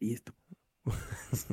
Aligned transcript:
Yes. 0.00 0.20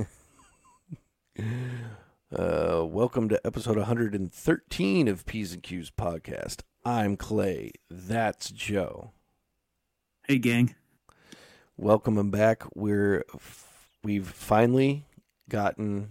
Uh, 2.30 2.84
welcome 2.84 3.30
to 3.30 3.40
episode 3.48 3.78
113 3.78 5.08
of 5.08 5.26
P's 5.26 5.54
and 5.54 5.64
Q's 5.64 5.90
podcast. 5.90 6.64
I'm 6.84 7.16
Clay. 7.16 7.72
That's 7.90 8.50
Joe. 8.50 9.12
Hey, 10.28 10.38
gang. 10.38 10.76
Welcome 11.78 12.30
back. 12.30 12.64
We're 12.76 13.24
we've 14.04 14.28
finally 14.28 15.06
gotten 15.48 16.10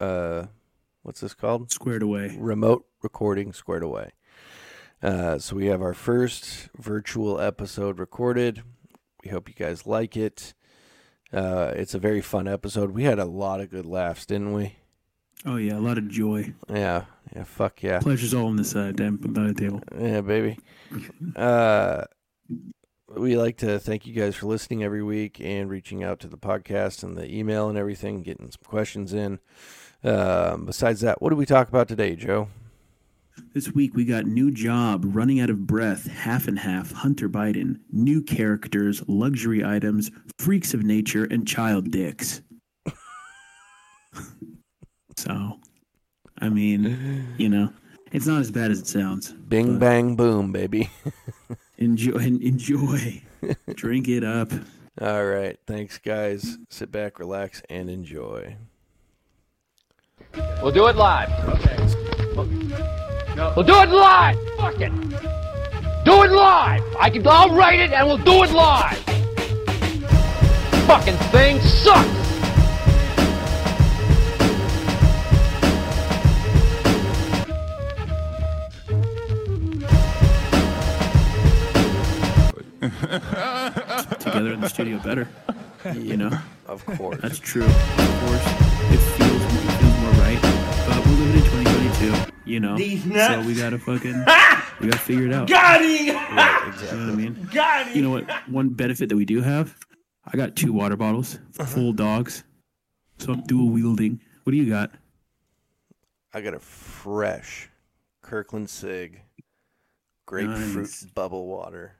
uh, 0.00 0.46
what's 1.02 1.20
this 1.20 1.34
called? 1.34 1.70
Squared 1.70 2.02
away. 2.02 2.34
Remote 2.38 2.86
recording 3.02 3.52
squared 3.52 3.82
away. 3.82 4.12
Uh, 5.02 5.38
so 5.38 5.54
we 5.56 5.66
have 5.66 5.82
our 5.82 5.94
first 5.94 6.70
virtual 6.78 7.38
episode 7.38 7.98
recorded. 7.98 8.62
We 9.22 9.30
hope 9.30 9.50
you 9.50 9.54
guys 9.54 9.86
like 9.86 10.16
it. 10.16 10.54
Uh, 11.32 11.72
it's 11.76 11.94
a 11.94 11.98
very 11.98 12.20
fun 12.20 12.48
episode. 12.48 12.90
We 12.92 13.04
had 13.04 13.18
a 13.18 13.24
lot 13.24 13.60
of 13.60 13.70
good 13.70 13.86
laughs, 13.86 14.24
didn't 14.26 14.52
we? 14.54 14.76
Oh 15.44 15.56
yeah, 15.56 15.76
a 15.76 15.80
lot 15.80 15.98
of 15.98 16.08
joy. 16.08 16.54
Yeah, 16.68 17.04
yeah, 17.34 17.44
fuck 17.44 17.82
yeah, 17.82 18.00
Pleasure's 18.00 18.34
all 18.34 18.46
on 18.46 18.56
this 18.56 18.74
uh, 18.74 18.92
damn 18.94 19.18
the 19.20 19.54
table. 19.54 19.82
yeah, 19.98 20.20
baby. 20.20 20.58
Uh, 21.36 22.04
we 23.16 23.36
like 23.36 23.56
to 23.58 23.78
thank 23.78 24.06
you 24.06 24.12
guys 24.12 24.36
for 24.36 24.46
listening 24.46 24.82
every 24.82 25.02
week 25.02 25.40
and 25.40 25.70
reaching 25.70 26.02
out 26.04 26.20
to 26.20 26.28
the 26.28 26.36
podcast 26.36 27.02
and 27.02 27.16
the 27.16 27.32
email 27.32 27.68
and 27.68 27.78
everything, 27.78 28.22
getting 28.22 28.50
some 28.50 28.60
questions 28.66 29.14
in. 29.14 29.38
Um, 30.04 30.66
besides 30.66 31.00
that, 31.00 31.20
what 31.22 31.30
do 31.30 31.36
we 31.36 31.46
talk 31.46 31.68
about 31.68 31.88
today, 31.88 32.16
Joe? 32.16 32.48
This 33.54 33.72
week 33.72 33.94
we 33.94 34.04
got 34.04 34.26
new 34.26 34.50
job, 34.50 35.02
running 35.04 35.40
out 35.40 35.50
of 35.50 35.66
breath, 35.66 36.06
half 36.06 36.48
and 36.48 36.58
half, 36.58 36.92
Hunter 36.92 37.28
Biden, 37.28 37.80
new 37.90 38.22
characters, 38.22 39.02
luxury 39.06 39.64
items, 39.64 40.10
freaks 40.38 40.74
of 40.74 40.82
nature, 40.82 41.24
and 41.24 41.46
child 41.46 41.90
dicks. 41.90 42.42
so, 45.16 45.58
I 46.40 46.48
mean, 46.48 47.34
you 47.38 47.48
know, 47.48 47.72
it's 48.12 48.26
not 48.26 48.40
as 48.40 48.50
bad 48.50 48.70
as 48.70 48.80
it 48.80 48.86
sounds. 48.86 49.32
Bing 49.32 49.78
bang 49.78 50.16
boom, 50.16 50.52
baby. 50.52 50.90
Enjoy, 51.78 52.18
enjoy, 52.18 53.22
drink 53.76 54.08
it 54.08 54.24
up. 54.24 54.50
All 55.00 55.24
right, 55.24 55.56
thanks, 55.68 55.96
guys. 55.98 56.58
Sit 56.70 56.90
back, 56.90 57.20
relax, 57.20 57.62
and 57.70 57.88
enjoy. 57.88 58.56
We'll 60.60 60.72
do 60.72 60.88
it 60.88 60.96
live. 60.96 61.30
Okay. 61.48 62.97
We'll 63.38 63.64
do 63.64 63.80
it 63.82 63.88
live. 63.88 64.36
Fuck 64.56 64.80
it. 64.80 64.92
Do 66.04 66.24
it 66.24 66.32
live. 66.32 66.82
I 66.98 67.08
can. 67.08 67.24
I'll 67.24 67.54
write 67.54 67.78
it 67.78 67.92
and 67.92 68.04
we'll 68.08 68.18
do 68.18 68.42
it 68.42 68.50
live. 68.50 68.98
Fucking 70.88 71.14
thing 71.30 71.60
sucks. 71.60 72.08
Together 84.18 84.52
in 84.52 84.60
the 84.60 84.68
studio, 84.68 84.98
better. 84.98 85.28
You 85.94 86.16
know. 86.16 86.30
Of 86.68 86.84
course. 86.84 87.18
That's 87.22 87.38
true. 87.38 87.64
Of 87.64 87.70
course, 87.70 88.46
it 88.92 88.98
feels 89.16 89.42
it 89.42 89.78
feels 89.80 89.98
more 90.00 90.10
right. 90.20 90.38
But 90.86 91.06
we're 91.06 91.12
living 91.12 91.36
in 91.36 91.64
2022. 91.64 92.37
You 92.48 92.60
know, 92.60 92.76
so 92.78 93.42
we 93.42 93.54
gotta 93.54 93.78
fucking 93.78 94.12
we 94.80 94.88
gotta 94.88 94.98
figure 94.98 95.26
it 95.26 95.32
out. 95.34 95.50
Right, 95.50 95.82
You 96.06 96.12
know 96.14 97.06
what 97.06 97.12
I 97.12 97.14
mean? 97.14 97.48
You 97.94 98.02
know 98.02 98.10
what? 98.10 98.28
One 98.48 98.70
benefit 98.70 99.08
that 99.10 99.16
we 99.16 99.24
do 99.24 99.42
have, 99.42 99.76
I 100.26 100.36
got 100.36 100.56
two 100.56 100.72
water 100.72 100.96
bottles, 100.96 101.38
full 101.52 101.92
dogs, 101.92 102.44
so 103.18 103.32
I'm 103.32 103.42
dual 103.42 103.68
wielding. 103.68 104.20
What 104.44 104.52
do 104.52 104.56
you 104.56 104.68
got? 104.68 104.92
I 106.32 106.40
got 106.40 106.54
a 106.54 106.58
fresh 106.60 107.68
Kirkland 108.22 108.70
Sig 108.70 109.20
grapefruit 110.26 110.76
Nice. 110.76 111.04
bubble 111.14 111.46
water. 111.48 111.96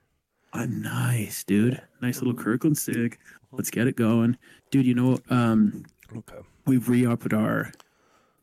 I'm 0.53 0.81
nice, 0.81 1.43
dude. 1.43 1.79
Nice 2.01 2.17
little 2.21 2.33
Kirkland 2.33 2.77
stick. 2.77 3.19
Let's 3.51 3.69
get 3.69 3.87
it 3.87 3.95
going, 3.95 4.37
dude. 4.71 4.85
You 4.87 4.95
know, 4.95 5.19
um, 5.29 5.85
Okay. 6.15 6.39
we've 6.65 6.89
re-upped 6.89 7.33
our 7.33 7.71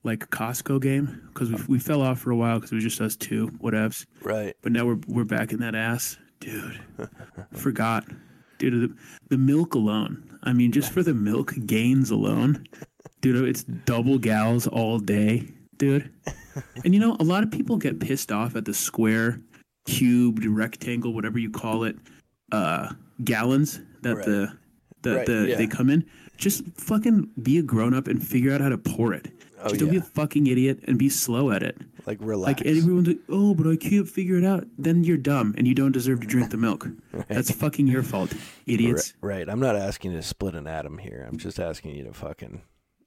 like 0.07 0.31
Costco 0.31 0.81
game 0.81 1.29
because 1.29 1.51
we 1.51 1.59
we 1.69 1.79
fell 1.79 2.01
off 2.01 2.21
for 2.21 2.31
a 2.31 2.37
while 2.37 2.57
because 2.57 2.73
it 2.73 2.77
was 2.77 2.85
just 2.85 3.01
us 3.01 3.17
two, 3.17 3.49
whatevs. 3.63 4.07
Right. 4.23 4.55
But 4.63 4.73
now 4.73 4.87
we're 4.87 5.01
we're 5.07 5.25
back 5.25 5.53
in 5.53 5.61
that 5.61 5.75
ass, 5.75 6.17
dude. 6.41 6.81
Forgot, 7.53 8.07
dude. 8.59 8.91
The, 8.91 8.97
the 9.29 9.39
milk 9.39 9.75
alone. 9.75 10.39
I 10.45 10.53
mean, 10.53 10.73
just 10.73 10.93
for 10.93 11.03
the 11.03 11.13
milk 11.13 11.53
gains 11.67 12.11
alone, 12.11 12.67
dude. 13.21 13.47
It's 13.49 13.65
double 13.65 14.19
gals 14.19 14.67
all 14.67 14.99
day, 14.99 15.49
dude. 15.77 16.11
And 16.85 16.95
you 16.95 17.01
know, 17.01 17.17
a 17.21 17.25
lot 17.25 17.43
of 17.43 17.51
people 17.51 17.77
get 17.77 18.01
pissed 18.01 18.33
off 18.33 18.57
at 18.57 18.65
the 18.65 18.73
square, 18.73 19.41
cubed, 19.87 20.47
rectangle, 20.47 21.13
whatever 21.13 21.39
you 21.39 21.51
call 21.51 21.85
it, 21.85 21.97
uh, 22.53 22.93
gallons 23.25 23.81
that 24.03 24.17
Right. 24.17 24.25
the 24.25 24.53
that 25.03 25.17
Right, 25.17 25.27
the 25.27 25.47
yeah. 25.49 25.57
they 25.57 25.67
come 25.67 25.91
in. 25.91 26.05
Just 26.37 26.65
fucking 26.77 27.31
be 27.43 27.59
a 27.59 27.63
grown 27.63 27.95
up 27.95 28.09
and 28.09 28.23
figure 28.23 28.53
out 28.53 28.61
how 28.61 28.69
to 28.69 28.79
pour 28.79 29.13
it. 29.13 29.29
Oh, 29.61 29.69
Just 29.69 29.81
don't 29.81 29.91
be 29.91 29.97
a 29.97 30.03
fucking 30.03 30.47
idiot 30.47 30.81
and 30.87 30.99
be 30.99 31.09
slow 31.09 31.51
at 31.51 31.63
it. 31.63 31.77
Like 32.07 32.19
relax. 32.21 32.61
Like 32.61 32.67
everyone's 32.67 33.09
like, 33.09 33.19
oh, 33.29 33.55
but 33.55 33.67
I 33.67 33.77
can't 33.77 34.09
figure 34.09 34.37
it 34.37 34.45
out. 34.45 34.67
Then 34.79 35.03
you're 35.03 35.17
dumb 35.17 35.55
and 35.57 35.67
you 35.67 35.75
don't 35.75 35.93
deserve 35.93 36.21
to 36.21 36.27
drink 36.27 36.51
the 36.51 36.57
milk. 36.57 36.87
That's 37.29 37.51
fucking 37.51 37.87
your 37.87 38.03
fault, 38.03 38.33
idiots. 38.67 39.15
Right, 39.21 39.39
right. 39.39 39.49
I'm 39.49 39.61
not 39.61 39.77
asking 39.77 40.13
you 40.13 40.19
to 40.19 40.23
split 40.23 40.55
an 40.55 40.67
atom 40.67 40.99
here. 40.99 41.27
I'm 41.29 41.39
just 41.39 41.59
asking 41.59 41.97
you 41.97 42.05
to 42.05 42.13
fucking 42.13 42.63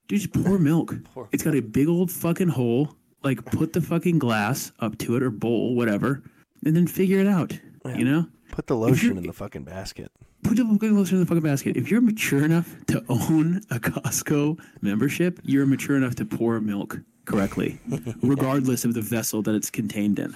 Dude, 0.07 0.21
just 0.21 0.33
pour 0.33 0.57
milk. 0.57 0.95
It's 1.31 1.43
got 1.43 1.55
a 1.55 1.61
big 1.61 1.87
old 1.87 2.11
fucking 2.11 2.49
hole. 2.49 2.95
Like, 3.23 3.45
put 3.45 3.73
the 3.73 3.81
fucking 3.81 4.17
glass 4.17 4.71
up 4.79 4.97
to 4.99 5.15
it 5.15 5.23
or 5.23 5.29
bowl, 5.29 5.75
whatever, 5.75 6.23
and 6.65 6.75
then 6.75 6.87
figure 6.87 7.19
it 7.19 7.27
out. 7.27 7.57
You 7.85 8.05
know? 8.05 8.27
put 8.51 8.67
the 8.67 8.75
lotion 8.75 9.17
in 9.17 9.23
the 9.23 9.33
fucking 9.33 9.63
basket. 9.63 10.11
Put 10.49 10.57
the 10.57 10.63
lotion 10.63 11.17
in 11.17 11.19
the 11.19 11.27
fucking 11.27 11.43
basket. 11.43 11.77
If 11.77 11.91
you're 11.91 12.01
mature 12.01 12.43
enough 12.43 12.75
to 12.87 13.03
own 13.07 13.57
a 13.69 13.79
Costco 13.79 14.59
membership, 14.81 15.39
you're 15.43 15.67
mature 15.67 15.95
enough 15.95 16.15
to 16.15 16.25
pour 16.25 16.59
milk 16.59 16.97
correctly, 17.25 17.79
regardless 18.23 18.83
of 18.83 18.95
the 18.95 19.01
vessel 19.01 19.43
that 19.43 19.53
it's 19.53 19.69
contained 19.69 20.17
in. 20.17 20.35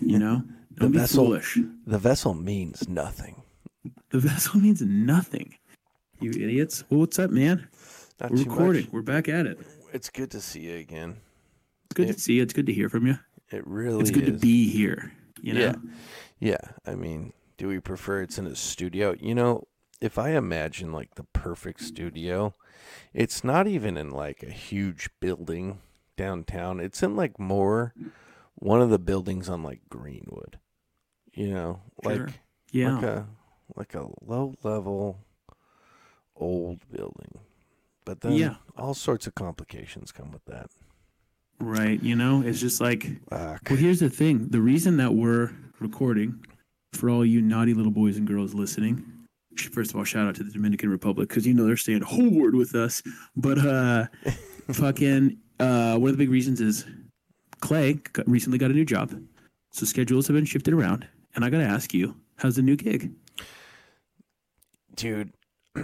You 0.00 0.18
know? 0.18 0.42
Don't 0.76 0.92
be 0.92 0.98
vessel- 0.98 1.26
foolish. 1.26 1.58
The 1.86 1.98
vessel 1.98 2.32
means 2.32 2.88
nothing. 2.88 3.42
The 4.08 4.18
vessel 4.18 4.58
means 4.58 4.80
nothing. 4.80 5.54
You 6.20 6.30
idiots. 6.30 6.82
Well, 6.88 7.00
what's 7.00 7.18
up, 7.18 7.30
man? 7.30 7.68
Not 8.18 8.30
We're 8.30 8.38
recording. 8.38 8.84
much. 8.84 8.92
We're 8.92 9.02
back 9.02 9.28
at 9.28 9.44
it. 9.44 9.58
It's 9.92 10.08
good 10.08 10.30
to 10.30 10.40
see 10.40 10.60
you 10.60 10.76
again. 10.76 11.16
It's 11.90 11.94
good 11.96 12.06
Yeah. 12.06 12.12
to 12.14 12.20
see 12.20 12.32
you. 12.34 12.42
It's 12.42 12.54
good 12.54 12.66
to 12.66 12.72
hear 12.72 12.88
from 12.88 13.06
you. 13.06 13.18
It 13.52 13.66
really 13.66 14.00
It's 14.00 14.10
good 14.10 14.24
to 14.26 14.32
be 14.32 14.70
here. 14.70 15.12
You 15.42 15.52
know? 15.52 15.60
Yeah. 15.60 15.74
Yeah. 16.40 16.70
I 16.86 16.94
mean, 16.94 17.34
do 17.60 17.68
we 17.68 17.78
prefer 17.78 18.22
it's 18.22 18.38
in 18.38 18.46
a 18.46 18.56
studio? 18.56 19.14
You 19.20 19.34
know, 19.34 19.64
if 20.00 20.16
I 20.18 20.30
imagine 20.30 20.94
like 20.94 21.16
the 21.16 21.24
perfect 21.24 21.82
studio, 21.82 22.54
it's 23.12 23.44
not 23.44 23.66
even 23.66 23.98
in 23.98 24.08
like 24.10 24.42
a 24.42 24.50
huge 24.50 25.10
building 25.20 25.78
downtown. 26.16 26.80
It's 26.80 27.02
in 27.02 27.16
like 27.16 27.38
more 27.38 27.92
one 28.54 28.80
of 28.80 28.88
the 28.88 28.98
buildings 28.98 29.50
on 29.50 29.62
like 29.62 29.80
Greenwood. 29.90 30.58
You 31.34 31.50
know, 31.52 31.80
Sure. 32.02 32.16
like 32.28 32.40
Yeah. 32.72 32.94
like 32.94 33.04
a 33.04 33.26
like 33.76 33.94
a 33.94 34.08
low 34.22 34.54
level 34.62 35.18
old 36.34 36.80
building. 36.90 37.40
But 38.06 38.22
then 38.22 38.32
Yeah. 38.32 38.54
all 38.74 38.94
sorts 38.94 39.26
of 39.26 39.34
complications 39.34 40.12
come 40.12 40.32
with 40.32 40.46
that. 40.46 40.70
Right. 41.58 42.02
You 42.02 42.16
know, 42.16 42.40
it's 42.40 42.58
just 42.58 42.80
like, 42.80 43.02
Fuck. 43.28 43.68
well, 43.68 43.78
here's 43.78 44.00
the 44.00 44.08
thing. 44.08 44.48
The 44.48 44.62
reason 44.62 44.96
that 44.96 45.12
we're 45.12 45.50
recording, 45.78 46.42
for 46.92 47.10
all 47.10 47.24
you 47.24 47.40
naughty 47.40 47.74
little 47.74 47.92
boys 47.92 48.16
and 48.16 48.26
girls 48.26 48.54
listening, 48.54 49.04
first 49.72 49.90
of 49.90 49.96
all, 49.96 50.04
shout 50.04 50.26
out 50.26 50.34
to 50.36 50.42
the 50.42 50.50
Dominican 50.50 50.90
Republic 50.90 51.28
because 51.28 51.46
you 51.46 51.54
know 51.54 51.66
they're 51.66 51.76
staying 51.76 52.04
forward 52.04 52.54
with 52.54 52.74
us. 52.74 53.02
But 53.36 53.58
uh, 53.58 54.06
fucking, 54.72 55.38
uh, 55.58 55.96
one 55.98 56.10
of 56.10 56.16
the 56.16 56.24
big 56.24 56.30
reasons 56.30 56.60
is 56.60 56.84
Clay 57.60 57.94
got, 57.94 58.28
recently 58.28 58.58
got 58.58 58.70
a 58.70 58.74
new 58.74 58.84
job, 58.84 59.14
so 59.72 59.86
schedules 59.86 60.26
have 60.26 60.34
been 60.34 60.44
shifted 60.44 60.74
around. 60.74 61.06
And 61.34 61.44
I 61.44 61.50
got 61.50 61.58
to 61.58 61.64
ask 61.64 61.94
you, 61.94 62.16
how's 62.38 62.56
the 62.56 62.62
new 62.62 62.76
gig? 62.76 63.12
Dude, 64.96 65.32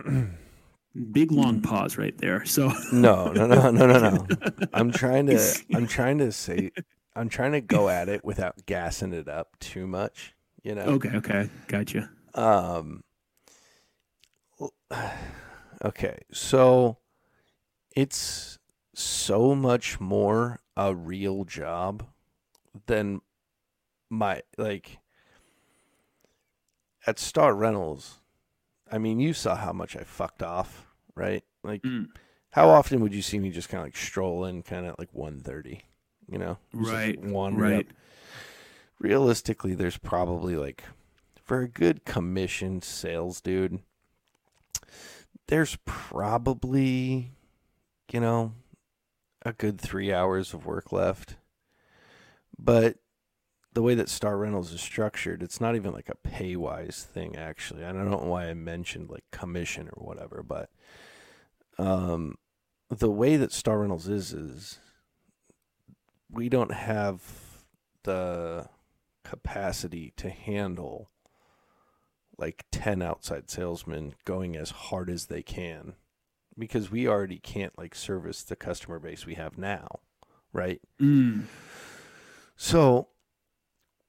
Big 1.12 1.30
long 1.30 1.60
pause 1.60 1.98
right 1.98 2.16
there. 2.16 2.44
So 2.46 2.72
No, 2.92 3.30
no, 3.32 3.46
no, 3.46 3.70
no, 3.70 3.86
no, 3.86 3.98
no. 3.98 4.26
I'm 4.72 4.90
trying 4.90 5.26
to 5.26 5.64
I'm 5.74 5.86
trying 5.86 6.18
to 6.18 6.32
say 6.32 6.70
I'm 7.14 7.28
trying 7.28 7.52
to 7.52 7.60
go 7.60 7.88
at 7.88 8.08
it 8.08 8.24
without 8.24 8.64
gassing 8.66 9.12
it 9.12 9.28
up 9.28 9.58
too 9.58 9.86
much, 9.86 10.34
you 10.66 10.74
know. 10.74 10.82
okay, 10.82 11.10
okay, 11.14 11.48
gotcha. 11.68 12.10
Um 12.34 13.02
Okay, 15.84 16.18
so 16.32 16.96
it's 17.94 18.58
so 18.94 19.54
much 19.54 20.00
more 20.00 20.60
a 20.76 20.94
real 20.94 21.44
job 21.44 22.06
than 22.86 23.20
my 24.10 24.42
like 24.56 24.98
at 27.06 27.18
Star 27.18 27.54
Rentals 27.54 28.20
I 28.90 28.98
mean, 28.98 29.18
you 29.20 29.32
saw 29.34 29.56
how 29.56 29.72
much 29.72 29.96
I 29.96 30.04
fucked 30.04 30.42
off, 30.44 30.86
right? 31.16 31.42
Like, 31.64 31.82
Mm. 31.82 32.06
how 32.50 32.68
often 32.70 33.00
would 33.00 33.12
you 33.12 33.20
see 33.22 33.38
me 33.40 33.50
just 33.50 33.68
kind 33.68 33.80
of 33.80 33.86
like 33.86 33.96
stroll 33.96 34.44
in, 34.44 34.62
kind 34.62 34.86
of 34.86 34.94
like 34.98 35.08
one 35.12 35.40
thirty? 35.40 35.82
You 36.28 36.38
know, 36.38 36.58
Right, 36.72 37.18
wander 37.20 37.62
right. 37.62 37.86
up. 37.88 37.92
Realistically, 38.98 39.74
there's 39.74 39.98
probably 39.98 40.56
like 40.56 40.84
for 41.46 41.60
a 41.60 41.68
good 41.68 42.04
commissioned 42.04 42.82
sales 42.82 43.40
dude, 43.40 43.78
there's 45.46 45.78
probably, 45.84 47.30
you 48.10 48.20
know, 48.20 48.52
a 49.44 49.52
good 49.52 49.80
three 49.80 50.12
hours 50.12 50.52
of 50.52 50.66
work 50.66 50.90
left. 50.90 51.36
But 52.58 52.96
the 53.72 53.82
way 53.82 53.94
that 53.94 54.08
Star 54.08 54.38
Rentals 54.38 54.72
is 54.72 54.80
structured, 54.80 55.42
it's 55.42 55.60
not 55.60 55.76
even 55.76 55.92
like 55.92 56.08
a 56.08 56.16
pay 56.28 56.56
wise 56.56 57.06
thing, 57.08 57.36
actually. 57.36 57.84
I 57.84 57.92
don't 57.92 58.10
know 58.10 58.16
why 58.16 58.48
I 58.48 58.54
mentioned 58.54 59.10
like 59.10 59.24
commission 59.30 59.88
or 59.92 60.04
whatever, 60.04 60.42
but 60.42 60.70
um, 61.78 62.36
the 62.88 63.10
way 63.10 63.36
that 63.36 63.52
Star 63.52 63.80
Rentals 63.80 64.08
is, 64.08 64.32
is 64.32 64.78
we 66.28 66.48
don't 66.48 66.72
have 66.72 67.22
the 68.02 68.66
capacity 69.30 70.12
to 70.16 70.30
handle 70.30 71.10
like 72.38 72.64
10 72.70 73.02
outside 73.02 73.50
salesmen 73.50 74.14
going 74.24 74.56
as 74.56 74.70
hard 74.70 75.10
as 75.10 75.26
they 75.26 75.42
can 75.42 75.94
because 76.56 76.90
we 76.90 77.08
already 77.08 77.38
can't 77.38 77.76
like 77.76 77.94
service 77.94 78.42
the 78.42 78.54
customer 78.56 78.98
base 79.00 79.26
we 79.26 79.34
have 79.34 79.58
now, 79.58 80.00
right? 80.52 80.80
Mm. 81.00 81.44
So 82.56 83.08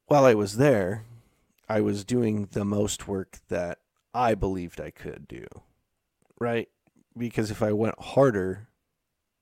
while 0.06 0.24
I 0.26 0.36
was 0.36 0.58
there, 0.58 1.06
I 1.68 1.82
was 1.82 2.06
doing 2.06 2.48
the 2.52 2.64
most 2.66 3.08
work 3.08 3.40
that 3.50 3.80
I 4.14 4.36
believed 4.36 4.80
I 4.80 4.92
could 4.92 5.28
do, 5.28 5.48
right? 6.40 6.70
Because 7.18 7.50
if 7.50 7.64
I 7.64 7.72
went 7.72 8.00
harder, 8.00 8.68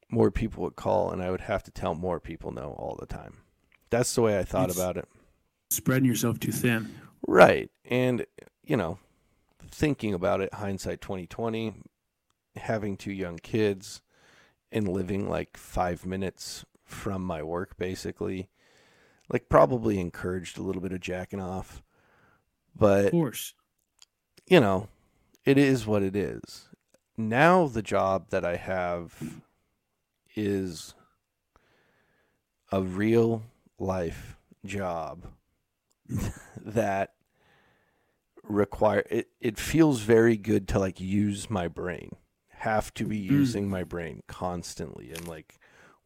more 0.10 0.32
people 0.32 0.64
would 0.64 0.76
call 0.78 1.12
and 1.12 1.22
I 1.22 1.32
would 1.32 1.42
have 1.42 1.64
to 1.64 1.72
tell 1.72 1.96
more 1.96 2.20
people 2.20 2.52
no 2.52 2.76
all 2.78 2.96
the 3.00 3.06
time. 3.06 3.42
That's 3.90 4.16
the 4.16 4.22
way 4.22 4.40
I 4.40 4.44
thought 4.44 4.70
It's- 4.70 4.78
about 4.78 4.98
it. 4.98 5.10
Spreading 5.70 6.06
yourself 6.08 6.40
too 6.40 6.52
thin. 6.52 6.94
Right. 7.28 7.70
And, 7.86 8.26
you 8.64 8.78
know, 8.78 9.00
thinking 9.70 10.14
about 10.14 10.42
it, 10.42 10.54
hindsight 10.54 11.02
2020, 11.02 11.74
having 12.56 12.98
two 12.98 13.12
young 13.12 13.38
kids 13.38 14.02
and 14.72 14.88
living 14.88 15.30
like 15.30 15.58
five 15.58 16.06
minutes 16.06 16.66
from 16.84 17.24
my 17.24 17.42
work, 17.42 17.78
basically, 17.78 18.50
like 19.30 19.50
probably 19.50 20.00
encouraged 20.00 20.58
a 20.58 20.62
little 20.62 20.82
bit 20.82 20.92
of 20.92 21.00
jacking 21.02 21.42
off. 21.42 21.82
But 22.76 23.06
Of 23.06 23.12
course. 23.12 23.54
you 24.48 24.60
know, 24.60 24.88
it 25.46 25.58
is 25.58 25.88
what 25.88 26.04
it 26.04 26.16
is. 26.16 26.70
Now 27.18 27.68
the 27.68 27.82
job 27.82 28.30
that 28.30 28.44
I 28.46 28.58
have 28.58 29.42
is 30.36 30.94
a 32.72 32.82
real 32.82 33.44
life 33.80 34.38
job 34.66 35.28
that 36.62 37.14
require 38.44 39.04
it 39.10 39.30
it 39.42 39.58
feels 39.58 40.02
very 40.02 40.38
good 40.38 40.68
to 40.68 40.80
like 40.80 41.00
use 41.00 41.50
my 41.50 41.68
brain. 41.68 42.16
Have 42.50 42.94
to 42.96 43.06
be 43.06 43.20
Mm. 43.20 43.30
using 43.32 43.70
my 43.70 43.84
brain 43.84 44.22
constantly 44.28 45.12
and 45.12 45.28
like 45.28 45.58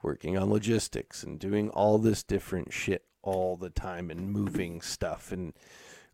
working 0.02 0.38
on 0.38 0.50
logistics 0.50 1.24
and 1.24 1.40
doing 1.40 1.70
all 1.70 1.98
this 1.98 2.24
different 2.24 2.72
shit 2.74 3.06
all 3.22 3.58
the 3.58 3.70
time 3.70 4.10
and 4.10 4.32
moving 4.32 4.82
stuff 4.82 5.32
and 5.32 5.54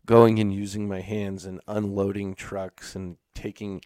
going 0.04 0.38
and 0.40 0.52
using 0.52 0.88
my 0.88 1.00
hands 1.00 1.44
and 1.44 1.60
unloading 1.68 2.34
trucks 2.34 2.94
and 2.96 3.16
taking 3.34 3.80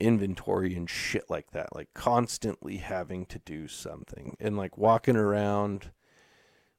inventory 0.00 0.74
and 0.74 0.90
shit 0.90 1.28
like 1.30 1.50
that 1.52 1.74
like 1.74 1.88
constantly 1.94 2.78
having 2.78 3.24
to 3.26 3.38
do 3.40 3.66
something 3.68 4.36
and 4.40 4.56
like 4.56 4.76
walking 4.76 5.16
around 5.16 5.90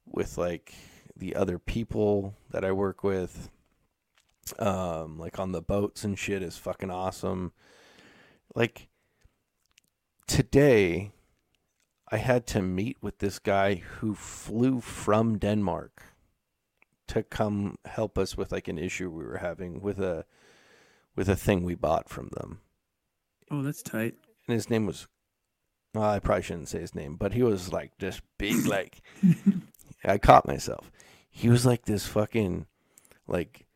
with 0.04 0.36
like 0.38 0.74
the 1.16 1.34
other 1.34 1.58
people 1.58 2.34
that 2.50 2.64
I 2.64 2.72
work 2.72 3.02
with 3.02 3.50
um 4.58 5.18
like 5.18 5.38
on 5.38 5.52
the 5.52 5.62
boats 5.62 6.04
and 6.04 6.16
shit 6.16 6.42
is 6.42 6.56
fucking 6.56 6.90
awesome 6.90 7.52
like 8.54 8.88
today 10.28 11.10
I 12.10 12.18
had 12.18 12.46
to 12.48 12.62
meet 12.62 12.98
with 13.00 13.18
this 13.18 13.38
guy 13.38 13.76
who 13.76 14.14
flew 14.14 14.80
from 14.80 15.38
Denmark 15.38 16.02
to 17.08 17.22
come 17.22 17.76
help 17.84 18.16
us 18.16 18.36
with 18.36 18.52
like 18.52 18.68
an 18.68 18.78
issue 18.78 19.10
we 19.10 19.24
were 19.24 19.38
having 19.38 19.80
with 19.80 20.00
a 20.00 20.24
with 21.16 21.28
a 21.28 21.36
thing 21.36 21.62
we 21.62 21.74
bought 21.74 22.08
from 22.08 22.28
them. 22.28 22.60
Oh, 23.50 23.62
that's 23.62 23.82
tight. 23.82 24.14
And 24.46 24.54
his 24.54 24.70
name 24.70 24.86
was 24.86 25.08
well, 25.94 26.04
I 26.04 26.18
probably 26.18 26.42
shouldn't 26.42 26.68
say 26.68 26.80
his 26.80 26.94
name, 26.94 27.16
but 27.16 27.32
he 27.32 27.42
was 27.42 27.72
like 27.72 27.92
this 27.98 28.20
big 28.38 28.66
like 28.66 29.02
I 30.04 30.18
caught 30.18 30.46
myself. 30.46 30.92
He 31.36 31.48
was 31.50 31.66
like 31.66 31.84
this 31.84 32.06
fucking 32.06 32.66
like 33.28 33.66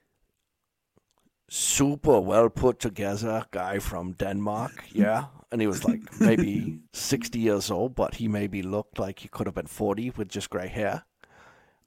super 1.49 2.21
well 2.21 2.49
put 2.49 2.79
together 2.81 3.45
guy 3.51 3.79
from 3.79 4.13
Denmark, 4.13 4.85
yeah. 4.93 5.27
And 5.53 5.61
he 5.61 5.67
was 5.67 5.85
like 5.85 6.01
maybe 6.21 6.79
sixty 6.93 7.41
years 7.41 7.71
old, 7.71 7.95
but 7.95 8.15
he 8.15 8.29
maybe 8.29 8.63
looked 8.63 8.99
like 8.99 9.19
he 9.19 9.29
could 9.29 9.47
have 9.47 9.55
been 9.55 9.67
forty 9.67 10.11
with 10.11 10.29
just 10.29 10.49
gray 10.49 10.69
hair. 10.69 11.03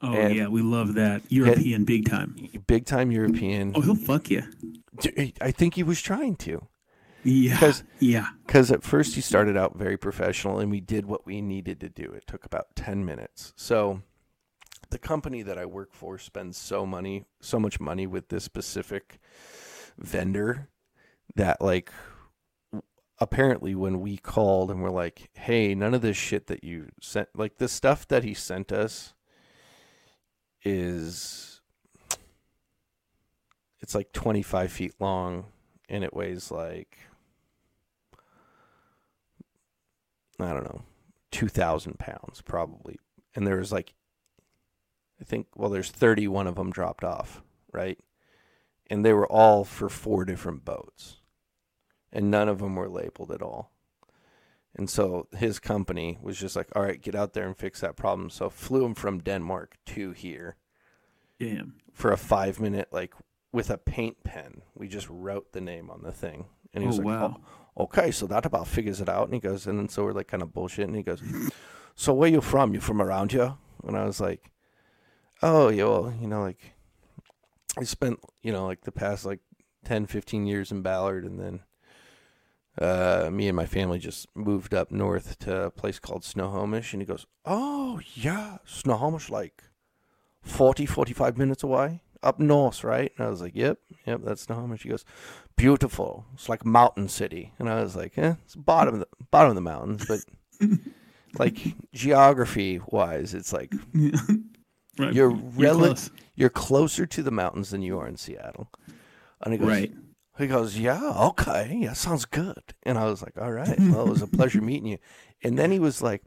Oh 0.01 0.13
And- 0.13 0.35
yeah, 0.35 0.47
we 0.49 0.61
love 0.61 0.93
that. 0.95 1.21
European 1.29 1.85
big 1.85 2.09
time. 2.09 2.35
Big 2.67 2.85
time 2.85 3.09
European. 3.11 3.71
Oh, 3.73 3.81
he'll 3.81 3.95
fuck 3.95 4.29
you. 4.29 4.43
I 5.41 5.51
think 5.51 5.75
he 5.75 5.83
was 5.83 6.01
trying 6.01 6.35
to. 6.45 6.67
Yeah. 7.23 7.57
'Cause- 7.57 7.83
yeah. 7.99 8.27
Because 8.45 8.69
at 8.69 8.83
first 8.83 9.15
he 9.15 9.21
started 9.21 9.55
out 9.57 9.77
very 9.77 9.97
professional 9.97 10.59
and 10.59 10.69
we 10.69 10.81
did 10.81 11.05
what 11.05 11.25
we 11.25 11.41
needed 11.41 11.79
to 11.79 11.89
do. 11.89 12.11
It 12.13 12.27
took 12.27 12.45
about 12.45 12.75
10 12.75 13.05
minutes. 13.05 13.53
So 13.55 14.01
the 14.93 14.99
company 14.99 15.41
that 15.41 15.57
I 15.57 15.65
work 15.65 15.91
for 15.91 16.19
spends 16.19 16.55
so 16.55 16.85
money, 16.85 17.25
so 17.41 17.59
much 17.59 17.79
money 17.79 18.05
with 18.05 18.29
this 18.29 18.43
specific 18.43 19.19
vendor 19.97 20.69
that 21.35 21.59
like 21.61 21.91
apparently 23.19 23.73
when 23.73 24.01
we 24.01 24.17
called 24.17 24.69
and 24.69 24.83
we're 24.83 24.91
like, 24.91 25.31
"Hey, 25.33 25.73
none 25.73 25.95
of 25.95 26.03
this 26.03 26.15
shit 26.15 26.45
that 26.45 26.63
you 26.63 26.89
sent 27.01 27.29
like 27.33 27.57
the 27.57 27.67
stuff 27.67 28.07
that 28.09 28.23
he 28.23 28.35
sent 28.35 28.71
us 28.71 29.15
is 30.63 31.59
it's 33.81 33.95
like 33.95 34.13
25 34.13 34.71
feet 34.71 34.93
long 34.99 35.45
and 35.89 36.03
it 36.03 36.13
weighs 36.13 36.51
like 36.51 36.99
I 40.39 40.53
don't 40.53 40.65
know, 40.65 40.83
2,000 41.31 41.97
pounds 41.97 42.41
probably. 42.41 42.99
And 43.35 43.47
there 43.47 43.57
was 43.57 43.71
like, 43.71 43.95
I 45.21 45.23
think, 45.23 45.47
well, 45.55 45.69
there's 45.69 45.89
31 45.91 46.47
of 46.47 46.55
them 46.55 46.71
dropped 46.71 47.03
off, 47.03 47.41
right? 47.71 47.97
And 48.89 49.05
they 49.05 49.13
were 49.13 49.31
all 49.31 49.63
for 49.63 49.89
four 49.89 50.25
different 50.25 50.65
boats. 50.65 51.17
And 52.11 52.29
none 52.29 52.49
of 52.49 52.59
them 52.59 52.75
were 52.75 52.89
labeled 52.89 53.31
at 53.31 53.41
all. 53.41 53.71
And 54.75 54.89
so 54.89 55.27
his 55.35 55.59
company 55.59 56.17
was 56.21 56.37
just 56.39 56.55
like, 56.55 56.67
all 56.75 56.81
right, 56.83 57.01
get 57.01 57.15
out 57.15 57.33
there 57.33 57.45
and 57.45 57.57
fix 57.57 57.81
that 57.81 57.95
problem. 57.95 58.29
So 58.29 58.49
flew 58.49 58.85
him 58.85 58.95
from 58.95 59.19
Denmark 59.19 59.75
to 59.87 60.11
here 60.11 60.55
Damn. 61.39 61.75
for 61.91 62.11
a 62.11 62.17
five 62.17 62.59
minute, 62.59 62.89
like 62.91 63.13
with 63.51 63.69
a 63.69 63.77
paint 63.77 64.23
pen. 64.23 64.61
We 64.75 64.87
just 64.87 65.07
wrote 65.09 65.53
the 65.53 65.61
name 65.61 65.89
on 65.89 66.01
the 66.03 66.11
thing. 66.11 66.45
And 66.73 66.83
he 66.83 66.87
oh, 66.87 66.89
was 66.89 66.99
Oh, 66.99 67.03
like, 67.03 67.21
wow. 67.21 67.41
oh, 67.77 67.83
okay, 67.83 68.09
so 68.11 68.25
that 68.27 68.45
about 68.45 68.67
figures 68.67 68.99
it 68.99 69.09
out. 69.09 69.25
And 69.25 69.33
he 69.35 69.39
goes, 69.39 69.67
and 69.67 69.77
then 69.77 69.89
so 69.89 70.03
we're 70.03 70.11
like 70.13 70.27
kind 70.27 70.41
of 70.41 70.53
bullshit. 70.53 70.87
And 70.87 70.95
he 70.95 71.03
goes, 71.03 71.21
so 71.95 72.13
where 72.13 72.29
you 72.29 72.41
from? 72.41 72.73
You 72.73 72.79
from 72.79 73.01
around 73.01 73.31
here? 73.31 73.55
And 73.83 73.95
I 73.95 74.05
was 74.05 74.19
like, 74.19 74.49
oh, 75.43 75.69
yeah, 75.69 75.83
well, 75.83 76.13
you 76.19 76.27
know, 76.27 76.41
like 76.41 76.73
I 77.77 77.83
spent, 77.83 78.19
you 78.41 78.51
know, 78.51 78.65
like 78.65 78.81
the 78.81 78.91
past 78.91 79.25
like 79.25 79.41
10, 79.85 80.07
15 80.07 80.47
years 80.47 80.71
in 80.71 80.81
Ballard. 80.81 81.25
And 81.25 81.39
then 81.39 81.59
uh, 82.79 83.29
me 83.29 83.47
and 83.47 83.55
my 83.55 83.65
family 83.65 83.99
just 83.99 84.27
moved 84.35 84.73
up 84.73 84.89
north 84.89 85.37
to 85.39 85.65
a 85.65 85.71
place 85.71 85.99
called 85.99 86.23
Snohomish. 86.23 86.93
And 86.93 87.01
he 87.01 87.05
goes, 87.05 87.27
oh, 87.45 87.99
yeah, 88.15 88.57
Snohomish, 88.65 89.29
like 89.29 89.63
40, 90.41 90.85
45 90.85 91.37
minutes 91.37 91.61
away 91.61 92.01
up 92.23 92.39
north, 92.39 92.83
right? 92.83 93.11
And 93.17 93.27
I 93.27 93.29
was 93.29 93.41
like, 93.41 93.51
yep, 93.53 93.79
yep, 94.07 94.21
that's 94.23 94.43
Snohomish. 94.43 94.83
He 94.83 94.89
goes, 94.89 95.05
beautiful. 95.55 96.25
It's 96.33 96.49
like 96.49 96.63
a 96.63 96.67
mountain 96.67 97.09
city. 97.09 97.51
And 97.59 97.69
I 97.69 97.83
was 97.83 97.95
like, 97.95 98.17
eh, 98.17 98.35
it's 98.45 98.55
bottom 98.55 98.95
of 98.95 98.99
the 99.01 99.07
bottom 99.29 99.49
of 99.49 99.55
the 99.55 99.61
mountains, 99.61 100.05
but 100.07 100.21
like 101.37 101.57
geography 101.93 102.79
wise, 102.87 103.33
it's 103.33 103.51
like 103.53 103.73
Right. 104.97 105.13
you're 105.13 105.31
You're 105.31 105.39
rel- 105.55 105.77
close. 105.79 106.09
you're 106.35 106.49
closer 106.49 107.05
to 107.05 107.23
the 107.23 107.31
mountains 107.31 107.71
than 107.71 107.81
you 107.81 107.97
are 107.99 108.07
in 108.07 108.15
Seattle. 108.17 108.69
And 109.41 109.53
he 109.53 109.57
goes, 109.59 109.67
Right. 109.67 109.91
he 110.37 110.47
goes, 110.47 110.77
yeah, 110.77 111.01
okay, 111.29 111.77
yeah, 111.81 111.93
sounds 111.93 112.25
good. 112.25 112.61
And 112.83 112.97
I 112.97 113.05
was 113.05 113.21
like, 113.21 113.33
all 113.39 113.51
right, 113.51 113.77
well, 113.79 114.05
it 114.05 114.09
was 114.09 114.21
a 114.21 114.27
pleasure 114.37 114.61
meeting 114.61 114.87
you. 114.87 114.97
And 115.43 115.57
then 115.57 115.71
he 115.71 115.79
was 115.79 116.01
like, 116.01 116.23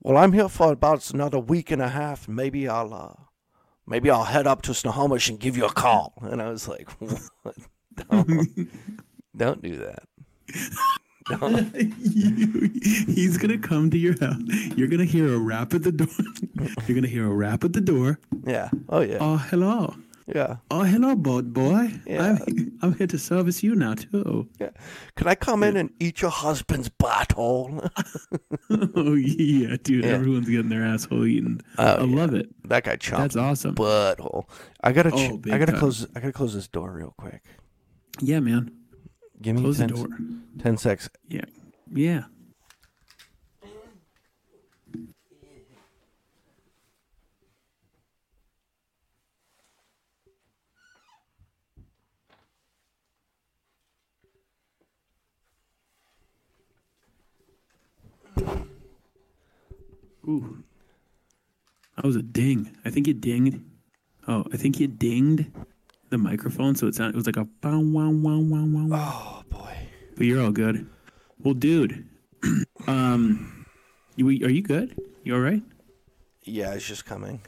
well, 0.00 0.16
I'm 0.16 0.32
here 0.32 0.48
for 0.48 0.72
about 0.72 1.10
another 1.12 1.38
week 1.38 1.70
and 1.70 1.82
a 1.82 1.88
half. 1.88 2.26
Maybe 2.28 2.66
I'll, 2.68 2.94
uh, 2.94 3.12
maybe 3.86 4.08
I'll 4.10 4.24
head 4.24 4.46
up 4.46 4.62
to 4.62 4.72
Snohomish 4.74 5.28
and 5.28 5.38
give 5.38 5.56
you 5.56 5.66
a 5.66 5.72
call. 5.72 6.14
And 6.22 6.40
I 6.40 6.48
was 6.48 6.66
like, 6.68 6.88
what? 7.42 7.56
No. 8.10 8.24
Don't 9.36 9.62
do 9.62 9.76
that. 9.76 10.02
Don't. 11.38 11.74
You- 12.00 12.70
he's 13.06 13.38
gonna 13.38 13.58
come 13.58 13.90
to 13.90 13.98
your 13.98 14.18
house. 14.20 14.40
You're 14.76 14.88
gonna 14.88 15.04
hear 15.04 15.32
a 15.34 15.38
rap 15.38 15.74
at 15.74 15.82
the 15.82 15.92
door. 15.92 16.08
You're 16.86 16.94
gonna 16.96 17.08
hear 17.08 17.26
a 17.26 17.34
rap 17.34 17.64
at 17.64 17.72
the 17.72 17.80
door. 17.80 18.18
Yeah. 18.46 18.70
Oh 18.88 19.00
yeah. 19.00 19.18
Oh, 19.20 19.36
hello. 19.36 19.94
Yeah. 20.34 20.56
Oh, 20.70 20.84
hello, 20.84 21.16
boat 21.16 21.52
boy. 21.52 21.90
Yeah. 22.06 22.38
I'm, 22.46 22.78
I'm 22.82 22.94
here 22.94 23.08
to 23.08 23.18
service 23.18 23.62
you 23.64 23.74
now 23.74 23.94
too. 23.94 24.48
Yeah. 24.60 24.70
Can 25.16 25.26
I 25.26 25.34
come 25.34 25.62
in 25.64 25.76
and 25.76 25.90
eat 25.98 26.22
your 26.22 26.30
husband's 26.30 26.88
butthole? 26.88 27.90
oh 28.96 29.14
yeah, 29.14 29.76
dude. 29.82 30.04
Yeah. 30.04 30.10
Everyone's 30.12 30.48
getting 30.48 30.68
their 30.68 30.84
asshole 30.84 31.26
eaten. 31.26 31.60
Oh, 31.78 31.84
I 31.84 32.04
yeah. 32.04 32.16
love 32.16 32.34
it. 32.34 32.48
that 32.68 32.84
guy 32.84 32.96
chomped 32.96 33.18
That's 33.18 33.36
awesome. 33.36 33.74
butthole. 33.74 34.44
I 34.82 34.92
gotta. 34.92 35.10
Oh, 35.12 35.16
ch- 35.16 35.30
Oh, 35.32 35.40
I 35.52 35.58
gotta 35.58 35.72
time. 35.72 35.80
close. 35.80 36.06
I 36.14 36.20
gotta 36.20 36.32
close 36.32 36.54
this 36.54 36.68
door 36.68 36.92
real 36.92 37.14
quick. 37.18 37.42
Yeah, 38.20 38.40
man. 38.40 38.70
Give 39.42 39.56
me 39.56 39.62
Close 39.62 39.78
the 39.78 39.86
10, 39.86 39.96
door. 39.96 40.08
10 40.58 40.76
secs. 40.76 41.08
Yeah. 41.28 41.44
Yeah. 41.92 42.24
Ooh. 60.28 60.62
That 61.96 62.04
was 62.04 62.16
a 62.16 62.22
ding. 62.22 62.76
I 62.84 62.90
think 62.90 63.06
you 63.06 63.14
dinged. 63.14 63.60
Oh, 64.28 64.44
I 64.52 64.56
think 64.56 64.78
you 64.78 64.86
dinged 64.86 65.46
the 66.10 66.18
microphone, 66.18 66.74
so 66.74 66.86
it 66.86 66.94
sounded 66.94 67.14
it 67.14 67.16
was 67.16 67.26
like 67.26 67.36
a 67.36 67.48
wow 67.62 67.80
wow 67.80 68.10
wow 68.10 68.38
wow. 68.38 68.86
wow. 68.86 69.42
Oh 69.42 69.42
boy. 69.48 69.76
But 70.16 70.26
you're 70.26 70.42
all 70.42 70.52
good. 70.52 70.86
Well, 71.38 71.54
dude, 71.54 72.06
um, 72.86 73.66
you, 74.16 74.26
are 74.26 74.50
you 74.50 74.62
good? 74.62 75.00
You 75.24 75.34
all 75.34 75.40
right? 75.40 75.62
Yeah, 76.42 76.72
it's 76.74 76.86
just 76.86 77.06
coming. 77.06 77.40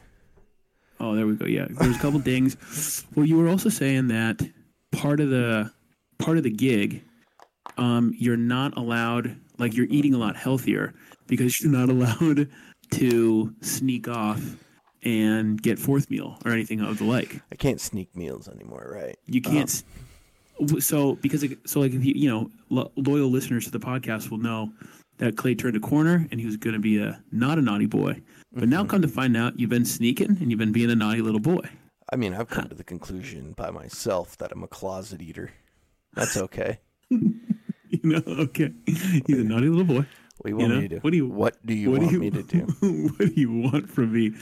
Oh, 1.00 1.14
there 1.14 1.26
we 1.26 1.35
go. 1.35 1.47
Yeah, 1.47 1.66
there's 1.69 1.97
a 1.97 2.00
couple 2.00 2.21
dings. 2.21 3.04
Well, 3.14 3.26
you 3.26 3.37
were 3.37 3.49
also 3.49 3.69
saying 3.69 4.09
that 4.09 4.40
part 4.92 5.21
of 5.21 5.31
the 5.31 5.71
part 6.19 6.37
of 6.37 6.45
the 6.45 6.50
gig, 6.50 7.04
um, 7.76 8.14
you're 8.16 8.37
not 8.37 8.76
allowed. 8.76 9.37
Like 9.59 9.75
you're 9.75 9.88
eating 9.90 10.14
a 10.14 10.19
lot 10.19 10.37
healthier 10.37 10.95
because 11.26 11.61
you're 11.61 11.73
not 11.73 11.88
allowed 11.90 12.49
to 12.92 13.54
sneak 13.61 14.09
off 14.09 14.57
and 15.05 15.61
get 15.61 15.79
fourth 15.79 16.11
meal 16.11 16.39
or 16.45 16.53
anything 16.53 16.81
of 16.81 16.99
the 16.99 17.05
like. 17.05 17.41
I 17.51 17.57
can't 17.57 17.81
sneak 17.81 18.15
meals 18.17 18.49
anymore, 18.49 18.91
right? 18.95 19.17
You 19.27 19.41
um, 19.47 19.53
can't. 19.53 19.69
s 19.71 19.85
w 20.61 20.81
so 20.81 21.17
because 21.17 21.43
it- 21.43 21.59
so 21.67 21.81
like 21.81 21.93
if 21.93 22.05
you 22.05 22.15
you 22.15 22.29
know 22.31 22.51
lo- 22.71 22.93
loyal 22.97 23.31
listeners 23.31 23.65
to 23.65 23.71
the 23.71 23.81
podcast 23.81 24.31
will 24.31 24.39
know 24.39 24.71
that 25.19 25.37
Clay 25.37 25.55
turned 25.55 25.77
a 25.77 25.81
corner 25.81 26.27
and 26.31 26.41
he 26.41 26.47
was 26.47 26.57
going 26.57 26.75
to 26.75 26.81
be 26.81 26.99
a 26.99 27.21
not 27.33 27.59
a 27.59 27.63
naughty 27.63 27.87
boy, 27.87 28.21
but 28.53 28.69
now 28.69 28.81
mm-hmm. 28.81 28.91
come 28.91 29.03
to 29.03 29.09
find 29.09 29.37
out 29.37 29.59
you've 29.59 29.71
been 29.71 29.85
sneaking 29.85 30.37
and 30.41 30.51
you've 30.51 30.59
been 30.59 30.73
being 30.73 30.91
a 30.91 30.95
naughty 30.97 31.23
little 31.23 31.41
boy. 31.41 31.65
I 32.13 32.17
mean, 32.17 32.35
I've 32.35 32.49
come 32.49 32.69
to 32.69 32.75
the 32.75 32.85
conclusion 32.85 33.53
by 33.57 33.71
myself 33.71 34.37
that 34.39 34.53
I'm 34.53 34.63
a 34.63 34.69
closet 34.69 35.23
eater. 35.23 35.51
That's 36.15 36.37
okay. 36.37 36.79
You 37.93 38.01
know, 38.11 38.23
okay, 38.27 38.73
he's 38.87 39.39
a 39.39 39.45
naughty 39.45 39.69
little 39.69 39.85
boy. 39.85 40.07
What 40.39 40.45
do 40.45 40.49
you 40.49 40.57
want 40.57 40.71
know, 40.71 40.81
me 40.81 40.89
to 40.89 40.95
do? 40.97 41.01
what 41.05 41.11
do 41.11 41.17
you- 41.19 41.29
What 41.29 41.55
do 41.67 41.75
you 41.75 41.91
what 41.91 42.01
do 42.01 42.07
want 42.07 42.13
you- 42.15 42.21
me 42.21 42.31
to 42.31 42.43
do? 42.43 42.63
what 43.19 43.19
do 43.35 43.41
you 43.41 43.53
want 43.53 43.91
from 43.91 44.13
me? 44.15 44.33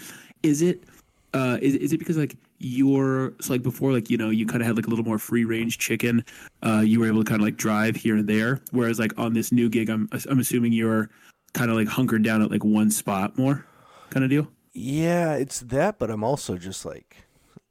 Is 0.42 0.62
it 0.62 0.84
uh 1.32 1.58
is, 1.62 1.74
is 1.76 1.92
it 1.92 1.98
because 1.98 2.16
like 2.16 2.36
you're 2.58 3.32
so 3.40 3.52
like 3.52 3.62
before 3.62 3.92
like 3.92 4.10
you 4.10 4.16
know 4.16 4.30
you 4.30 4.46
kind 4.46 4.60
of 4.60 4.66
had 4.66 4.76
like 4.76 4.86
a 4.86 4.90
little 4.90 5.04
more 5.04 5.18
free 5.18 5.44
range 5.44 5.78
chicken 5.78 6.24
uh 6.64 6.80
you 6.80 6.98
were 6.98 7.06
able 7.06 7.22
to 7.22 7.28
kind 7.28 7.40
of 7.40 7.44
like 7.44 7.56
drive 7.56 7.94
here 7.94 8.16
and 8.16 8.28
there 8.28 8.60
whereas 8.72 8.98
like 8.98 9.16
on 9.16 9.32
this 9.32 9.52
new 9.52 9.68
gig 9.68 9.88
I'm 9.88 10.08
I'm 10.28 10.40
assuming 10.40 10.72
you're 10.72 11.08
kind 11.52 11.70
of 11.70 11.76
like 11.76 11.88
hunkered 11.88 12.22
down 12.22 12.42
at 12.42 12.50
like 12.50 12.64
one 12.64 12.90
spot 12.90 13.38
more 13.38 13.64
kind 14.10 14.24
of 14.24 14.30
deal. 14.30 14.48
Yeah, 14.72 15.34
it's 15.34 15.60
that, 15.60 15.98
but 15.98 16.10
I'm 16.10 16.22
also 16.22 16.56
just 16.56 16.84
like 16.84 17.24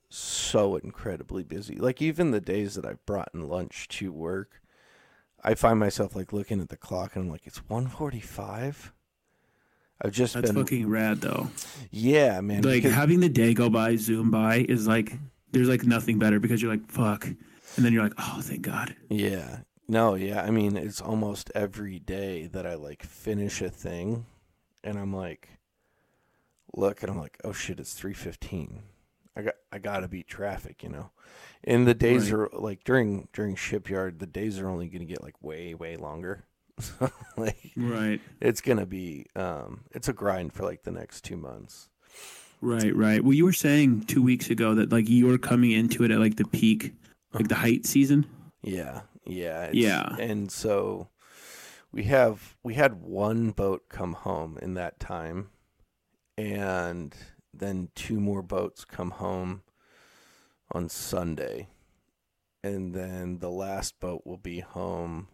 so 0.10 0.76
incredibly 0.76 1.44
busy. 1.44 1.76
Like 1.76 2.02
even 2.02 2.32
the 2.32 2.42
days 2.42 2.76
that 2.76 2.86
I've 2.86 3.06
brought 3.06 3.30
in 3.34 3.48
lunch 3.48 3.88
to 3.90 4.12
work, 4.12 4.62
I 5.44 5.54
find 5.54 5.80
myself 5.80 6.16
like 6.16 6.34
looking 6.34 6.60
at 6.60 6.70
the 6.70 6.78
clock 6.78 7.16
and 7.16 7.26
I'm 7.26 7.32
like, 7.32 7.46
it's 7.46 7.60
1:45. 7.60 8.92
I've 10.02 10.12
just 10.14 10.34
That's 10.34 10.52
been 10.52 10.62
fucking 10.64 10.88
rad 10.90 11.22
though. 11.22 11.50
yeah, 11.92 12.40
man. 12.42 12.62
Like 12.64 12.84
because- 12.84 12.94
having 12.94 13.20
the 13.20 13.30
day 13.30 13.54
go 13.54 13.70
by 13.70 13.96
zoom 13.98 14.32
by 14.32 14.66
is 14.70 14.88
like 14.88 15.14
there's 15.52 15.68
like 15.70 15.84
nothing 15.84 16.20
better 16.20 16.40
because 16.40 16.62
you're 16.62 16.72
like 16.72 16.90
fuck 16.90 17.26
and 17.26 17.38
then 17.86 17.92
you're 17.94 18.04
like 18.04 18.14
oh 18.18 18.40
thank 18.42 18.62
god. 18.62 18.96
Yeah. 19.10 19.60
No, 19.88 20.14
yeah. 20.14 20.44
I 20.44 20.52
mean, 20.52 20.78
it's 20.78 21.02
almost 21.02 21.52
every 21.56 21.98
day 22.00 22.46
that 22.54 22.66
I 22.68 22.76
like 22.76 23.04
finish 23.04 23.62
a 23.62 23.70
thing 23.70 24.26
and 24.84 24.98
I'm 25.00 25.14
like 25.16 25.50
look 26.76 27.02
and 27.02 27.12
I'm 27.12 27.18
like, 27.20 27.38
"Oh 27.44 27.52
shit, 27.54 27.80
it's 27.80 28.00
3:15." 28.00 28.82
I 29.36 29.42
got 29.42 29.56
I 29.72 29.80
got 29.80 30.00
to 30.02 30.08
beat 30.08 30.28
traffic, 30.28 30.84
you 30.84 30.90
know. 30.90 31.12
And 31.64 31.88
the 31.88 31.94
days 31.94 32.32
Right. 32.32 32.40
are 32.42 32.50
like 32.54 32.84
during 32.84 33.28
during 33.34 33.56
shipyard, 33.56 34.20
the 34.20 34.28
days 34.28 34.60
are 34.60 34.70
only 34.70 34.88
going 34.88 35.00
to 35.02 35.06
get 35.06 35.24
like 35.24 35.42
way 35.42 35.74
way 35.74 35.98
longer. 35.98 36.46
Like 37.38 37.72
Right. 37.78 38.20
it's 38.42 38.62
going 38.62 38.80
to 38.80 38.86
be 38.86 39.26
um 39.36 39.82
it's 39.92 40.08
a 40.10 40.14
grind 40.14 40.54
for 40.54 40.64
like 40.64 40.84
the 40.84 40.92
next 40.92 41.24
2 41.24 41.38
months. 41.38 41.90
Right, 42.62 42.94
right. 42.96 43.24
Well, 43.24 43.34
you 43.34 43.46
were 43.46 43.54
saying 43.54 44.02
two 44.06 44.22
weeks 44.22 44.50
ago 44.50 44.76
that 44.76 44.92
like 44.92 45.08
you 45.08 45.28
were 45.28 45.38
coming 45.38 45.72
into 45.72 46.04
it 46.04 46.12
at 46.12 46.20
like 46.20 46.36
the 46.36 46.46
peak, 46.46 46.94
like 47.34 47.48
the 47.48 47.56
height 47.56 47.86
season. 47.86 48.26
Yeah, 48.62 49.02
yeah, 49.26 49.70
Yeah. 49.72 50.16
And 50.20 50.52
so 50.52 51.08
we 51.94 52.04
have 52.04 52.58
we 52.62 52.74
had 52.74 53.02
one 53.02 53.52
boat 53.52 53.84
come 53.88 54.12
home 54.14 54.60
in 54.62 54.74
that 54.74 55.00
time, 55.00 55.50
and 56.38 57.16
then 57.54 57.90
two 57.96 58.20
more 58.20 58.42
boats 58.42 58.84
come 58.84 59.12
home 59.12 59.62
on 60.74 60.90
Sunday, 60.90 61.68
and 62.62 62.94
then 62.94 63.40
the 63.40 63.50
last 63.50 64.00
boat 64.02 64.24
will 64.26 64.38
be 64.38 64.60
home 64.60 65.30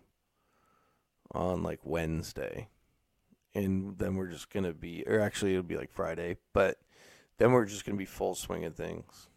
on 1.36 1.64
like 1.64 1.80
Wednesday, 1.84 2.70
and 3.54 3.98
then 3.98 4.16
we're 4.16 4.28
just 4.28 4.50
gonna 4.52 4.74
be, 4.74 5.04
or 5.06 5.20
actually 5.20 5.52
it'll 5.52 5.64
be 5.64 5.78
like 5.78 5.92
Friday, 5.92 6.38
but 6.54 6.80
then 7.38 7.52
we're 7.52 7.66
just 7.66 7.86
gonna 7.86 7.98
be 7.98 8.06
full 8.06 8.36
swing 8.36 8.66
of 8.66 8.76
things. 8.76 9.28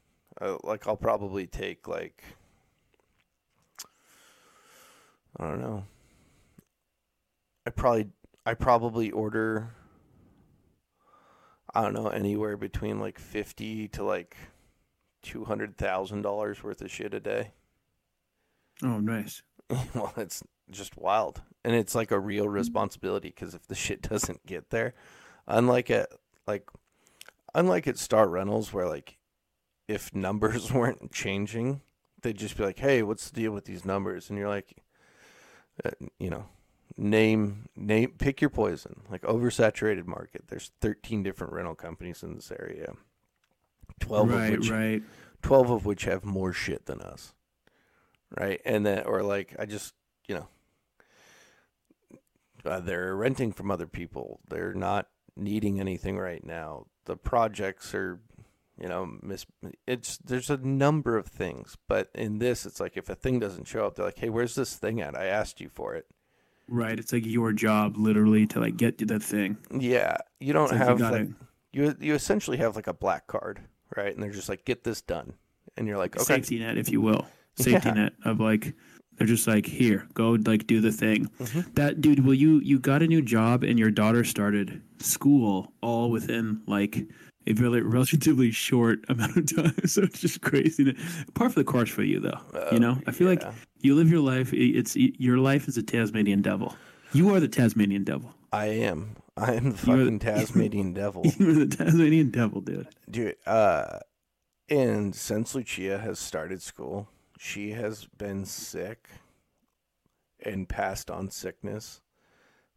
Uh, 0.40 0.56
like 0.62 0.86
I'll 0.86 0.96
probably 0.96 1.46
take 1.46 1.88
like. 1.88 2.22
I 5.38 5.46
don't 5.46 5.60
know. 5.60 5.84
I 7.66 7.70
probably 7.70 8.08
I 8.46 8.54
probably 8.54 9.10
order 9.10 9.74
I 11.74 11.82
don't 11.82 11.92
know 11.92 12.08
anywhere 12.08 12.56
between 12.56 12.98
like 12.98 13.18
50 13.18 13.88
to 13.88 14.04
like 14.04 14.36
$200,000 15.24 16.62
worth 16.62 16.82
of 16.82 16.90
shit 16.90 17.14
a 17.14 17.20
day. 17.20 17.52
Oh, 18.82 19.00
nice. 19.00 19.42
well, 19.94 20.12
it's 20.16 20.42
just 20.70 20.96
wild. 20.96 21.42
And 21.68 21.76
it's 21.76 21.94
like 21.94 22.10
a 22.10 22.18
real 22.18 22.48
responsibility 22.48 23.30
cuz 23.30 23.54
if 23.54 23.66
the 23.66 23.74
shit 23.74 24.00
doesn't 24.10 24.46
get 24.46 24.70
there, 24.70 24.94
unlike 25.46 25.90
at 25.90 26.08
like 26.46 26.70
unlike 27.54 27.86
at 27.86 27.98
Star 27.98 28.26
Rentals 28.26 28.72
where 28.72 28.88
like 28.88 29.18
if 29.86 30.14
numbers 30.14 30.72
weren't 30.72 31.12
changing, 31.12 31.82
they'd 32.22 32.38
just 32.38 32.56
be 32.56 32.64
like, 32.64 32.78
"Hey, 32.78 33.02
what's 33.02 33.28
the 33.28 33.40
deal 33.40 33.52
with 33.52 33.66
these 33.66 33.84
numbers?" 33.84 34.30
And 34.30 34.38
you're 34.38 34.48
like, 34.48 34.78
uh, 35.84 35.90
you 36.18 36.30
know, 36.30 36.46
name 36.96 37.68
name 37.76 38.14
pick 38.18 38.40
your 38.40 38.50
poison. 38.50 39.02
Like 39.10 39.22
oversaturated 39.22 40.06
market. 40.06 40.44
There's 40.48 40.72
13 40.80 41.22
different 41.22 41.52
rental 41.52 41.74
companies 41.74 42.22
in 42.22 42.34
this 42.34 42.50
area. 42.50 42.94
12 44.00 44.30
of 44.30 44.50
which 44.50 44.70
right. 44.70 45.02
12 45.42 45.70
of 45.70 45.86
which 45.86 46.04
have 46.04 46.24
more 46.24 46.52
shit 46.52 46.86
than 46.86 47.00
us. 47.00 47.34
Right? 48.38 48.60
And 48.64 48.84
then 48.84 49.04
or 49.04 49.22
like 49.22 49.54
I 49.58 49.64
just, 49.64 49.94
you 50.26 50.34
know, 50.34 50.48
uh, 52.68 52.80
they're 52.80 53.16
renting 53.16 53.52
from 53.52 53.70
other 53.70 53.86
people. 53.86 54.40
They're 54.48 54.74
not 54.74 55.08
needing 55.36 55.80
anything 55.80 56.18
right 56.18 56.44
now. 56.44 56.86
The 57.06 57.16
projects 57.16 57.94
are 57.94 58.20
you 58.80 58.88
know, 58.88 59.18
miss 59.22 59.44
it's 59.88 60.18
there's 60.18 60.50
a 60.50 60.56
number 60.58 61.16
of 61.16 61.26
things, 61.26 61.76
but 61.88 62.10
in 62.14 62.38
this 62.38 62.64
it's 62.64 62.78
like 62.78 62.96
if 62.96 63.08
a 63.08 63.14
thing 63.16 63.40
doesn't 63.40 63.66
show 63.66 63.84
up, 63.86 63.96
they're 63.96 64.04
like, 64.06 64.18
"Hey, 64.20 64.28
where's 64.28 64.54
this 64.54 64.76
thing 64.76 65.00
at? 65.00 65.16
I 65.18 65.24
asked 65.24 65.60
you 65.60 65.68
for 65.68 65.94
it." 65.96 66.06
Right. 66.68 66.96
It's 66.98 67.12
like 67.12 67.26
your 67.26 67.52
job 67.52 67.96
literally 67.96 68.46
to 68.48 68.60
like 68.60 68.76
get 68.76 68.98
to 68.98 69.06
that 69.06 69.22
thing. 69.22 69.56
Yeah, 69.76 70.18
you 70.38 70.52
don't 70.52 70.70
like 70.70 70.78
you 70.80 70.86
have 70.86 70.98
gotta- 70.98 71.16
like 71.18 71.28
you 71.72 71.96
you 71.98 72.14
essentially 72.14 72.58
have 72.58 72.76
like 72.76 72.86
a 72.86 72.94
black 72.94 73.26
card, 73.26 73.62
right? 73.96 74.14
And 74.14 74.22
they're 74.22 74.30
just 74.30 74.48
like, 74.48 74.64
"Get 74.64 74.84
this 74.84 75.02
done," 75.02 75.32
and 75.76 75.88
you're 75.88 75.98
like, 75.98 76.14
"Okay." 76.14 76.24
Safety 76.24 76.60
net, 76.60 76.78
if 76.78 76.88
you 76.88 77.00
will. 77.00 77.26
Safety 77.56 77.88
Yeah. 77.88 77.94
net 77.94 78.12
of 78.24 78.38
like 78.38 78.74
they're 79.18 79.26
just 79.26 79.46
like 79.46 79.66
here, 79.66 80.06
go 80.14 80.38
like 80.46 80.66
do 80.66 80.80
the 80.80 80.92
thing. 80.92 81.28
Mhm. 81.40 81.74
That 81.74 82.00
dude, 82.00 82.24
well 82.24 82.34
you 82.34 82.60
you 82.60 82.78
got 82.78 83.02
a 83.02 83.06
new 83.06 83.22
job 83.22 83.62
and 83.64 83.78
your 83.78 83.90
daughter 83.90 84.24
started 84.24 84.80
school 84.98 85.72
all 85.82 86.10
within 86.10 86.62
like 86.66 87.06
a 87.46 87.52
really 87.54 87.80
relatively 87.80 88.50
short 88.50 89.04
amount 89.08 89.36
of 89.36 89.56
time. 89.56 89.86
So 89.86 90.02
it's 90.02 90.20
just 90.20 90.40
crazy. 90.42 90.96
Par 91.34 91.50
for 91.50 91.60
the 91.60 91.64
course 91.64 91.90
for 91.90 92.02
you, 92.02 92.20
though. 92.20 92.40
you 92.72 92.78
know, 92.78 92.98
I 93.06 93.12
feel 93.12 93.32
yeah. 93.32 93.44
like 93.46 93.54
you 93.80 93.94
live 93.94 94.10
your 94.10 94.20
life. 94.20 94.52
It's 94.52 94.96
your 94.96 95.38
life 95.38 95.68
is 95.68 95.76
a 95.76 95.82
Tasmanian 95.82 96.42
devil. 96.42 96.76
You 97.12 97.34
are 97.34 97.40
the 97.40 97.48
Tasmanian 97.48 98.04
devil. 98.04 98.34
I 98.52 98.66
am. 98.66 99.16
I 99.36 99.54
am 99.54 99.70
the 99.70 99.78
fucking 99.78 100.18
Tasmanian 100.18 100.92
devil. 100.94 101.22
You're 101.38 101.54
the 101.54 101.66
Tasmanian 101.66 102.30
devil, 102.30 102.60
dude. 102.60 102.88
Dude, 103.08 103.36
uh, 103.46 104.00
and 104.68 105.14
since 105.14 105.54
Lucia 105.54 105.98
has 105.98 106.18
started 106.18 106.60
school, 106.60 107.08
she 107.38 107.70
has 107.70 108.06
been 108.18 108.44
sick 108.44 109.08
and 110.44 110.68
passed 110.68 111.10
on 111.10 111.30
sickness 111.30 112.00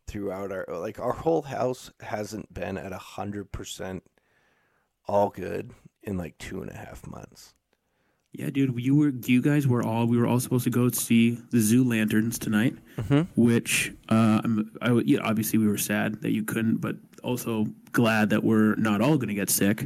throughout 0.08 0.52
our 0.52 0.66
like 0.70 1.00
our 1.00 1.14
whole 1.14 1.44
house 1.44 1.92
hasn't 2.00 2.54
been 2.54 2.78
at 2.78 2.92
a 2.92 2.98
hundred 2.98 3.52
percent 3.52 4.04
all 5.08 5.30
good 5.30 5.72
in 6.04 6.18
like 6.18 6.38
two 6.38 6.62
and 6.62 6.72
a 6.72 6.76
half 6.76 7.06
months. 7.08 7.54
Yeah, 8.34 8.50
dude. 8.50 8.80
You 8.80 8.96
were. 8.96 9.10
You 9.26 9.42
guys 9.42 9.68
were 9.68 9.84
all. 9.84 10.06
We 10.06 10.18
were 10.18 10.26
all 10.26 10.40
supposed 10.40 10.64
to 10.64 10.70
go 10.70 10.90
see 10.90 11.32
the 11.52 11.60
zoo 11.60 11.84
lanterns 11.84 12.40
tonight. 12.40 12.76
Which, 13.36 13.92
uh, 14.08 14.40
I'm, 14.44 14.72
I, 14.82 14.92
yeah, 15.06 15.20
obviously 15.22 15.60
we 15.60 15.68
were 15.68 15.78
sad 15.78 16.22
that 16.22 16.32
you 16.32 16.44
couldn't, 16.44 16.78
but 16.78 16.96
also 17.24 17.66
glad 17.92 18.30
that 18.30 18.44
we're 18.44 18.76
not 18.76 19.02
all 19.02 19.18
going 19.18 19.28
to 19.28 19.34
get 19.34 19.50
sick. 19.50 19.86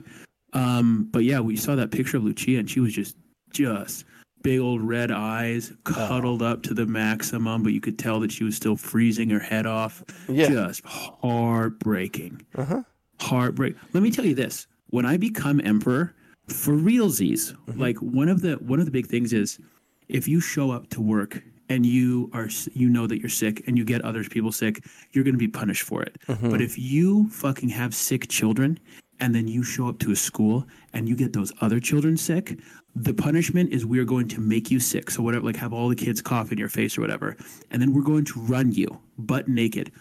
Um, 0.54 1.10
but 1.12 1.24
yeah, 1.24 1.40
we 1.40 1.56
saw 1.56 1.76
that 1.76 1.90
picture 1.90 2.18
of 2.18 2.24
Lucia, 2.24 2.60
and 2.60 2.70
she 2.70 2.80
was 2.80 2.94
just, 2.94 3.18
just 3.52 4.06
big 4.46 4.60
old 4.60 4.82
red 4.82 5.12
eyes, 5.12 5.74
cuddled 5.84 6.42
up 6.42 6.62
to 6.64 6.74
the 6.74 6.86
maximum. 6.86 7.64
But 7.64 7.74
you 7.74 7.82
could 7.82 7.98
tell 8.00 8.20
that 8.22 8.32
she 8.32 8.44
was 8.44 8.56
still 8.56 8.76
freezing 8.78 9.30
her 9.32 9.40
head 9.40 9.66
off. 9.66 10.04
Yeah. 10.30 10.48
Just 10.50 10.86
heartbreaking. 10.86 12.42
Uh 12.56 12.66
huh. 12.66 12.84
heartbreak. 13.20 13.76
Let 13.94 14.04
me 14.04 14.12
tell 14.12 14.26
you 14.26 14.36
this: 14.36 14.68
when 14.92 15.06
I 15.06 15.18
become 15.18 15.60
emperor, 15.64 16.14
for 16.48 16.74
realsies, 16.74 17.56
like 17.76 17.98
one 17.98 18.30
of 18.30 18.42
the 18.42 18.54
one 18.56 18.80
of 18.80 18.86
the 18.86 18.92
big 18.92 19.08
things 19.08 19.34
is 19.34 19.60
if 20.08 20.28
you 20.28 20.40
show 20.40 20.72
up 20.72 20.90
to 20.92 21.02
work 21.02 21.42
and 21.68 21.84
you 21.86 22.30
are 22.34 22.48
you 22.74 22.88
know 22.90 23.08
that 23.08 23.20
you're 23.20 23.30
sick 23.30 23.64
and 23.68 23.78
you 23.78 23.84
get 23.84 24.02
other 24.04 24.24
people 24.24 24.52
sick, 24.52 24.86
you're 25.12 25.24
going 25.24 25.34
to 25.34 25.40
be 25.40 25.48
punished 25.48 25.84
for 25.84 26.04
it. 26.04 26.18
But 26.28 26.62
if 26.62 26.78
you 26.78 27.28
fucking 27.30 27.70
have 27.70 27.96
sick 27.96 28.28
children 28.30 28.80
and 29.20 29.34
then 29.34 29.48
you 29.48 29.64
show 29.64 29.88
up 29.88 29.98
to 30.00 30.12
a 30.12 30.16
school 30.16 30.68
and 30.94 31.10
you 31.10 31.16
get 31.16 31.34
those 31.34 31.52
other 31.62 31.80
children 31.80 32.18
sick, 32.18 32.60
the 32.96 33.14
punishment 33.14 33.74
is 33.74 33.86
we're 33.86 34.06
going 34.06 34.28
to 34.30 34.40
make 34.40 34.72
you 34.72 34.80
sick. 34.80 35.12
So 35.12 35.22
whatever, 35.22 35.46
like 35.46 35.58
have 35.58 35.74
all 35.74 35.90
the 35.90 35.96
kids 35.96 36.22
cough 36.22 36.52
in 36.52 36.58
your 36.58 36.70
face 36.70 36.98
or 36.98 37.02
whatever, 37.02 37.36
and 37.72 37.82
then 37.82 37.94
we're 37.94 38.04
going 38.04 38.26
to 38.26 38.40
run 38.40 38.72
you 38.72 39.00
butt 39.18 39.48
naked 39.48 39.92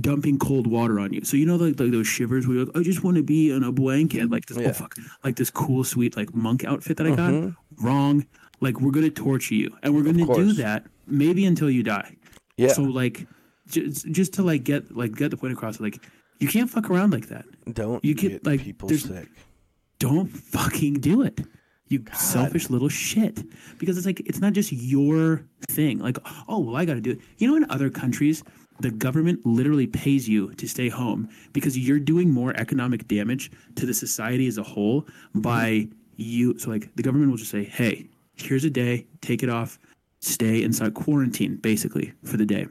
dumping 0.00 0.38
cold 0.38 0.66
water 0.66 1.00
on 1.00 1.12
you. 1.12 1.24
So 1.24 1.36
you 1.36 1.46
know 1.46 1.56
like, 1.56 1.78
like 1.80 1.90
those 1.90 2.06
shivers 2.06 2.46
where 2.46 2.56
you're 2.56 2.66
like, 2.66 2.76
oh, 2.76 2.80
I 2.80 2.82
just 2.82 3.04
want 3.04 3.16
to 3.16 3.22
be 3.22 3.50
in 3.50 3.62
a 3.62 3.72
blanket, 3.72 4.30
like 4.30 4.46
this 4.46 4.58
oh, 4.58 4.62
Yeah. 4.62 4.68
oh 4.68 4.72
fuck, 4.72 4.94
like 5.24 5.36
this 5.36 5.50
cool 5.50 5.84
sweet 5.84 6.16
like 6.16 6.34
monk 6.34 6.64
outfit 6.64 6.96
that 6.98 7.06
I 7.06 7.10
got. 7.10 7.30
Mm-hmm. 7.32 7.86
Wrong. 7.86 8.26
Like 8.60 8.80
we're 8.80 8.90
gonna 8.90 9.10
torture 9.10 9.54
you, 9.54 9.76
and 9.82 9.94
we're 9.94 10.02
gonna 10.02 10.26
do 10.26 10.52
that 10.54 10.84
maybe 11.06 11.46
until 11.46 11.70
you 11.70 11.82
die. 11.82 12.16
Yeah. 12.56 12.68
So 12.72 12.82
like, 12.82 13.26
just 13.68 14.08
just 14.10 14.34
to 14.34 14.42
like 14.42 14.64
get 14.64 14.96
like 14.96 15.14
get 15.14 15.30
the 15.30 15.36
point 15.36 15.52
across, 15.52 15.78
like 15.78 16.04
you 16.40 16.48
can't 16.48 16.68
fuck 16.68 16.90
around 16.90 17.12
like 17.12 17.28
that. 17.28 17.44
Don't 17.72 18.04
You 18.04 18.14
get 18.14 18.30
get, 18.30 18.46
like, 18.46 18.62
people 18.62 18.88
sick. 18.88 19.28
Don't 19.98 20.26
fucking 20.26 20.94
do 20.94 21.22
it. 21.22 21.40
You 21.88 22.04
selfish 22.14 22.68
little 22.70 22.88
shit. 22.88 23.42
Because 23.78 23.96
it's 23.96 24.06
like 24.06 24.20
it's 24.20 24.40
not 24.40 24.52
just 24.52 24.72
your 24.72 25.42
thing. 25.68 25.98
Like, 25.98 26.18
oh 26.48 26.58
well 26.60 26.76
I 26.76 26.84
gotta 26.84 27.00
do 27.00 27.12
it. 27.12 27.20
You 27.38 27.48
know 27.48 27.56
in 27.56 27.70
other 27.70 27.90
countries, 27.90 28.42
the 28.80 28.90
government 28.90 29.44
literally 29.44 29.86
pays 29.86 30.28
you 30.28 30.52
to 30.54 30.68
stay 30.68 30.88
home 30.88 31.28
because 31.52 31.76
you're 31.78 31.98
doing 31.98 32.30
more 32.30 32.54
economic 32.56 33.08
damage 33.08 33.50
to 33.76 33.86
the 33.86 33.94
society 33.94 34.46
as 34.46 34.58
a 34.58 34.62
whole 34.62 35.06
by 35.34 35.88
you 36.16 36.58
so 36.58 36.70
like 36.70 36.94
the 36.96 37.02
government 37.02 37.30
will 37.30 37.38
just 37.38 37.50
say, 37.50 37.64
Hey, 37.64 38.08
here's 38.34 38.64
a 38.64 38.70
day, 38.70 39.06
take 39.20 39.42
it 39.42 39.48
off, 39.48 39.78
stay 40.20 40.62
inside 40.62 40.94
quarantine, 40.94 41.56
basically, 41.56 42.12
for 42.24 42.36
the 42.36 42.46
day 42.46 42.66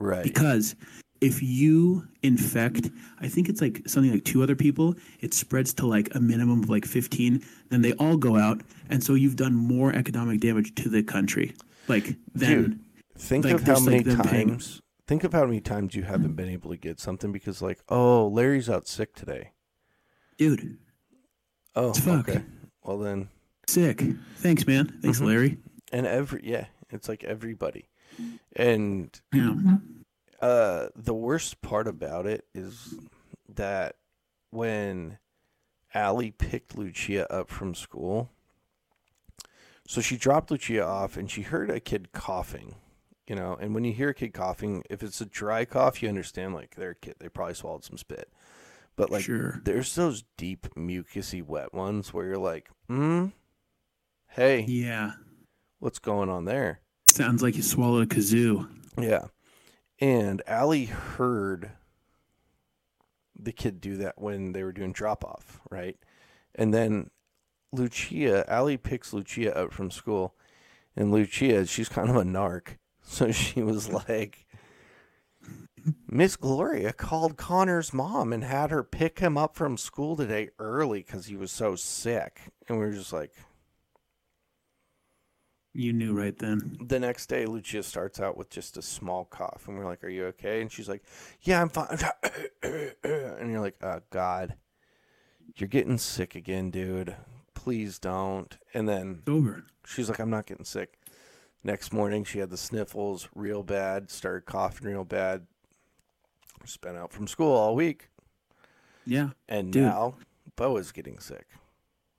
Right. 0.00 0.22
because 0.22 0.74
if 1.20 1.42
you 1.42 2.06
infect 2.22 2.90
i 3.20 3.28
think 3.28 3.48
it's 3.48 3.60
like 3.60 3.82
something 3.86 4.12
like 4.12 4.24
two 4.24 4.42
other 4.42 4.54
people 4.56 4.94
it 5.20 5.34
spreads 5.34 5.72
to 5.74 5.86
like 5.86 6.14
a 6.14 6.20
minimum 6.20 6.62
of 6.62 6.68
like 6.70 6.84
15 6.84 7.42
then 7.70 7.82
they 7.82 7.92
all 7.94 8.16
go 8.16 8.36
out 8.36 8.60
and 8.88 9.02
so 9.02 9.14
you've 9.14 9.36
done 9.36 9.54
more 9.54 9.92
economic 9.94 10.40
damage 10.40 10.74
to 10.76 10.88
the 10.88 11.02
country 11.02 11.54
like 11.88 12.16
then 12.34 12.62
Dude, 12.62 12.80
Think 13.16 13.44
like, 13.46 13.54
of 13.54 13.62
how 13.62 13.80
many 13.80 13.96
like, 13.98 14.06
them 14.06 14.20
paying- 14.20 14.48
times. 14.50 14.80
Think 15.08 15.24
of 15.24 15.32
how 15.32 15.44
many 15.46 15.60
times 15.60 15.94
you 15.96 16.04
haven't 16.04 16.34
been 16.34 16.48
able 16.50 16.70
to 16.70 16.76
get 16.76 17.00
something 17.00 17.32
because, 17.32 17.60
like, 17.62 17.80
oh, 17.88 18.28
Larry's 18.28 18.68
out 18.70 18.86
sick 18.86 19.14
today. 19.14 19.52
dude 20.36 20.76
Oh, 21.74 21.92
Fuck. 21.94 22.28
okay. 22.28 22.44
Well 22.84 22.98
then, 22.98 23.28
sick 23.66 24.02
thanks 24.36 24.66
man 24.66 24.98
thanks 25.02 25.18
Mhm. 25.20 25.26
larry 25.26 25.58
and 25.92 26.06
every 26.06 26.42
yeah, 26.44 26.66
it's 26.90 27.08
like 27.08 27.24
everybody, 27.24 27.88
and 28.54 29.10
yeah 29.32 29.54
uh, 30.40 30.88
the 30.94 31.14
worst 31.14 31.60
part 31.62 31.86
about 31.88 32.26
it 32.26 32.44
is 32.54 32.94
that 33.54 33.96
when 34.50 35.18
Allie 35.94 36.30
picked 36.30 36.76
Lucia 36.76 37.30
up 37.32 37.48
from 37.50 37.74
school, 37.74 38.30
so 39.86 40.00
she 40.00 40.16
dropped 40.16 40.50
Lucia 40.50 40.84
off 40.84 41.16
and 41.16 41.30
she 41.30 41.42
heard 41.42 41.70
a 41.70 41.80
kid 41.80 42.12
coughing, 42.12 42.74
you 43.26 43.34
know. 43.34 43.56
And 43.60 43.74
when 43.74 43.84
you 43.84 43.92
hear 43.92 44.10
a 44.10 44.14
kid 44.14 44.32
coughing, 44.34 44.84
if 44.90 45.02
it's 45.02 45.20
a 45.20 45.26
dry 45.26 45.64
cough, 45.64 46.02
you 46.02 46.08
understand 46.08 46.54
like 46.54 46.74
they're 46.76 46.90
a 46.90 46.94
kid, 46.94 47.14
they 47.18 47.28
probably 47.28 47.54
swallowed 47.54 47.84
some 47.84 47.96
spit. 47.98 48.30
But 48.96 49.10
like, 49.10 49.22
Sure. 49.24 49.60
there's 49.64 49.94
those 49.94 50.24
deep, 50.36 50.66
mucusy, 50.74 51.44
wet 51.44 51.72
ones 51.72 52.12
where 52.12 52.26
you're 52.26 52.36
like, 52.36 52.68
hmm, 52.88 53.26
hey, 54.28 54.60
yeah 54.68 55.12
what's 55.80 56.00
going 56.00 56.28
on 56.28 56.44
there? 56.44 56.80
sounds 57.06 57.40
like 57.42 57.54
you 57.56 57.62
swallowed 57.62 58.10
a 58.12 58.14
kazoo 58.14 58.68
Yeah. 58.98 59.26
And 60.00 60.42
Allie 60.46 60.86
heard 60.86 61.72
the 63.38 63.52
kid 63.52 63.80
do 63.80 63.96
that 63.96 64.20
when 64.20 64.52
they 64.52 64.62
were 64.62 64.72
doing 64.72 64.92
drop 64.92 65.24
off, 65.24 65.60
right? 65.70 65.96
And 66.54 66.72
then 66.72 67.10
Lucia, 67.72 68.44
Allie 68.48 68.76
picks 68.76 69.12
Lucia 69.12 69.56
up 69.56 69.72
from 69.72 69.90
school, 69.90 70.34
and 70.96 71.12
Lucia, 71.12 71.66
she's 71.66 71.88
kind 71.88 72.10
of 72.10 72.16
a 72.16 72.24
narc. 72.24 72.76
So 73.10 73.32
she 73.32 73.62
was 73.62 73.88
like, 73.88 74.44
Miss 76.06 76.36
Gloria 76.36 76.92
called 76.92 77.38
Connor's 77.38 77.94
mom 77.94 78.34
and 78.34 78.44
had 78.44 78.70
her 78.70 78.84
pick 78.84 79.20
him 79.20 79.38
up 79.38 79.56
from 79.56 79.78
school 79.78 80.14
today 80.14 80.50
early 80.58 80.98
because 80.98 81.24
he 81.24 81.34
was 81.34 81.50
so 81.50 81.74
sick. 81.74 82.52
And 82.68 82.78
we 82.78 82.84
were 82.84 82.92
just 82.92 83.14
like, 83.14 83.32
you 85.78 85.92
knew 85.92 86.12
right 86.12 86.36
then 86.38 86.76
the 86.84 86.98
next 86.98 87.26
day, 87.26 87.46
Lucia 87.46 87.82
starts 87.82 88.20
out 88.20 88.36
with 88.36 88.50
just 88.50 88.76
a 88.76 88.82
small 88.82 89.24
cough, 89.24 89.64
and 89.68 89.78
we're 89.78 89.84
like, 89.86 90.02
"Are 90.04 90.08
you 90.08 90.26
okay?" 90.26 90.60
And 90.60 90.70
she's 90.70 90.88
like, 90.88 91.02
"Yeah, 91.42 91.60
I'm 91.62 91.68
fine." 91.68 91.88
and 92.62 93.50
you're 93.50 93.60
like, 93.60 93.76
"Oh 93.82 94.00
God, 94.10 94.54
you're 95.56 95.68
getting 95.68 95.98
sick 95.98 96.34
again, 96.34 96.70
dude. 96.70 97.16
Please 97.54 97.98
don't." 97.98 98.56
And 98.74 98.88
then 98.88 99.18
it's 99.20 99.28
over 99.28 99.64
she's 99.86 100.08
like, 100.08 100.18
"I'm 100.18 100.30
not 100.30 100.46
getting 100.46 100.64
sick." 100.64 100.98
Next 101.64 101.92
morning, 101.92 102.24
she 102.24 102.38
had 102.38 102.50
the 102.50 102.56
sniffles 102.56 103.28
real 103.34 103.62
bad, 103.62 104.10
started 104.10 104.46
coughing 104.46 104.86
real 104.88 105.04
bad. 105.04 105.46
Spent 106.64 106.96
out 106.96 107.12
from 107.12 107.26
school 107.26 107.52
all 107.52 107.74
week, 107.74 108.10
yeah 109.06 109.30
and 109.48 109.72
Dude. 109.72 109.84
now 109.84 110.14
Bo 110.54 110.76
is 110.76 110.92
getting 110.92 111.18
sick. 111.18 111.46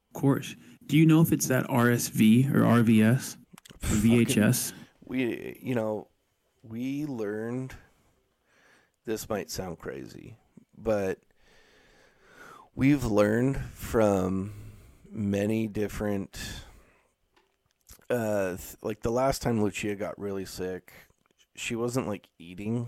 of 0.07 0.19
course 0.19 0.55
do 0.87 0.97
you 0.97 1.05
know 1.05 1.21
if 1.21 1.31
it's 1.31 1.47
that 1.47 1.67
rsv 1.67 2.51
or 2.53 2.61
rvs 2.61 3.37
vhs 3.81 4.73
we 5.05 5.59
you 5.61 5.75
know 5.75 6.07
we 6.63 7.05
learned 7.05 7.73
this 9.05 9.29
might 9.29 9.49
sound 9.49 9.79
crazy 9.79 10.35
but 10.77 11.19
we've 12.75 13.05
learned 13.05 13.57
from 13.73 14.53
many 15.09 15.67
different 15.67 16.39
uh 18.09 18.49
th- 18.49 18.75
like 18.81 19.01
the 19.01 19.11
last 19.11 19.41
time 19.41 19.63
lucia 19.63 19.95
got 19.95 20.17
really 20.19 20.45
sick 20.45 20.93
she 21.55 21.75
wasn't 21.75 22.07
like 22.07 22.29
eating 22.37 22.87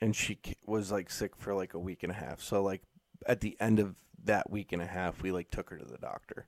and 0.00 0.14
she 0.14 0.38
was 0.66 0.92
like 0.92 1.10
sick 1.10 1.36
for 1.36 1.54
like 1.54 1.72
a 1.72 1.78
week 1.78 2.02
and 2.02 2.12
a 2.12 2.14
half. 2.14 2.40
So 2.40 2.62
like 2.62 2.82
at 3.26 3.40
the 3.40 3.56
end 3.60 3.78
of 3.78 3.96
that 4.24 4.50
week 4.50 4.72
and 4.72 4.82
a 4.82 4.86
half 4.86 5.22
we 5.22 5.32
like 5.32 5.50
took 5.50 5.70
her 5.70 5.78
to 5.78 5.84
the 5.84 5.98
doctor. 5.98 6.46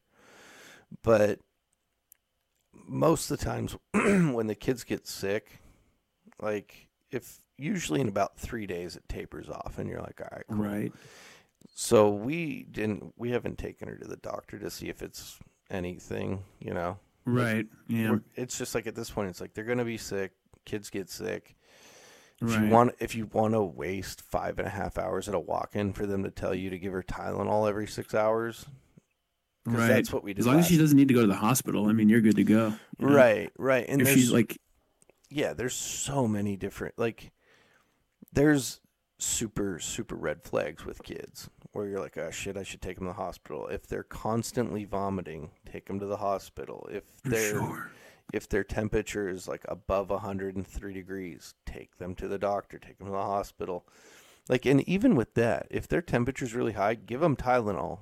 But 1.03 1.41
most 2.87 3.31
of 3.31 3.39
the 3.39 3.45
times 3.45 3.77
when 3.95 4.47
the 4.47 4.55
kids 4.55 4.85
get 4.85 5.07
sick, 5.07 5.61
like 6.41 6.89
if 7.11 7.39
usually 7.59 8.01
in 8.01 8.09
about 8.09 8.37
three 8.39 8.67
days 8.67 8.97
it 8.97 9.09
tapers 9.09 9.49
off, 9.49 9.79
and 9.79 9.89
you're 9.89 10.01
like, 10.01 10.21
all 10.21 10.29
right, 10.33 10.45
cool. 10.49 10.65
right 10.65 10.93
So 11.75 12.11
we 12.11 12.65
didn't, 12.71 13.13
we 13.17 13.31
haven't 13.31 13.59
taken 13.59 13.89
her 13.89 13.97
to 13.97 14.07
the 14.07 14.17
doctor 14.17 14.59
to 14.59 14.71
see 14.71 14.89
if 14.89 15.03
it's 15.03 15.39
anything, 15.71 16.43
you 16.61 16.75
know. 16.75 16.99
right 17.25 17.67
yeah 17.89 18.17
It's 18.35 18.57
just 18.59 18.75
like 18.75 18.87
at 18.87 18.95
this 18.95 19.11
point, 19.11 19.31
it's 19.31 19.41
like 19.41 19.55
they're 19.55 19.65
gonna 19.65 19.85
be 19.85 19.99
sick. 19.99 20.33
Kids 20.65 20.91
get 20.91 21.09
sick, 21.09 21.57
If 22.43 22.49
Right. 22.49 22.63
you 22.65 22.69
want, 22.71 22.95
if 22.99 23.15
you 23.15 23.27
want 23.27 23.55
to 23.55 23.63
waste 23.63 24.21
five 24.21 24.59
and 24.59 24.67
a 24.67 24.71
half 24.71 24.99
hours 24.99 25.29
at 25.29 25.35
a 25.35 25.41
walk-in 25.41 25.93
for 25.93 26.07
them 26.07 26.23
to 26.25 26.31
tell 26.31 26.55
you 26.55 26.71
to 26.71 26.79
give 26.79 26.93
her 26.93 27.03
Tylenol 27.03 27.69
every 27.69 27.87
six 27.87 28.15
hours, 28.15 28.67
right. 29.67 29.89
that's 29.89 30.13
what 30.13 30.23
we 30.23 30.33
did. 30.33 30.41
As 30.41 30.47
long 30.47 30.59
as 30.59 30.67
she 30.67 30.79
doesn't 30.79 30.97
need 30.97 31.09
to 31.09 31.15
go 31.15 31.23
to 31.23 31.27
the 31.27 31.35
hospital, 31.35 31.89
I 31.89 31.93
mean, 31.93 32.09
you're 32.09 32.21
good 32.21 32.37
to 32.37 32.45
go. 32.45 32.75
you 32.99 33.07
know? 33.07 33.15
Right, 33.15 33.51
right. 33.59 33.87
And 33.89 34.01
If 34.01 34.09
she's 34.09 34.33
like, 34.33 34.59
yeah, 35.31 35.53
there's 35.53 35.75
so 35.75 36.29
many 36.29 36.57
different 36.57 36.99
like 36.99 37.33
there's 38.33 38.81
super 39.19 39.79
super 39.79 40.15
red 40.15 40.43
flags 40.43 40.85
with 40.85 41.03
kids 41.03 41.49
where 41.73 41.87
you're 41.87 42.01
like, 42.01 42.17
oh 42.17 42.31
shit, 42.31 42.57
I 42.57 42.63
should 42.63 42.81
take 42.81 42.99
them 42.99 43.07
to 43.07 43.13
the 43.13 43.23
hospital. 43.23 43.67
If 43.69 43.87
they're 43.87 44.03
constantly 44.03 44.85
vomiting, 44.85 45.51
take 45.71 45.87
them 45.87 46.01
to 46.01 46.07
the 46.07 46.17
hospital. 46.17 46.89
If 46.91 47.05
they're 47.23 47.51
sure. 47.51 47.91
if 48.33 48.49
their 48.49 48.65
temperature 48.65 49.29
is 49.29 49.47
like 49.47 49.65
above 49.69 50.11
103 50.11 50.95
degrees, 50.95 51.55
take 51.67 51.99
them 51.99 52.15
to 52.15 52.29
the 52.29 52.39
doctor, 52.39 52.79
take 52.79 52.99
them 52.99 53.09
to 53.09 53.13
the 53.13 53.19
hospital. 53.19 53.87
Like, 54.49 54.65
and 54.65 54.89
even 54.89 55.17
with 55.17 55.35
that, 55.35 55.67
if 55.71 55.89
their 55.89 56.03
temperature's 56.03 56.55
really 56.55 56.73
high, 56.73 56.95
give 56.95 57.21
them 57.21 57.37
Tylenol. 57.37 57.99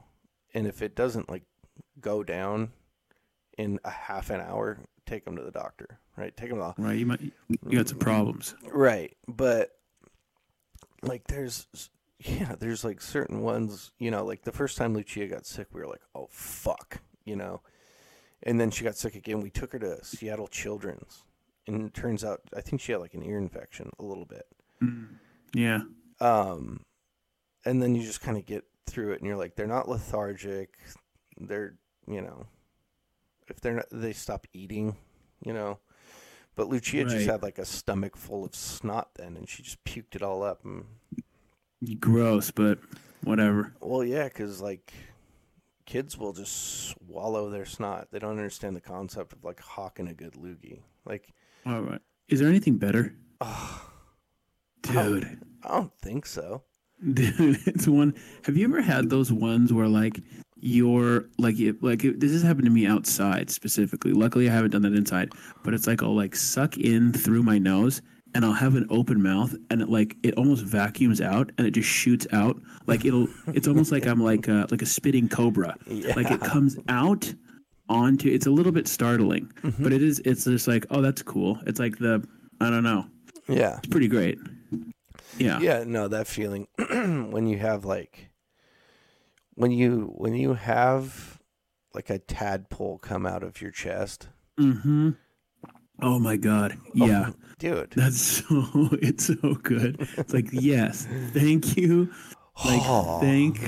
And 0.52 0.66
if 0.66 0.82
it 0.82 0.94
doesn't 0.94 1.30
like 1.30 1.44
go 2.00 2.22
down 2.22 2.72
in 3.58 3.78
a 3.84 3.90
half 3.90 4.30
an 4.30 4.40
hour, 4.40 4.78
take 5.06 5.24
them 5.24 5.36
to 5.36 5.42
the 5.42 5.50
doctor, 5.50 6.00
right? 6.16 6.36
Take 6.36 6.50
them 6.50 6.60
off. 6.60 6.74
Right. 6.78 6.98
You 6.98 7.06
might, 7.06 7.20
you 7.20 7.78
got 7.78 7.88
some 7.88 7.98
problems. 7.98 8.54
Right, 8.70 9.16
but 9.28 9.70
like 11.02 11.26
there's 11.28 11.66
yeah, 12.18 12.54
there's 12.58 12.84
like 12.84 13.00
certain 13.00 13.42
ones, 13.42 13.92
you 13.98 14.10
know, 14.10 14.24
like 14.24 14.42
the 14.42 14.52
first 14.52 14.78
time 14.78 14.94
Lucia 14.94 15.26
got 15.26 15.46
sick, 15.46 15.68
we 15.72 15.80
were 15.80 15.86
like, 15.86 16.02
"Oh 16.14 16.28
fuck," 16.30 17.00
you 17.24 17.36
know. 17.36 17.60
And 18.42 18.60
then 18.60 18.70
she 18.70 18.84
got 18.84 18.96
sick 18.96 19.14
again. 19.14 19.40
We 19.40 19.50
took 19.50 19.72
her 19.72 19.78
to 19.78 20.04
Seattle 20.04 20.48
Children's, 20.48 21.24
and 21.66 21.86
it 21.86 21.94
turns 21.94 22.24
out 22.24 22.40
I 22.56 22.60
think 22.60 22.80
she 22.80 22.92
had 22.92 23.00
like 23.00 23.14
an 23.14 23.22
ear 23.24 23.38
infection 23.38 23.90
a 23.98 24.04
little 24.04 24.26
bit. 24.26 24.46
Yeah. 25.54 25.80
Um, 26.20 26.80
and 27.64 27.82
then 27.82 27.94
you 27.94 28.02
just 28.02 28.20
kind 28.20 28.36
of 28.36 28.44
get 28.46 28.64
through 28.86 29.12
it, 29.12 29.20
and 29.20 29.26
you're 29.26 29.36
like, 29.36 29.56
they're 29.56 29.66
not 29.66 29.88
lethargic. 29.88 30.78
They're, 31.38 31.74
you 32.06 32.20
know, 32.20 32.46
if 33.48 33.60
they're 33.60 33.74
not, 33.74 33.86
they 33.90 34.12
stop 34.12 34.46
eating, 34.52 34.96
you 35.44 35.52
know. 35.52 35.78
But 36.56 36.68
Lucia 36.68 37.04
just 37.04 37.26
had 37.26 37.42
like 37.42 37.58
a 37.58 37.64
stomach 37.64 38.16
full 38.16 38.44
of 38.44 38.54
snot 38.54 39.08
then, 39.16 39.36
and 39.36 39.48
she 39.48 39.62
just 39.62 39.82
puked 39.84 40.14
it 40.14 40.22
all 40.22 40.42
up. 40.42 40.64
And, 40.64 40.84
Gross, 42.00 42.50
but 42.50 42.78
whatever. 43.24 43.74
well, 43.80 44.04
yeah, 44.04 44.24
because 44.24 44.60
like 44.60 44.92
kids 45.84 46.16
will 46.16 46.32
just 46.32 46.90
swallow 46.90 47.50
their 47.50 47.64
snot. 47.66 48.08
They 48.10 48.18
don't 48.18 48.38
understand 48.38 48.76
the 48.76 48.80
concept 48.80 49.32
of 49.32 49.44
like 49.44 49.60
hawking 49.60 50.08
a 50.08 50.14
good 50.14 50.34
loogie. 50.34 50.80
Like, 51.04 51.32
All 51.66 51.82
right. 51.82 52.00
Is 52.28 52.40
there 52.40 52.48
anything 52.48 52.78
better? 52.78 53.14
Dude. 54.82 55.38
I 55.62 55.68
don't 55.68 55.92
think 56.00 56.26
so. 56.26 56.62
Dude, 57.12 57.58
it's 57.66 57.88
one. 57.88 58.14
Have 58.44 58.56
you 58.56 58.64
ever 58.66 58.80
had 58.80 59.10
those 59.10 59.32
ones 59.32 59.72
where 59.72 59.88
like 59.88 60.20
you're 60.64 61.28
like 61.36 61.60
it, 61.60 61.82
like 61.82 62.04
it, 62.04 62.20
this 62.20 62.32
has 62.32 62.42
happened 62.42 62.64
to 62.64 62.70
me 62.70 62.86
outside 62.86 63.50
specifically. 63.50 64.14
Luckily, 64.14 64.48
I 64.48 64.52
haven't 64.54 64.70
done 64.70 64.80
that 64.82 64.94
inside. 64.94 65.30
But 65.62 65.74
it's 65.74 65.86
like 65.86 66.02
I'll 66.02 66.16
like 66.16 66.34
suck 66.34 66.78
in 66.78 67.12
through 67.12 67.42
my 67.42 67.58
nose, 67.58 68.00
and 68.34 68.46
I'll 68.46 68.54
have 68.54 68.74
an 68.74 68.86
open 68.88 69.22
mouth, 69.22 69.54
and 69.68 69.82
it 69.82 69.90
like 69.90 70.16
it 70.22 70.32
almost 70.38 70.64
vacuums 70.64 71.20
out, 71.20 71.52
and 71.58 71.66
it 71.66 71.72
just 71.72 71.88
shoots 71.90 72.26
out. 72.32 72.56
Like 72.86 73.04
it'll. 73.04 73.28
It's 73.48 73.68
almost 73.68 73.92
like 73.92 74.06
I'm 74.06 74.22
like 74.22 74.48
a, 74.48 74.66
like 74.70 74.80
a 74.80 74.86
spitting 74.86 75.28
cobra. 75.28 75.76
Like 76.16 76.30
it 76.30 76.40
comes 76.40 76.78
out 76.88 77.30
onto. 77.90 78.30
It's 78.30 78.46
a 78.46 78.50
little 78.50 78.72
bit 78.72 78.88
startling, 78.88 79.52
mm-hmm. 79.62 79.82
but 79.82 79.92
it 79.92 80.02
is. 80.02 80.22
It's 80.24 80.44
just 80.44 80.66
like 80.66 80.86
oh, 80.88 81.02
that's 81.02 81.20
cool. 81.22 81.58
It's 81.66 81.78
like 81.78 81.98
the 81.98 82.26
I 82.62 82.70
don't 82.70 82.84
know. 82.84 83.04
Yeah. 83.48 83.76
It's 83.76 83.88
pretty 83.88 84.08
great. 84.08 84.38
Yeah. 85.36 85.58
Yeah, 85.60 85.84
no, 85.86 86.08
that 86.08 86.26
feeling 86.26 86.68
when 86.78 87.46
you 87.46 87.58
have 87.58 87.84
like 87.84 88.30
when 89.54 89.70
you 89.70 90.12
when 90.16 90.34
you 90.34 90.54
have 90.54 91.40
like 91.94 92.10
a 92.10 92.18
tadpole 92.18 92.98
come 92.98 93.26
out 93.26 93.42
of 93.42 93.60
your 93.62 93.70
chest. 93.70 94.28
Mm-hmm. 94.58 95.10
Oh 96.02 96.18
my 96.18 96.36
god. 96.36 96.76
Yeah. 96.92 97.30
Dude. 97.58 97.92
That's 97.96 98.20
so 98.48 98.66
it's 99.00 99.26
so 99.26 99.54
good. 99.62 100.08
It's 100.18 100.34
like, 100.34 100.48
yes, 100.52 101.06
thank 101.32 101.76
you. 101.76 102.10
Like 102.64 102.82
thank 103.20 103.58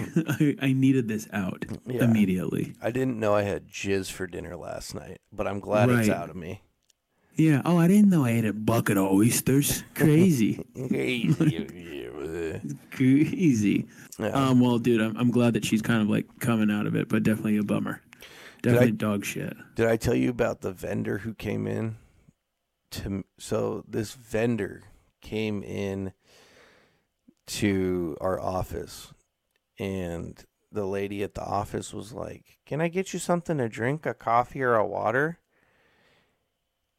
I, 0.40 0.54
I 0.62 0.72
needed 0.72 1.08
this 1.08 1.26
out 1.32 1.64
Yeah. 1.86 2.04
immediately. 2.04 2.74
I 2.80 2.92
didn't 2.92 3.18
know 3.18 3.34
I 3.34 3.42
had 3.42 3.68
jizz 3.68 4.12
for 4.12 4.28
dinner 4.28 4.56
last 4.56 4.94
night, 4.94 5.20
but 5.32 5.46
I'm 5.48 5.58
glad 5.58 5.88
it's 5.90 6.08
Right. 6.08 6.16
out 6.16 6.30
of 6.30 6.36
me. 6.36 6.62
Yeah. 7.34 7.62
Oh, 7.64 7.76
I 7.78 7.88
didn't 7.88 8.10
know 8.10 8.24
I 8.24 8.30
ate 8.30 8.44
a 8.44 8.52
bucket 8.52 8.96
of 8.96 9.10
oysters. 9.10 9.82
Crazy. 9.94 10.64
Crazy. 10.88 12.08
Yeah. 14.18 14.28
Um, 14.28 14.60
well, 14.60 14.78
dude, 14.78 15.00
I'm, 15.00 15.16
I'm 15.16 15.30
glad 15.30 15.54
that 15.54 15.64
she's 15.64 15.82
kind 15.82 16.02
of 16.02 16.08
like 16.08 16.26
coming 16.40 16.70
out 16.70 16.86
of 16.86 16.94
it, 16.94 17.08
but 17.08 17.22
definitely 17.22 17.58
a 17.58 17.62
bummer. 17.62 18.02
Definitely 18.62 18.92
dog 18.92 19.24
shit. 19.24 19.56
Did 19.74 19.86
I 19.86 19.96
tell 19.96 20.14
you 20.14 20.30
about 20.30 20.60
the 20.60 20.72
vendor 20.72 21.18
who 21.18 21.34
came 21.34 21.66
in? 21.66 21.96
To 22.92 23.24
so 23.38 23.84
this 23.86 24.14
vendor 24.14 24.84
came 25.20 25.62
in 25.62 26.12
to 27.46 28.16
our 28.20 28.40
office, 28.40 29.12
and 29.78 30.42
the 30.70 30.86
lady 30.86 31.22
at 31.22 31.34
the 31.34 31.44
office 31.44 31.92
was 31.92 32.12
like, 32.12 32.58
"Can 32.64 32.80
I 32.80 32.88
get 32.88 33.12
you 33.12 33.18
something 33.18 33.58
to 33.58 33.68
drink, 33.68 34.06
a 34.06 34.14
coffee 34.14 34.62
or 34.62 34.76
a 34.76 34.86
water?" 34.86 35.38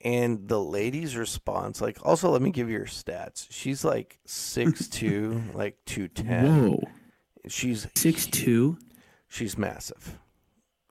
And 0.02 0.48
the 0.48 0.60
lady's 0.62 1.16
response, 1.18 1.82
like, 1.82 1.98
also 2.06 2.30
let 2.30 2.42
me 2.42 2.52
give 2.52 2.70
you 2.70 2.80
her 2.80 2.86
stats. 2.86 3.48
She's 3.50 3.84
like 3.84 4.20
six 4.26 4.88
two, 4.88 5.42
like 5.54 5.78
two 5.86 6.08
ten. 6.08 6.70
Whoa. 6.72 6.84
She's 7.48 7.88
Six 7.96 8.26
two. 8.28 8.78
she's 9.28 9.58
massive. 9.58 10.20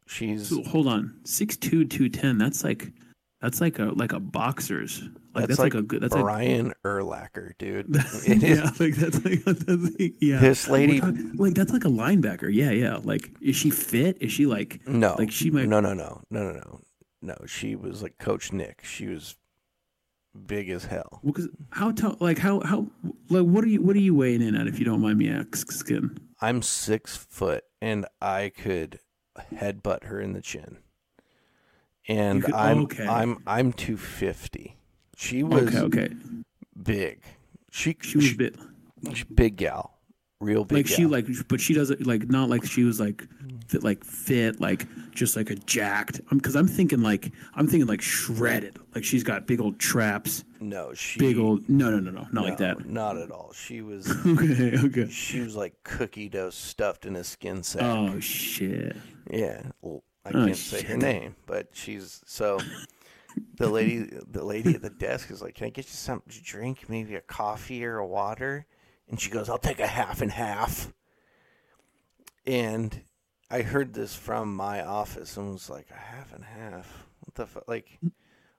She's 0.06 0.48
So, 0.48 0.62
hold 0.64 0.86
on. 0.88 1.20
Six 1.24 1.56
two 1.56 1.84
two 1.84 2.08
ten. 2.08 2.38
That's 2.38 2.64
like 2.64 2.92
that's 3.40 3.60
like 3.60 3.78
a 3.78 3.84
like 3.86 4.12
a 4.12 4.20
boxer's. 4.20 5.02
Like 5.34 5.48
that's, 5.48 5.58
like, 5.60 5.74
a 5.74 5.82
good 5.82 6.00
that's 6.02 6.14
like 6.14 6.22
Brian 6.24 6.72
Urlacher, 6.82 7.52
dude. 7.58 7.94
It 7.94 8.42
is- 8.42 8.42
yeah, 8.42 8.70
like 8.80 8.94
that's 8.96 9.22
like, 9.22 9.44
that's 9.44 9.66
like 9.68 10.14
yeah. 10.20 10.38
This 10.40 10.66
lady- 10.66 11.00
like 11.02 11.52
that's 11.54 11.72
like 11.72 11.84
a 11.84 11.88
linebacker. 11.90 12.48
Yeah, 12.50 12.70
yeah. 12.70 12.98
Like, 13.04 13.30
is 13.42 13.54
she 13.54 13.68
fit? 13.68 14.16
Is 14.22 14.32
she 14.32 14.46
like? 14.46 14.80
No, 14.88 15.14
Like 15.18 15.30
she 15.30 15.50
might- 15.50 15.68
No, 15.68 15.80
no, 15.80 15.92
no, 15.92 16.22
no, 16.30 16.42
no, 16.42 16.52
no, 16.52 16.80
no. 17.26 17.36
She 17.46 17.74
was 17.76 18.02
like 18.02 18.18
Coach 18.18 18.52
Nick. 18.52 18.82
She 18.84 19.06
was 19.06 19.36
big 20.46 20.68
as 20.70 20.84
hell. 20.84 21.20
Because 21.24 21.48
how 21.70 21.90
tall? 21.92 22.16
Like 22.20 22.38
how 22.38 22.60
how 22.60 22.86
like 23.28 23.44
what 23.44 23.64
are 23.64 23.68
you 23.68 23.82
what 23.82 23.96
are 23.96 24.00
you 24.00 24.14
weighing 24.14 24.42
in 24.42 24.54
at 24.54 24.66
if 24.66 24.78
you 24.78 24.84
don't 24.84 25.00
mind 25.00 25.18
me 25.18 25.28
asking? 25.30 26.18
I'm 26.40 26.62
six 26.62 27.16
foot, 27.16 27.64
and 27.80 28.06
I 28.20 28.50
could 28.56 29.00
headbutt 29.54 30.04
her 30.04 30.20
in 30.20 30.32
the 30.32 30.40
chin. 30.42 30.78
And 32.08 32.44
could- 32.44 32.54
I'm 32.54 32.78
okay. 32.84 33.06
I'm 33.06 33.42
I'm 33.46 33.72
two 33.72 33.96
fifty. 33.96 34.76
She 35.16 35.42
was 35.42 35.68
Okay, 35.74 35.78
okay. 35.80 36.14
big. 36.80 37.22
She 37.70 37.96
She 38.00 38.18
was 38.18 38.34
bit 38.34 38.56
she- 39.14 39.24
big 39.24 39.56
gal, 39.56 39.95
real 40.40 40.64
big. 40.64 40.78
like 40.78 40.86
she 40.86 41.02
gal. 41.02 41.10
like, 41.10 41.26
but 41.48 41.60
she 41.60 41.74
doesn't 41.74 42.06
like 42.06 42.28
not 42.28 42.48
like 42.48 42.64
she 42.64 42.84
was 42.84 43.00
like 43.00 43.24
fit 43.68 43.82
like 43.82 44.04
fit 44.04 44.60
like 44.60 44.86
just 45.12 45.36
like 45.36 45.50
a 45.50 45.54
jacked. 45.54 46.20
Because 46.30 46.54
I'm 46.56 46.68
thinking 46.68 47.02
like 47.02 47.32
I'm 47.54 47.66
thinking 47.66 47.86
like 47.86 48.02
shredded. 48.02 48.78
Like 48.94 49.04
she's 49.04 49.22
got 49.24 49.46
big 49.46 49.60
old 49.60 49.78
traps, 49.78 50.44
no, 50.60 50.92
she 50.94 51.18
big 51.18 51.38
old. 51.38 51.68
No, 51.68 51.90
no, 51.90 51.98
no, 52.00 52.10
no, 52.10 52.26
not 52.32 52.44
like 52.44 52.58
that. 52.58 52.86
Not 52.86 53.16
at 53.16 53.30
all. 53.30 53.52
She 53.54 53.80
was 53.82 54.08
Okay, 54.26 54.76
okay. 54.78 55.08
she 55.10 55.40
was 55.40 55.56
like 55.56 55.74
cookie 55.84 56.28
dough 56.28 56.50
stuffed 56.50 57.06
in 57.06 57.16
a 57.16 57.24
skin 57.24 57.62
sack. 57.62 57.82
Oh 57.82 58.20
shit. 58.20 58.96
Yeah, 59.30 59.62
well, 59.82 60.02
I 60.24 60.30
Oh, 60.30 60.44
can't 60.46 60.56
say 60.56 60.82
her 60.82 60.96
name, 60.96 61.34
but 61.46 61.68
she's 61.72 62.20
so. 62.26 62.58
The 63.58 63.68
lady, 63.68 64.08
the 64.30 64.42
lady 64.44 64.74
at 64.74 64.80
the 64.82 64.88
desk 64.88 65.30
is 65.30 65.42
like, 65.42 65.56
"Can 65.56 65.66
I 65.66 65.70
get 65.70 65.84
you 65.84 65.90
something 65.92 66.32
to 66.32 66.42
drink? 66.42 66.88
Maybe 66.88 67.16
a 67.16 67.20
coffee 67.20 67.84
or 67.84 67.98
a 67.98 68.06
water?" 68.06 68.64
And 69.08 69.20
she 69.20 69.30
goes, 69.30 69.48
"I'll 69.48 69.58
take 69.58 69.80
a 69.80 69.86
half 69.86 70.20
and 70.20 70.32
half." 70.32 70.92
And 72.46 73.02
I 73.50 73.62
heard 73.62 73.94
this 73.94 74.14
from 74.14 74.54
my 74.54 74.84
office 74.84 75.36
and 75.36 75.52
was 75.52 75.70
like, 75.70 75.90
"A 75.90 75.94
half 75.94 76.32
and 76.32 76.44
half? 76.44 77.06
What 77.20 77.34
the 77.34 77.46
fuck? 77.46 77.68
Like, 77.68 77.98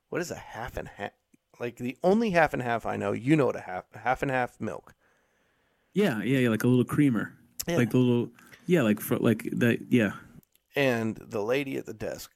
what 0.10 0.22
is 0.22 0.32
a 0.32 0.36
half 0.36 0.78
and 0.78 0.88
half? 0.88 1.12
Like 1.60 1.78
the 1.78 1.98
only 2.04 2.30
half 2.32 2.54
and 2.54 2.62
half 2.62 2.86
I 2.86 2.98
know, 2.98 3.14
you 3.14 3.36
know 3.36 3.48
what 3.48 3.56
a 3.56 3.62
half 3.62 3.86
half 3.94 4.22
and 4.22 4.30
half 4.32 4.60
milk. 4.62 4.94
Yeah, 5.94 6.22
yeah, 6.22 6.40
yeah, 6.40 6.50
like 6.50 6.64
a 6.64 6.68
little 6.68 6.86
creamer, 6.86 7.34
Yeah. 7.68 7.78
like 7.78 7.94
a 7.94 7.98
little, 7.98 8.30
yeah, 8.68 8.84
like 8.84 9.00
for 9.00 9.18
like 9.18 9.50
that, 9.54 9.80
yeah. 9.90 10.12
And 10.76 11.16
the 11.18 11.42
lady 11.42 11.78
at 11.78 11.88
the 11.88 11.94
desk, 11.96 12.32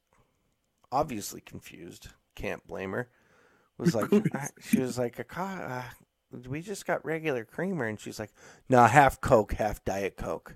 obviously 0.91 1.41
confused, 1.41 2.07
can't 2.33 2.65
blame 2.65 2.91
her, 2.93 3.09
was 3.77 3.93
like, 3.93 4.09
she 4.59 4.79
was 4.79 4.97
like, 4.97 5.19
a 5.19 5.23
co- 5.23 5.83
we 6.47 6.61
just 6.61 6.85
got 6.85 7.03
regular 7.05 7.45
creamer. 7.45 7.85
And 7.85 7.99
she's 7.99 8.19
like, 8.19 8.31
no, 8.69 8.83
half 8.85 9.19
Coke, 9.21 9.53
half 9.53 9.83
Diet 9.83 10.17
Coke. 10.17 10.55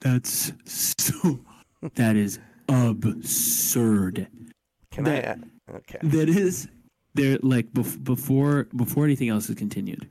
That's 0.00 0.52
so. 0.64 1.40
That 1.94 2.16
is 2.16 2.38
absurd. 2.68 4.28
Can 4.90 5.04
That- 5.04 5.38
I? 5.68 5.72
Okay. 5.76 5.98
That 6.02 6.28
is. 6.28 6.68
there 7.14 7.38
like 7.42 7.72
bef- 7.72 8.02
before 8.02 8.68
before 8.76 9.04
anything 9.04 9.28
else 9.28 9.48
is 9.50 9.56
continued 9.56 10.08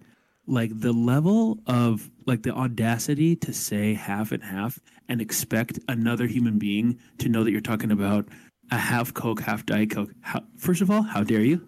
like 0.47 0.69
the 0.79 0.91
level 0.91 1.57
of 1.67 2.09
like 2.25 2.43
the 2.43 2.51
audacity 2.51 3.35
to 3.37 3.53
say 3.53 3.93
half 3.93 4.31
and 4.33 4.43
half 4.43 4.79
and 5.07 5.21
expect 5.21 5.79
another 5.87 6.27
human 6.27 6.57
being 6.59 6.97
to 7.19 7.29
know 7.29 7.43
that 7.43 7.51
you're 7.51 7.61
talking 7.61 7.91
about 7.91 8.27
a 8.71 8.77
half 8.77 9.13
coke 9.13 9.39
half 9.41 9.65
diet 9.65 9.91
coke 9.91 10.09
how, 10.21 10.41
first 10.57 10.81
of 10.81 10.89
all 10.91 11.01
how 11.03 11.23
dare 11.23 11.41
you 11.41 11.65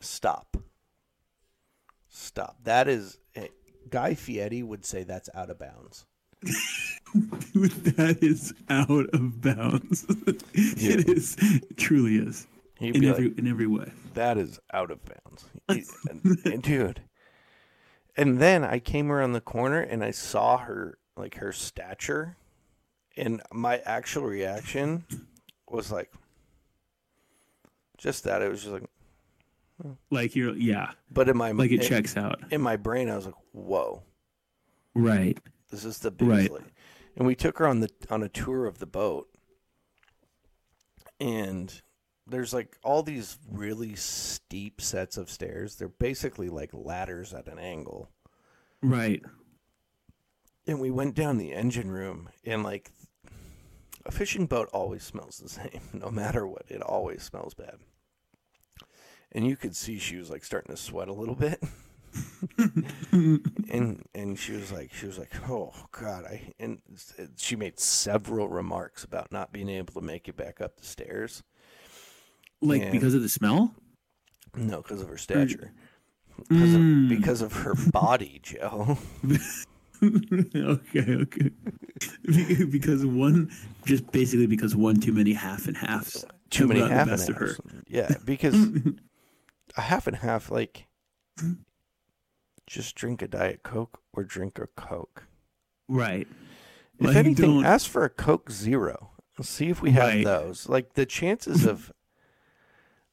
Stop. 0.00 0.56
Stop. 2.08 2.58
That 2.64 2.88
is 2.88 3.18
eh, 3.34 3.48
Guy 3.90 4.14
Fieri 4.14 4.62
would 4.62 4.84
say 4.84 5.02
that's 5.04 5.28
out 5.34 5.50
of 5.50 5.58
bounds. 5.58 6.04
that 7.54 8.18
is 8.20 8.52
out 8.68 9.06
of 9.14 9.40
bounds 9.40 10.04
it 10.54 11.08
is 11.08 11.34
it 11.40 11.76
truly 11.78 12.16
is 12.16 12.46
He'd 12.78 12.94
in 12.94 13.04
every 13.06 13.28
like, 13.30 13.38
in 13.38 13.46
every 13.48 13.66
way 13.66 13.90
that 14.14 14.36
is 14.36 14.60
out 14.72 14.90
of 14.90 15.00
bounds. 15.04 15.46
And- 16.10 16.38
and 16.44 16.62
dude. 16.62 17.02
And 18.18 18.38
then 18.38 18.64
I 18.64 18.78
came 18.78 19.10
around 19.10 19.32
the 19.32 19.40
corner 19.40 19.80
and 19.80 20.04
I 20.04 20.10
saw 20.10 20.58
her 20.58 20.98
like 21.16 21.36
her 21.36 21.52
stature 21.52 22.36
and 23.16 23.42
my 23.52 23.78
actual 23.78 24.24
reaction 24.24 25.04
was 25.68 25.90
like 25.90 26.12
just 27.96 28.24
that. 28.24 28.42
It 28.42 28.50
was 28.50 28.60
just 28.60 28.72
like 28.72 28.84
like 30.10 30.34
you're 30.34 30.56
yeah 30.56 30.90
but 31.10 31.28
in 31.28 31.36
my 31.36 31.50
like 31.50 31.70
it 31.70 31.82
in, 31.82 31.88
checks 31.88 32.16
out 32.16 32.40
in 32.50 32.60
my 32.60 32.76
brain 32.76 33.10
I 33.10 33.16
was 33.16 33.26
like, 33.26 33.34
Whoa, 33.52 34.02
right 34.94 35.38
this 35.70 35.84
is 35.84 35.98
the 35.98 36.12
Right. 36.20 36.50
And 37.16 37.26
we 37.26 37.34
took 37.34 37.58
her 37.58 37.66
on 37.66 37.80
the 37.80 37.90
on 38.10 38.22
a 38.22 38.28
tour 38.28 38.66
of 38.66 38.78
the 38.78 38.86
boat 38.86 39.28
and 41.18 41.82
there's 42.26 42.52
like 42.52 42.76
all 42.82 43.02
these 43.02 43.38
really 43.50 43.94
steep 43.94 44.80
sets 44.80 45.16
of 45.16 45.30
stairs. 45.30 45.76
They're 45.76 45.88
basically 45.88 46.48
like 46.48 46.70
ladders 46.72 47.32
at 47.32 47.48
an 47.48 47.58
angle. 47.58 48.10
right 48.82 49.22
And 50.66 50.80
we 50.80 50.90
went 50.90 51.14
down 51.14 51.38
the 51.38 51.52
engine 51.52 51.90
room 51.90 52.28
and 52.44 52.62
like 52.62 52.90
a 54.04 54.12
fishing 54.12 54.46
boat 54.46 54.68
always 54.72 55.02
smells 55.02 55.38
the 55.38 55.48
same, 55.48 55.80
no 55.92 56.10
matter 56.10 56.46
what. 56.46 56.64
It 56.68 56.82
always 56.82 57.22
smells 57.22 57.54
bad. 57.54 57.78
And 59.32 59.46
you 59.46 59.56
could 59.56 59.76
see 59.76 59.98
she 59.98 60.16
was 60.16 60.30
like 60.30 60.44
starting 60.44 60.74
to 60.74 60.80
sweat 60.80 61.08
a 61.08 61.12
little 61.12 61.34
bit. 61.34 61.62
and 63.12 64.02
and 64.14 64.38
she 64.38 64.52
was 64.52 64.72
like 64.72 64.92
she 64.94 65.04
was 65.06 65.18
like 65.18 65.30
oh 65.50 65.70
god 65.92 66.24
i 66.24 66.52
and 66.58 66.80
she 67.36 67.56
made 67.56 67.78
several 67.78 68.48
remarks 68.48 69.04
about 69.04 69.30
not 69.30 69.52
being 69.52 69.68
able 69.68 69.92
to 69.92 70.00
make 70.00 70.26
it 70.28 70.34
back 70.36 70.60
up 70.62 70.76
the 70.78 70.86
stairs 70.86 71.42
like 72.62 72.80
And- 72.82 72.92
because 72.92 73.12
of 73.14 73.20
the 73.20 73.28
smell 73.28 73.74
no 74.54 74.80
because 74.80 75.02
of 75.02 75.08
her 75.08 75.18
stature 75.18 75.72
because 76.48 76.72
of, 76.74 76.80
Mm. 76.80 77.08
because 77.10 77.42
of 77.42 77.52
her 77.52 77.74
body 77.92 78.40
joe 78.42 78.96
okay, 80.02 81.14
okay. 81.16 81.50
Because 82.70 83.06
one, 83.06 83.50
just 83.86 84.10
basically 84.12 84.46
because 84.46 84.76
one 84.76 85.00
too 85.00 85.12
many 85.14 85.32
half 85.32 85.66
and 85.68 85.74
halves. 85.76 86.22
too 86.50 86.66
many 86.68 86.80
half 86.80 87.08
and 87.08 87.18
of 87.30 87.36
her. 87.36 87.46
halves. 87.46 87.60
Yeah, 87.88 88.10
because 88.26 88.54
a 89.76 89.82
half 89.82 90.06
and 90.06 90.16
half, 90.16 90.50
like, 90.50 90.86
hmm? 91.38 91.52
just 92.66 92.94
drink 92.96 93.22
a 93.22 93.28
diet 93.28 93.62
coke 93.62 94.00
or 94.12 94.24
drink 94.24 94.58
a 94.58 94.66
coke. 94.66 95.24
Right. 95.88 96.26
If 96.98 97.06
Like, 97.06 97.16
anything, 97.16 97.56
don't- 97.56 97.64
ask 97.64 97.88
for 97.88 98.04
a 98.04 98.10
Coke 98.10 98.50
Zero. 98.50 99.10
See 99.42 99.68
if 99.68 99.82
we 99.82 99.90
have 99.90 100.08
Right. 100.08 100.24
those. 100.24 100.68
Like 100.68 100.94
the 100.94 101.04
chances 101.06 101.66
of, 101.72 101.92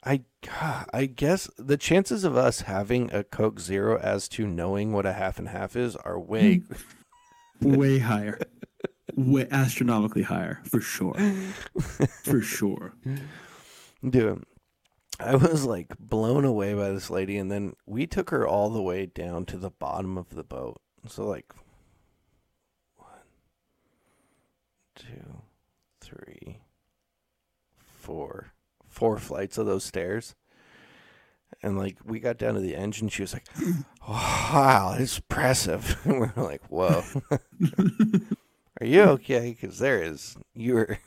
I, 0.05 0.23
I 0.93 1.05
guess 1.05 1.49
the 1.57 1.77
chances 1.77 2.23
of 2.23 2.35
us 2.37 2.61
having 2.61 3.11
a 3.13 3.23
Coke 3.23 3.59
Zero 3.59 3.97
as 3.99 4.27
to 4.29 4.47
knowing 4.47 4.91
what 4.93 5.05
a 5.05 5.13
half 5.13 5.37
and 5.37 5.49
half 5.49 5.75
is 5.75 5.95
are 5.97 6.19
way. 6.19 6.57
Hmm. 7.61 7.75
way 7.77 7.99
higher, 7.99 8.39
way 9.15 9.47
astronomically 9.51 10.23
higher 10.23 10.61
for 10.65 10.81
sure, 10.81 11.13
for 12.23 12.41
sure. 12.41 12.93
Dude, 14.09 14.43
I 15.19 15.35
was 15.35 15.65
like 15.65 15.97
blown 15.99 16.45
away 16.45 16.73
by 16.73 16.89
this 16.89 17.09
lady, 17.09 17.37
and 17.37 17.51
then 17.51 17.73
we 17.85 18.07
took 18.07 18.29
her 18.31 18.47
all 18.47 18.69
the 18.69 18.81
way 18.81 19.05
down 19.05 19.45
to 19.47 19.57
the 19.57 19.69
bottom 19.69 20.17
of 20.17 20.31
the 20.31 20.43
boat. 20.43 20.81
So 21.07 21.25
like, 21.27 21.53
one, 22.95 23.07
two, 24.95 25.41
three, 26.01 26.59
four, 27.77 28.53
four 28.87 29.17
flights 29.17 29.57
of 29.57 29.65
those 29.65 29.83
stairs. 29.83 30.35
And 31.61 31.77
like 31.77 31.97
we 32.03 32.19
got 32.19 32.37
down 32.37 32.55
to 32.55 32.59
the 32.59 32.75
engine, 32.75 33.09
she 33.09 33.21
was 33.21 33.33
like, 33.33 33.45
"Wow, 34.07 34.95
it's 34.99 35.17
impressive." 35.17 35.99
And 36.05 36.19
we're 36.19 36.33
like, 36.35 36.63
"Whoa, 36.69 37.03
are 38.81 38.85
you 38.85 39.01
okay?" 39.01 39.51
Because 39.51 39.79
there 39.79 40.01
is 40.01 40.35
you're 40.53 40.99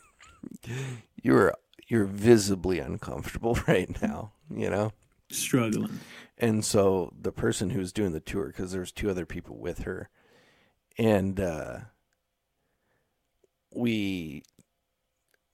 you're 1.22 1.52
you're 1.87 2.05
visibly 2.05 2.79
uncomfortable 2.79 3.59
right 3.68 4.01
now, 4.03 4.33
you 4.51 4.70
know. 4.70 4.92
Struggling. 5.31 6.01
And 6.38 6.64
so 6.64 7.12
the 7.20 7.33
person 7.33 7.70
who's 7.70 7.92
doing 7.92 8.12
the 8.12 8.20
tour, 8.20 8.46
because 8.46 8.72
there's 8.72 8.92
two 8.92 9.11
other 9.11 9.27
people 9.27 9.57
with 9.57 9.81
her, 9.81 10.11
and 10.99 11.40
uh, 11.40 11.79
we, 13.75 14.42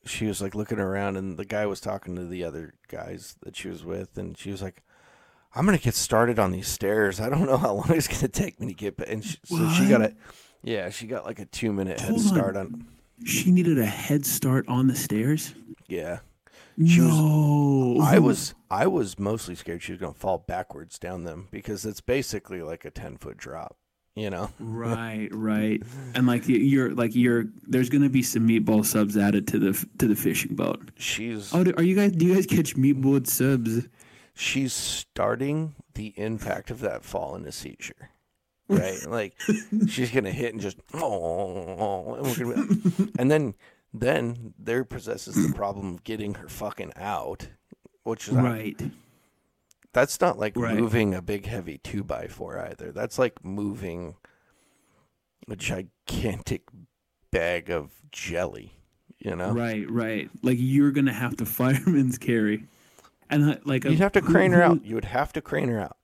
she 0.05 0.27
was 0.27 0.43
like 0.43 0.55
looking 0.55 0.79
around, 0.79 1.17
and 1.17 1.39
the 1.39 1.45
guy 1.45 1.67
was 1.67 1.81
talking 1.81 2.17
to 2.17 2.27
the 2.27 2.45
other 2.45 2.75
guys 2.89 3.37
that 3.43 3.57
she 3.57 3.69
was 3.69 3.85
with, 3.85 4.19
and 4.19 4.37
she 4.37 4.51
was 4.51 4.61
like, 4.61 4.83
"I'm 5.55 5.65
gonna 5.65 5.79
get 5.79 5.95
started 5.95 6.39
on 6.39 6.51
these 6.51 6.69
stairs. 6.69 7.21
I 7.21 7.29
don't 7.29 7.47
know 7.47 7.57
how 7.57 7.75
long 7.75 7.91
it's 7.91 8.09
gonna 8.09 8.29
take 8.29 8.61
me 8.61 8.69
to 8.69 8.75
get." 8.75 8.97
Back. 8.97 9.09
And 9.09 9.25
she, 9.25 9.39
so 9.45 9.69
she 9.71 9.89
got 9.89 10.03
a, 10.03 10.15
yeah, 10.63 10.91
she 10.91 11.07
got 11.07 11.25
like 11.25 11.39
a 11.39 11.47
two 11.47 11.73
minute 11.73 12.01
head 12.01 12.21
start 12.21 12.57
on, 12.57 12.87
She 13.25 13.51
needed 13.53 13.79
a 13.79 13.87
head 13.87 14.25
start 14.27 14.67
on 14.69 14.87
the 14.89 14.97
stairs. 14.97 15.55
yeah. 15.89 16.21
She 16.79 17.01
was- 17.01 17.11
no, 17.11 17.99
I 18.01 18.19
was 18.19 18.55
I 18.71 18.87
was 18.87 19.19
mostly 19.19 19.55
scared 19.55 19.83
she 19.83 19.93
was 19.93 20.01
gonna 20.01 20.15
fall 20.15 20.39
backwards 20.39 20.99
down 20.99 21.25
them 21.25 21.49
because 21.51 21.85
it's 21.85 22.01
basically 22.01 22.63
like 22.63 22.87
a 22.87 22.91
ten 22.91 23.19
foot 23.19 23.37
drop, 23.37 23.77
you 24.17 24.31
know. 24.31 24.51
right, 24.59 25.29
right, 25.33 25.83
and 26.15 26.27
like 26.27 26.49
you- 26.49 26.57
you're 26.57 26.95
like 26.95 27.15
you're. 27.15 27.45
There's 27.69 27.91
gonna 27.91 28.09
be 28.09 28.23
some 28.23 28.49
meatball 28.49 28.87
subs 28.87 29.19
added 29.19 29.47
to 29.49 29.59
the 29.59 29.87
to 29.99 30.09
the 30.09 30.17
fishing 30.17 30.55
boat. 30.57 30.91
She's 30.97 31.53
Oh, 31.55 31.63
are 31.77 31.83
you 31.83 31.95
guys? 31.95 32.13
Do 32.13 32.25
you 32.25 32.35
guys 32.35 32.47
catch 32.47 32.75
meatball 32.75 33.27
subs? 33.27 33.89
she's 34.35 34.73
starting 34.73 35.75
the 35.93 36.15
impact 36.17 36.71
of 36.71 36.81
that 36.81 37.05
fall 37.05 37.35
in 37.37 37.45
a 37.45 37.53
seizure. 37.53 38.09
Right? 38.69 39.05
like 39.09 39.35
she's 39.89 40.11
gonna 40.11 40.31
hit 40.31 40.53
and 40.53 40.61
just 40.63 40.79
oh 40.95 42.15
and, 42.19 42.27
we're 42.27 42.55
gonna 42.55 42.67
be- 42.67 43.13
and 43.19 43.31
then 43.31 43.55
then 43.95 44.55
there 44.59 44.85
possesses 44.85 45.35
the 45.35 45.53
problem 45.55 45.95
of 45.95 46.05
getting 46.05 46.35
her 46.35 46.49
fucking 46.49 46.93
out. 46.97 47.49
Which 48.05 48.29
is 48.29 48.35
not- 48.35 48.45
Right. 48.45 48.81
that's 49.93 50.21
not 50.21 50.39
like 50.39 50.57
Right. 50.57 50.77
moving 50.77 51.15
a 51.15 51.21
big 51.23 51.47
heavy 51.47 51.79
two 51.79 52.03
by 52.03 52.27
four 52.29 52.59
either. 52.59 52.91
That's 52.93 53.19
like 53.19 53.45
moving 53.45 54.17
a 55.49 55.57
gigantic 55.57 56.63
bag 57.31 57.71
of 57.71 57.91
jelly. 58.11 58.73
You 59.19 59.37
know, 59.37 59.53
Right, 59.53 59.89
right. 59.89 60.31
Like 60.43 60.57
you're 60.61 60.91
gonna 60.91 61.13
have 61.13 61.37
to 61.37 61.47
fireman's 61.59 62.19
carry, 62.19 62.65
and 63.31 63.61
like 63.65 63.85
you'd 63.85 64.01
uh, 64.01 64.05
have 64.05 64.13
to 64.13 64.21
crane 64.23 64.51
her 64.53 64.63
out. 64.63 64.85
You 64.85 64.95
would 64.97 65.05
have 65.05 65.33
to 65.35 65.41
crane 65.41 65.69
her 65.69 65.79
out. 65.79 65.97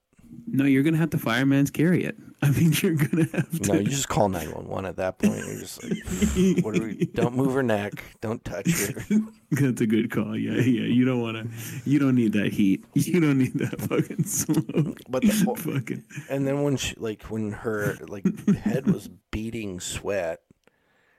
No, 0.46 0.64
you're 0.64 0.82
gonna 0.82 0.96
have 0.96 1.10
to 1.10 1.18
fireman's 1.18 1.70
carry 1.70 2.04
it. 2.04 2.16
I 2.42 2.50
mean, 2.50 2.72
you're 2.82 2.94
gonna 2.94 3.28
have 3.32 3.60
to. 3.60 3.72
No, 3.72 3.78
you 3.80 3.88
just 3.88 4.08
call 4.08 4.28
nine 4.28 4.50
one 4.52 4.68
one 4.68 4.86
at 4.86 4.96
that 4.96 5.18
point. 5.18 5.44
You're 5.44 5.58
just 5.58 5.82
like, 5.82 5.98
what 6.64 6.78
are 6.78 6.82
we? 6.82 7.06
Don't 7.06 7.34
move 7.34 7.52
her 7.54 7.62
neck. 7.62 8.02
Don't 8.20 8.44
touch 8.44 8.70
her. 8.70 9.02
That's 9.50 9.80
a 9.80 9.86
good 9.86 10.10
call. 10.10 10.36
Yeah, 10.36 10.52
yeah. 10.52 10.86
You 10.86 11.04
don't 11.04 11.20
want 11.20 11.36
to. 11.36 11.48
You 11.88 11.98
don't 11.98 12.14
need 12.14 12.32
that 12.34 12.52
heat. 12.52 12.84
You 12.94 13.20
don't 13.20 13.38
need 13.38 13.54
that 13.54 13.80
fucking 13.80 14.24
smoke. 14.24 15.00
But 15.08 15.22
the, 15.22 15.32
fucking. 15.32 16.04
and 16.30 16.46
then 16.46 16.62
when 16.62 16.76
she 16.76 16.94
like 16.96 17.24
when 17.24 17.50
her 17.50 17.96
like 18.06 18.24
head 18.54 18.86
was 18.86 19.08
beating 19.30 19.80
sweat, 19.80 20.40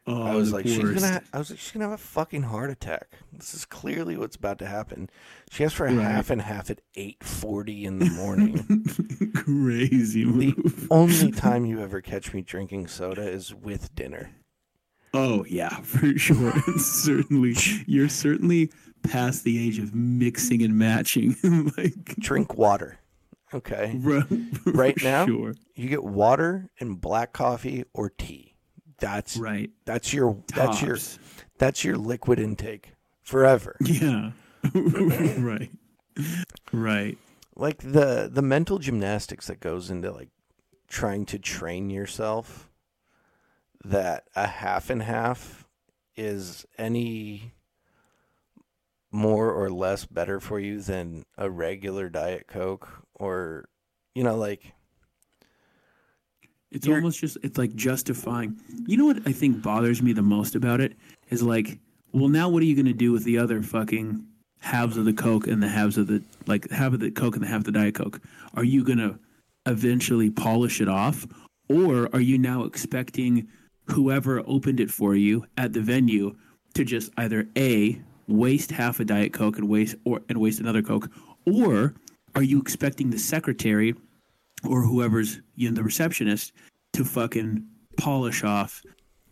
Oh, 0.08 0.24
I 0.24 0.34
was 0.36 0.52
like, 0.52 0.66
she's 0.66 0.80
gonna. 0.80 1.22
I 1.34 1.38
was 1.38 1.52
like, 1.52 1.60
she's 1.60 1.72
gonna 1.72 1.86
have 1.86 1.94
a 1.94 1.98
fucking 1.98 2.44
heart 2.44 2.72
attack. 2.72 3.10
This 3.32 3.54
is 3.54 3.66
clearly 3.66 4.18
what's 4.18 4.36
about 4.36 4.58
to 4.60 4.66
happen. 4.66 5.10
She 5.52 5.64
asked 5.64 5.76
for 5.76 5.86
a 5.86 5.94
Right. 5.94 6.04
half 6.04 6.30
and 6.32 6.42
half 6.42 6.72
at 6.72 6.82
eight 6.96 7.24
forty 7.24 7.86
in 7.86 8.00
the 8.00 8.10
morning. 8.10 8.86
Crazy 9.36 10.26
Move. 10.26 10.56
the 10.56 10.88
only 10.90 11.32
time 11.32 11.66
you 11.66 11.80
ever 11.84 12.02
catch 12.02 12.34
me 12.34 12.42
drinking 12.42 12.88
soda 12.88 13.22
is 13.22 13.54
with 13.54 13.94
dinner. 13.94 14.32
Oh 15.14 15.46
yeah, 15.48 15.70
for 15.82 16.18
sure. 16.18 16.54
Certainly, 16.78 17.56
you're 17.86 18.10
certainly 18.10 18.72
past 19.04 19.44
the 19.44 19.64
age 19.68 19.80
of 19.80 19.94
mixing 19.94 20.64
and 20.64 20.78
matching. 20.78 21.36
like 21.78 21.94
Drink 22.20 22.56
water. 22.58 22.98
Okay. 23.54 23.94
ru- 24.00 24.24
Right 24.66 25.02
now? 25.04 25.26
sure. 25.26 25.54
You 25.76 25.90
get 25.90 26.04
water 26.04 26.70
and 26.80 27.00
black 27.02 27.34
coffee 27.34 27.84
or 27.94 28.10
tea. 28.10 28.49
That's 29.00 29.38
Right. 29.38 29.70
that's 29.86 30.14
your 30.14 30.44
that's 30.54 30.82
your 30.82 30.98
that's 31.58 31.84
your 31.84 31.98
liquid 31.98 32.40
intake 32.40 32.94
forever. 33.22 33.76
Yeah. 33.82 34.32
right. 34.74 35.72
Right. 36.74 37.18
like 37.56 37.78
the 37.80 38.30
the 38.32 38.42
mental 38.42 38.78
gymnastics 38.80 39.48
that 39.48 39.60
goes 39.62 39.90
into 39.90 40.12
like 40.12 40.30
trying 40.88 41.26
to 41.28 41.40
train 41.40 41.90
yourself 41.90 42.70
that 43.84 44.26
a 44.36 44.48
half 44.48 44.90
and 44.90 45.02
half 45.04 45.66
is 46.18 46.66
any 46.78 47.54
more 49.12 49.52
or 49.52 49.70
less 49.70 50.06
better 50.06 50.40
for 50.40 50.60
you 50.60 50.82
than 50.82 51.24
a 51.38 51.50
regular 51.50 52.10
diet 52.10 52.48
coke 52.48 52.90
or 53.16 53.66
you 54.14 54.24
know 54.24 54.36
like 54.36 54.74
It's 56.72 56.86
You're- 56.86 57.00
almost 57.00 57.20
just 57.20 57.38
it's 57.42 57.58
like 57.58 57.76
justifying. 57.76 58.58
You 58.86 58.98
know 58.98 59.06
what 59.06 59.28
I 59.28 59.32
think 59.32 59.62
bothers 59.62 60.02
me 60.02 60.14
the 60.14 60.22
most 60.22 60.56
about 60.56 60.82
it 60.82 60.94
is 61.30 61.42
like, 61.42 61.80
well, 62.12 62.30
now 62.30 62.50
what 62.50 62.62
are 62.62 62.66
you 62.66 62.76
going 62.76 62.86
to 62.86 62.94
do 62.94 63.12
with 63.12 63.24
the 63.24 63.38
other 63.38 63.62
fucking 63.62 64.24
halves 64.60 64.98
of 64.98 65.06
the 65.06 65.14
Coke 65.14 65.48
and 65.48 65.64
the 65.64 65.68
halves 65.68 65.98
of 65.98 66.08
the 66.08 66.22
like 66.46 66.70
half 66.70 66.94
of 66.94 67.00
the 67.00 67.12
Coke 67.12 67.36
and 67.36 67.44
the 67.44 67.48
half 67.48 67.60
of 67.60 67.64
the 67.66 67.72
Diet 67.72 67.96
Coke? 67.96 68.22
Are 68.56 68.64
you 68.64 68.84
going 68.84 69.00
to 69.00 69.18
eventually 69.66 70.30
polish 70.30 70.80
it 70.82 70.88
off, 70.88 71.26
or 71.68 72.10
are 72.14 72.20
you 72.22 72.38
now 72.38 72.64
expecting 72.64 73.48
whoever 73.88 74.44
opened 74.48 74.80
it 74.80 74.92
for 74.92 75.16
you 75.16 75.46
at 75.58 75.74
the 75.74 75.82
venue 75.82 76.36
to 76.76 76.84
just 76.86 77.12
either 77.18 77.48
a 77.58 78.00
waste 78.28 78.72
half 78.72 79.00
a 79.00 79.06
Diet 79.06 79.34
Coke 79.34 79.58
and 79.58 79.68
waste 79.68 79.96
or 80.06 80.22
and 80.30 80.40
waste 80.40 80.60
another 80.60 80.82
Coke, 80.84 81.10
or 81.46 81.94
are 82.36 82.44
you 82.44 82.60
expecting 82.60 83.10
the 83.10 83.18
secretary 83.20 83.96
or 84.68 84.82
whoever's 84.84 85.42
you 85.56 85.70
know 85.70 85.76
the 85.76 85.84
receptionist 85.84 86.54
to 86.94 87.06
fucking 87.06 87.66
polish 87.98 88.44
off 88.44 88.82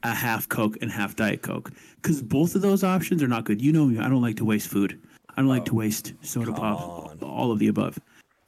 a 0.03 0.13
half 0.13 0.47
Coke 0.47 0.77
and 0.81 0.91
half 0.91 1.15
Diet 1.15 1.41
Coke 1.41 1.71
because 2.01 2.21
both 2.21 2.55
of 2.55 2.61
those 2.61 2.83
options 2.83 3.23
are 3.23 3.27
not 3.27 3.45
good. 3.45 3.61
You 3.61 3.71
know 3.71 3.85
me, 3.85 3.99
I 3.99 4.09
don't 4.09 4.21
like 4.21 4.37
to 4.37 4.45
waste 4.45 4.67
food. 4.67 4.99
I 5.29 5.41
don't 5.41 5.49
like 5.49 5.65
to 5.65 5.73
oh, 5.73 5.75
waste 5.75 6.13
soda 6.21 6.51
pop, 6.51 7.21
all 7.21 7.51
of 7.51 7.59
the 7.59 7.67
above. 7.67 7.99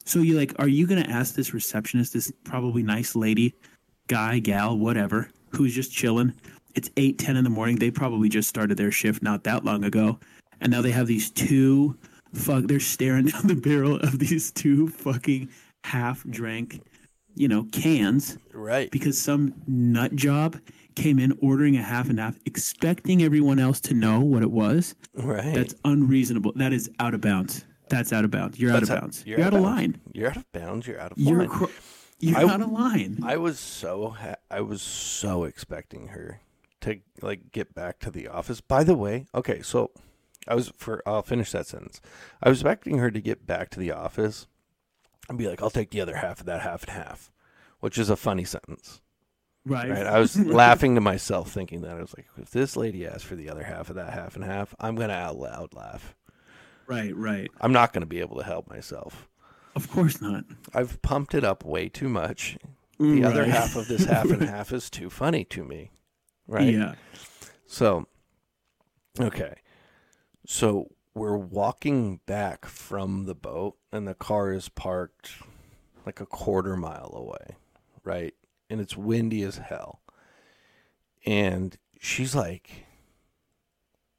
So 0.05 0.19
you 0.19 0.35
like, 0.35 0.53
are 0.57 0.67
you 0.67 0.87
gonna 0.87 1.01
ask 1.01 1.35
this 1.35 1.53
receptionist, 1.53 2.13
this 2.13 2.31
probably 2.43 2.81
nice 2.81 3.15
lady, 3.15 3.53
guy, 4.07 4.39
gal, 4.39 4.77
whatever, 4.77 5.29
who's 5.49 5.75
just 5.75 5.91
chilling? 5.91 6.33
It's 6.75 6.89
eight, 6.97 7.19
ten 7.19 7.35
in 7.35 7.43
the 7.43 7.49
morning. 7.49 7.75
They 7.75 7.91
probably 7.91 8.29
just 8.29 8.49
started 8.49 8.77
their 8.77 8.91
shift 8.91 9.21
not 9.21 9.43
that 9.43 9.65
long 9.65 9.83
ago, 9.83 10.19
and 10.61 10.71
now 10.71 10.81
they 10.81 10.91
have 10.91 11.07
these 11.07 11.29
two. 11.29 11.97
Fuck, 12.33 12.65
they're 12.65 12.79
staring 12.79 13.25
down 13.27 13.47
the 13.47 13.55
barrel 13.55 13.97
of 13.97 14.19
these 14.19 14.51
two 14.51 14.87
fucking 14.87 15.49
half 15.89 16.23
drank, 16.29 16.81
you 17.35 17.47
know, 17.47 17.63
cans 17.71 18.37
right 18.53 18.91
because 18.91 19.17
some 19.19 19.53
nut 19.67 20.15
job 20.15 20.57
came 20.95 21.19
in 21.19 21.37
ordering 21.41 21.77
a 21.77 21.81
half 21.81 22.09
and 22.09 22.19
half, 22.19 22.37
expecting 22.45 23.21
everyone 23.23 23.57
else 23.59 23.79
to 23.79 23.93
know 23.93 24.19
what 24.19 24.41
it 24.43 24.51
was. 24.51 24.95
right 25.15 25.53
That's 25.55 25.73
unreasonable. 25.85 26.51
That 26.55 26.73
is 26.73 26.89
out 26.99 27.13
of 27.13 27.21
bounds. 27.21 27.65
That's 27.89 28.13
out 28.13 28.23
of 28.25 28.31
bounds. 28.31 28.59
You're 28.59 28.71
That's 28.71 28.89
out 28.89 28.97
of 28.97 29.01
bounds. 29.03 29.23
you're 29.25 29.39
You're, 29.39 29.47
out 29.47 29.53
out 29.53 29.57
of 29.59 29.63
bounds. 29.63 29.77
line. 29.81 30.01
you're 30.13 30.29
out 30.29 30.37
of 30.37 30.51
bounds 30.51 30.87
you're 30.87 30.99
out 30.99 31.11
of 31.11 31.17
You're 31.17 31.39
line. 31.39 31.47
cro- 31.49 31.69
you're 32.19 32.37
I- 32.37 32.43
out 32.53 32.61
of 32.61 32.71
line. 32.71 33.19
I 33.23 33.37
was 33.37 33.59
so 33.59 34.09
ha- 34.09 34.35
I 34.51 34.61
was 34.61 34.81
so 34.81 35.43
expecting 35.45 36.09
her 36.09 36.41
to 36.81 36.99
like 37.21 37.51
get 37.51 37.73
back 37.73 37.99
to 37.99 38.11
the 38.11 38.27
office. 38.27 38.61
By 38.61 38.83
the 38.83 38.95
way, 38.95 39.25
okay, 39.33 39.61
so 39.61 39.91
I 40.47 40.55
was 40.55 40.71
for 40.77 41.01
I'll 41.05 41.21
finish 41.23 41.51
that 41.51 41.65
sentence. 41.67 41.99
I 42.43 42.49
was 42.49 42.59
expecting 42.59 42.97
her 42.99 43.09
to 43.09 43.21
get 43.21 43.47
back 43.47 43.69
to 43.71 43.79
the 43.79 43.91
office 43.91 44.47
and 45.29 45.37
be 45.37 45.47
like, 45.47 45.61
"I'll 45.61 45.69
take 45.69 45.91
the 45.91 46.01
other 46.01 46.17
half 46.17 46.39
of 46.39 46.45
that 46.47 46.61
half 46.61 46.83
and 46.83 46.91
half," 46.91 47.31
which 47.79 47.97
is 47.97 48.09
a 48.09 48.17
funny 48.17 48.43
sentence. 48.43 49.01
right. 49.65 49.89
Right? 49.89 50.05
I 50.05 50.19
was 50.19 50.37
laughing 50.45 50.95
to 50.95 51.01
myself, 51.01 51.51
thinking 51.51 51.81
that 51.81 51.91
I 51.91 52.01
was 52.01 52.13
like, 52.17 52.27
"If 52.37 52.49
this 52.51 52.75
lady 52.75 53.05
asks 53.07 53.23
for 53.23 53.35
the 53.35 53.49
other 53.49 53.63
half 53.63 53.89
of 53.89 53.95
that 53.95 54.13
half 54.13 54.35
and 54.35 54.43
half, 54.43 54.75
I'm 54.79 54.95
gonna 54.95 55.13
out 55.13 55.37
loud 55.37 55.73
laugh. 55.73 56.15
Right. 56.87 57.15
Right. 57.15 57.49
I'm 57.61 57.71
not 57.71 57.93
gonna 57.93 58.05
be 58.05 58.19
able 58.19 58.37
to 58.37 58.43
help 58.43 58.69
myself." 58.69 59.29
Of 59.75 59.89
course 59.91 60.19
not. 60.21 60.43
I've 60.73 61.01
pumped 61.01 61.33
it 61.33 61.43
up 61.43 61.63
way 61.63 61.87
too 61.89 62.09
much. 62.09 62.57
The 62.97 63.05
mm, 63.05 63.25
other 63.25 63.45
half 63.45 63.75
of 63.77 63.87
this 63.87 64.03
half 64.03 64.29
and 64.29 64.41
half 64.49 64.73
is 64.73 64.89
too 64.89 65.09
funny 65.09 65.45
to 65.45 65.63
me. 65.63 65.91
Right? 66.47 66.73
Yeah. 66.73 66.95
So, 67.65 68.07
okay. 69.19 69.53
So 70.45 70.89
we're 71.13 71.37
walking 71.37 72.19
back 72.25 72.65
from 72.65 73.25
the 73.25 73.35
boat, 73.35 73.77
and 73.91 74.07
the 74.07 74.13
car 74.13 74.51
is 74.51 74.69
parked 74.69 75.31
like 76.05 76.19
a 76.21 76.25
quarter 76.25 76.75
mile 76.75 77.11
away, 77.15 77.55
right? 78.03 78.33
And 78.69 78.79
it's 78.79 78.95
windy 78.95 79.41
as 79.43 79.57
hell. 79.57 80.01
And 81.25 81.77
she's 81.99 82.33
like, 82.35 82.85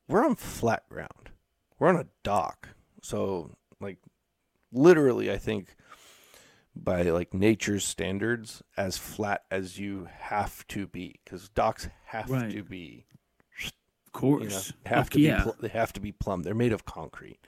We're 0.08 0.24
on 0.24 0.34
flat 0.34 0.88
ground, 0.88 1.30
we're 1.78 1.88
on 1.88 1.96
a 1.96 2.06
dock. 2.22 2.68
So, 3.02 3.56
like, 3.80 3.98
literally, 4.72 5.30
I 5.32 5.38
think 5.38 5.74
by 6.76 7.02
like 7.02 7.32
nature's 7.34 7.84
standards, 7.84 8.62
as 8.76 8.96
flat 8.98 9.44
as 9.50 9.78
you 9.78 10.08
have 10.18 10.66
to 10.68 10.86
be, 10.86 11.20
because 11.24 11.48
docks 11.48 11.88
have 12.06 12.30
Right. 12.30 12.50
to 12.50 12.62
be 12.62 13.06
Of 14.14 14.22
you 14.22 14.28
course. 14.38 14.70
know, 14.70 14.90
have 14.90 15.10
to 15.10 15.20
yeah. 15.20 15.36
be 15.38 15.42
pl- 15.42 15.56
they 15.60 15.68
have 15.68 15.92
to 15.94 16.00
be 16.00 16.12
plumb. 16.12 16.42
They're 16.42 16.54
made 16.54 16.72
of 16.72 16.84
concrete. 16.84 17.38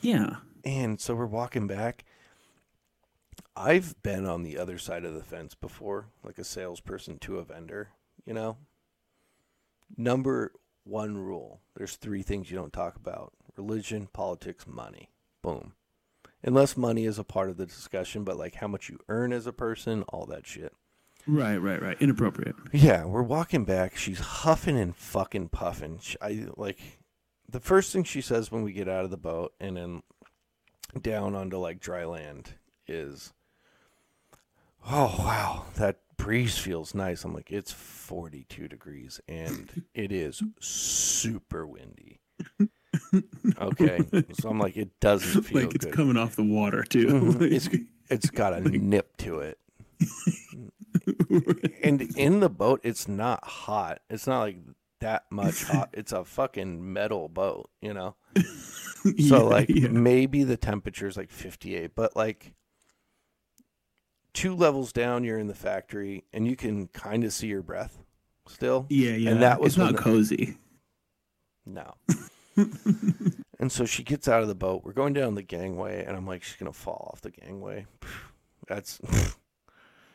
yeah. 0.00 0.36
And 0.64 1.00
so 1.00 1.14
we're 1.14 1.26
walking 1.26 1.66
back. 1.66 2.04
I've 3.56 4.00
been 4.02 4.26
on 4.26 4.42
the 4.42 4.58
other 4.58 4.76
side 4.78 5.04
of 5.04 5.14
the 5.14 5.22
fence 5.22 5.54
before, 5.54 6.06
like 6.24 6.38
a 6.38 6.44
salesperson 6.44 7.18
to 7.20 7.38
a 7.38 7.44
vendor, 7.44 7.90
you 8.26 8.34
know. 8.34 8.56
Number 9.96 10.52
one 10.84 11.16
rule, 11.16 11.60
there's 11.74 11.96
three 11.96 12.22
things 12.22 12.50
you 12.50 12.56
don't 12.56 12.72
talk 12.72 12.96
about. 12.96 13.32
Religion, 13.56 14.08
politics, 14.12 14.66
money. 14.66 15.10
Boom. 15.42 15.72
Unless 16.44 16.76
money 16.76 17.04
is 17.04 17.18
a 17.18 17.24
part 17.24 17.50
of 17.50 17.56
the 17.56 17.66
discussion, 17.66 18.22
but 18.24 18.36
like 18.36 18.56
how 18.56 18.68
much 18.68 18.88
you 18.88 18.98
earn 19.08 19.32
as 19.32 19.46
a 19.46 19.52
person, 19.52 20.02
all 20.08 20.26
that 20.26 20.46
shit. 20.46 20.72
Right. 21.28 21.58
Right. 21.58 21.80
Right. 21.82 21.96
Inappropriate. 22.00 22.56
Yeah, 22.72 23.04
we're 23.04 23.22
walking 23.22 23.64
back. 23.64 23.96
She's 23.96 24.18
huffing 24.18 24.78
and 24.78 24.96
fucking 24.96 25.50
puffing. 25.50 25.98
Sh 26.00 26.16
I 26.22 26.46
like 26.56 26.78
the 27.48 27.60
first 27.60 27.92
thing 27.92 28.04
she 28.04 28.20
says 28.22 28.50
when 28.50 28.62
we 28.62 28.72
get 28.72 28.88
out 28.88 29.04
of 29.04 29.10
the 29.10 29.16
boat 29.18 29.52
and 29.60 29.76
then 29.76 30.02
down 31.00 31.34
onto 31.34 31.58
like 31.58 31.80
dry 31.80 32.04
land 32.06 32.54
is, 32.86 33.32
"Oh 34.86 35.14
wow, 35.18 35.66
that 35.76 35.98
breeze 36.16 36.56
feels 36.56 36.94
nice." 36.94 37.24
I'm 37.24 37.34
like, 37.34 37.50
"It's 37.52 37.72
42 37.72 38.66
degrees 38.68 39.20
and 39.28 39.84
it 39.94 40.10
is 40.10 40.42
super 40.60 41.66
windy." 41.66 42.20
Okay, 43.60 44.00
so 44.40 44.48
I'm 44.48 44.58
like, 44.58 44.76
"It 44.78 44.98
doesn't 45.00 45.42
feel 45.44 45.62
like 45.64 45.74
it's 45.74 45.84
good." 45.84 45.94
coming 45.94 46.16
off 46.16 46.36
the 46.36 46.42
water 46.42 46.84
too. 46.84 47.36
It's 47.40 47.68
it's 48.08 48.30
got 48.30 48.54
a 48.54 48.60
nip 48.62 49.16
to 49.18 49.40
it. 49.40 49.58
And 51.82 52.02
in 52.16 52.40
the 52.40 52.48
boat, 52.50 52.80
it's 52.82 53.06
not 53.08 53.44
hot. 53.44 54.00
It's 54.10 54.26
not 54.26 54.40
like 54.40 54.58
that 55.00 55.24
much 55.30 55.64
hot. 55.64 55.90
It's 55.94 56.12
a 56.12 56.24
fucking 56.24 56.92
metal 56.92 57.28
boat, 57.28 57.70
you 57.80 57.94
know. 57.94 58.16
So 59.04 59.12
Yeah, 59.16 59.38
like 59.38 59.68
yeah. 59.68 59.88
maybe 59.88 60.42
the 60.42 60.56
temperature 60.56 61.06
is 61.06 61.16
like 61.16 61.30
58, 61.30 61.92
but 61.94 62.16
like 62.16 62.52
two 64.34 64.56
levels 64.56 64.92
down, 64.92 65.22
you're 65.22 65.38
in 65.38 65.46
the 65.46 65.54
factory, 65.54 66.24
and 66.32 66.46
you 66.48 66.56
can 66.56 66.88
kind 66.88 67.22
of 67.22 67.32
see 67.32 67.46
your 67.46 67.62
breath 67.62 67.96
still. 68.48 68.86
Yeah, 68.88 69.12
yeah. 69.12 69.30
And 69.30 69.42
that 69.42 69.60
was 69.60 69.74
it's 69.74 69.78
not 69.78 69.92
the- 69.92 70.02
cozy. 70.02 70.58
No. 71.64 71.94
and 72.56 73.70
so 73.70 73.84
she 73.84 74.02
gets 74.02 74.26
out 74.26 74.42
of 74.42 74.48
the 74.48 74.54
boat. 74.56 74.82
We're 74.84 74.92
going 74.92 75.12
down 75.12 75.34
the 75.36 75.42
gangway, 75.42 76.04
and 76.04 76.16
I'm 76.16 76.26
like, 76.26 76.42
she's 76.42 76.56
gonna 76.56 76.72
fall 76.72 77.10
off 77.12 77.20
the 77.20 77.30
gangway. 77.30 77.86
That's 78.66 79.00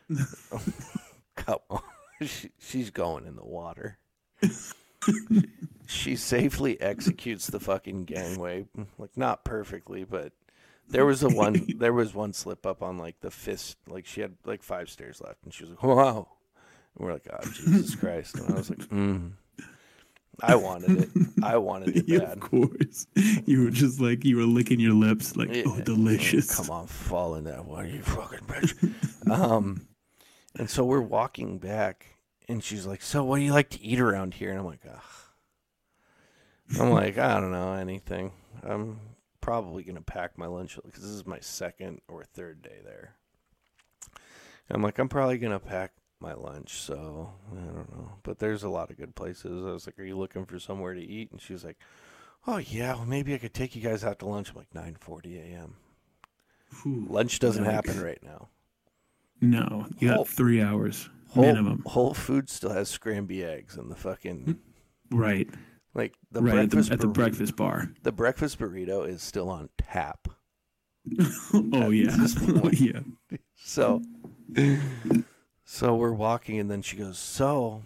come 1.35 1.59
on. 1.69 1.81
She, 2.21 2.51
she's 2.59 2.89
going 2.89 3.25
in 3.25 3.35
the 3.35 3.45
water. 3.45 3.97
she 5.87 6.15
safely 6.15 6.79
executes 6.79 7.47
the 7.47 7.59
fucking 7.59 8.05
gangway, 8.05 8.65
like 8.97 9.17
not 9.17 9.43
perfectly, 9.43 10.03
but 10.03 10.33
there 10.89 11.05
was 11.05 11.23
a 11.23 11.29
one. 11.29 11.65
There 11.77 11.93
was 11.93 12.13
one 12.13 12.33
slip 12.33 12.65
up 12.65 12.81
on 12.81 12.97
like 12.97 13.19
the 13.21 13.31
fist. 13.31 13.77
Like 13.87 14.05
she 14.05 14.21
had 14.21 14.33
like 14.45 14.63
five 14.63 14.89
stairs 14.89 15.21
left, 15.21 15.43
and 15.43 15.53
she 15.53 15.63
was 15.63 15.71
like, 15.71 15.83
"Wow." 15.83 16.27
And 16.95 17.05
we're 17.05 17.13
like, 17.13 17.27
"Oh 17.31 17.43
Jesus 17.51 17.95
Christ!" 17.95 18.35
And 18.35 18.53
I 18.53 18.57
was 18.57 18.69
like, 18.69 18.79
mm. 18.79 19.31
"I 20.41 20.55
wanted 20.55 21.03
it. 21.03 21.09
I 21.41 21.57
wanted 21.57 21.95
it 21.95 22.05
Yeah, 22.07 22.19
bad." 22.19 22.31
of 22.33 22.39
course. 22.41 23.07
You 23.45 23.63
were 23.63 23.71
just 23.71 23.99
like 23.99 24.23
you 24.23 24.37
were 24.37 24.43
licking 24.43 24.79
your 24.79 24.93
lips, 24.93 25.35
like 25.35 25.49
oh, 25.65 25.79
delicious. 25.81 26.55
Come 26.55 26.69
on, 26.69 26.87
fall 26.87 27.35
in 27.35 27.45
that 27.45 27.65
water, 27.65 27.87
you 27.87 28.01
fucking 28.01 28.45
bitch. 28.47 29.31
um, 29.31 29.87
and 30.57 30.69
so 30.69 30.83
we're 30.83 31.01
walking 31.01 31.57
back, 31.59 32.17
and 32.47 32.63
she's 32.63 32.85
like, 32.85 33.01
"So, 33.01 33.23
what 33.23 33.37
do 33.37 33.43
you 33.43 33.53
like 33.53 33.69
to 33.71 33.81
eat 33.81 33.99
around 33.99 34.35
here?" 34.35 34.49
And 34.49 34.59
I'm 34.59 34.65
like, 34.65 34.81
Ugh. 34.89 36.79
"I'm 36.79 36.89
like, 36.91 37.17
I 37.17 37.39
don't 37.39 37.51
know 37.51 37.73
anything. 37.73 38.31
I'm 38.63 38.99
probably 39.41 39.83
gonna 39.83 40.01
pack 40.01 40.37
my 40.37 40.47
lunch 40.47 40.77
because 40.83 41.01
this 41.01 41.11
is 41.11 41.25
my 41.25 41.39
second 41.39 42.01
or 42.07 42.23
third 42.23 42.61
day 42.61 42.79
there. 42.83 43.15
I'm 44.69 44.81
like, 44.81 44.97
I'm 44.99 45.09
probably 45.09 45.37
gonna 45.37 45.59
pack 45.59 45.91
my 46.19 46.33
lunch, 46.33 46.79
so 46.79 47.33
I 47.51 47.55
don't 47.55 47.91
know. 47.91 48.13
But 48.23 48.39
there's 48.39 48.63
a 48.63 48.69
lot 48.69 48.89
of 48.89 48.97
good 48.97 49.15
places. 49.15 49.65
I 49.65 49.71
was 49.71 49.85
like, 49.85 49.99
"Are 49.99 50.03
you 50.03 50.17
looking 50.17 50.45
for 50.45 50.59
somewhere 50.59 50.93
to 50.93 51.01
eat?" 51.01 51.31
And 51.31 51.41
she 51.41 51.53
was 51.53 51.65
like, 51.65 51.77
Oh 52.45 52.57
yeah, 52.57 52.95
well, 52.95 53.05
maybe 53.05 53.33
I 53.33 53.37
could 53.37 53.53
take 53.53 53.75
you 53.75 53.81
guys 53.81 54.03
out 54.03 54.19
to 54.19 54.25
lunch. 54.25 54.49
I'm 54.49 54.57
like 54.57 54.73
9:40 54.73 55.53
a.m. 55.53 55.75
Lunch 56.85 57.39
doesn't 57.39 57.63
happen 57.65 58.01
right 58.01 58.21
now. 58.21 58.49
No, 59.43 59.87
you 59.99 60.07
got 60.09 60.15
Whole- 60.15 60.25
three 60.25 60.61
hours 60.61 61.09
Whole, 61.29 61.43
minimum. 61.45 61.83
Whole 61.85 62.13
Foods 62.13 62.53
still 62.53 62.69
has 62.71 62.89
scramby 62.95 63.43
eggs 63.43 63.75
and 63.77 63.89
the 63.91 63.95
fucking 63.95 64.45
mm, 64.45 64.57
Right, 65.11 65.49
like 65.93 66.13
the 66.31 66.41
right 66.41 66.49
at 66.59 66.69
breakfast 66.69 66.89
the, 66.89 66.93
at 66.93 66.99
the 67.01 67.07
burri- 67.07 67.13
breakfast 67.13 67.55
bar. 67.55 67.89
the 68.03 68.11
breakfast 68.11 68.57
burrito 68.59 69.07
is 69.07 69.21
still 69.21 69.49
on 69.49 69.69
tap. 69.77 70.27
oh 71.73 71.89
yeah, 71.89 72.15
oh 72.63 72.69
yeah. 72.71 72.99
So, 73.65 74.01
so 75.63 75.95
we're 75.95 76.11
walking, 76.13 76.59
and 76.59 76.69
then 76.69 76.81
she 76.81 76.97
goes, 76.97 77.17
"So, 77.17 77.81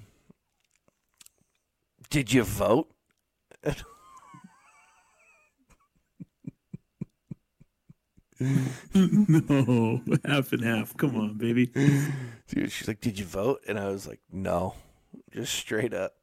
did 2.09 2.33
you 2.33 2.43
vote?" 2.43 2.89
no, 8.93 10.01
half 10.25 10.51
and 10.53 10.63
half. 10.63 10.95
Come 10.97 11.15
on, 11.15 11.33
baby. 11.35 11.67
Dude, 12.47 12.71
she's 12.71 12.87
like, 12.87 13.01
"Did 13.01 13.19
you 13.19 13.25
vote?" 13.25 13.61
And 13.67 13.79
I 13.79 13.87
was 13.89 14.07
like, 14.07 14.19
"No," 14.31 14.75
just 15.31 15.53
straight 15.53 15.93
up. 15.93 16.13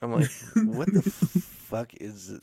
I'm 0.00 0.12
like, 0.12 0.30
"What 0.54 0.92
the 0.92 1.02
fuck 1.02 1.92
is 1.94 2.30
it? 2.30 2.42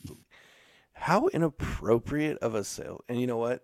How 0.93 1.27
inappropriate 1.27 2.37
of 2.39 2.55
a 2.55 2.63
sale?" 2.63 3.01
And 3.09 3.19
you 3.19 3.27
know 3.27 3.37
what? 3.37 3.63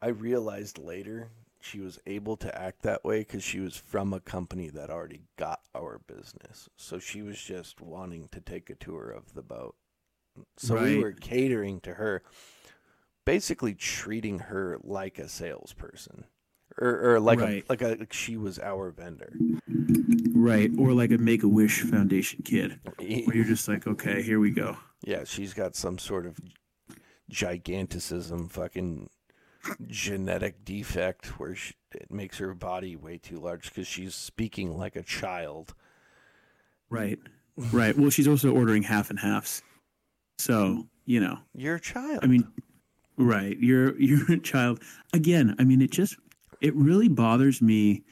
I 0.00 0.08
realized 0.08 0.78
later 0.78 1.30
she 1.60 1.80
was 1.80 1.98
able 2.06 2.36
to 2.36 2.56
act 2.58 2.82
that 2.82 3.04
way 3.04 3.20
because 3.20 3.42
she 3.42 3.60
was 3.60 3.76
from 3.76 4.12
a 4.12 4.20
company 4.20 4.68
that 4.70 4.90
already 4.90 5.22
got 5.36 5.60
our 5.74 6.00
business. 6.06 6.68
So 6.76 6.98
she 6.98 7.20
was 7.22 7.40
just 7.40 7.80
wanting 7.80 8.28
to 8.28 8.40
take 8.40 8.70
a 8.70 8.74
tour 8.74 9.10
of 9.10 9.34
the 9.34 9.42
boat. 9.42 9.74
So 10.56 10.80
we 10.80 11.02
were 11.02 11.12
catering 11.12 11.80
to 11.80 11.94
her, 11.94 12.22
basically 13.28 13.74
treating 13.74 14.38
her 14.38 14.78
like 14.82 15.18
a 15.18 15.28
salesperson. 15.28 16.24
Or, 16.80 17.14
or 17.16 17.20
like 17.20 17.40
Right. 17.40 17.62
a 17.68 17.72
like 17.72 17.82
a 17.82 17.88
like 17.98 18.12
she 18.12 18.36
was 18.38 18.58
our 18.58 18.90
vendor. 18.90 19.32
Right, 20.34 20.70
or 20.78 20.92
like 20.92 21.10
a 21.10 21.18
Make 21.18 21.42
a 21.42 21.48
Wish 21.48 21.82
Foundation 21.82 22.42
kid, 22.42 22.78
where 22.96 23.36
you're 23.36 23.44
just 23.44 23.66
like, 23.68 23.86
okay, 23.86 24.22
here 24.22 24.38
we 24.38 24.50
go. 24.50 24.76
Yeah, 25.04 25.24
she's 25.24 25.52
got 25.52 25.74
some 25.74 25.98
sort 25.98 26.24
of 26.24 26.38
giganticism, 27.28 28.48
fucking 28.48 29.10
genetic 29.88 30.64
defect 30.64 31.38
where 31.40 31.54
she, 31.56 31.74
it 31.92 32.10
makes 32.12 32.38
her 32.38 32.54
body 32.54 32.94
way 32.96 33.18
too 33.18 33.36
large 33.38 33.68
because 33.68 33.88
she's 33.88 34.14
speaking 34.14 34.76
like 34.78 34.94
a 34.96 35.02
child. 35.02 35.74
Right, 36.88 37.18
right. 37.72 37.98
Well, 37.98 38.10
she's 38.10 38.28
also 38.28 38.54
ordering 38.54 38.84
half 38.84 39.10
and 39.10 39.18
halves, 39.18 39.62
so 40.38 40.86
you 41.04 41.18
know. 41.20 41.38
You're 41.54 41.74
a 41.76 41.80
child. 41.80 42.20
I 42.22 42.26
mean, 42.28 42.46
right? 43.18 43.58
You're 43.58 43.96
you're 44.00 44.30
a 44.32 44.38
child 44.38 44.82
again. 45.12 45.54
I 45.58 45.64
mean, 45.64 45.82
it 45.82 45.90
just 45.90 46.16
it 46.60 46.74
really 46.74 47.08
bothers 47.08 47.60
me. 47.60 48.02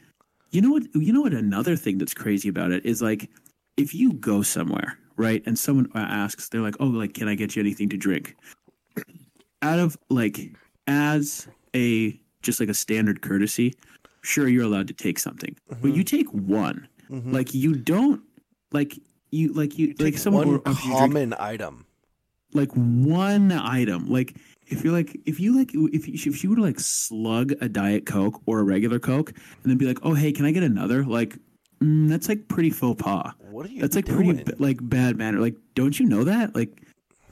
You 0.50 0.60
know 0.60 0.70
what? 0.70 0.82
You 0.94 1.12
know 1.12 1.22
what? 1.22 1.32
Another 1.32 1.76
thing 1.76 1.98
that's 1.98 2.14
crazy 2.14 2.48
about 2.48 2.72
it 2.72 2.84
is 2.84 3.02
like 3.02 3.30
if 3.76 3.94
you 3.94 4.12
go 4.14 4.42
somewhere, 4.42 4.98
right, 5.16 5.42
and 5.46 5.58
someone 5.58 5.90
asks, 5.94 6.48
they're 6.48 6.60
like, 6.60 6.76
"Oh, 6.80 6.86
like, 6.86 7.14
can 7.14 7.28
I 7.28 7.34
get 7.34 7.56
you 7.56 7.60
anything 7.60 7.88
to 7.90 7.96
drink?" 7.96 8.36
Out 9.62 9.78
of 9.78 9.96
like 10.10 10.52
as 10.86 11.48
a 11.74 12.18
just 12.42 12.60
like 12.60 12.68
a 12.68 12.74
standard 12.74 13.22
courtesy, 13.22 13.74
sure 14.22 14.48
you're 14.48 14.64
allowed 14.64 14.88
to 14.88 14.94
take 14.94 15.18
something, 15.18 15.56
but 15.68 15.78
mm-hmm. 15.78 15.94
you 15.94 16.04
take 16.04 16.28
one. 16.30 16.88
Mm-hmm. 17.10 17.32
Like 17.32 17.54
you 17.54 17.74
don't 17.74 18.22
like 18.72 18.98
you 19.30 19.52
like 19.52 19.78
you, 19.78 19.88
like 19.88 19.98
Take 19.98 20.18
someone 20.18 20.48
one 20.48 20.60
offers 20.66 20.82
drink, 20.82 20.98
common 20.98 21.34
item. 21.38 21.86
like 22.52 22.70
one 22.72 23.52
item 23.52 24.08
like 24.08 24.36
if 24.68 24.82
you're 24.84 24.92
like 24.92 25.16
if 25.26 25.38
you 25.40 25.56
like 25.56 25.70
if 25.74 26.06
you, 26.08 26.14
if 26.32 26.42
you 26.44 26.50
were 26.50 26.56
to 26.56 26.62
like 26.62 26.80
slug 26.80 27.52
a 27.60 27.68
diet 27.68 28.06
coke 28.06 28.40
or 28.46 28.60
a 28.60 28.64
regular 28.64 28.98
coke 28.98 29.30
and 29.62 29.70
then 29.70 29.76
be 29.78 29.86
like 29.86 29.98
oh 30.02 30.14
hey 30.14 30.32
can 30.32 30.44
i 30.44 30.50
get 30.50 30.62
another 30.62 31.04
like 31.04 31.36
mm, 31.80 32.08
that's 32.08 32.28
like 32.28 32.48
pretty 32.48 32.70
faux 32.70 33.00
pas 33.02 33.32
What 33.50 33.66
are 33.66 33.68
you 33.70 33.80
that's 33.80 33.96
like 33.96 34.06
doing? 34.06 34.34
pretty 34.36 34.42
ba- 34.44 34.56
like 34.58 34.78
bad 34.82 35.16
manner 35.16 35.38
like 35.40 35.54
don't 35.74 35.98
you 36.00 36.06
know 36.06 36.24
that 36.24 36.54
like 36.54 36.82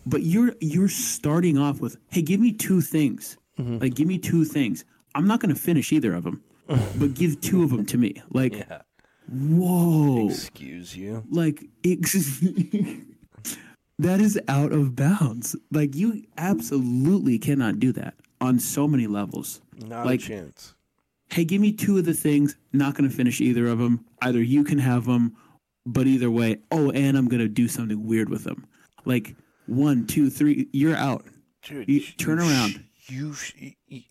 but 0.07 0.23
you're 0.23 0.55
you're 0.61 0.89
starting 0.89 1.59
off 1.59 1.81
with 1.81 1.97
hey 2.11 2.23
give 2.23 2.41
me 2.41 2.53
two 2.53 2.81
things 2.81 3.37
Mm-hmm. 3.59 3.79
like 3.79 3.95
give 3.95 4.09
me 4.09 4.19
two 4.19 4.45
things 4.45 4.85
i'm 5.15 5.29
not 5.29 5.39
going 5.39 5.55
to 5.55 5.61
finish 5.61 5.93
either 5.93 6.13
of 6.13 6.25
them 6.25 6.43
but 6.99 7.15
give 7.15 7.41
two 7.41 7.63
of 7.63 7.71
them 7.71 7.87
to 7.87 7.97
me 7.97 8.21
like 8.33 8.53
yeah. 8.53 8.81
whoa 9.29 10.29
Excuse 10.29 10.97
you. 10.97 11.23
like 11.31 11.63
ex- 11.85 12.43
that 13.99 14.21
is 14.21 14.39
out 14.49 14.73
of 14.73 14.97
bounds 14.97 15.55
like 15.71 15.95
you 15.95 16.25
absolutely 16.37 17.39
cannot 17.39 17.79
do 17.79 17.93
that 17.93 18.15
on 18.41 18.59
so 18.59 18.87
many 18.89 19.07
levels 19.07 19.61
Not 19.79 20.07
Like- 20.07 20.21
a 20.21 20.23
chance. 20.25 20.75
hey 21.31 21.45
give 21.45 21.61
me 21.61 21.73
two 21.73 21.99
of 21.99 22.05
the 22.05 22.15
things 22.15 22.57
not 22.73 22.95
going 22.95 23.09
to 23.09 23.15
finish 23.15 23.41
either 23.41 23.67
of 23.67 23.79
them 23.79 24.05
either 24.23 24.43
you 24.43 24.65
can 24.65 24.79
have 24.79 25.05
them 25.07 25.37
but 25.87 26.07
either 26.07 26.31
way 26.31 26.59
oh 26.71 26.91
and 26.91 27.17
i'm 27.17 27.29
going 27.29 27.43
to 27.43 27.49
do 27.49 27.69
something 27.69 28.05
weird 28.07 28.29
with 28.29 28.45
them 28.45 28.67
like 29.05 29.37
one 29.67 30.07
two 30.07 30.29
three 30.31 30.69
you're 30.73 30.97
out 30.97 31.25
Dude, 31.63 31.89
You- 31.89 32.01
turn 32.01 32.39
around. 32.41 32.85
You, 33.07 33.35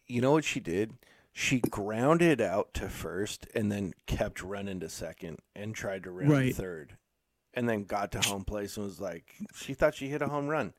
you 0.07 0.21
know 0.21 0.31
what 0.31 0.43
she 0.43 0.59
did? 0.59 0.93
She 1.33 1.59
grounded 1.61 2.41
out 2.41 2.73
to 2.75 2.87
first 2.89 3.47
and 3.55 3.71
then 3.71 3.93
kept 4.05 4.43
running 4.43 4.79
to 4.81 4.89
second 4.89 5.39
and 5.55 5.73
tried 5.73 6.03
to 6.03 6.11
run 6.11 6.29
Right. 6.29 6.55
third. 6.55 6.95
And 7.53 7.69
then 7.69 7.83
got 7.83 8.11
to 8.13 8.21
home 8.21 8.43
place 8.43 8.77
and 8.77 8.85
was 8.85 8.99
like, 8.99 9.35
she 9.55 9.73
thought 9.73 9.95
she 9.95 10.09
hit 10.09 10.21
a 10.21 10.27
home 10.27 10.47
run. 10.47 10.73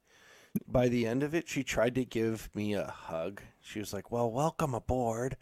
By 0.66 0.88
the 0.88 1.06
end 1.06 1.22
of 1.22 1.34
it, 1.34 1.48
she 1.48 1.62
tried 1.62 1.94
to 1.96 2.04
give 2.04 2.48
me 2.54 2.74
a 2.74 2.86
hug. 2.86 3.42
She 3.60 3.78
was 3.78 3.92
like, 3.92 4.10
Well, 4.10 4.30
welcome 4.30 4.74
aboard. 4.74 5.36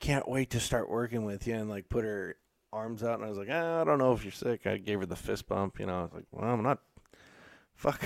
Can't 0.00 0.28
wait 0.28 0.50
to 0.50 0.60
start 0.60 0.90
working 0.90 1.24
with 1.24 1.46
you. 1.46 1.54
And 1.54 1.68
like 1.68 1.88
put 1.88 2.04
her 2.04 2.36
arms 2.72 3.02
out. 3.02 3.16
And 3.16 3.24
I 3.24 3.28
was 3.28 3.38
like, 3.38 3.48
ah, 3.50 3.80
I 3.80 3.84
don't 3.84 3.98
know 3.98 4.12
if 4.12 4.24
you're 4.24 4.32
sick. 4.32 4.66
I 4.66 4.76
gave 4.76 5.00
her 5.00 5.06
the 5.06 5.16
fist 5.16 5.48
bump. 5.48 5.80
You 5.80 5.86
know, 5.86 5.98
I 5.98 6.02
was 6.02 6.12
like, 6.14 6.26
Well, 6.30 6.50
I'm 6.50 6.62
not. 6.62 6.80
Fuck. 7.74 8.02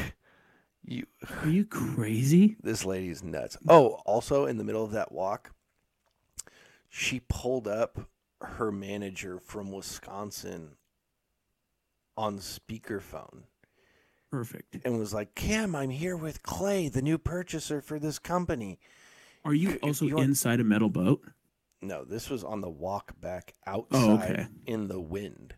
You 0.84 1.06
are 1.42 1.48
you 1.48 1.64
crazy 1.64 2.56
this 2.62 2.84
lady's 2.84 3.22
nuts. 3.22 3.56
Oh, 3.68 4.00
also 4.04 4.46
in 4.46 4.58
the 4.58 4.64
middle 4.64 4.84
of 4.84 4.90
that 4.92 5.12
walk, 5.12 5.52
she 6.88 7.20
pulled 7.28 7.68
up 7.68 8.08
her 8.40 8.72
manager 8.72 9.38
from 9.38 9.70
Wisconsin 9.70 10.72
on 12.16 12.38
speakerphone 12.38 13.42
perfect 14.30 14.76
and 14.84 14.98
was 14.98 15.12
like, 15.14 15.34
"Kim, 15.34 15.74
I'm 15.74 15.90
here 15.90 16.16
with 16.16 16.42
Clay, 16.42 16.88
the 16.88 17.02
new 17.02 17.18
purchaser 17.18 17.80
for 17.80 17.98
this 17.98 18.18
company." 18.18 18.78
are 19.44 19.54
you 19.54 19.78
also 19.82 20.04
you 20.06 20.18
inside 20.18 20.60
a 20.60 20.64
metal 20.64 20.88
boat 20.88 21.22
No, 21.80 22.04
this 22.04 22.30
was 22.30 22.44
on 22.44 22.60
the 22.60 22.70
walk 22.70 23.20
back 23.20 23.54
outside 23.66 23.98
Oh, 23.98 24.14
okay. 24.18 24.46
in 24.66 24.88
the 24.88 25.00
wind 25.00 25.54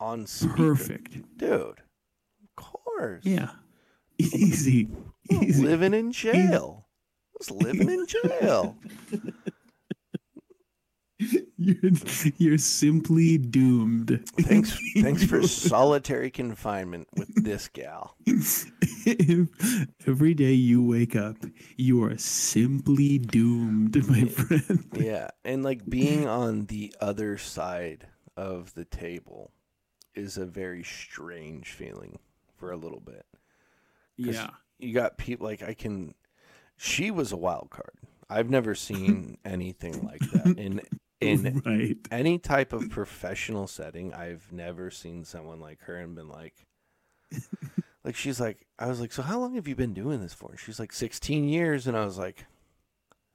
on 0.00 0.26
speaker. 0.26 0.54
perfect 0.56 1.36
Dude. 1.38 1.80
Of 1.80 2.56
course. 2.56 3.24
yeah 3.24 3.50
easy 4.18 4.88
easy 5.30 5.62
Living 5.62 5.94
in 5.94 6.10
jail. 6.12 6.86
I 6.88 7.36
was 7.38 7.50
living 7.50 7.88
in 7.88 8.06
jail. 8.06 8.76
You're, 11.62 11.92
you're 12.38 12.58
simply 12.58 13.36
doomed. 13.36 14.24
Thanks, 14.40 14.78
thanks 14.96 15.24
for 15.24 15.42
solitary 15.46 16.30
confinement 16.30 17.06
with 17.14 17.44
this 17.44 17.68
gal. 17.68 18.16
Every 20.06 20.32
day 20.32 20.54
you 20.54 20.82
wake 20.82 21.14
up, 21.14 21.36
you 21.76 22.02
are 22.02 22.16
simply 22.16 23.18
doomed, 23.18 24.08
my 24.08 24.24
friend. 24.24 24.86
Yeah, 24.94 25.28
and 25.44 25.62
like 25.62 25.84
being 25.86 26.26
on 26.26 26.64
the 26.64 26.94
other 26.98 27.36
side 27.36 28.06
of 28.38 28.72
the 28.72 28.86
table 28.86 29.50
is 30.14 30.38
a 30.38 30.46
very 30.46 30.82
strange 30.82 31.72
feeling 31.72 32.20
for 32.56 32.70
a 32.72 32.76
little 32.78 33.00
bit. 33.00 33.26
Yeah. 34.16 34.48
you 34.78 34.94
got 34.94 35.18
people 35.18 35.46
like 35.46 35.62
I 35.62 35.74
can. 35.74 36.14
She 36.78 37.10
was 37.10 37.32
a 37.32 37.36
wild 37.36 37.68
card. 37.68 37.98
I've 38.30 38.48
never 38.48 38.74
seen 38.74 39.36
anything 39.44 40.06
like 40.06 40.20
that 40.20 40.46
in 40.58 40.80
in 41.44 41.62
right. 41.64 41.96
any 42.10 42.38
type 42.38 42.72
of 42.72 42.90
professional 42.90 43.66
setting. 43.66 44.14
I've 44.14 44.52
never 44.52 44.90
seen 44.90 45.24
someone 45.24 45.60
like 45.60 45.80
her 45.82 45.96
and 45.96 46.14
been 46.14 46.28
like. 46.28 46.66
Like 48.02 48.16
she's 48.16 48.40
like, 48.40 48.66
I 48.78 48.86
was 48.86 48.98
like, 48.98 49.12
so 49.12 49.20
how 49.20 49.38
long 49.38 49.56
have 49.56 49.68
you 49.68 49.74
been 49.76 49.92
doing 49.92 50.22
this 50.22 50.32
for? 50.32 50.56
She's 50.56 50.80
like, 50.80 50.90
sixteen 50.90 51.50
years, 51.50 51.86
and 51.86 51.94
I 51.94 52.06
was 52.06 52.16
like, 52.16 52.46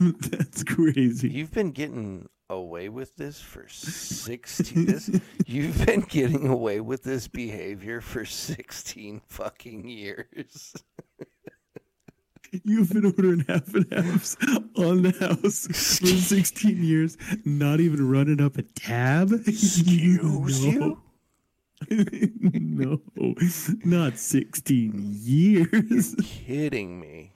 That's 0.00 0.64
crazy. 0.64 1.28
You've 1.28 1.52
been 1.52 1.72
getting 1.72 2.28
away 2.48 2.88
with 2.88 3.16
this 3.16 3.40
for 3.40 3.68
16 3.68 4.86
this, 4.86 5.10
You've 5.46 5.86
been 5.86 6.00
getting 6.00 6.48
away 6.48 6.80
with 6.80 7.02
this 7.04 7.28
behavior 7.28 8.00
for 8.00 8.24
16 8.24 9.20
fucking 9.26 9.88
years. 9.88 10.74
You've 12.64 12.90
been 12.90 13.04
ordering 13.04 13.44
half 13.48 13.74
and 13.74 13.86
halves 13.92 14.36
on 14.76 15.02
the 15.02 15.12
house 15.12 15.66
for 15.68 16.06
16 16.06 16.82
years, 16.82 17.16
not 17.44 17.80
even 17.80 18.08
running 18.08 18.40
up 18.40 18.56
a 18.58 18.62
tab. 18.62 19.32
Excuse 19.46 20.64
you? 20.64 21.00
no, 21.90 23.00
not 23.84 24.18
16 24.18 24.92
years. 25.22 26.14
Kidding 26.22 27.00
me? 27.00 27.32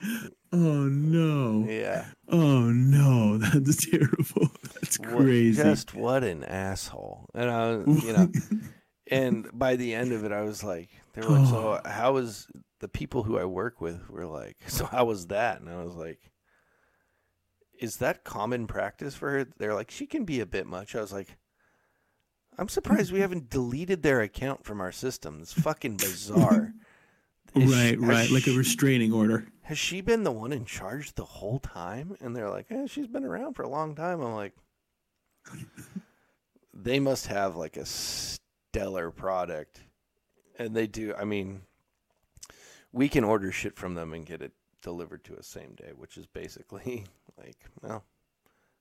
Oh 0.51 0.87
no. 0.87 1.65
Yeah. 1.67 2.05
Oh 2.29 2.69
no, 2.69 3.37
that's 3.37 3.89
terrible. 3.89 4.51
That's 4.73 4.99
What- 4.99 5.09
crazy. 5.09 5.61
just 5.61 5.93
what 5.93 6.23
an 6.23 6.43
asshole. 6.43 7.29
And 7.33 7.49
I, 7.49 7.71
you 7.71 8.13
know, 8.13 8.31
and 9.11 9.49
by 9.53 9.75
the 9.75 9.93
end 9.93 10.11
of 10.11 10.23
it, 10.23 10.31
I 10.31 10.41
was 10.41 10.63
like, 10.63 10.89
they 11.13 11.21
were 11.21 11.39
like, 11.39 11.47
so 11.47 11.81
oh. 11.83 11.89
how 11.89 12.13
was 12.13 12.47
the 12.79 12.87
people 12.87 13.23
who 13.23 13.37
I 13.37 13.45
work 13.45 13.81
with 13.81 14.09
were 14.09 14.25
like, 14.25 14.57
so 14.67 14.85
how 14.85 15.05
was 15.05 15.27
that? 15.27 15.59
And 15.61 15.69
I 15.69 15.83
was 15.83 15.95
like, 15.95 16.31
is 17.79 17.97
that 17.97 18.23
common 18.23 18.67
practice 18.67 19.15
for 19.15 19.31
her? 19.31 19.47
They're 19.57 19.73
like, 19.73 19.91
she 19.91 20.05
can 20.05 20.23
be 20.25 20.39
a 20.39 20.45
bit 20.45 20.65
much. 20.65 20.95
I 20.95 21.01
was 21.01 21.11
like, 21.13 21.37
I'm 22.57 22.69
surprised 22.69 23.11
we 23.11 23.19
haven't 23.21 23.49
deleted 23.49 24.01
their 24.01 24.21
account 24.21 24.63
from 24.65 24.79
our 24.81 24.91
system. 24.91 25.39
It's 25.41 25.53
fucking 25.53 25.97
bizarre. 25.97 26.73
Is 27.55 27.69
she- 27.71 27.75
right, 27.77 27.99
has 27.99 27.99
right, 27.99 28.31
like 28.31 28.47
a 28.47 28.57
restraining 28.57 29.13
order. 29.13 29.47
has 29.63 29.77
she 29.77 30.01
been 30.01 30.23
the 30.23 30.31
one 30.31 30.51
in 30.51 30.65
charge 30.65 31.13
the 31.13 31.23
whole 31.23 31.59
time? 31.59 32.17
And 32.19 32.35
they're 32.35 32.49
like, 32.49 32.65
eh, 32.69 32.85
she's 32.87 33.07
been 33.07 33.23
around 33.23 33.53
for 33.53 33.63
a 33.63 33.69
long 33.69 33.95
time. 33.95 34.19
I'm 34.21 34.33
like, 34.33 34.53
they 36.73 36.99
must 36.99 37.27
have 37.27 37.55
like 37.55 37.77
a 37.77 37.85
stellar 37.85 39.09
product. 39.11 39.81
And 40.59 40.75
they 40.75 40.87
do. 40.87 41.13
I 41.17 41.23
mean, 41.23 41.61
we 42.95 43.09
can 43.09 43.25
order 43.25 43.51
shit 43.51 43.77
from 43.77 43.93
them 43.95 44.13
and 44.13 44.25
get 44.25 44.41
it 44.41 44.53
delivered 44.81 45.23
to 45.25 45.35
us 45.37 45.45
same 45.45 45.75
day, 45.75 45.91
which 45.95 46.15
is 46.17 46.25
basically 46.25 47.03
like, 47.37 47.57
well, 47.81 48.03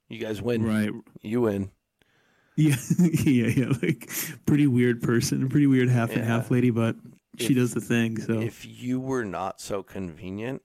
you 0.08 0.18
guys 0.20 0.40
win. 0.40 0.64
Right. 0.64 0.90
You 1.20 1.42
win. 1.42 1.72
Yeah, 2.56 2.76
yeah, 2.98 3.48
yeah. 3.48 3.72
Like 3.82 4.08
pretty 4.46 4.68
weird 4.68 5.02
person, 5.02 5.48
pretty 5.48 5.66
weird 5.66 5.88
half 5.88 6.12
and 6.12 6.24
half 6.24 6.52
lady, 6.52 6.70
but 6.70 6.94
she 7.38 7.46
If- 7.48 7.56
does 7.56 7.74
the 7.74 7.80
thing. 7.80 8.20
So 8.20 8.40
If 8.40 8.64
you 8.64 9.00
were 9.00 9.24
not 9.24 9.60
so 9.60 9.82
convenient, 9.82 10.62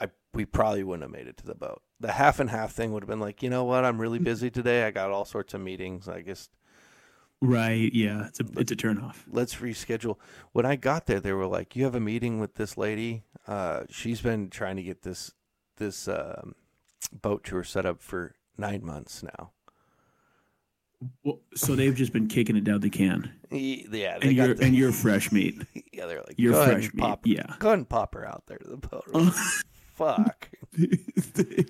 I 0.00 0.08
we 0.32 0.44
probably 0.44 0.84
wouldn't 0.84 1.02
have 1.02 1.10
made 1.10 1.26
it 1.26 1.36
to 1.38 1.44
the 1.46 1.56
boat. 1.56 1.82
The 1.98 2.12
half 2.12 2.38
and 2.38 2.50
half 2.50 2.72
thing 2.72 2.92
would 2.92 3.02
have 3.02 3.08
been 3.10 3.18
like, 3.20 3.42
you 3.42 3.50
know 3.50 3.64
what, 3.64 3.84
I'm 3.84 4.00
really 4.00 4.20
busy 4.20 4.50
today. 4.50 4.84
I 4.84 4.92
got 4.92 5.10
all 5.10 5.24
sorts 5.24 5.54
of 5.54 5.60
meetings. 5.60 6.08
I 6.08 6.20
guess 6.20 6.48
right, 7.42 7.92
yeah, 7.92 8.28
it's 8.28 8.40
a 8.40 8.44
it's 8.56 8.72
a 8.72 8.76
turn 8.76 8.98
off. 8.98 9.24
let's 9.30 9.56
reschedule. 9.56 10.16
When 10.52 10.64
I 10.64 10.76
got 10.76 11.06
there, 11.06 11.20
they 11.20 11.32
were 11.32 11.46
like, 11.46 11.76
you 11.76 11.84
have 11.84 11.94
a 11.94 12.00
meeting 12.00 12.40
with 12.40 12.54
this 12.54 12.78
lady. 12.78 13.24
Uh, 13.46 13.82
she's 13.90 14.20
been 14.22 14.48
trying 14.48 14.76
to 14.76 14.82
get 14.82 15.02
this 15.02 15.32
this 15.76 16.08
um, 16.08 16.54
boat 17.12 17.44
tour 17.44 17.64
set 17.64 17.84
up 17.84 18.00
for 18.00 18.34
nine 18.56 18.84
months 18.84 19.22
now. 19.22 19.50
Well, 21.24 21.40
so 21.56 21.74
they've 21.74 21.94
just 21.96 22.12
been 22.12 22.28
kicking 22.28 22.54
it 22.56 22.62
down 22.62 22.78
the 22.80 22.88
can, 22.90 23.32
Yeah, 23.50 23.86
they 23.90 24.28
and 24.28 24.32
you're 24.32 24.54
the- 24.54 24.64
and 24.64 24.74
you're 24.76 24.92
fresh 24.92 25.32
meat. 25.32 25.60
yeah, 25.92 26.06
they're 26.06 26.20
like, 26.22 26.36
You're 26.36 26.52
go 26.52 26.60
ahead 26.62 26.72
fresh 26.74 26.84
and 26.86 26.94
meat. 26.94 27.00
pop, 27.02 27.20
Yeah. 27.26 27.54
go 27.58 27.68
ahead 27.70 27.78
and 27.78 27.88
pop 27.88 28.14
her 28.14 28.24
out 28.24 28.44
there 28.46 28.58
to 28.58 28.68
the 28.68 28.76
boat. 28.76 29.04
Fuck. 30.02 30.48
they, 31.34 31.64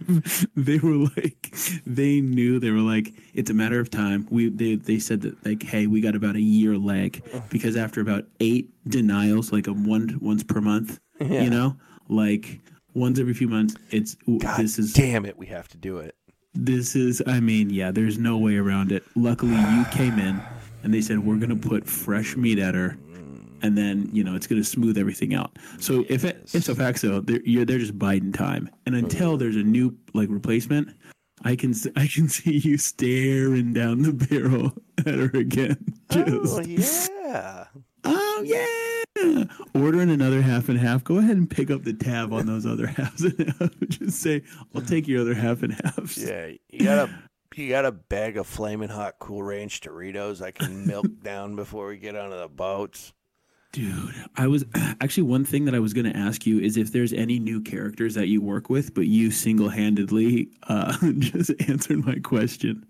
they 0.56 0.78
were 0.78 1.08
like 1.16 1.54
they 1.86 2.20
knew 2.20 2.58
they 2.60 2.70
were 2.70 2.78
like 2.78 3.12
it's 3.34 3.50
a 3.50 3.54
matter 3.54 3.80
of 3.80 3.90
time 3.90 4.26
we 4.30 4.48
they, 4.48 4.76
they 4.76 4.98
said 4.98 5.22
that 5.22 5.44
like 5.44 5.62
hey 5.62 5.86
we 5.86 6.00
got 6.00 6.14
about 6.14 6.36
a 6.36 6.40
year 6.40 6.76
lag 6.78 7.22
because 7.50 7.76
after 7.76 8.00
about 8.00 8.24
eight 8.40 8.70
denials 8.88 9.52
like 9.52 9.66
a 9.66 9.72
one 9.72 10.18
once 10.20 10.42
per 10.44 10.60
month 10.60 11.00
Yeah. 11.20 11.42
you 11.42 11.50
know 11.50 11.76
like 12.08 12.60
once 12.94 13.18
every 13.18 13.34
few 13.34 13.48
months 13.48 13.74
it's 13.90 14.14
God 14.38 14.58
this 14.60 14.78
is 14.78 14.92
damn 14.92 15.24
it, 15.26 15.36
we 15.36 15.46
have 15.46 15.66
to 15.68 15.76
do 15.76 15.98
it. 15.98 16.14
this 16.54 16.94
is 16.94 17.20
i 17.26 17.40
mean 17.40 17.70
yeah 17.70 17.90
there's 17.90 18.18
no 18.18 18.38
way 18.38 18.56
around 18.56 18.92
it 18.92 19.02
luckily 19.16 19.56
you 19.56 19.84
came 19.90 20.18
in 20.20 20.40
and 20.84 20.92
they 20.94 21.00
said 21.00 21.18
we're 21.20 21.36
gonna 21.38 21.56
put 21.56 21.88
fresh 21.88 22.36
meat 22.36 22.58
at 22.60 22.74
her 22.74 22.96
and 23.62 23.78
then 23.78 24.08
you 24.12 24.22
know 24.24 24.34
it's 24.34 24.46
gonna 24.46 24.64
smooth 24.64 24.98
everything 24.98 25.34
out. 25.34 25.58
So 25.78 26.04
if 26.08 26.24
it 26.24 26.50
if 26.52 26.64
so 26.64 26.74
facto 26.74 27.20
they're 27.20 27.42
you're 27.44 27.64
they're 27.64 27.78
just 27.78 27.98
biding 27.98 28.32
time. 28.32 28.68
And 28.86 28.94
oh, 28.94 28.98
until 28.98 29.36
there's 29.36 29.56
a 29.56 29.62
new 29.62 29.96
like 30.14 30.28
replacement 30.30 30.94
i 31.44 31.56
can 31.56 31.74
i 31.96 32.06
can 32.06 32.28
see 32.28 32.58
you 32.58 32.78
staring 32.78 33.72
down 33.72 34.02
the 34.02 34.12
barrel 34.12 34.72
at 34.98 35.14
her 35.14 35.38
again. 35.38 35.76
Oh 36.10 36.60
yeah. 36.60 37.66
oh 38.04 38.42
yeah. 38.44 39.44
Ordering 39.74 40.10
another 40.10 40.40
half 40.42 40.68
and 40.68 40.78
half. 40.78 41.04
Go 41.04 41.18
ahead 41.18 41.36
and 41.36 41.48
pick 41.48 41.70
up 41.70 41.84
the 41.84 41.92
tab 41.92 42.32
on 42.32 42.46
those 42.46 42.66
other 42.66 42.86
halves 42.86 43.22
and 43.22 43.74
just 43.88 44.20
say 44.20 44.42
i'll 44.74 44.82
take 44.82 45.06
your 45.06 45.20
other 45.20 45.34
half 45.34 45.62
and 45.62 45.74
halves. 45.84 46.16
Yeah. 46.18 46.52
You 46.70 46.84
got 46.84 47.08
a 47.08 47.14
you 47.54 47.68
got 47.68 47.84
a 47.84 47.92
bag 47.92 48.36
of 48.36 48.46
flaming 48.46 48.88
hot 48.88 49.16
cool 49.18 49.42
Ranch 49.42 49.80
Doritos 49.80 50.42
I 50.42 50.50
can 50.50 50.86
milk 50.86 51.06
down 51.22 51.56
before 51.56 51.88
we 51.88 51.98
get 51.98 52.16
onto 52.16 52.36
the 52.36 52.48
boats. 52.48 53.12
Dude, 53.72 54.14
I 54.36 54.46
was 54.48 54.64
actually 55.00 55.22
one 55.24 55.44
thing 55.44 55.64
that 55.64 55.74
I 55.74 55.78
was 55.78 55.94
going 55.94 56.10
to 56.10 56.16
ask 56.16 56.44
you 56.46 56.60
is 56.60 56.76
if 56.76 56.92
there's 56.92 57.12
any 57.14 57.38
new 57.38 57.60
characters 57.60 58.14
that 58.14 58.28
you 58.28 58.42
work 58.42 58.68
with, 58.68 58.94
but 58.94 59.06
you 59.06 59.30
single 59.30 59.70
handedly 59.70 60.48
uh, 60.68 60.96
just 61.18 61.50
answered 61.68 62.04
my 62.04 62.16
question. 62.22 62.84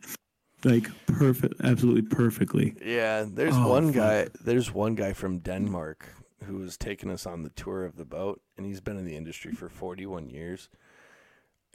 Like, 0.65 0.89
perfect, 1.07 1.55
absolutely 1.63 2.03
perfectly. 2.03 2.75
Yeah, 2.85 3.25
there's 3.29 3.55
Oh, 3.57 3.69
one 3.69 3.87
fuck. 3.87 3.95
guy 3.95 4.29
there's 4.45 4.73
one 4.73 4.95
guy 4.95 5.13
from 5.13 5.39
Denmark 5.39 6.09
who 6.45 6.57
was 6.57 6.77
taking 6.77 7.11
us 7.11 7.27
on 7.27 7.43
the 7.43 7.51
tour 7.51 7.85
of 7.85 7.97
the 7.97 8.05
boat 8.05 8.41
and 8.57 8.67
he's 8.67 8.81
been 8.81 8.97
in 8.97 9.05
the 9.05 9.17
industry 9.17 9.53
for 9.53 9.69
41 9.69 10.31
years. 10.31 10.69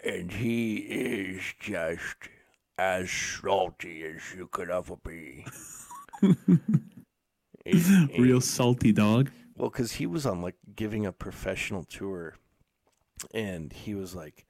And 0.04 0.32
he 0.32 0.76
is 0.78 1.42
just 1.60 2.16
as 2.78 3.10
salty 3.10 4.04
as 4.04 4.22
you 4.38 4.48
could 4.52 4.70
ever 4.70 4.96
be. 4.98 5.46
Real 8.20 8.42
salty 8.42 8.92
dog. 8.92 9.32
Well, 9.56 9.70
because 9.70 9.94
he 9.94 10.06
was 10.06 10.26
on 10.26 10.42
like 10.42 10.56
giving 10.76 11.06
a 11.06 11.12
professional 11.12 11.84
tour, 11.84 12.36
and 13.34 13.74
he 13.74 13.96
was 13.96 14.16
like, 14.16 14.46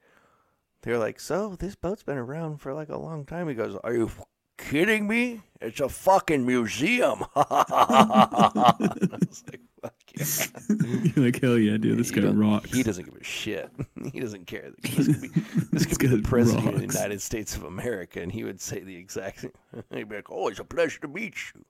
they're 0.82 0.98
like, 0.98 1.18
so 1.20 1.56
this 1.56 1.74
boat's 1.74 2.02
been 2.02 2.18
around 2.18 2.58
for 2.58 2.74
like 2.74 2.88
a 2.88 2.98
long 2.98 3.24
time. 3.24 3.48
He 3.48 3.54
goes, 3.54 3.76
are 3.82 3.94
you 3.94 4.10
kidding 4.58 5.06
me? 5.08 5.40
It's 5.60 5.80
a 5.80 5.88
fucking 5.88 6.44
museum. 6.46 7.24
I 7.36 8.74
was 8.78 9.44
like, 9.50 9.60
fuck 9.82 9.94
yeah. 10.14 10.26
You're 11.14 11.24
like, 11.26 11.40
hell 11.40 11.58
yeah, 11.58 11.76
dude, 11.78 11.98
this 11.98 12.10
He 12.10 12.20
guy 12.20 12.28
rocks. 12.28 12.70
He 12.72 12.82
doesn't 12.82 13.04
give 13.04 13.14
a 13.20 13.24
shit. 13.24 13.70
he 14.12 14.20
doesn't 14.20 14.46
care. 14.46 14.70
This 14.82 15.06
could 15.06 15.20
be, 15.22 15.28
this 15.72 15.86
could 15.86 15.98
be 15.98 16.06
the 16.08 16.22
president 16.22 16.68
of 16.68 16.74
the. 16.80 16.86
United 16.86 17.22
States 17.22 17.56
of 17.56 17.64
America, 17.64 18.20
and 18.20 18.30
he 18.30 18.44
would 18.44 18.60
say 18.60 18.80
the 18.80 18.96
exact 18.96 19.40
thing. 19.40 19.52
He'd 19.92 20.08
be 20.08 20.16
like, 20.16 20.30
"Oh, 20.30 20.48
it's 20.48 20.60
a 20.60 20.64
pleasure 20.64 21.00
to 21.00 21.08
meet 21.08 21.34
you. 21.54 21.64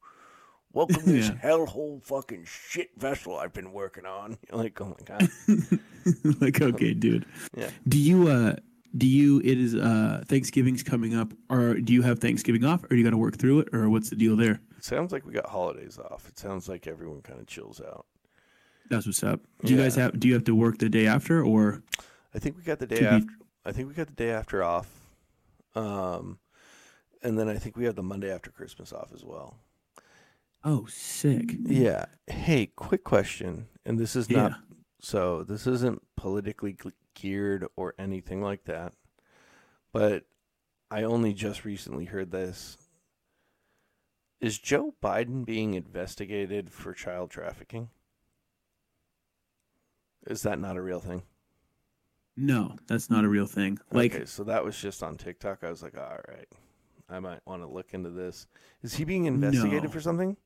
Welcome 0.72 0.96
to 0.96 1.02
this 1.12 1.28
Yeah. 1.28 1.34
hellhole 1.36 2.02
fucking 2.04 2.44
shit 2.44 2.90
vessel 2.96 3.36
I've 3.38 3.52
been 3.52 3.72
working 3.72 4.04
on." 4.06 4.38
You're 4.50 4.58
like, 4.62 4.80
"Oh 4.80 4.96
my 4.98 5.04
god." 5.04 5.28
like, 6.40 6.60
okay, 6.60 6.94
dude. 6.94 7.26
Yeah. 7.56 7.70
Do 7.86 7.98
you, 7.98 8.28
uh, 8.28 8.56
do 8.96 9.06
you, 9.06 9.40
it 9.40 9.58
is, 9.58 9.74
uh, 9.74 10.22
Thanksgiving's 10.26 10.82
coming 10.82 11.14
up, 11.14 11.32
or 11.50 11.74
do 11.74 11.92
you 11.92 12.02
have 12.02 12.18
Thanksgiving 12.18 12.64
off, 12.64 12.84
or 12.90 12.96
you 12.96 13.04
got 13.04 13.10
to 13.10 13.16
work 13.18 13.36
through 13.38 13.60
it, 13.60 13.68
or 13.74 13.88
what's 13.90 14.10
the 14.10 14.16
deal 14.16 14.36
there? 14.36 14.60
It 14.76 14.84
sounds 14.84 15.12
like 15.12 15.26
we 15.26 15.32
got 15.32 15.46
holidays 15.46 15.98
off. 15.98 16.28
It 16.28 16.38
sounds 16.38 16.68
like 16.68 16.86
everyone 16.86 17.22
kind 17.22 17.40
of 17.40 17.46
chills 17.46 17.80
out. 17.80 18.06
That's 18.90 19.06
what's 19.06 19.22
up. 19.22 19.40
Do 19.64 19.74
you 19.74 19.78
guys 19.80 19.94
have, 19.96 20.18
do 20.18 20.28
you 20.28 20.34
have 20.34 20.44
to 20.44 20.54
work 20.54 20.78
the 20.78 20.88
day 20.88 21.06
after, 21.06 21.42
or? 21.44 21.82
I 22.34 22.38
think 22.38 22.56
we 22.56 22.62
got 22.62 22.78
the 22.78 22.86
day 22.86 22.96
To 22.96 23.00
be- 23.02 23.06
after. 23.08 23.32
I 23.66 23.72
think 23.72 23.88
we 23.88 23.94
got 23.94 24.06
the 24.06 24.14
day 24.14 24.30
after 24.30 24.62
off. 24.62 24.88
Um, 25.74 26.38
and 27.22 27.38
then 27.38 27.48
I 27.48 27.56
think 27.56 27.76
we 27.76 27.84
have 27.84 27.96
the 27.96 28.02
Monday 28.02 28.32
after 28.32 28.50
Christmas 28.50 28.92
off 28.92 29.10
as 29.12 29.22
well. 29.24 29.56
Oh, 30.64 30.86
sick. 30.86 31.54
Yeah. 31.60 32.06
Hey, 32.26 32.66
quick 32.66 33.04
question, 33.04 33.68
and 33.86 33.98
this 33.98 34.16
is 34.16 34.28
Yeah. 34.28 34.48
not 34.48 34.60
so. 35.00 35.44
This 35.44 35.66
isn't 35.66 36.02
politically 36.16 36.76
geared 37.14 37.66
or 37.76 37.94
anything 37.98 38.42
like 38.42 38.64
that, 38.64 38.94
but 39.92 40.26
I 40.90 41.02
only 41.04 41.32
just 41.32 41.64
recently 41.64 42.06
heard 42.06 42.30
this. 42.30 42.76
Is 44.40 44.58
Joe 44.58 44.94
Biden 45.02 45.44
being 45.44 45.74
investigated 45.74 46.70
for 46.72 46.92
child 46.92 47.30
trafficking? 47.30 47.90
Is 50.26 50.42
that 50.42 50.58
not 50.58 50.76
a 50.76 50.82
real 50.82 51.00
thing? 51.00 51.22
No, 52.36 52.76
that's 52.86 53.10
not 53.10 53.24
a 53.24 53.28
real 53.28 53.46
thing. 53.46 53.78
Like, 53.90 54.14
okay, 54.14 54.24
so 54.24 54.44
that 54.44 54.64
was 54.64 54.76
just 54.80 55.02
on 55.02 55.16
TikTok. 55.16 55.64
I 55.64 55.70
was 55.70 55.82
like, 55.82 55.96
all 55.96 56.18
right, 56.28 56.46
I 57.08 57.18
might 57.18 57.40
want 57.46 57.62
to 57.62 57.68
look 57.68 57.94
into 57.94 58.10
this. 58.10 58.46
Is 58.82 58.94
he 58.94 59.04
being 59.04 59.24
investigated 59.24 59.84
No. 59.84 59.90
for 59.90 60.00
something? 60.00 60.36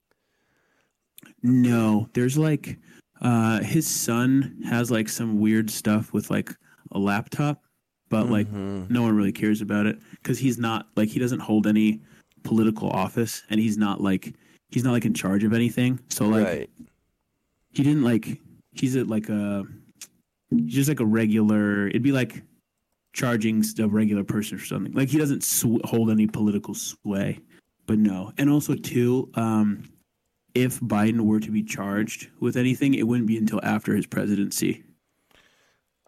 No, 1.43 2.09
there's 2.15 2.37
like, 2.39 2.79
uh, 3.21 3.61
his 3.63 3.87
son 3.87 4.61
has 4.65 4.91
like 4.91 5.09
some 5.09 5.41
weird 5.41 5.71
stuff 5.71 6.13
with 6.13 6.31
like 6.31 6.51
a 6.93 6.99
laptop, 6.99 7.63
but 8.09 8.29
like 8.29 8.49
Mhm. 8.51 8.91
no 8.91 9.03
one 9.03 9.15
really 9.15 9.33
cares 9.33 9.61
about 9.61 9.87
it 9.87 9.99
because 10.13 10.39
he's 10.39 10.59
not 10.59 10.89
like 10.97 11.09
he 11.09 11.19
doesn't 11.19 11.41
hold 11.41 11.67
any 11.67 12.01
political 12.43 12.91
office 12.91 13.43
and 13.51 13.61
he's 13.61 13.79
not 13.79 14.01
like 14.01 14.35
he's 14.71 14.85
not 14.85 14.93
like 14.93 15.05
in 15.05 15.15
charge 15.15 15.45
of 15.45 15.53
anything. 15.53 16.01
So 16.09 16.27
like 16.29 16.45
right. 16.47 16.71
he 17.71 17.83
didn't 17.83 18.03
like 18.03 18.41
he's 18.73 18.97
a, 18.97 19.05
like 19.05 19.29
a 19.29 19.65
he's 20.51 20.75
just 20.75 20.89
like 20.89 21.01
a 21.01 21.07
regular. 21.07 21.89
It'd 21.89 22.03
be 22.03 22.13
like 22.13 22.43
charging 23.13 23.63
a 23.79 23.87
regular 23.89 24.25
person 24.25 24.59
for 24.59 24.65
something. 24.67 24.93
Like 24.93 25.09
he 25.09 25.19
doesn't 25.19 25.45
sw- 25.45 25.85
hold 25.85 26.11
any 26.11 26.27
political 26.27 26.75
sway, 26.75 27.39
but 27.87 27.93
but 27.93 27.99
no. 27.99 28.33
And 28.39 28.51
also 28.51 28.75
too, 28.75 29.31
um, 29.35 29.85
if 30.55 30.81
Biden 30.81 31.23
were 31.23 31.41
to 31.41 31.51
be 31.51 31.63
charged 31.63 32.29
with 32.41 32.57
anything, 32.57 32.95
it 32.95 33.07
wouldn't 33.07 33.27
be 33.29 33.37
until 33.37 33.61
after 33.63 33.95
his 33.95 34.07
presidency. 34.07 34.85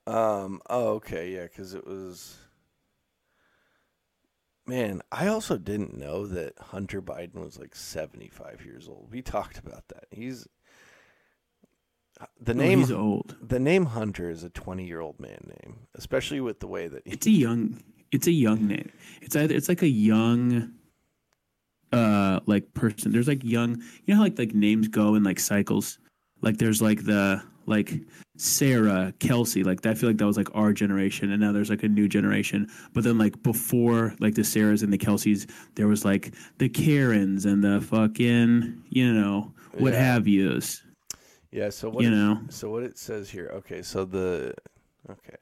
Um. 0.06 0.60
Oh, 0.68 0.88
okay. 0.94 1.32
Yeah, 1.32 1.44
because 1.44 1.72
it 1.74 1.86
was. 1.86 2.36
Man, 4.66 5.02
I 5.12 5.26
also 5.26 5.58
didn't 5.58 5.96
know 5.96 6.26
that 6.26 6.54
Hunter 6.58 7.02
Biden 7.02 7.42
was 7.44 7.58
like 7.58 7.74
seventy-five 7.74 8.64
years 8.64 8.88
old. 8.88 9.08
We 9.10 9.22
talked 9.36 9.58
about 9.58 9.88
that. 9.88 10.04
He's 10.10 10.46
the 12.40 12.54
No, 12.54 12.62
name. 12.62 12.78
he's 12.80 12.92
old. 12.92 13.36
the 13.42 13.58
name 13.58 13.86
Hunter 13.86 14.30
is 14.30 14.42
a 14.44 14.50
twenty-year-old 14.50 15.18
man 15.20 15.50
name, 15.62 15.86
especially 15.94 16.40
with 16.40 16.60
the 16.60 16.66
way 16.68 16.86
that 16.88 17.02
he, 17.06 17.12
It's 17.12 17.26
a 17.26 17.30
young. 17.30 17.82
It's 18.12 18.26
a 18.26 18.32
young 18.32 18.66
name. 18.68 18.90
It's 19.22 19.34
either 19.36 19.54
it's 19.54 19.68
like 19.68 19.82
a 19.82 19.88
young, 19.88 20.72
uh, 21.94 22.40
like 22.46 22.72
person. 22.74 23.12
There's 23.12 23.28
like 23.28 23.42
young. 23.44 23.76
You 24.04 24.14
know 24.14 24.16
how 24.16 24.22
like 24.22 24.38
like 24.38 24.54
names 24.54 24.88
go 24.88 25.14
in 25.14 25.22
like 25.24 25.38
cycles. 25.40 25.98
Like 26.42 26.58
there's 26.58 26.82
like 26.82 27.04
the 27.04 27.42
like 27.66 27.92
Sarah 28.36 29.14
Kelsey. 29.20 29.62
Like 29.64 29.80
that 29.82 29.90
I 29.90 29.94
feel 29.94 30.08
like 30.10 30.18
that 30.18 30.26
was 30.26 30.36
like 30.36 30.54
our 30.54 30.72
generation, 30.72 31.30
and 31.32 31.40
now 31.40 31.52
there's 31.52 31.70
like 31.70 31.82
a 31.82 31.88
new 31.88 32.08
generation. 32.08 32.68
But 32.92 33.04
then 33.04 33.16
like 33.18 33.42
before 33.42 34.14
like 34.20 34.34
the 34.34 34.42
Sarahs 34.42 34.82
and 34.82 34.92
the 34.92 34.98
Kelseys, 34.98 35.48
there 35.74 35.86
was 35.88 36.04
like 36.04 36.34
the 36.58 36.68
Karens 36.68 37.46
and 37.46 37.62
the 37.64 37.80
fucking 37.80 38.82
you 38.90 39.12
know 39.12 39.52
what 39.78 39.92
Yeah. 39.94 40.00
have 40.02 40.26
yous. 40.28 40.82
Yeah. 41.52 41.70
So 41.70 41.88
what 41.88 42.02
You 42.02 42.08
it- 42.08 42.16
know. 42.16 42.40
So 42.50 42.70
what 42.70 42.82
it 42.82 42.98
says 42.98 43.30
here? 43.30 43.50
Okay. 43.54 43.80
So 43.82 44.04
the 44.04 44.54
okay. 45.10 45.36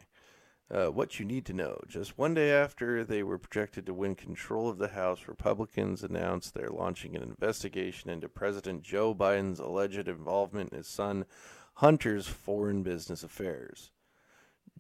Uh, 0.72 0.86
what 0.86 1.20
you 1.20 1.26
need 1.26 1.44
to 1.44 1.52
know. 1.52 1.78
Just 1.86 2.16
one 2.16 2.32
day 2.32 2.50
after 2.50 3.04
they 3.04 3.22
were 3.22 3.36
projected 3.36 3.84
to 3.84 3.92
win 3.92 4.14
control 4.14 4.70
of 4.70 4.78
the 4.78 4.88
House, 4.88 5.28
Republicans 5.28 6.02
announced 6.02 6.54
they're 6.54 6.70
launching 6.70 7.14
an 7.14 7.22
investigation 7.22 8.08
into 8.08 8.26
President 8.26 8.82
Joe 8.82 9.14
Biden's 9.14 9.60
alleged 9.60 10.08
involvement 10.08 10.70
in 10.72 10.78
his 10.78 10.86
son 10.86 11.26
Hunter's 11.74 12.26
foreign 12.26 12.82
business 12.82 13.22
affairs. 13.22 13.90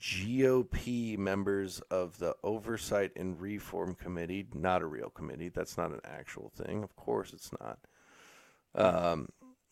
GOP 0.00 1.16
members 1.18 1.80
of 1.90 2.18
the 2.18 2.34
Oversight 2.42 3.12
and 3.14 3.40
Reform 3.40 3.94
Committee, 3.94 4.46
not 4.54 4.82
a 4.82 4.86
real 4.86 5.10
committee, 5.10 5.48
that's 5.48 5.76
not 5.76 5.92
an 5.92 6.00
actual 6.04 6.50
thing. 6.56 6.82
Of 6.82 6.96
course 6.96 7.32
it's 7.32 7.50
not. 7.60 7.78
Um, 8.74 9.28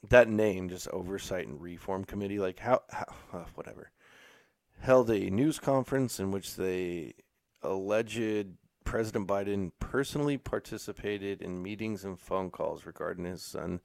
that 0.08 0.28
name, 0.28 0.68
just 0.68 0.88
Oversight 0.88 1.48
and 1.48 1.60
Reform 1.60 2.04
Committee, 2.04 2.38
like 2.38 2.58
how, 2.58 2.82
how 2.90 3.06
whatever, 3.54 3.90
held 4.81 5.11
a 5.11 5.31
news 5.31 5.59
conference 5.59 6.18
in 6.18 6.31
which 6.31 6.57
they 6.57 7.12
alleged 7.62 8.49
President 8.85 9.28
Biden 9.28 9.70
personally 9.78 10.39
participated 10.39 11.43
in 11.43 11.62
meetings 11.62 12.05
and 12.05 12.18
phone 12.18 12.51
calls 12.51 12.87
regarding 12.87 13.24
his 13.24 13.43
son 13.43 13.81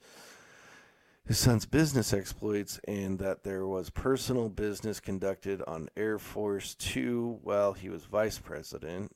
his 1.27 1.39
son's 1.39 1.65
business 1.65 2.13
exploits 2.13 2.79
and 2.87 3.17
that 3.17 3.43
there 3.43 3.65
was 3.65 3.89
personal 3.89 4.47
business 4.47 4.99
conducted 4.99 5.61
on 5.65 5.89
Air 5.97 6.19
Force 6.19 6.75
2 6.75 7.39
while 7.41 7.73
he 7.73 7.89
was 7.89 8.05
vice 8.05 8.37
president. 8.37 9.11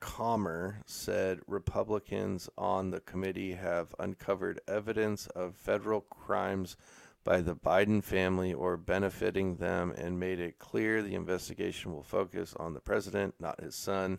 Comer 0.00 0.82
said 0.84 1.40
Republicans 1.46 2.50
on 2.58 2.90
the 2.90 3.00
committee 3.00 3.54
have 3.54 3.94
uncovered 3.98 4.60
evidence 4.68 5.26
of 5.28 5.56
federal 5.56 6.02
crimes 6.02 6.76
by 7.24 7.40
the 7.40 7.56
Biden 7.56 8.04
family 8.04 8.52
or 8.52 8.76
benefiting 8.76 9.56
them 9.56 9.92
and 9.96 10.20
made 10.20 10.38
it 10.38 10.58
clear 10.58 11.02
the 11.02 11.14
investigation 11.14 11.92
will 11.92 12.02
focus 12.02 12.54
on 12.58 12.74
the 12.74 12.80
president, 12.80 13.34
not 13.40 13.62
his 13.62 13.74
son. 13.74 14.18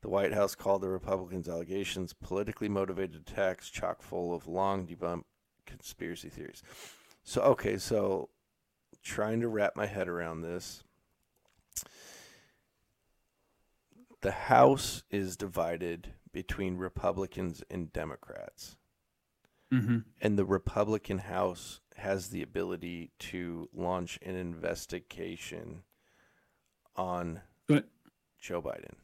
The 0.00 0.08
White 0.08 0.32
House 0.32 0.54
called 0.54 0.82
the 0.82 0.88
Republicans' 0.88 1.48
allegations 1.48 2.14
politically 2.14 2.68
motivated 2.68 3.16
attacks 3.28 3.70
chock 3.70 4.02
full 4.02 4.34
of 4.34 4.48
long 4.48 4.86
debunked 4.86 5.24
conspiracy 5.66 6.30
theories. 6.30 6.62
So, 7.22 7.42
okay, 7.42 7.76
so 7.76 8.30
trying 9.02 9.40
to 9.40 9.48
wrap 9.48 9.76
my 9.76 9.86
head 9.86 10.08
around 10.08 10.40
this. 10.40 10.82
The 14.22 14.30
House 14.30 15.04
is 15.10 15.36
divided 15.36 16.14
between 16.32 16.78
Republicans 16.78 17.62
and 17.70 17.92
Democrats 17.92 18.76
Mm-hmm. 19.74 19.98
and 20.20 20.38
the 20.38 20.44
Republican 20.44 21.18
House 21.18 21.80
has 21.96 22.28
the 22.30 22.42
ability 22.42 23.10
to 23.18 23.68
launch 23.74 24.18
an 24.22 24.34
investigation 24.36 25.82
on 26.96 27.40
But 27.66 27.86
Joe 28.40 28.60
Biden. 28.62 28.94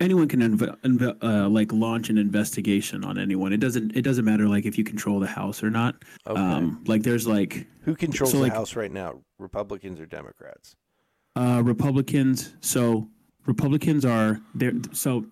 anyone 0.00 0.28
can 0.28 0.40
inv- 0.40 0.76
inv- 0.82 1.16
uh, 1.22 1.48
like 1.48 1.72
launch 1.72 2.08
an 2.10 2.18
investigation 2.18 3.04
on 3.04 3.18
anyone. 3.18 3.52
It 3.52 3.60
doesn't. 3.60 3.96
It 3.96 4.02
doesn't 4.02 4.24
matter 4.24 4.48
like 4.48 4.64
if 4.66 4.76
you 4.78 4.84
control 4.84 5.20
the 5.20 5.26
house 5.26 5.62
or 5.62 5.70
not. 5.70 6.02
Okay. 6.26 6.40
Um, 6.40 6.82
like 6.86 7.02
there's 7.02 7.26
like 7.26 7.66
Who 7.82 7.94
controls 7.94 8.32
so, 8.32 8.38
the 8.38 8.44
like- 8.44 8.52
House 8.52 8.76
right 8.76 8.92
now? 8.92 9.20
Republicans 9.38 10.00
or 10.00 10.06
Democrats? 10.06 10.76
uh, 11.36 11.62
Republicans. 11.64 12.54
So 12.60 13.08
Republicans 13.46 14.04
are 14.04 14.40
there. 14.54 14.72
So 14.92 15.26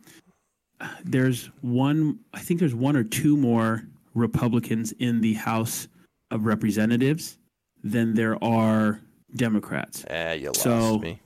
there's 1.05 1.51
one. 1.61 2.21
I 2.33 2.41
think 2.41 2.59
there's 2.61 2.75
one 2.75 2.97
or 2.97 3.05
two 3.05 3.37
more 3.37 3.83
Republicans 4.15 4.93
in 4.99 5.21
the 5.21 5.35
House 5.35 5.89
of 6.31 6.47
Representatives 6.47 7.39
than 7.83 8.15
there 8.15 8.43
are 8.45 9.01
Democrats. 9.37 10.05
Ah, 10.11 10.33
you 10.33 10.49
lost 10.49 10.63
So- 10.63 10.99
me. 10.99 11.21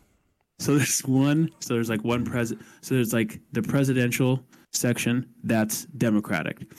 So 0.61 0.77
there's 0.77 1.01
one. 1.01 1.51
So 1.61 1.75
there's 1.75 1.89
like 1.91 2.05
one 2.05 2.25
president. 2.25 2.65
So 2.81 2.95
there's 2.95 3.13
like 3.13 3.41
the 3.53 3.63
presidential 3.63 4.43
section 4.73 5.27
that's 5.43 5.85
Democratic. 5.99 6.73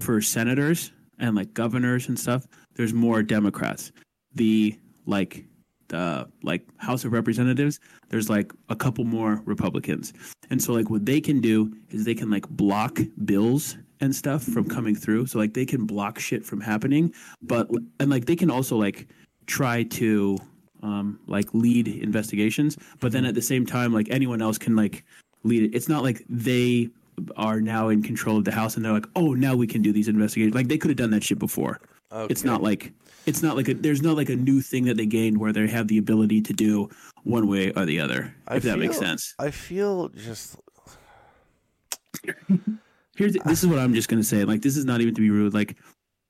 For 0.00 0.20
senators 0.20 0.92
and 1.18 1.34
like 1.34 1.54
governors 1.54 2.08
and 2.08 2.18
stuff, 2.18 2.46
there's 2.74 2.92
more 2.92 3.22
Democrats. 3.22 3.90
The 4.34 4.78
like 5.06 5.46
the 5.88 6.28
like 6.42 6.66
House 6.76 7.04
of 7.06 7.12
Representatives, 7.12 7.80
there's 8.10 8.28
like 8.28 8.52
a 8.68 8.76
couple 8.76 9.04
more 9.04 9.42
Republicans. 9.46 10.12
And 10.50 10.62
so 10.62 10.74
like 10.74 10.90
what 10.90 11.06
they 11.06 11.20
can 11.20 11.40
do 11.40 11.74
is 11.90 12.04
they 12.04 12.14
can 12.14 12.28
like 12.30 12.46
block 12.50 13.00
bills 13.24 13.78
and 14.02 14.14
stuff 14.14 14.42
from 14.42 14.68
coming 14.68 14.94
through. 14.94 15.26
So 15.26 15.38
like 15.38 15.54
they 15.54 15.64
can 15.64 15.86
block 15.86 16.18
shit 16.18 16.44
from 16.44 16.60
happening, 16.60 17.14
but 17.40 17.70
and 18.00 18.10
like 18.10 18.26
they 18.26 18.36
can 18.36 18.50
also 18.50 18.76
like 18.76 19.08
try 19.46 19.84
to 19.84 20.36
um 20.82 21.20
like 21.26 21.48
lead 21.54 21.88
investigations, 21.88 22.76
but 23.00 23.12
then 23.12 23.24
at 23.24 23.34
the 23.34 23.40
same 23.40 23.64
time 23.64 23.92
like 23.94 24.10
anyone 24.10 24.42
else 24.42 24.58
can 24.58 24.76
like 24.76 25.04
lead 25.44 25.62
it. 25.62 25.74
It's 25.74 25.88
not 25.88 26.02
like 26.02 26.24
they 26.28 26.90
are 27.36 27.60
now 27.60 27.88
in 27.88 28.02
control 28.02 28.36
of 28.36 28.44
the 28.44 28.52
house 28.52 28.76
and 28.76 28.84
they're 28.84 28.92
like, 28.92 29.06
"Oh, 29.14 29.34
now 29.34 29.54
we 29.54 29.68
can 29.68 29.82
do 29.82 29.92
these 29.92 30.08
investigations." 30.08 30.54
Like 30.54 30.68
they 30.68 30.78
could 30.78 30.90
have 30.90 30.98
done 30.98 31.10
that 31.10 31.22
shit 31.22 31.38
before. 31.38 31.80
Okay. 32.10 32.30
It's 32.30 32.44
not 32.44 32.62
like 32.62 32.92
it's 33.24 33.42
not 33.42 33.56
like 33.56 33.68
a, 33.68 33.74
there's 33.74 34.02
not 34.02 34.16
like 34.16 34.30
a 34.30 34.36
new 34.36 34.60
thing 34.60 34.84
that 34.86 34.96
they 34.96 35.06
gained 35.06 35.38
where 35.38 35.52
they 35.52 35.68
have 35.68 35.86
the 35.86 35.98
ability 35.98 36.42
to 36.42 36.52
do 36.52 36.90
one 37.22 37.46
way 37.46 37.70
or 37.72 37.86
the 37.86 38.00
other. 38.00 38.34
I 38.48 38.56
if 38.56 38.64
that 38.64 38.80
makes 38.80 38.98
sense. 38.98 39.34
I 39.38 39.52
feel 39.52 40.08
just 40.08 40.56
Here's 43.16 43.34
this 43.34 43.62
is 43.62 43.66
what 43.68 43.78
I'm 43.78 43.94
just 43.94 44.08
gonna 44.08 44.22
say. 44.22 44.44
Like 44.44 44.62
this 44.62 44.76
is 44.76 44.84
not 44.84 45.00
even 45.00 45.14
to 45.14 45.20
be 45.20 45.30
rude. 45.30 45.52
Like 45.54 45.76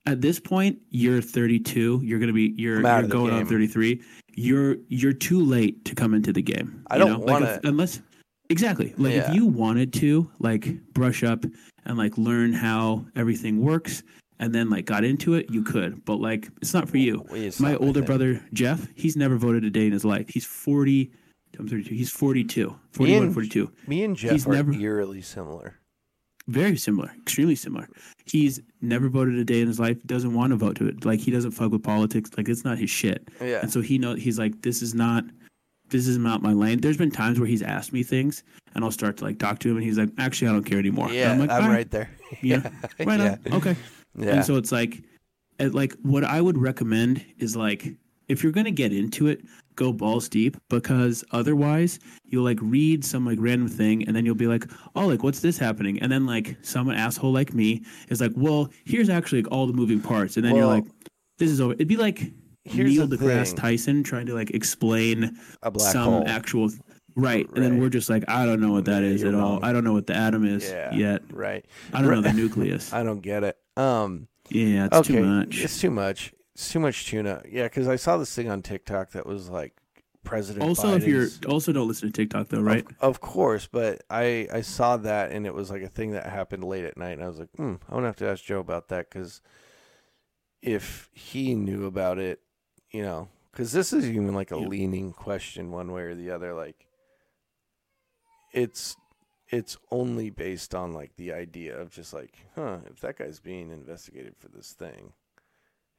at 0.05 0.19
this 0.21 0.39
point, 0.39 0.79
you're 0.89 1.21
32. 1.21 2.01
You're 2.03 2.19
gonna 2.19 2.33
be 2.33 2.53
you're, 2.57 2.81
you're 2.81 3.03
going 3.07 3.33
on 3.33 3.45
33. 3.45 4.01
You're 4.35 4.77
you're 4.89 5.13
too 5.13 5.39
late 5.43 5.85
to 5.85 5.95
come 5.95 6.13
into 6.13 6.33
the 6.33 6.41
game. 6.41 6.83
I 6.89 6.97
you 6.97 7.05
don't 7.05 7.25
know? 7.25 7.33
Like, 7.39 7.59
unless 7.63 8.01
exactly 8.49 8.93
like 8.97 9.13
Yeah. 9.13 9.29
if 9.29 9.35
you 9.35 9.45
wanted 9.45 9.93
to 9.93 10.29
like 10.39 10.77
brush 10.93 11.23
up 11.23 11.45
and 11.85 11.97
like 11.97 12.17
learn 12.17 12.51
how 12.53 13.05
everything 13.15 13.61
works 13.61 14.03
and 14.39 14.53
then 14.53 14.69
like 14.69 14.85
got 14.85 15.03
into 15.05 15.35
it, 15.35 15.49
you 15.49 15.63
could. 15.63 16.03
But 16.03 16.17
like 16.17 16.49
it's 16.61 16.73
not 16.73 16.89
for 16.89 16.97
you. 16.97 17.25
It's 17.31 17.59
My 17.61 17.75
older 17.75 18.01
thing. 18.01 18.07
brother 18.07 18.45
Jeff, 18.51 18.85
he's 18.95 19.15
never 19.15 19.37
voted 19.37 19.63
a 19.63 19.69
day 19.69 19.85
in 19.85 19.93
his 19.93 20.03
life. 20.03 20.27
He's 20.27 20.45
40. 20.45 21.11
I'm 21.59 21.67
32. 21.67 21.93
He's 21.95 22.09
42. 22.09 22.75
41, 22.93 23.23
and- 23.25 23.33
42. 23.33 23.71
me 23.87 24.03
and 24.03 24.17
Jeff 24.17 24.31
He's 24.31 24.47
are 24.47 24.53
never- 24.53 24.73
eerily 24.73 25.21
similar. 25.21 25.79
Very 26.47 26.75
similar, 26.77 27.11
extremely 27.21 27.55
similar. 27.55 27.87
He's 28.25 28.59
never 28.81 29.07
voted 29.07 29.35
a 29.35 29.45
day 29.45 29.61
in 29.61 29.67
his 29.67 29.79
life. 29.79 29.97
Doesn't 30.05 30.33
want 30.33 30.51
to 30.51 30.57
vote 30.57 30.75
to 30.77 30.87
it. 30.87 31.05
Like 31.05 31.19
he 31.19 31.31
doesn't 31.31 31.51
fuck 31.51 31.71
with 31.71 31.83
politics. 31.83 32.31
Like 32.37 32.49
it's 32.49 32.65
not 32.65 32.77
his 32.77 32.89
shit. 32.89 33.29
Yeah. 33.41 33.59
And 33.61 33.71
so 33.71 33.79
he 33.81 33.97
know 33.97 34.15
he's 34.15 34.37
like, 34.37 34.61
this 34.61 34.81
is 34.81 34.93
not, 34.93 35.23
this 35.89 36.05
is 36.05 36.17
not 36.17 36.41
my 36.41 36.51
lane. 36.51 36.81
There's 36.81 36.97
been 36.97 37.11
times 37.11 37.39
where 37.39 37.47
he's 37.47 37.61
asked 37.61 37.93
me 37.93 38.03
things, 38.03 38.43
and 38.75 38.83
I'll 38.83 38.91
start 38.91 39.17
to 39.17 39.23
like 39.23 39.39
talk 39.39 39.59
to 39.59 39.69
him, 39.69 39.77
and 39.77 39.85
he's 39.85 39.97
like, 39.97 40.09
actually, 40.17 40.49
I 40.49 40.51
don't 40.51 40.63
care 40.63 40.79
anymore. 40.79 41.05
And 41.07 41.15
Yeah, 41.15 41.31
I'm 41.31 41.39
like, 41.39 41.49
I'm, 41.49 41.59
like, 41.61 41.69
"All 41.69 41.73
right 41.75 41.91
there. 41.91 42.09
Yeah. 42.41 42.69
Right 42.99 43.19
yeah. 43.19 43.37
on. 43.45 43.53
Okay. 43.53 43.75
Yeah. 44.17 44.29
And 44.35 44.45
so 44.45 44.57
it's 44.57 44.71
like, 44.71 45.01
like 45.59 45.93
what 46.01 46.23
I 46.25 46.41
would 46.41 46.57
recommend 46.57 47.23
is 47.37 47.55
like 47.55 47.85
if 48.29 48.43
you're 48.43 48.51
gonna 48.51 48.71
get 48.71 48.93
into 48.93 49.27
it, 49.27 49.41
go 49.75 49.91
balls 49.91 50.29
deep 50.29 50.55
because 50.69 51.23
otherwise 51.31 51.99
you'll 52.25 52.43
like 52.43 52.59
read 52.61 53.03
some 53.03 53.25
like 53.25 53.37
random 53.41 53.67
thing 53.67 54.05
and 54.07 54.15
then 54.15 54.25
you'll 54.25 54.35
be 54.35 54.47
like, 54.47 54.65
oh, 54.95 55.07
like 55.07 55.23
what's 55.23 55.39
this 55.39 55.57
happening? 55.57 55.99
And 55.99 56.11
then 56.11 56.25
like 56.25 56.55
some 56.61 56.89
asshole 56.91 57.31
like 57.33 57.53
me 57.53 57.81
is 58.09 58.21
like, 58.21 58.31
well, 58.35 58.69
here's 58.85 59.09
actually 59.09 59.41
like, 59.43 59.51
all 59.51 59.65
the 59.67 59.73
moving 59.73 59.99
parts, 59.99 60.37
and 60.37 60.45
then 60.45 60.55
you're 60.55 60.65
like, 60.67 60.85
this 61.39 61.49
is 61.49 61.59
over. 61.59 61.73
It'd 61.73 61.87
be 61.87 61.97
like 61.97 62.31
Neil 62.73 63.07
deGrasse. 63.07 63.55
Tyson 63.55 64.03
trying 64.03 64.25
to 64.27 64.33
like 64.33 64.51
explain 64.51 65.37
A 65.63 65.71
black 65.71 65.91
some 65.91 66.03
hole. 66.13 66.23
actual. 66.27 66.69
Right. 67.15 67.47
And 67.53 67.63
then 67.63 67.77
we're 67.79 67.89
just 67.89 68.09
like, 68.09 68.23
I 68.27 68.45
don't 68.45 68.59
know 68.61 68.71
what 68.71 68.85
that 68.85 69.03
Yeah, 69.03 69.09
is 69.09 69.23
at 69.23 69.35
all. 69.35 69.63
I 69.63 69.71
don't 69.73 69.83
know 69.83 69.93
what 69.93 70.07
the 70.07 70.15
atom 70.15 70.45
is 70.45 70.67
Yeah. 70.69 70.93
yet. 70.95 71.21
Right. 71.31 71.63
I 71.93 72.01
don't 72.01 72.09
know 72.09 72.21
the 72.21 72.33
nucleus. 72.41 72.91
I 72.93 73.03
don't 73.03 73.19
get 73.21 73.43
it. 73.43 73.57
Um. 73.77 74.27
Yeah, 74.49 74.85
it's 74.85 74.97
okay. 74.97 75.15
too 75.15 75.23
much. 75.25 75.61
It's 75.63 75.79
too 75.79 75.91
much. 75.91 76.33
It's 76.53 76.71
too 76.71 76.79
much 76.79 77.07
tuna. 77.07 77.41
Yeah, 77.49 77.63
because 77.63 77.87
I 77.87 77.95
saw 77.95 78.17
this 78.17 78.33
thing 78.33 78.49
on 78.49 78.61
TikTok 78.61 79.11
that 79.11 79.25
was 79.25 79.49
like 79.49 79.73
President. 80.23 80.63
Also, 80.63 80.93
if 80.93 81.07
you're 81.07 81.27
also 81.47 81.73
don't 81.73 81.87
listen 81.87 82.11
to 82.11 82.13
TikTok 82.13 82.49
though, 82.49 82.61
right? 82.61 82.85
Of, 82.85 82.95
of 83.01 83.21
course, 83.21 83.67
but 83.71 84.03
I 84.09 84.47
I 84.51 84.61
saw 84.61 84.97
that 84.97 85.31
and 85.31 85.45
it 85.45 85.53
was 85.53 85.71
like 85.71 85.81
a 85.81 85.87
thing 85.89 86.11
that 86.11 86.25
happened 86.27 86.63
late 86.63 86.85
at 86.85 86.95
night, 86.97 87.13
and 87.13 87.23
I 87.23 87.27
was 87.27 87.39
like, 87.39 87.49
hmm, 87.55 87.75
I'm 87.87 87.95
gonna 87.95 88.07
have 88.07 88.15
to 88.17 88.29
ask 88.29 88.43
Joe 88.43 88.59
about 88.59 88.89
that 88.89 89.09
because 89.09 89.41
if 90.61 91.09
he 91.13 91.55
knew 91.55 91.85
about 91.85 92.19
it, 92.19 92.39
you 92.91 93.01
know, 93.01 93.27
because 93.51 93.71
this 93.73 93.91
is 93.91 94.05
even 94.09 94.33
like 94.33 94.51
a 94.51 94.59
Yeah. 94.59 94.67
leaning 94.67 95.11
question 95.11 95.71
one 95.71 95.91
way 95.91 96.03
or 96.03 96.15
the 96.15 96.31
other. 96.31 96.53
Like, 96.53 96.87
it's 98.53 98.95
it's 99.49 99.77
only 99.91 100.29
based 100.29 100.73
on 100.73 100.93
like 100.93 101.15
the 101.17 101.33
idea 101.33 101.77
of 101.77 101.91
just 101.91 102.13
like, 102.13 102.45
huh, 102.55 102.77
if 102.85 103.01
that 103.01 103.17
guy's 103.17 103.39
being 103.39 103.71
investigated 103.71 104.35
for 104.37 104.47
this 104.47 104.71
thing, 104.73 105.13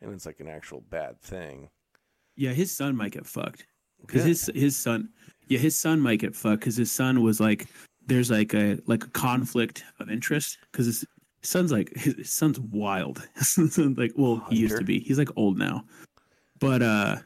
and 0.05 0.15
it's 0.15 0.27
like 0.27 0.41
an 0.41 0.49
actual 0.49 0.83
bad 0.91 1.21
thing. 1.21 1.69
Yeah, 2.37 2.53
his 2.53 2.75
son 2.75 2.97
might 2.97 3.13
get 3.13 3.27
fucked 3.27 3.67
because 4.01 4.23
Good. 4.23 4.29
his 4.29 4.51
his 4.55 4.77
son, 4.77 5.09
yeah, 5.49 5.59
his 5.59 5.77
son 5.77 6.01
might 6.01 6.21
get 6.21 6.35
fucked 6.35 6.61
because 6.61 6.77
his 6.77 6.91
son 6.93 7.23
was 7.23 7.41
like, 7.41 7.67
there's 8.07 8.31
like 8.31 8.55
a 8.55 8.79
like 8.87 9.05
a 9.05 9.11
conflict 9.11 9.85
of 10.01 10.11
interest 10.11 10.59
because 10.71 10.87
his 10.87 11.05
son's 11.43 11.73
like 11.73 11.93
his, 11.97 12.31
son's 12.31 12.61
wild. 12.61 13.27
Like, 13.77 14.13
well, 14.17 14.45
he 14.51 14.57
used 14.57 14.77
to 14.77 14.85
be. 14.85 15.01
He's 15.01 15.19
like 15.19 15.31
old 15.37 15.59
now, 15.59 15.85
but 16.59 16.83
uh, 16.83 17.17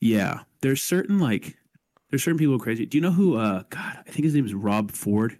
yeah, 0.00 0.40
there's 0.60 0.82
certain 0.82 1.18
like 1.18 1.56
there's 2.10 2.22
certain 2.22 2.38
people 2.38 2.58
crazy. 2.58 2.86
Do 2.86 2.96
you 2.96 3.02
know 3.02 3.12
who? 3.12 3.36
Uh, 3.36 3.64
God, 3.70 3.98
I 4.06 4.10
think 4.10 4.24
his 4.24 4.34
name 4.34 4.46
is 4.46 4.54
Rob 4.54 4.90
Ford. 4.90 5.36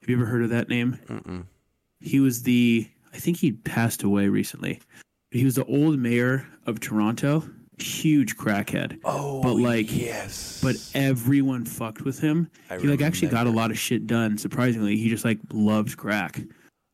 Have 0.00 0.10
you 0.10 0.16
ever 0.16 0.26
heard 0.26 0.42
of 0.42 0.50
that 0.50 0.68
name? 0.68 0.98
Mm-mm. 1.06 1.46
He 2.00 2.18
was 2.18 2.42
the 2.42 2.88
I 3.12 3.18
think 3.18 3.36
he 3.36 3.52
passed 3.52 4.02
away 4.02 4.28
recently. 4.28 4.80
He 5.32 5.44
was 5.44 5.54
the 5.56 5.64
old 5.64 5.98
mayor 5.98 6.46
of 6.66 6.78
Toronto. 6.80 7.42
Huge 7.78 8.36
crackhead. 8.36 9.00
Oh, 9.02 9.42
But, 9.42 9.54
like- 9.54 9.94
yes, 9.94 10.60
But 10.62 10.76
everyone 10.94 11.64
fucked 11.64 12.02
with 12.02 12.20
him. 12.20 12.50
I 12.70 12.78
he 12.78 12.86
like 12.86 13.00
actually 13.02 13.28
got 13.28 13.46
a 13.46 13.50
lot 13.50 13.70
of 13.70 13.78
shit 13.78 14.06
done. 14.06 14.36
Surprisingly, 14.38 14.96
he 14.96 15.08
just 15.08 15.24
like 15.24 15.38
loved 15.52 15.96
crack. 15.96 16.40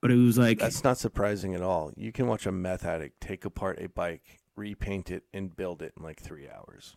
But 0.01 0.13
it 0.13 0.17
was 0.17 0.39
like, 0.39 0.61
That's 0.61 0.85
not 0.85 0.97
surprising 0.97 1.55
at 1.55 1.61
all. 1.63 1.93
You 1.97 2.13
can 2.13 2.27
watch 2.29 2.47
a 2.47 2.53
meth 2.53 2.85
addict 2.85 3.21
take 3.21 3.45
apart 3.45 3.83
a 3.83 3.89
bike, 3.89 4.39
repaint 4.57 5.11
it, 5.11 5.25
and 5.35 5.55
build 5.55 5.83
it 5.83 5.93
in 5.97 6.05
like 6.05 6.21
three 6.21 6.49
hours. 6.49 6.95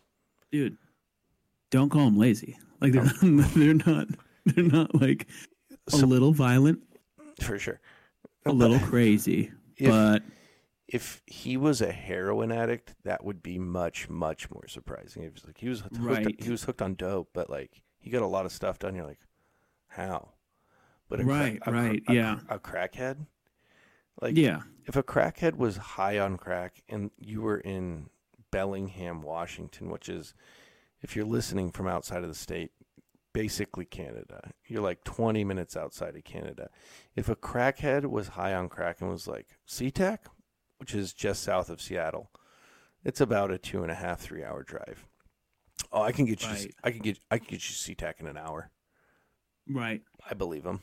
dude, 0.52 0.78
don't 1.70 1.88
call 1.90 2.06
him 2.06 2.16
lazy. 2.18 2.56
Like 2.80 2.92
they're 2.92 3.10
Oh. 3.22 3.26
not, 3.26 3.50
they're 3.54 3.74
not 3.74 4.06
they're 4.46 4.64
not 4.64 4.94
like 5.00 5.26
a 5.88 5.90
So- 5.90 6.06
little 6.06 6.32
violent, 6.32 6.80
For 7.40 7.58
sure. 7.58 7.80
a 8.46 8.52
little 8.52 8.78
crazy. 8.78 9.50
If, 9.76 9.88
but 9.90 10.22
if 10.92 11.22
he 11.26 11.56
was 11.56 11.80
a 11.80 11.90
heroin 11.90 12.52
addict, 12.52 12.94
that 13.02 13.24
would 13.24 13.42
be 13.42 13.58
much, 13.58 14.08
much 14.10 14.50
more 14.50 14.68
surprising. 14.68 15.22
If 15.24 15.44
like 15.46 15.58
he 15.58 15.68
was 15.68 15.80
hooked, 15.80 15.96
Right. 15.98 16.40
he 16.40 16.50
was 16.50 16.64
hooked 16.64 16.82
on 16.82 16.94
dope, 16.94 17.30
but 17.32 17.48
like 17.50 17.82
he 17.98 18.10
got 18.10 18.22
a 18.22 18.26
lot 18.26 18.44
of 18.46 18.52
stuff 18.52 18.78
done. 18.78 18.94
You're 18.94 19.06
like, 19.06 19.20
how? 19.88 20.32
But 21.08 21.20
a 21.20 21.24
Right, 21.24 21.58
a 21.66 21.72
right, 21.72 22.02
a- 22.08 22.12
yeah. 22.12 22.40
a 22.48 22.58
crackhead. 22.58 23.26
Like 24.20 24.36
yeah, 24.36 24.62
if 24.86 24.94
a 24.94 25.02
crackhead 25.02 25.56
was 25.56 25.76
high 25.78 26.18
on 26.18 26.36
crack 26.36 26.82
and 26.88 27.10
you 27.18 27.40
were 27.40 27.58
in 27.58 28.10
Bellingham, 28.50 29.22
Washington, 29.22 29.88
which 29.90 30.08
is, 30.10 30.34
if 31.00 31.16
you're 31.16 31.24
listening 31.24 31.70
from 31.72 31.88
outside 31.88 32.22
of 32.22 32.28
the 32.28 32.34
state, 32.34 32.70
basically 33.32 33.86
Canada, 33.86 34.50
you're 34.66 34.82
like 34.82 35.02
20 35.04 35.42
minutes 35.44 35.74
outside 35.76 36.14
of 36.16 36.24
Canada. 36.24 36.68
If 37.16 37.30
a 37.30 37.36
crackhead 37.36 38.04
was 38.06 38.28
high 38.28 38.52
on 38.54 38.68
crack 38.68 39.00
and 39.00 39.08
was 39.10 39.26
like 39.26 39.56
SeaTac, 39.66 40.18
which 40.82 40.96
is 40.96 41.12
just 41.12 41.44
south 41.44 41.70
of 41.70 41.80
Seattle, 41.80 42.28
it's 43.04 43.20
about 43.20 43.52
a 43.52 43.56
two 43.58 43.82
and 43.82 43.90
a 43.92 43.94
half, 43.94 44.18
three 44.18 44.42
hour 44.42 44.64
drive. 44.64 45.06
Oh, 45.92 46.02
I 46.02 46.10
can 46.10 46.24
get 46.24 46.42
you. 46.42 46.48
Right. 46.48 46.74
I 46.82 46.90
can 46.90 46.98
get. 47.02 47.20
I 47.30 47.38
can 47.38 47.46
get 47.46 47.62
you 47.68 47.94
to 47.94 47.94
SeaTac 48.04 48.14
in 48.18 48.26
an 48.26 48.36
hour. 48.36 48.72
right, 49.70 50.02
I 50.28 50.34
believe 50.34 50.64
him. 50.64 50.80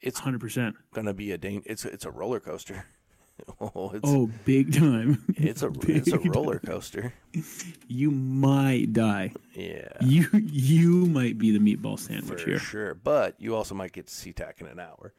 It's 0.00 0.20
hundred 0.20 0.40
percent. 0.40 0.76
gonna 0.94 1.12
be 1.12 1.32
a 1.32 1.36
dang. 1.36 1.62
It's 1.66 1.84
it's 1.84 2.06
a 2.06 2.10
roller 2.10 2.40
coaster. 2.40 2.86
oh, 3.60 3.90
it's 3.92 4.08
Oh, 4.08 4.30
big 4.46 4.72
time. 4.72 5.22
It's 5.36 5.62
a 5.62 5.70
it's 5.86 6.10
a 6.10 6.18
roller 6.18 6.58
coaster. 6.58 7.12
You 7.88 8.10
might 8.10 8.94
die. 8.94 9.32
Yeah, 9.54 9.92
You 10.00 10.28
you 10.32 11.04
might 11.04 11.36
be 11.36 11.50
the 11.50 11.58
meatball 11.58 11.98
for 11.98 12.04
sandwich 12.12 12.44
here 12.44 12.58
sure. 12.58 12.94
But 12.94 13.34
you 13.38 13.54
also 13.54 13.74
might 13.74 13.92
get 13.92 14.06
to 14.06 14.12
SeaTac 14.14 14.62
in 14.62 14.66
an 14.66 14.80
hour. 14.80 15.12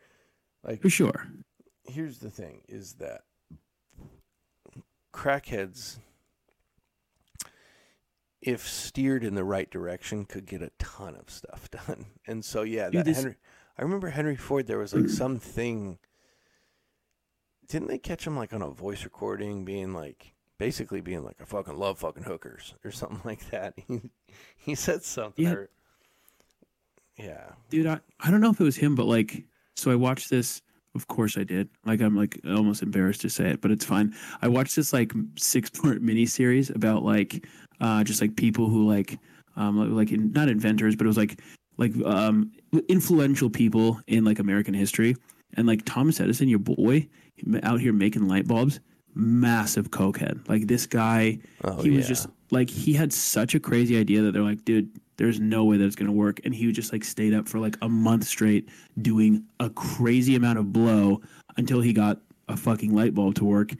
Like 0.63 0.82
for 0.82 0.89
sure. 0.89 1.28
here's 1.88 2.17
the 2.17 2.32
thing: 2.32 2.61
is 2.67 2.93
that 2.93 3.22
crackheads, 5.14 5.99
if 8.41 8.68
steered 8.68 9.24
in 9.24 9.36
the 9.36 9.43
right 9.43 9.70
direction, 9.70 10.26
could 10.26 10.45
get 10.45 10.62
a 10.62 10.72
ton 10.80 11.16
of 11.16 11.30
stuff 11.30 11.70
done. 11.88 12.05
And 12.28 12.43
so 12.43 12.62
yeah, 12.64 12.89
Dude, 12.89 13.05
this- 13.05 13.18
Henry. 13.18 13.36
I 13.78 13.82
remember 13.84 14.10
Henry 14.10 14.36
Ford. 14.36 14.68
There 14.68 14.78
was 14.80 14.93
like 14.93 15.10
something. 15.10 15.99
Didn't 17.68 17.88
they 17.88 17.97
catch 17.99 18.26
him 18.26 18.36
like 18.36 18.51
on 18.53 18.62
a 18.62 18.70
voice 18.70 19.03
recording, 19.03 19.64
being 19.64 19.93
like, 19.93 20.34
basically 20.57 20.99
being 21.01 21.24
like, 21.24 21.38
"I 21.39 21.45
fucking 21.45 21.78
love 21.78 21.99
fucking 21.99 22.24
hookers" 22.24 22.74
or 22.84 22.91
something 22.91 23.22
like 23.26 23.49
that? 23.51 23.76
He 23.88 24.01
he 24.57 24.76
said 24.76 25.03
something. 25.03 25.45
Yeah. 25.45 25.53
Or, 25.53 25.70
yeah. 27.18 27.51
dude 27.70 27.86
I, 27.86 27.99
I 28.20 28.32
don't 28.32 28.39
know 28.41 28.49
if 28.51 28.62
it 28.62 28.64
was 28.64 28.78
him 28.78 28.95
but 28.95 29.03
like 29.05 29.43
so 29.76 29.91
i 29.91 29.95
watched 29.95 30.30
this 30.30 30.62
of 30.99 31.07
course 31.07 31.37
i 31.37 31.43
did. 31.43 31.69
Like 31.85 32.01
i'm 32.01 32.15
like 32.23 32.39
almost 32.45 32.81
embarrassed 32.83 33.21
to 33.21 33.29
say 33.29 33.45
it 33.53 33.61
but 33.61 33.71
it's 33.71 33.85
fine. 33.85 34.13
I 34.41 34.47
watched 34.47 34.75
this 34.75 34.91
like 34.93 35.11
six 35.37 35.69
part 35.81 36.01
mini 36.01 36.25
series 36.25 36.69
about 36.69 37.03
like 37.03 37.47
uh 37.79 38.03
just 38.03 38.21
like 38.21 38.35
people 38.35 38.67
who 38.69 38.81
like 38.95 39.17
um 39.55 39.73
like 39.95 40.11
in, 40.11 40.31
not 40.33 40.49
inventors 40.49 40.95
but 40.95 41.05
it 41.05 41.11
was 41.13 41.21
like 41.23 41.39
like 41.77 41.93
um 42.05 42.51
influential 42.89 43.49
people 43.49 43.99
in 44.07 44.25
like 44.25 44.39
american 44.39 44.73
history. 44.73 45.15
And 45.55 45.65
like 45.65 45.81
thomas 45.85 46.19
edison 46.19 46.47
your 46.49 46.59
boy 46.59 47.07
out 47.63 47.79
here 47.79 47.93
making 47.93 48.27
light 48.27 48.47
bulbs 48.47 48.79
massive 49.15 49.89
cokehead. 49.91 50.47
Like 50.47 50.67
this 50.67 50.85
guy 50.85 51.39
Oh, 51.63 51.81
he 51.81 51.89
was 51.89 52.05
yeah. 52.05 52.07
just 52.13 52.27
like 52.51 52.69
he 52.69 52.93
had 52.93 53.11
such 53.13 53.55
a 53.55 53.59
crazy 53.59 53.97
idea 53.97 54.21
that 54.21 54.31
they're 54.33 54.43
like, 54.51 54.63
dude, 54.65 54.89
there's 55.20 55.39
no 55.39 55.65
way 55.65 55.78
that 55.78 55.86
it's 55.86 55.95
gonna 55.95 56.11
work. 56.11 56.39
And 56.45 56.55
he 56.55 56.72
just 56.72 56.91
like 56.93 57.03
stayed 57.03 57.34
up 57.34 57.47
for 57.47 57.59
like 57.59 57.78
a 57.82 57.89
month 57.89 58.24
straight 58.24 58.70
doing 59.01 59.43
a 59.59 59.70
crazy 59.70 60.36
amount 60.36 60.57
of 60.57 60.74
blow 60.74 61.22
until 61.57 61.82
he 61.82 61.93
got 61.93 62.22
a 62.47 62.55
fucking 62.57 62.95
light 62.95 63.13
bulb 63.13 63.36
to 63.36 63.45
work. 63.45 63.74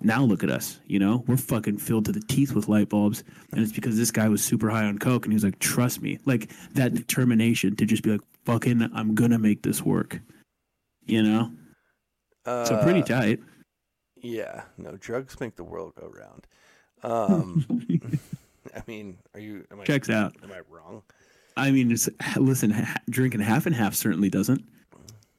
Now 0.00 0.22
look 0.22 0.44
at 0.44 0.50
us, 0.50 0.80
you 0.86 0.98
know, 0.98 1.24
we're 1.26 1.36
fucking 1.36 1.78
filled 1.78 2.04
to 2.06 2.12
the 2.12 2.20
teeth 2.20 2.54
with 2.54 2.68
light 2.68 2.88
bulbs, 2.90 3.24
and 3.52 3.62
it's 3.62 3.72
because 3.72 3.96
this 3.96 4.10
guy 4.10 4.28
was 4.28 4.44
super 4.44 4.68
high 4.70 4.84
on 4.84 4.98
coke, 4.98 5.24
and 5.24 5.32
he 5.32 5.34
was 5.34 5.44
like, 5.44 5.58
trust 5.58 6.02
me, 6.02 6.18
like 6.26 6.50
that 6.74 6.94
determination 6.94 7.74
to 7.76 7.86
just 7.86 8.02
be 8.02 8.10
like, 8.10 8.20
fucking, 8.44 8.82
I'm 8.94 9.14
gonna 9.14 9.38
make 9.38 9.62
this 9.62 9.82
work, 9.82 10.20
you 11.06 11.22
know. 11.22 11.52
So 12.44 12.78
pretty 12.82 13.00
Uh, 13.02 13.06
tight. 13.06 13.40
Yeah, 14.16 14.64
no, 14.78 14.96
drugs 14.96 15.40
make 15.40 15.56
the 15.56 15.64
world 15.64 15.94
go 15.98 16.08
round. 16.08 16.46
Um, 17.02 17.64
I 18.76 18.82
mean, 18.86 19.18
are 19.34 19.40
you? 19.40 19.64
Am 19.70 19.80
I, 19.80 19.84
Checks 19.84 20.10
out. 20.10 20.34
Am 20.42 20.52
I 20.52 20.60
wrong? 20.68 21.02
I 21.56 21.70
mean, 21.70 21.96
listen, 22.36 22.70
ha- 22.70 22.96
drinking 23.08 23.40
half 23.40 23.66
and 23.66 23.74
half 23.74 23.94
certainly 23.94 24.28
doesn't. 24.28 24.64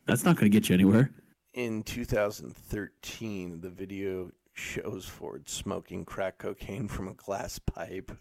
That's 0.05 0.23
not 0.23 0.37
going 0.37 0.49
to 0.49 0.55
get 0.55 0.69
you 0.69 0.73
anywhere. 0.73 1.11
In 1.53 1.83
2013, 1.83 3.61
the 3.61 3.69
video 3.69 4.31
shows 4.53 5.05
Ford 5.05 5.49
smoking 5.49 6.05
crack 6.05 6.37
cocaine 6.37 6.87
from 6.87 7.07
a 7.07 7.13
glass 7.13 7.59
pipe. 7.59 8.11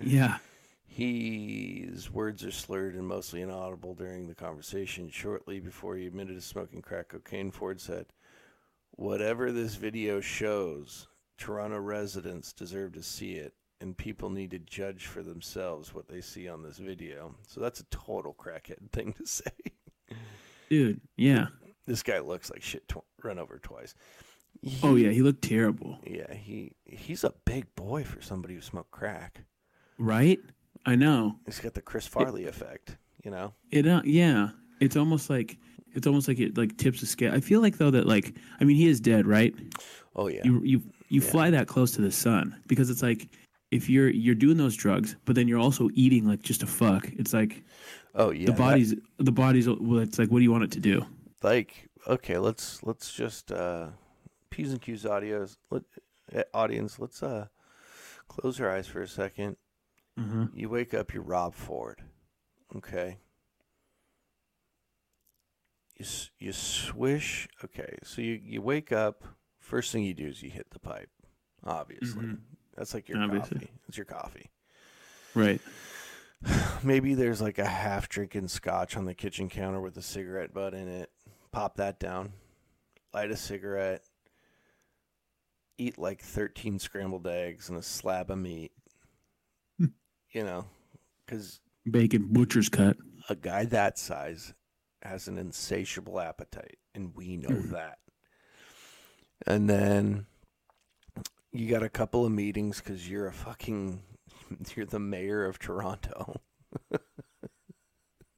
Yeah. 0.00 0.38
His 0.86 2.10
words 2.10 2.44
are 2.44 2.50
slurred 2.50 2.94
and 2.94 3.06
mostly 3.06 3.42
inaudible 3.42 3.94
during 3.94 4.26
the 4.26 4.34
conversation. 4.34 5.08
Shortly 5.08 5.60
before 5.60 5.96
he 5.96 6.06
admitted 6.06 6.34
to 6.34 6.40
smoking 6.40 6.82
crack 6.82 7.08
cocaine, 7.08 7.50
Ford 7.50 7.80
said, 7.80 8.06
Whatever 8.90 9.52
this 9.52 9.76
video 9.76 10.20
shows, 10.20 11.06
Toronto 11.38 11.78
residents 11.78 12.52
deserve 12.52 12.92
to 12.94 13.02
see 13.02 13.34
it, 13.34 13.54
and 13.80 13.96
people 13.96 14.30
need 14.30 14.50
to 14.52 14.58
judge 14.58 15.06
for 15.06 15.22
themselves 15.22 15.94
what 15.94 16.08
they 16.08 16.20
see 16.20 16.48
on 16.48 16.62
this 16.62 16.78
video. 16.78 17.34
So 17.46 17.60
that's 17.60 17.80
a 17.80 17.84
total 17.84 18.34
crackhead 18.38 18.90
thing 18.92 19.12
to 19.14 19.26
say. 19.26 19.50
Dude, 20.68 21.00
yeah. 21.16 21.46
this 21.86 22.02
guy 22.02 22.20
looks 22.20 22.50
like 22.50 22.62
shit 22.62 22.86
tw- 22.88 22.98
run 23.22 23.38
over 23.38 23.58
twice. 23.58 23.94
He- 24.62 24.78
Oh, 24.82 24.96
yeah. 24.96 25.10
He 25.10 25.22
looked 25.22 25.42
terrible. 25.42 25.98
Yeah, 26.06 26.32
he 26.34 26.72
he's 26.84 27.24
a 27.24 27.32
big 27.44 27.74
boy 27.74 28.04
for 28.04 28.20
somebody 28.20 28.54
who 28.54 28.60
smoked 28.60 28.90
crack. 28.90 29.44
Right? 29.98 30.38
I 30.86 30.96
know. 30.96 31.36
He's 31.46 31.60
got 31.60 31.74
the 31.74 31.80
Chris 31.82 32.06
Farley 32.06 32.46
effect, 32.46 32.96
you 33.24 33.30
know. 33.30 33.52
It, 33.70 33.86
uh, 33.86 34.02
yeah. 34.04 34.50
It's 34.80 34.96
almost 34.96 35.28
like, 35.30 35.58
it's 35.94 36.06
almost 36.06 36.26
like 36.28 36.38
it 36.40 36.56
like 36.56 36.76
tips 36.78 37.00
the 37.00 37.06
scale. 37.06 37.32
I 37.34 37.40
feel 37.40 37.60
like 37.60 37.78
though 37.78 37.90
that 37.90 38.06
like, 38.06 38.34
I 38.60 38.64
mean, 38.64 38.76
he 38.76 38.88
is 38.88 39.00
dead, 39.00 39.26
right? 39.26 39.54
Oh 40.16 40.28
yeah. 40.28 40.40
You, 40.44 40.60
you, 40.64 40.82
you 41.08 41.20
Yeah. 41.20 41.30
fly 41.30 41.50
that 41.50 41.66
close 41.66 41.92
to 41.92 42.00
the 42.02 42.10
sun 42.12 42.60
because 42.66 42.90
it's 42.90 43.02
like, 43.02 43.28
if 43.70 43.88
you're 43.88 44.08
you're 44.10 44.34
doing 44.34 44.56
those 44.56 44.76
drugs, 44.76 45.16
but 45.24 45.34
then 45.36 45.46
you're 45.48 45.60
also 45.60 45.88
eating 45.94 46.26
like 46.26 46.42
just 46.42 46.62
a 46.62 46.66
fuck, 46.66 47.08
it's 47.12 47.32
like 47.32 47.64
Oh 48.14 48.30
yeah, 48.30 48.46
the 48.46 48.52
that- 48.52 48.58
body's 48.58 48.94
the 49.18 49.32
body's. 49.32 49.68
Well, 49.68 50.00
it's 50.00 50.18
like, 50.18 50.30
what 50.30 50.38
do 50.38 50.42
you 50.44 50.52
want 50.52 50.64
it 50.64 50.72
to 50.72 50.80
do? 50.80 51.06
like 51.42 51.88
okay. 52.06 52.38
Let's 52.38 52.82
let's 52.82 53.12
just 53.12 53.52
uh, 53.52 53.88
p's 54.50 54.72
and 54.72 54.82
q's 54.82 55.04
audios. 55.04 55.56
Let, 55.70 55.82
uh, 56.34 56.42
audience, 56.52 56.98
let's 56.98 57.22
uh 57.22 57.46
close 58.28 58.58
your 58.58 58.70
eyes 58.70 58.86
for 58.88 59.00
a 59.02 59.08
second. 59.08 59.56
Mm-hmm. 60.18 60.46
You 60.54 60.68
wake 60.68 60.92
up, 60.92 61.14
you're 61.14 61.22
Rob 61.22 61.54
Ford. 61.54 62.02
Okay. 62.76 63.18
You 65.96 66.04
you 66.38 66.52
swish. 66.52 67.48
Okay, 67.64 67.98
so 68.02 68.22
you 68.22 68.40
you 68.42 68.62
wake 68.62 68.90
up. 68.92 69.24
First 69.58 69.92
thing 69.92 70.02
you 70.02 70.14
do 70.14 70.26
is 70.26 70.42
you 70.42 70.50
hit 70.50 70.70
the 70.70 70.78
pipe. 70.80 71.10
Obviously, 71.64 72.22
Mhm. 72.24 72.38
That's 72.76 72.94
like 72.94 73.08
your 73.08 73.18
Obviously. 73.22 73.58
coffee. 73.60 73.70
It's 73.88 73.96
your 73.96 74.06
coffee. 74.06 74.50
Right. 75.34 75.60
Maybe 76.82 77.14
there's 77.14 77.40
like 77.42 77.58
a 77.58 77.66
half 77.66 78.08
drinking 78.08 78.48
scotch 78.48 78.96
on 78.96 79.04
the 79.04 79.14
kitchen 79.14 79.48
counter 79.48 79.80
with 79.80 79.96
a 79.96 80.02
cigarette 80.02 80.52
butt 80.54 80.74
in 80.74 80.88
it. 80.88 81.10
Pop 81.52 81.76
that 81.76 81.98
down. 82.00 82.32
Light 83.12 83.30
a 83.30 83.36
cigarette. 83.36 84.02
Eat 85.78 85.98
like 85.98 86.20
13 86.22 86.78
scrambled 86.78 87.26
eggs 87.26 87.68
and 87.68 87.78
a 87.78 87.82
slab 87.82 88.30
of 88.30 88.38
meat. 88.38 88.72
you 89.78 90.44
know, 90.44 90.64
because 91.26 91.58
Bacon 91.90 92.28
butcher's 92.30 92.68
cut. 92.68 92.96
a 93.28 93.34
guy 93.34 93.64
that 93.64 93.98
size 93.98 94.52
has 95.02 95.26
an 95.26 95.38
insatiable 95.38 96.20
appetite, 96.20 96.78
and 96.94 97.14
we 97.16 97.36
know 97.36 97.48
Mhm. 97.48 97.70
that. 97.70 97.98
And 99.46 99.68
then 99.68 100.26
you 101.52 101.68
got 101.70 101.82
a 101.82 101.88
couple 101.88 102.24
of 102.24 102.32
meetings 102.32 102.80
because 102.80 103.08
you're 103.08 103.26
a 103.26 103.32
fucking, 103.32 104.02
you're 104.76 104.86
the 104.86 104.98
mayor 105.00 105.44
of 105.44 105.58
Toronto. 105.58 106.40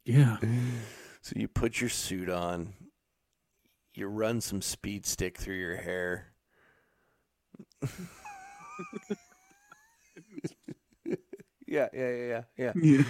Yeah. 0.04 0.38
So 1.20 1.34
you 1.36 1.46
put 1.46 1.80
your 1.80 1.90
suit 1.90 2.28
on, 2.28 2.74
you 3.94 4.08
run 4.08 4.40
some 4.40 4.60
speed 4.60 5.06
stick 5.06 5.38
through 5.38 5.58
your 5.58 5.76
hair. 5.76 6.32
yeah, 11.04 11.16
yeah, 11.66 11.88
yeah, 11.92 12.10
yeah, 12.26 12.42
yeah. 12.56 12.72
yeah. 12.74 13.02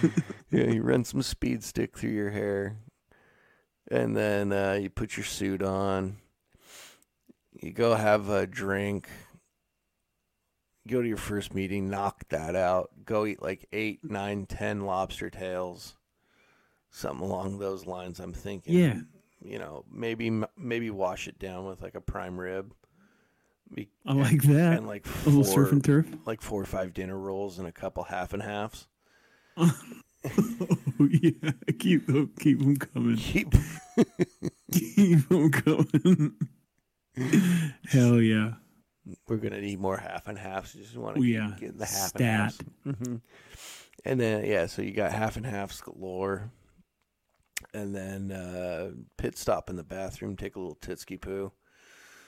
Yeah, 0.51 0.65
you 0.65 0.83
run 0.83 1.03
some 1.03 1.23
speed 1.23 1.63
stick 1.63 1.97
through 1.97 2.11
your 2.11 2.29
hair, 2.29 2.77
and 3.89 4.15
then 4.15 4.53
uh, 4.53 4.73
you 4.79 4.91
put 4.91 5.17
your 5.17 5.25
suit 5.25 5.63
on. 5.63 6.17
You 7.59 7.71
go 7.71 7.95
have 7.95 8.29
a 8.29 8.45
drink. 8.45 9.09
Go 10.87 11.01
to 11.01 11.07
your 11.07 11.17
first 11.17 11.53
meeting, 11.53 11.89
knock 11.89 12.27
that 12.29 12.55
out. 12.55 12.91
Go 13.05 13.25
eat 13.25 13.41
like 13.41 13.65
eight, 13.71 13.99
nine, 14.03 14.45
ten 14.45 14.81
lobster 14.81 15.29
tails, 15.29 15.95
something 16.91 17.25
along 17.25 17.59
those 17.59 17.85
lines. 17.85 18.19
I'm 18.19 18.33
thinking. 18.33 18.75
Yeah. 18.77 18.99
You 19.41 19.59
know, 19.59 19.85
maybe 19.91 20.29
maybe 20.57 20.89
wash 20.89 21.27
it 21.27 21.39
down 21.39 21.65
with 21.65 21.81
like 21.81 21.95
a 21.95 22.01
prime 22.01 22.39
rib. 22.39 22.73
Be- 23.73 23.89
I 24.05 24.13
like 24.13 24.43
that. 24.43 24.77
and 24.77 24.87
like 24.87 25.05
a 25.25 25.29
little 25.29 25.43
surf 25.43 25.71
and 25.71 25.83
turf. 25.83 26.05
like 26.25 26.41
four 26.41 26.61
or 26.61 26.65
five 26.65 26.93
dinner 26.93 27.17
rolls 27.17 27.59
and 27.59 27.67
a 27.67 27.71
couple 27.71 28.03
half 28.03 28.33
and 28.33 28.43
halves. 28.43 28.87
oh 29.57 29.71
yeah. 30.99 31.51
Keep 31.79 32.07
them, 32.07 32.31
keep 32.39 32.59
them 32.59 32.75
coming. 32.77 33.17
Keep 33.17 33.53
Keep 34.71 35.29
them 35.29 35.51
coming. 35.51 36.33
Hell 37.89 38.21
yeah. 38.21 38.53
We're 39.27 39.37
gonna 39.37 39.61
need 39.61 39.79
more 39.79 39.97
half 39.97 40.27
and 40.27 40.37
halves. 40.37 40.73
You 40.75 40.83
just 40.83 40.97
want 40.97 41.15
to 41.17 41.21
get, 41.21 41.29
yeah. 41.29 41.51
get 41.59 41.77
the 41.77 41.85
half 41.85 42.09
Stat. 42.09 42.21
and 42.21 42.95
halves. 42.95 43.07
hmm 43.07 43.15
And 44.05 44.19
then 44.19 44.45
yeah, 44.45 44.65
so 44.67 44.81
you 44.81 44.91
got 44.91 45.11
half 45.11 45.37
and 45.37 45.45
halves 45.45 45.81
galore. 45.81 46.51
And 47.73 47.95
then 47.95 48.31
uh, 48.31 48.91
pit 49.17 49.37
stop 49.37 49.69
in 49.69 49.75
the 49.77 49.83
bathroom, 49.83 50.35
take 50.35 50.55
a 50.55 50.59
little 50.59 50.75
titsky 50.75 51.19
poo 51.19 51.51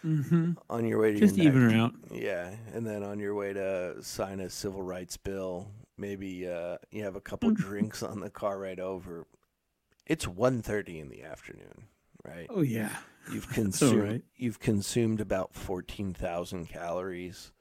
Mm-hmm. 0.05 0.51
on 0.69 0.86
your 0.86 1.01
way 1.01 1.13
to 1.13 1.19
Just 1.19 1.36
your 1.36 1.47
even 1.47 1.69
her 1.71 1.78
out. 1.78 1.93
Yeah, 2.11 2.53
and 2.73 2.86
then 2.86 3.01
on 3.01 3.17
your 3.19 3.34
way 3.34 3.53
to 3.53 3.95
sign 4.03 4.39
a 4.39 4.51
civil 4.51 4.84
rights 4.84 5.17
bill, 5.17 5.67
maybe 5.97 6.47
uh, 6.47 6.78
you 6.91 7.03
have 7.03 7.15
a 7.15 7.21
couple 7.21 7.49
drinks 7.51 8.03
on 8.03 8.19
the 8.19 8.30
car 8.30 8.59
ride 8.59 8.80
over. 8.80 9.26
It's 10.05 10.26
1.30 10.28 11.01
in 11.01 11.09
the 11.09 11.23
afternoon, 11.23 11.86
right? 12.26 12.47
Oh 12.49 12.61
yeah. 12.61 12.89
You've 13.32 13.49
consumed 13.53 14.03
right. 14.03 14.23
you've 14.36 14.59
consumed 14.59 15.21
about 15.21 15.53
14,000 15.53 16.67
calories 16.67 17.51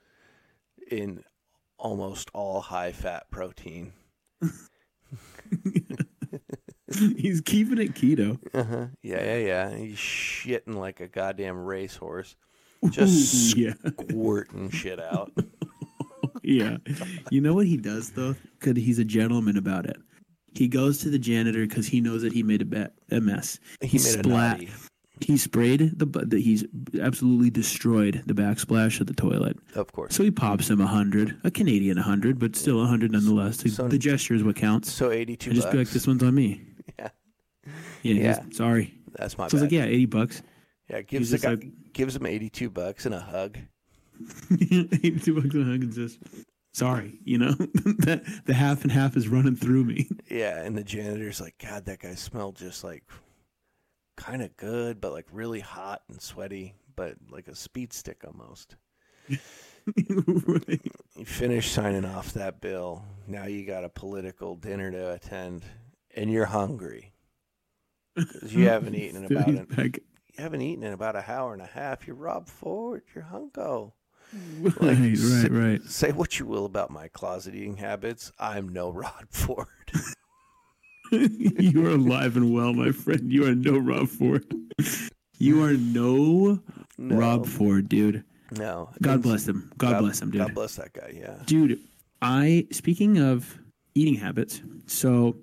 in 0.90 1.22
almost 1.78 2.30
all 2.34 2.60
high 2.60 2.92
fat 2.92 3.30
protein. 3.30 3.92
He's 7.16 7.40
keeping 7.40 7.78
it 7.78 7.94
keto. 7.94 8.38
Uh-huh. 8.52 8.86
Yeah, 9.02 9.24
yeah, 9.24 9.36
yeah. 9.38 9.76
He's 9.76 9.96
shitting 9.98 10.76
like 10.76 11.00
a 11.00 11.08
goddamn 11.08 11.58
racehorse, 11.64 12.36
Just 12.90 13.56
Ooh, 13.56 13.60
yeah. 13.60 13.72
squirting 13.86 14.70
shit 14.70 15.00
out. 15.00 15.32
yeah. 16.42 16.76
You 17.30 17.40
know 17.40 17.54
what 17.54 17.66
he 17.66 17.76
does 17.78 18.10
though? 18.10 18.36
Because 18.60 18.76
he's 18.82 18.98
a 18.98 19.04
gentleman 19.04 19.56
about 19.56 19.86
it. 19.86 19.96
He 20.55 20.68
goes 20.68 20.98
to 20.98 21.11
the 21.11 21.18
janitor 21.18 21.66
because 21.66 21.86
he 21.86 22.00
knows 22.00 22.22
that 22.22 22.32
he 22.32 22.42
made 22.42 22.62
a, 22.62 22.64
ba- 22.64 22.90
a 23.11 23.20
mess. 23.20 23.59
He 23.80 23.98
made 23.98 24.07
a 24.07 24.09
splat. 24.24 24.61
He 25.20 25.36
sprayed 25.36 25.98
the, 25.98 26.07
the 26.07 26.40
he's 26.40 26.64
absolutely 27.00 27.48
destroyed 27.50 28.22
the 28.26 28.34
backsplash 28.34 29.00
of 29.00 29.07
the 29.07 29.14
toilet. 29.14 29.57
Of 29.74 29.92
course. 29.92 30.14
So 30.14 30.22
he 30.24 30.30
pops 30.30 30.68
him 30.70 30.80
a 30.80 30.86
hundred, 30.86 31.36
a 31.44 31.50
Canadian 31.50 31.98
a 31.98 32.02
hundred, 32.02 32.38
but 32.38 32.57
still 32.57 32.82
a 32.82 32.86
hundred 32.86 33.12
nonetheless. 33.12 33.59
The- 33.59 33.68
So- 33.70 33.88
the 33.88 33.98
gesture 33.98 34.34
is 34.34 34.42
what 34.44 34.57
counts. 34.57 34.92
So 34.92 35.11
82 35.11 35.50
I 35.50 35.55
just 35.55 35.70
be 35.70 35.78
like, 35.78 35.90
this 35.90 36.07
one's 36.07 36.22
on 36.22 36.34
me. 36.34 36.61
Yeah. 36.98 37.09
Yeah. 38.02 38.14
Yeah. 38.14 38.38
Sorry. 38.52 38.92
That's 39.16 39.38
my 39.38 39.48
So 39.48 39.57
bad. 39.57 39.62
like, 39.62 39.72
yeah, 39.72 39.84
eighty 39.84 40.05
bucks. 40.07 40.42
Yeah, 40.90 41.00
gives 41.00 41.30
the 41.30 41.38
guy, 41.38 41.50
like- 41.50 41.92
gives 41.94 42.14
him 42.14 42.26
eighty 42.26 42.50
two 42.50 42.68
bucks 42.70 43.07
and 43.07 43.14
a 43.14 43.20
hug. 43.20 43.57
eighty-two 44.61 45.34
bucks 45.40 45.55
and 45.55 45.62
a 45.62 45.72
hug 45.72 45.82
and 45.82 45.92
just 45.92 46.18
sorry. 46.74 47.18
You 47.24 47.38
know 47.38 47.52
that 47.54 48.22
the 48.44 48.54
half 48.54 48.82
and 48.82 48.92
half 48.92 49.16
is 49.16 49.28
running 49.28 49.56
through 49.56 49.84
me. 49.84 50.08
Yeah, 50.28 50.62
and 50.62 50.76
the 50.76 50.84
janitor's 50.84 51.40
like, 51.40 51.56
God, 51.58 51.86
that 51.86 52.00
guy 52.00 52.14
smelled 52.14 52.56
just 52.56 52.84
like 52.84 53.04
kind 54.16 54.42
of 54.42 54.56
good, 54.56 55.00
but 55.00 55.12
like 55.12 55.26
really 55.32 55.60
hot 55.60 56.02
and 56.08 56.20
sweaty, 56.20 56.74
but 56.94 57.16
like 57.30 57.48
a 57.48 57.54
speed 57.54 57.92
stick 57.92 58.22
almost. 58.26 58.76
right. 59.28 60.80
You 61.16 61.24
finish 61.24 61.70
signing 61.70 62.04
off 62.04 62.32
that 62.34 62.60
bill. 62.60 63.04
Now 63.26 63.46
you 63.46 63.66
got 63.66 63.84
a 63.84 63.88
political 63.88 64.56
dinner 64.56 64.90
to 64.90 65.12
attend, 65.12 65.64
and 66.14 66.30
you're 66.30 66.46
hungry 66.46 67.12
because 68.16 68.54
you 68.54 68.68
haven't 68.68 68.94
eaten 68.94 69.24
in 69.24 69.32
about 69.32 69.48
an, 69.48 69.66
you 69.76 70.42
haven't 70.42 70.62
eaten 70.62 70.84
in 70.84 70.92
about 70.92 71.16
an 71.16 71.24
hour 71.26 71.52
and 71.52 71.62
a 71.62 71.66
half. 71.66 72.06
You're 72.06 72.16
Rob 72.16 72.48
Ford. 72.48 73.02
You're 73.14 73.24
hunko. 73.24 73.92
Right, 74.80 75.16
right, 75.18 75.51
right. 75.51 75.82
Say 75.85 76.12
what 76.12 76.39
you 76.39 76.47
will 76.47 76.64
about 76.64 76.91
my 76.91 77.09
closet 77.09 77.55
eating 77.55 77.76
habits. 77.76 78.32
I'm 78.39 78.68
no 78.68 78.91
Rod 78.93 79.26
Ford. 79.30 79.66
you 81.11 81.87
are 81.87 81.91
alive 81.91 82.37
and 82.37 82.53
well, 82.53 82.72
my 82.72 82.91
friend. 82.91 83.30
You 83.30 83.47
are 83.47 83.55
no 83.55 83.76
Rob 83.78 84.09
Ford. 84.09 84.45
You 85.39 85.62
are 85.64 85.74
no, 85.74 86.61
No, 86.97 87.16
Rob 87.16 87.47
Ford, 87.47 87.89
dude. 87.89 88.24
No. 88.53 88.91
God 89.03 89.22
bless 89.22 89.47
him. 89.47 89.70
God, 89.76 90.01
bless 90.01 90.22
him, 90.22 90.30
dude. 90.30 90.41
God 90.41 90.55
bless 90.55 90.76
that 90.76 90.93
guy. 90.93 91.12
Yeah. 91.14 91.37
Dude, 91.45 91.80
I 92.22 92.66
speaking 92.70 93.18
of 93.18 93.59
eating 93.95 94.14
habits, 94.14 94.62
so 94.87 95.37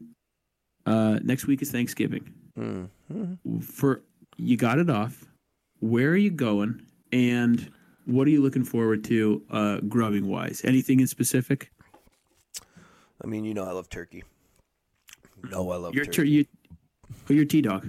uh 0.86 1.20
next 1.24 1.46
week 1.46 1.62
is 1.62 1.70
Thanksgiving. 1.72 2.34
Mm. 2.58 2.90
Mhm. 3.14 3.64
For 3.64 4.02
you 4.38 4.58
got 4.58 4.80
it 4.80 4.90
off. 4.90 5.26
Where 5.80 6.10
are 6.10 6.18
you 6.18 6.32
going? 6.32 6.82
And 7.12 7.70
what 8.06 8.28
are 8.28 8.32
you 8.32 8.42
looking 8.42 8.64
forward 8.64 9.04
to 9.06 9.44
uh 9.50 9.78
grubbing 9.88 10.28
wise? 10.28 10.62
Anything 10.64 11.00
in 11.00 11.08
specific? 11.08 11.72
I 13.24 13.28
mean, 13.28 13.46
you 13.46 13.54
know, 13.54 13.64
I 13.64 13.72
love 13.72 13.90
turkey. 13.90 14.24
No, 15.50 15.72
I 15.72 15.78
love 15.78 15.94
Your 15.96 16.06
turkey. 16.06 16.16
tur- 16.16 16.24
you, 16.24 16.46
oh, 17.30 17.34
your 17.34 17.46
T 17.46 17.62
dog. 17.62 17.88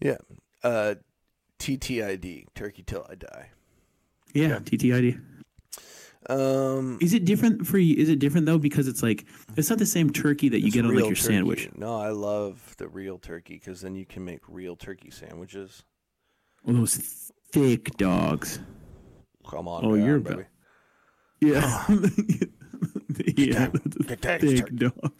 yeah. 0.00 0.16
Uh, 0.62 0.94
TTID, 1.58 2.46
turkey 2.54 2.82
till 2.82 3.06
I 3.10 3.14
die. 3.14 3.50
Yeah, 4.34 4.58
TTID. 4.58 5.20
Um, 6.28 6.98
Is 7.00 7.14
it 7.14 7.24
different 7.24 7.66
for 7.66 7.78
you? 7.78 7.96
Is 7.96 8.08
it 8.08 8.18
different 8.18 8.44
though 8.46 8.58
because 8.58 8.88
it's 8.88 9.02
like 9.02 9.24
it's 9.56 9.70
not 9.70 9.78
the 9.78 9.86
same 9.86 10.10
turkey 10.10 10.48
that 10.50 10.60
you 10.60 10.70
get 10.70 10.84
on 10.84 10.94
like 10.94 11.04
your 11.04 11.14
turkey. 11.14 11.20
sandwich. 11.34 11.68
No, 11.76 11.98
I 11.98 12.10
love 12.10 12.74
the 12.76 12.88
real 12.88 13.18
turkey 13.18 13.54
because 13.54 13.80
then 13.80 13.94
you 13.94 14.04
can 14.04 14.24
make 14.24 14.40
real 14.48 14.76
turkey 14.76 15.10
sandwiches. 15.10 15.84
All 16.66 16.74
those 16.74 17.30
thick 17.52 17.96
dogs. 17.96 18.58
Come 19.48 19.66
on, 19.68 19.84
Oh, 19.84 19.96
down, 19.96 20.04
you're 20.06 20.18
baby. 20.20 20.44
Yeah. 21.40 21.84
yeah, 23.36 23.52
down. 23.66 23.72
that's 23.84 23.96
Get 24.06 24.20
down, 24.20 24.38
thick 24.40 24.58
turkey. 24.60 24.76
dog. 24.76 25.12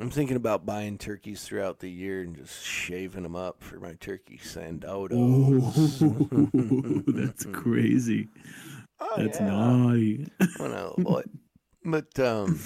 I'm 0.00 0.10
thinking 0.10 0.36
about 0.36 0.64
buying 0.64 0.96
turkeys 0.96 1.42
throughout 1.42 1.80
the 1.80 1.90
year 1.90 2.22
and 2.22 2.34
just 2.34 2.64
shaving 2.64 3.24
them 3.24 3.36
up 3.36 3.62
for 3.62 3.78
my 3.78 3.92
turkey 4.00 4.40
sandodo. 4.42 5.10
Oh, 5.12 7.02
that's 7.12 7.44
crazy. 7.52 8.28
Oh, 9.00 9.14
That's 9.18 9.38
yeah. 9.40 9.46
naughty. 9.48 10.28
Oh, 10.60 10.66
no, 10.68 10.94
boy. 10.96 11.22
But 11.84 12.18
um, 12.20 12.58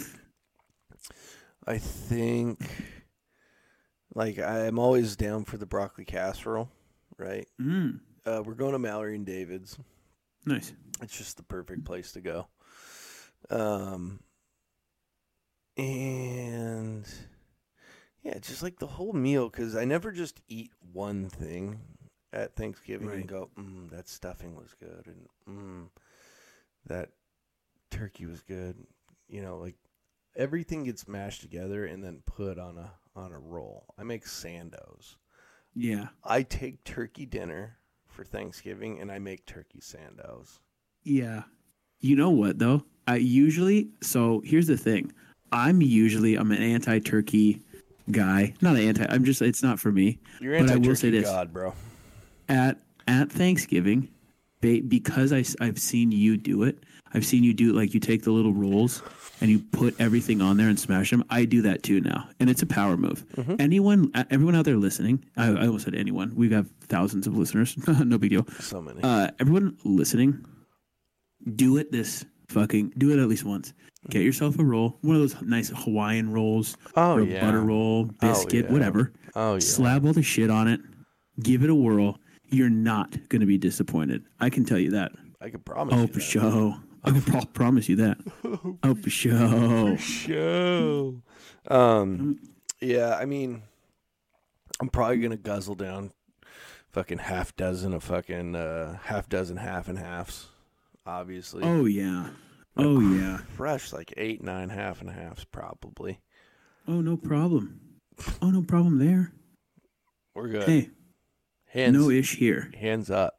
I 1.66 1.78
think 1.78 2.60
like 4.14 4.38
I'm 4.38 4.78
always 4.78 5.16
down 5.16 5.44
for 5.44 5.56
the 5.56 5.66
broccoli 5.66 6.04
casserole, 6.04 6.70
right? 7.18 7.48
Mm, 7.60 8.00
Uh, 8.24 8.42
we're 8.44 8.54
going 8.54 8.72
to 8.72 8.78
Mallory 8.78 9.16
and 9.16 9.26
David's. 9.26 9.78
Nice. 10.46 10.72
It's 11.02 11.16
just 11.16 11.36
the 11.36 11.42
perfect 11.42 11.84
place 11.84 12.12
to 12.12 12.20
go. 12.20 12.46
Um, 13.50 14.20
and 15.76 17.06
yeah, 18.22 18.38
just 18.38 18.62
like 18.62 18.78
the 18.78 18.86
whole 18.86 19.12
meal, 19.12 19.48
because 19.48 19.76
I 19.76 19.84
never 19.84 20.10
just 20.10 20.40
eat 20.48 20.72
one 20.92 21.28
thing 21.28 21.80
at 22.32 22.56
Thanksgiving 22.56 23.08
Right. 23.08 23.18
and 23.18 23.28
go, 23.28 23.50
mm, 23.58 23.90
that 23.90 24.08
stuffing 24.08 24.56
was 24.56 24.74
good, 24.80 25.06
and 25.06 25.28
mm, 25.48 25.88
that 26.86 27.10
turkey 27.90 28.26
was 28.26 28.42
good. 28.42 28.76
You 29.28 29.42
know, 29.42 29.58
like 29.58 29.76
everything 30.34 30.84
gets 30.84 31.06
mashed 31.08 31.42
together 31.42 31.84
and 31.84 32.02
then 32.02 32.22
put 32.26 32.58
on 32.58 32.78
a 32.78 32.92
on 33.14 33.32
a 33.32 33.38
roll. 33.38 33.86
I 33.98 34.02
make 34.02 34.24
sandos. 34.24 35.16
Yeah. 35.74 36.08
I 36.24 36.42
take 36.42 36.84
turkey 36.84 37.26
dinner 37.26 37.78
for 38.16 38.24
Thanksgiving 38.24 39.00
and 39.00 39.12
I 39.12 39.18
make 39.18 39.44
turkey 39.44 39.80
sandos. 39.80 40.58
Yeah. 41.04 41.42
You 42.00 42.16
know 42.16 42.30
what 42.30 42.58
though? 42.58 42.82
I 43.06 43.16
usually 43.16 43.90
so 44.02 44.42
here's 44.44 44.66
the 44.66 44.76
thing. 44.76 45.12
I'm 45.52 45.82
usually 45.82 46.34
I'm 46.34 46.50
an 46.50 46.62
anti-turkey 46.62 47.62
guy. 48.10 48.54
Not 48.62 48.76
an 48.76 48.82
anti. 48.88 49.06
I'm 49.08 49.24
just 49.24 49.42
it's 49.42 49.62
not 49.62 49.78
for 49.78 49.92
me. 49.92 50.18
You're 50.40 50.58
But 50.58 50.70
I 50.70 50.74
anti 50.74 50.88
will 50.88 50.96
say 50.96 51.08
turkey 51.10 51.20
this. 51.20 51.28
god, 51.28 51.52
bro. 51.52 51.74
At 52.48 52.78
at 53.06 53.30
Thanksgiving, 53.30 54.08
because 54.60 55.32
I 55.32 55.44
have 55.64 55.78
seen 55.78 56.10
you 56.10 56.36
do 56.36 56.64
it. 56.64 56.78
I've 57.14 57.24
seen 57.24 57.44
you 57.44 57.54
do 57.54 57.72
like 57.72 57.94
you 57.94 58.00
take 58.00 58.22
the 58.24 58.30
little 58.32 58.52
rolls 58.52 59.02
and 59.40 59.50
you 59.50 59.58
put 59.60 59.94
everything 60.00 60.40
on 60.42 60.56
there 60.56 60.68
and 60.68 60.78
smash 60.78 61.10
them. 61.10 61.24
I 61.30 61.44
do 61.44 61.62
that 61.62 61.82
too 61.82 62.00
now, 62.00 62.28
and 62.40 62.48
it's 62.50 62.62
a 62.62 62.66
power 62.66 62.96
move. 62.96 63.24
Anyone, 63.58 64.10
everyone 64.30 64.54
out 64.54 64.64
there 64.64 64.76
listening, 64.76 65.24
I, 65.36 65.48
I 65.48 65.66
almost 65.66 65.84
said 65.84 65.94
anyone. 65.94 66.34
We 66.34 66.50
have 66.50 66.68
thousands 66.82 67.26
of 67.26 67.36
listeners. 67.36 67.76
no 67.88 68.18
big 68.18 68.30
deal. 68.30 68.46
So 68.60 68.80
many. 68.82 69.00
Uh, 69.02 69.30
everyone 69.40 69.76
listening, 69.84 70.44
do 71.54 71.76
it 71.76 71.92
this 71.92 72.24
fucking 72.48 72.92
do 72.98 73.10
it 73.12 73.18
at 73.20 73.28
least 73.28 73.44
once. 73.44 73.72
Get 74.08 74.22
yourself 74.22 74.58
a 74.58 74.64
roll, 74.64 74.98
one 75.00 75.16
of 75.16 75.22
those 75.22 75.40
nice 75.42 75.70
Hawaiian 75.74 76.30
rolls, 76.32 76.76
Oh, 76.94 77.14
or 77.16 77.20
a 77.22 77.26
yeah. 77.26 77.40
butter 77.44 77.60
roll, 77.60 78.04
biscuit, 78.20 78.66
yeah. 78.66 78.72
whatever. 78.72 79.12
oh 79.34 79.54
yeah. 79.54 79.58
Slab 79.60 80.06
all 80.06 80.12
the 80.12 80.22
shit 80.22 80.48
on 80.50 80.68
it, 80.68 80.80
give 81.42 81.62
it 81.64 81.70
a 81.70 81.74
whirl. 81.74 82.18
You're 82.48 82.70
not 82.70 83.10
going 83.28 83.40
to 83.40 83.46
be 83.46 83.58
disappointed. 83.58 84.22
I 84.38 84.48
can 84.50 84.64
tell 84.64 84.78
you 84.78 84.90
that. 84.92 85.10
I 85.40 85.50
can 85.50 85.58
promise. 85.60 85.94
Oh, 85.96 86.02
you 86.02 86.06
for 86.06 86.20
sure. 86.20 86.76
I 87.06 87.10
can 87.12 87.22
pro- 87.22 87.44
promise 87.46 87.88
you 87.88 87.96
that. 87.96 88.18
Oh, 88.82 88.94
for 88.94 89.10
sure. 89.10 89.96
Show. 89.98 91.22
Um. 91.68 92.38
Yeah. 92.80 93.16
I 93.16 93.24
mean, 93.24 93.62
I'm 94.80 94.88
probably 94.88 95.18
gonna 95.18 95.36
guzzle 95.36 95.74
down 95.74 96.12
fucking 96.90 97.18
half 97.18 97.54
dozen 97.56 97.92
of 97.94 98.02
fucking 98.04 98.54
uh, 98.56 98.98
half 99.04 99.28
dozen 99.28 99.56
half 99.56 99.88
and 99.88 99.98
halves. 99.98 100.48
Obviously. 101.04 101.62
Oh 101.62 101.84
yeah. 101.84 102.28
Oh 102.76 103.00
yeah. 103.00 103.38
Fresh, 103.56 103.92
like 103.92 104.12
eight, 104.16 104.42
nine 104.42 104.68
half 104.68 105.00
and 105.00 105.10
halves, 105.10 105.44
probably. 105.44 106.20
Oh 106.88 107.00
no 107.00 107.16
problem. 107.16 107.80
Oh 108.42 108.50
no 108.50 108.62
problem 108.62 108.98
there. 108.98 109.32
We're 110.34 110.48
good. 110.48 110.64
Hey, 110.68 110.90
hands, 111.66 111.96
no 111.96 112.10
ish 112.10 112.36
here. 112.36 112.70
hands 112.78 113.10
up. 113.10 113.34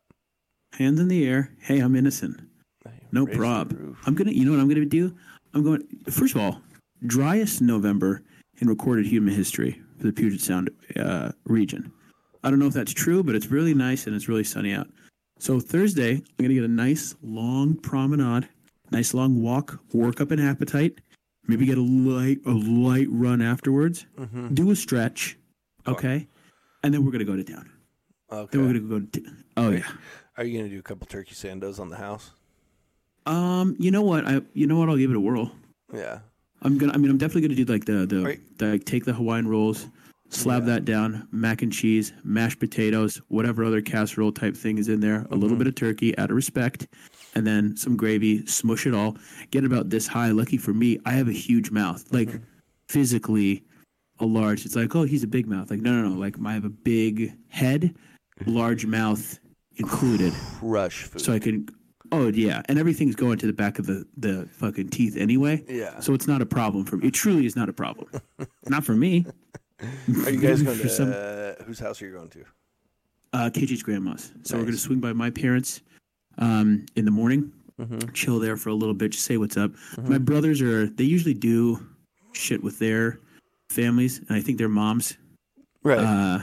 Hands 0.74 1.00
in 1.00 1.08
the 1.08 1.28
air. 1.28 1.52
Hey, 1.60 1.80
I'm 1.80 1.96
innocent. 1.96 2.47
No 3.12 3.26
Raise 3.26 3.38
prob. 3.38 3.96
I'm 4.06 4.16
gonna. 4.16 4.32
You 4.32 4.46
know 4.46 4.52
what 4.52 4.60
I'm 4.60 4.68
gonna 4.70 4.86
do? 4.86 5.16
I'm 5.54 5.64
going. 5.64 5.82
First 6.10 6.36
of 6.36 6.42
all, 6.42 6.62
driest 7.06 7.62
November 7.62 8.22
in 8.60 8.68
recorded 8.68 9.06
human 9.06 9.34
history 9.34 9.82
for 9.98 10.06
the 10.08 10.14
Puget 10.14 10.42
Sound 10.42 10.70
uh, 10.96 11.32
region. 11.46 11.92
I 12.44 12.50
don't 12.50 12.60
know 12.60 12.68
if 12.68 12.74
that's 12.74 12.94
true, 12.94 13.24
but 13.24 13.36
it's 13.36 13.48
really 13.48 13.74
nice 13.74 14.08
and 14.08 14.16
it's 14.16 14.28
really 14.28 14.44
sunny 14.44 14.74
out. 14.74 14.88
So 15.40 15.60
Thursday, 15.60 16.14
I'm 16.16 16.24
gonna 16.46 16.54
get 16.54 16.64
a 16.64 16.68
nice 16.68 17.16
long 17.22 17.76
promenade, 17.76 18.48
nice 18.92 19.14
long 19.14 19.42
walk, 19.42 19.80
work 19.94 20.20
up 20.22 20.32
an 20.32 20.40
appetite, 20.40 21.00
maybe 21.48 21.66
get 21.66 21.78
a 21.78 21.82
light 21.82 22.40
a 22.46 22.52
light 22.52 23.08
run 23.10 23.42
afterwards, 23.42 24.06
Mm-hmm. 24.18 24.54
do 24.54 24.72
a 24.72 24.76
stretch, 24.76 25.38
okay, 25.88 26.28
and 26.84 26.94
then 26.94 27.06
we're 27.06 27.12
gonna 27.12 27.24
go 27.26 27.36
to 27.36 27.44
town. 27.44 27.70
Okay. 28.32 28.58
Then 28.58 28.62
we're 28.68 28.74
gonna 28.80 29.00
go 29.02 29.06
to. 29.06 29.26
Oh 29.58 29.70
yeah. 29.72 29.88
Are 30.38 30.44
you 30.44 30.58
gonna 30.58 30.70
do 30.70 30.80
a 30.80 30.84
couple 30.84 31.08
turkey 31.08 31.34
sandos 31.36 31.80
on 31.80 31.90
the 31.90 31.98
house? 31.98 32.32
Um, 33.28 33.76
you 33.80 33.92
know 33.92 34.02
what? 34.02 34.26
I 34.26 34.42
you 34.54 34.68
know 34.68 34.78
what? 34.80 34.90
I'll 34.90 34.98
give 34.98 35.12
it 35.12 35.18
a 35.18 35.20
whirl. 35.20 35.52
Yeah. 35.94 36.20
I'm 36.62 36.78
gonna. 36.78 36.94
I 36.94 36.98
mean, 36.98 37.12
I'm 37.12 37.18
definitely 37.18 37.42
gonna 37.50 37.56
do 37.56 37.66
like 37.72 37.86
the 37.86 38.06
the, 38.06 38.22
Right. 38.24 38.40
the 38.58 38.66
like, 38.68 38.86
take 38.86 39.06
the 39.06 39.14
Hawaiian 39.14 39.48
rolls, 39.48 39.88
slab 40.30 40.66
that 40.66 40.86
down, 40.86 41.28
mac 41.32 41.62
and 41.62 41.72
cheese, 41.72 42.14
mashed 42.24 42.60
potatoes, 42.60 43.22
whatever 43.28 43.64
other 43.64 43.82
casserole 43.82 44.32
type 44.32 44.56
thing 44.56 44.78
is 44.80 44.90
in 44.90 45.00
there, 45.00 45.28
a 45.30 45.36
little 45.36 45.56
bit 45.58 45.68
of 45.68 45.76
turkey 45.76 46.18
out 46.18 46.32
of 46.32 46.36
respect, 46.36 46.88
and 47.36 47.46
then 47.46 47.78
some 47.78 47.96
gravy. 47.96 48.44
Smush 48.48 48.88
it 48.88 48.94
all. 48.96 49.18
Get 49.52 49.64
it 49.64 49.68
about 49.68 49.90
this 49.92 50.08
high. 50.08 50.32
Lucky 50.32 50.58
for 50.58 50.74
me, 50.74 50.98
I 51.06 51.12
have 51.12 51.28
a 51.28 51.32
huge 51.34 51.70
mouth. 51.70 52.04
Like 52.12 52.30
physically, 52.90 53.64
a 54.20 54.26
large. 54.26 54.66
It's 54.66 54.76
like, 54.76 54.96
oh, 54.96 55.04
he's 55.04 55.24
a 55.24 55.28
big 55.28 55.48
mouth. 55.48 55.70
Like 55.70 55.82
no, 55.82 55.92
no, 56.02 56.10
no. 56.10 56.16
Like 56.20 56.36
I 56.44 56.54
have 56.54 56.66
a 56.66 56.70
big 56.70 57.34
head, 57.50 57.94
large 58.46 58.86
mouth 58.86 59.40
included. 59.76 60.34
Crush 60.60 61.04
food. 61.04 61.22
so 61.22 61.34
I 61.34 61.40
can. 61.40 61.68
Oh 62.12 62.28
yeah, 62.30 62.62
and 62.70 62.78
everything's 62.80 63.16
going 63.16 63.38
to 63.40 63.48
the 63.48 63.54
back 63.54 63.80
of 63.80 63.86
the 63.86 64.06
the 64.18 64.48
fucking 64.54 64.90
teeth 64.90 65.18
anyway. 65.18 65.64
Yeah. 65.68 66.00
So 66.00 66.14
it's 66.14 66.28
not 66.28 66.42
a 66.42 66.46
problem 66.46 66.86
for 66.86 66.98
me. 66.98 67.08
It 67.08 67.14
truly 67.14 67.46
is 67.46 67.56
not 67.56 67.70
a 67.70 67.74
problem. 67.74 68.08
not 68.68 68.84
for 68.86 68.94
me. 68.94 69.26
Are 70.26 70.30
you 70.32 70.40
guys 70.40 70.62
going 70.64 70.78
to 70.80 70.90
some- 70.90 71.12
uh, 71.14 71.64
whose 71.66 71.80
house 71.80 72.02
are 72.02 72.06
you 72.08 72.14
going 72.14 72.30
to? 72.30 72.46
Uh, 73.34 73.50
KJ's 73.54 73.84
grandma's. 73.84 74.32
So 74.44 74.58
we're 74.58 74.64
gonna 74.66 74.78
swing 74.78 75.00
by 75.00 75.14
my 75.14 75.30
parents, 75.30 75.82
um, 76.38 76.86
in 76.96 77.06
the 77.06 77.12
morning. 77.12 77.52
Mm-hmm. 77.80 78.12
Chill 78.14 78.40
there 78.40 78.58
for 78.58 78.70
a 78.70 78.74
little 78.74 78.96
bit. 78.96 79.12
Just 79.12 79.26
say 79.26 79.38
what's 79.38 79.58
up. 79.58 79.72
My 80.02 80.18
brothers 80.18 80.62
are. 80.62 80.88
They 80.88 81.04
usually 81.04 81.36
do 81.36 81.86
shit 82.32 82.64
with 82.64 82.80
their 82.80 83.20
families, 83.70 84.18
and 84.20 84.32
I 84.32 84.42
think 84.42 84.58
their 84.58 84.70
moms 84.70 85.18
Right. 85.84 86.00
uh, 86.00 86.40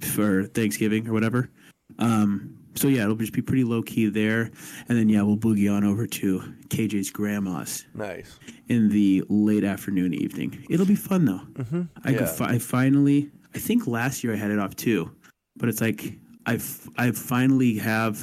for 0.00 0.44
Thanksgiving 0.44 1.08
or 1.08 1.12
whatever. 1.12 1.50
Um, 1.98 2.57
so 2.74 2.88
yeah, 2.88 3.02
it'll 3.04 3.16
just 3.16 3.32
be 3.32 3.42
pretty 3.42 3.64
low 3.64 3.82
key 3.82 4.08
there, 4.08 4.50
and 4.88 4.98
then 4.98 5.08
yeah, 5.08 5.22
we'll 5.22 5.36
boogie 5.36 5.72
on 5.74 5.84
over 5.84 6.06
to 6.06 6.40
KJ's 6.68 7.10
grandma's. 7.10 7.86
nice. 7.94 8.38
in 8.68 8.88
the 8.88 9.24
late 9.28 9.64
afternoon 9.64 10.14
evening. 10.14 10.64
It'll 10.70 10.86
be 10.86 10.94
fun 10.94 11.24
though. 11.24 11.40
Mm-hmm. 11.62 11.82
I 12.04 12.12
could 12.14 12.28
fi- 12.28 12.50
I 12.50 12.58
finally 12.58 13.30
I 13.54 13.58
think 13.58 13.86
last 13.86 14.22
year 14.22 14.32
I 14.32 14.36
had 14.36 14.50
it 14.50 14.58
off 14.58 14.76
too, 14.76 15.10
but 15.56 15.68
it's 15.68 15.80
like 15.80 16.18
I've 16.46 16.88
I 16.96 17.10
finally 17.12 17.76
have 17.78 18.22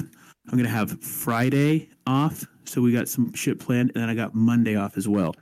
I'm 0.50 0.56
gonna 0.56 0.68
have 0.68 1.00
Friday 1.02 1.90
off, 2.06 2.44
so 2.64 2.80
we 2.80 2.92
got 2.92 3.08
some 3.08 3.34
shit 3.34 3.58
planned, 3.58 3.92
and 3.94 4.02
then 4.02 4.08
I 4.10 4.14
got 4.14 4.34
Monday 4.34 4.76
off 4.76 4.96
as 4.96 5.08
well. 5.08 5.34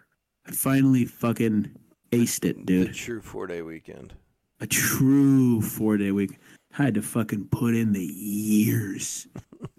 I 0.47 0.53
finally 0.53 1.05
fucking 1.05 1.71
aced 2.13 2.45
it, 2.45 2.65
dude. 2.67 2.95
true 2.95 3.21
four 3.21 3.47
day 3.47 3.63
weekend. 3.63 4.15
A 4.61 4.67
true 4.67 5.61
four 5.61 5.97
day 5.97 6.13
week. 6.13 6.39
Had 6.75 6.95
to 6.95 7.03
fucking 7.03 7.47
put 7.53 7.77
in 7.77 7.93
the 7.93 8.03
years 8.05 9.29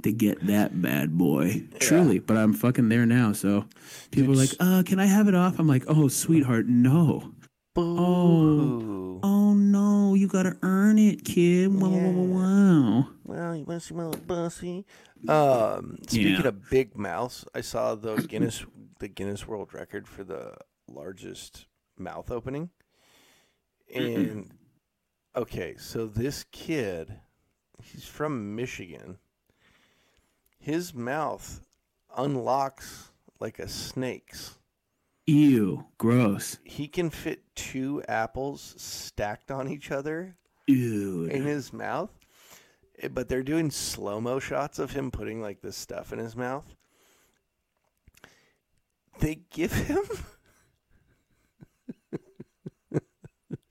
to 0.03 0.13
get 0.13 0.47
that 0.47 0.81
bad 0.81 1.17
boy. 1.17 1.63
Truly, 1.79 2.19
but 2.19 2.37
I'm 2.37 2.53
fucking 2.53 2.87
there 2.87 3.05
now. 3.05 3.33
So 3.33 3.65
people 4.11 4.31
are 4.31 4.37
like, 4.37 4.51
uh, 4.61 4.81
can 4.85 4.99
I 4.99 5.05
have 5.05 5.27
it 5.27 5.35
off? 5.35 5.59
I'm 5.59 5.67
like, 5.67 5.83
oh, 5.87 6.07
sweetheart, 6.07 6.67
no. 6.67 7.33
Boo. 7.73 9.19
Oh 9.23 9.53
no, 9.53 10.13
you 10.13 10.27
gotta 10.29 10.55
earn 10.61 10.97
it, 10.97 11.25
kid. 11.25 11.73
Wow, 11.73 11.89
wow, 11.89 12.11
wow, 12.11 12.39
wow. 12.39 13.07
Well, 13.25 13.55
you 13.57 13.65
want 13.65 13.81
to 13.81 13.87
see 13.87 13.93
my 13.93 14.05
little 14.05 14.21
bussy? 14.25 14.85
Um, 15.27 15.97
speaking 16.07 16.31
Yeah. 16.43 16.47
of 16.47 16.69
big 16.69 16.95
mouths, 16.97 17.43
I 17.53 17.59
saw 17.59 17.95
the 17.95 18.15
Guinness 18.15 18.65
the 18.99 19.09
Guinness 19.09 19.45
World 19.45 19.73
Record 19.73 20.07
for 20.07 20.23
the 20.23 20.53
largest 20.87 21.65
mouth 21.97 22.31
opening. 22.31 22.69
And 23.93 24.49
okay, 25.35 25.75
so 25.77 26.07
this 26.07 26.45
kid, 26.51 27.19
he's 27.83 28.05
from 28.05 28.55
Michigan. 28.55 29.17
His 30.59 30.93
mouth 30.93 31.61
unlocks 32.17 33.09
like 33.39 33.59
a 33.59 33.67
snake's. 33.67 34.57
Ew, 35.27 35.85
gross. 35.97 36.59
He 36.63 36.87
can 36.87 37.09
fit 37.09 37.43
two 37.55 38.03
apples 38.07 38.75
stacked 38.77 39.51
on 39.51 39.67
each 39.67 39.91
other 39.91 40.35
Ew. 40.67 41.25
in 41.25 41.43
his 41.43 41.73
mouth. 41.73 42.11
Eh, 42.99 43.07
But 43.07 43.27
they're 43.27 43.43
doing 43.43 43.71
slow 43.71 44.21
mo 44.21 44.39
shots 44.39 44.79
of 44.79 44.91
him 44.91 45.11
putting 45.11 45.41
like 45.41 45.61
this 45.61 45.75
stuff 45.75 46.13
in 46.13 46.19
his 46.19 46.35
mouth. 46.35 46.75
They 49.19 49.39
give 49.49 49.71
him. 49.73 50.03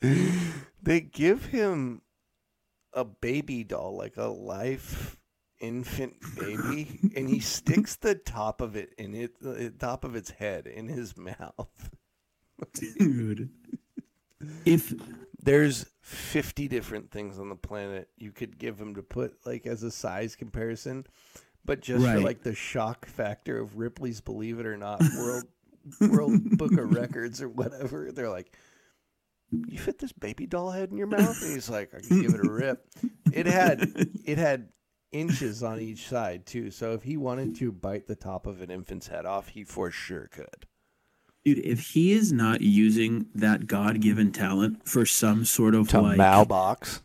they 0.85 1.01
give 1.01 1.47
him 1.47 2.03
a 2.93 3.05
baby 3.05 3.64
doll, 3.64 3.97
like 3.97 4.16
a 4.16 4.26
life 4.26 5.18
infant 5.61 6.14
baby, 6.39 7.01
and 7.16 7.28
he 7.28 7.41
sticks 7.41 7.97
the 7.97 8.14
top 8.14 8.61
of 8.61 8.76
it 8.76 8.95
in 8.99 9.14
it, 9.14 9.32
uh, 9.45 9.53
the 9.53 9.74
top 9.78 10.05
of 10.05 10.14
its 10.14 10.30
head 10.30 10.66
in 10.66 10.89
his 10.89 11.16
mouth. 11.18 11.91
Dude. 12.74 13.51
If 14.64 14.93
There's 15.43 15.87
50 16.03 16.68
different 16.68 17.11
things 17.11 17.39
on 17.39 17.49
the 17.49 17.57
planet 17.57 18.09
you 18.16 18.30
could 18.30 18.59
give 18.59 18.78
him 18.78 18.95
to 18.95 19.03
put 19.03 19.35
like 19.47 19.66
as 19.66 19.82
a 19.82 19.91
size 19.91 20.37
comparison, 20.37 21.07
but 21.64 21.80
just 21.80 22.05
for 22.05 22.20
like 22.20 22.43
the 22.43 22.55
shock 22.55 23.07
factor 23.07 23.59
of 23.59 23.78
Ripley's 23.78 24.20
Believe 24.20 24.61
It 24.61 24.66
or 24.66 24.76
Not 24.76 25.03
World 25.18 25.45
World 26.01 26.59
Book 26.59 26.72
of 26.72 26.93
Records 26.95 27.43
or 27.43 27.49
whatever, 27.49 28.12
they're 28.12 28.30
like, 28.30 28.55
"You 29.69 29.79
fit 29.79 29.99
this 29.99 30.13
baby 30.13 30.47
doll 30.47 30.71
head 30.71 30.91
in 30.91 30.97
your 30.97 31.07
mouth?" 31.07 31.41
And 31.43 31.53
he's 31.53 31.69
like, 31.71 31.95
"I 31.95 32.01
can 32.01 32.23
give 32.23 32.35
it 32.35 32.45
a 32.45 32.49
rip." 32.51 32.87
It 33.33 33.47
had 33.47 33.81
it 34.25 34.39
had 34.39 34.69
inches 35.13 35.63
on 35.63 35.81
each 35.81 36.09
side 36.09 36.45
too, 36.47 36.71
so 36.71 36.93
if 36.93 37.03
he 37.05 37.17
wanted 37.17 37.55
to 37.57 37.71
bite 37.71 38.07
the 38.07 38.17
top 38.17 38.47
of 38.47 38.61
an 38.61 38.71
infant's 38.71 39.07
head 39.09 39.25
off, 39.27 39.49
he 39.49 39.63
for 39.65 39.91
sure 39.91 40.29
could. 40.33 40.67
dude, 41.45 41.59
if 41.59 41.91
he 41.91 42.13
is 42.13 42.33
not 42.33 42.61
using 42.63 43.27
that 43.35 43.67
God 43.67 44.01
given 44.01 44.33
talent 44.33 44.89
for 44.89 45.05
some 45.07 45.45
sort 45.45 45.75
of 45.75 45.89
To 45.91 46.01
like 46.01 46.19
Malbox. 46.19 47.01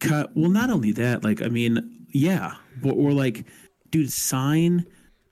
cut 0.00 0.30
well 0.34 0.50
not 0.50 0.70
only 0.70 0.92
that, 0.92 1.22
like 1.24 1.40
I 1.42 1.48
mean, 1.48 2.06
yeah. 2.10 2.54
But 2.82 2.92
or 2.92 3.12
like, 3.12 3.44
dude, 3.90 4.12
sign 4.12 4.86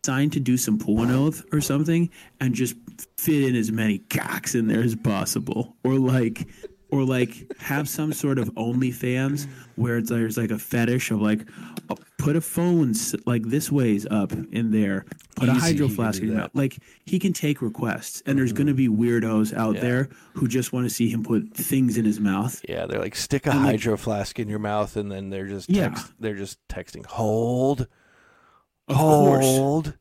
sign 0.04 0.30
to 0.30 0.40
do 0.40 0.56
some 0.56 0.78
pulling 0.78 1.10
oath 1.10 1.42
or 1.52 1.60
something 1.60 2.10
and 2.40 2.54
just 2.54 2.76
fit 3.16 3.42
in 3.44 3.56
as 3.56 3.72
many 3.72 3.98
cocks 3.98 4.54
in 4.54 4.66
there 4.68 4.82
as 4.82 4.94
possible. 4.96 5.76
Or 5.84 5.94
like 5.94 6.46
or 6.90 7.02
like 7.04 7.50
have 7.58 7.88
some 7.88 8.12
sort 8.12 8.38
of 8.38 8.48
OnlyFans 8.54 9.48
where 9.74 9.98
it's 9.98 10.10
there's 10.10 10.36
like 10.36 10.52
a 10.52 10.58
fetish 10.58 11.10
of 11.10 11.20
like 11.20 11.40
uh, 11.88 11.96
put 12.18 12.36
a 12.36 12.40
phone 12.40 12.94
like 13.26 13.42
this 13.42 13.72
ways 13.72 14.06
up 14.10 14.32
in 14.52 14.70
there, 14.70 15.04
put 15.34 15.48
a 15.48 15.54
hydro 15.54 15.88
flask 15.88 16.22
in 16.22 16.28
your 16.28 16.36
mouth. 16.36 16.50
Like 16.54 16.76
he 17.04 17.18
can 17.18 17.32
take 17.32 17.60
requests, 17.62 18.22
and 18.26 18.38
there's 18.38 18.52
going 18.52 18.68
to 18.68 18.74
be 18.74 18.86
weirdos 18.88 19.52
out 19.56 19.74
Yeah. 19.76 19.80
there 19.80 20.08
who 20.34 20.46
just 20.46 20.72
want 20.72 20.86
to 20.88 20.94
see 20.94 21.08
him 21.08 21.24
put 21.24 21.52
things 21.54 21.96
in 21.96 22.04
his 22.04 22.20
mouth. 22.20 22.60
Yeah, 22.68 22.86
they're 22.86 23.00
like 23.00 23.16
stick 23.16 23.46
a 23.46 23.50
And, 23.50 23.60
like- 23.60 23.70
hydro 23.72 23.96
flask 23.96 24.38
in 24.38 24.48
your 24.48 24.60
mouth, 24.60 24.96
and 24.96 25.10
then 25.10 25.30
they're 25.30 25.48
just 25.48 25.68
Yeah. 25.68 25.98
they're 26.20 26.36
just 26.36 26.58
texting 26.68 27.04
hold, 27.06 27.88
Of 28.88 28.96
course, 28.96 29.92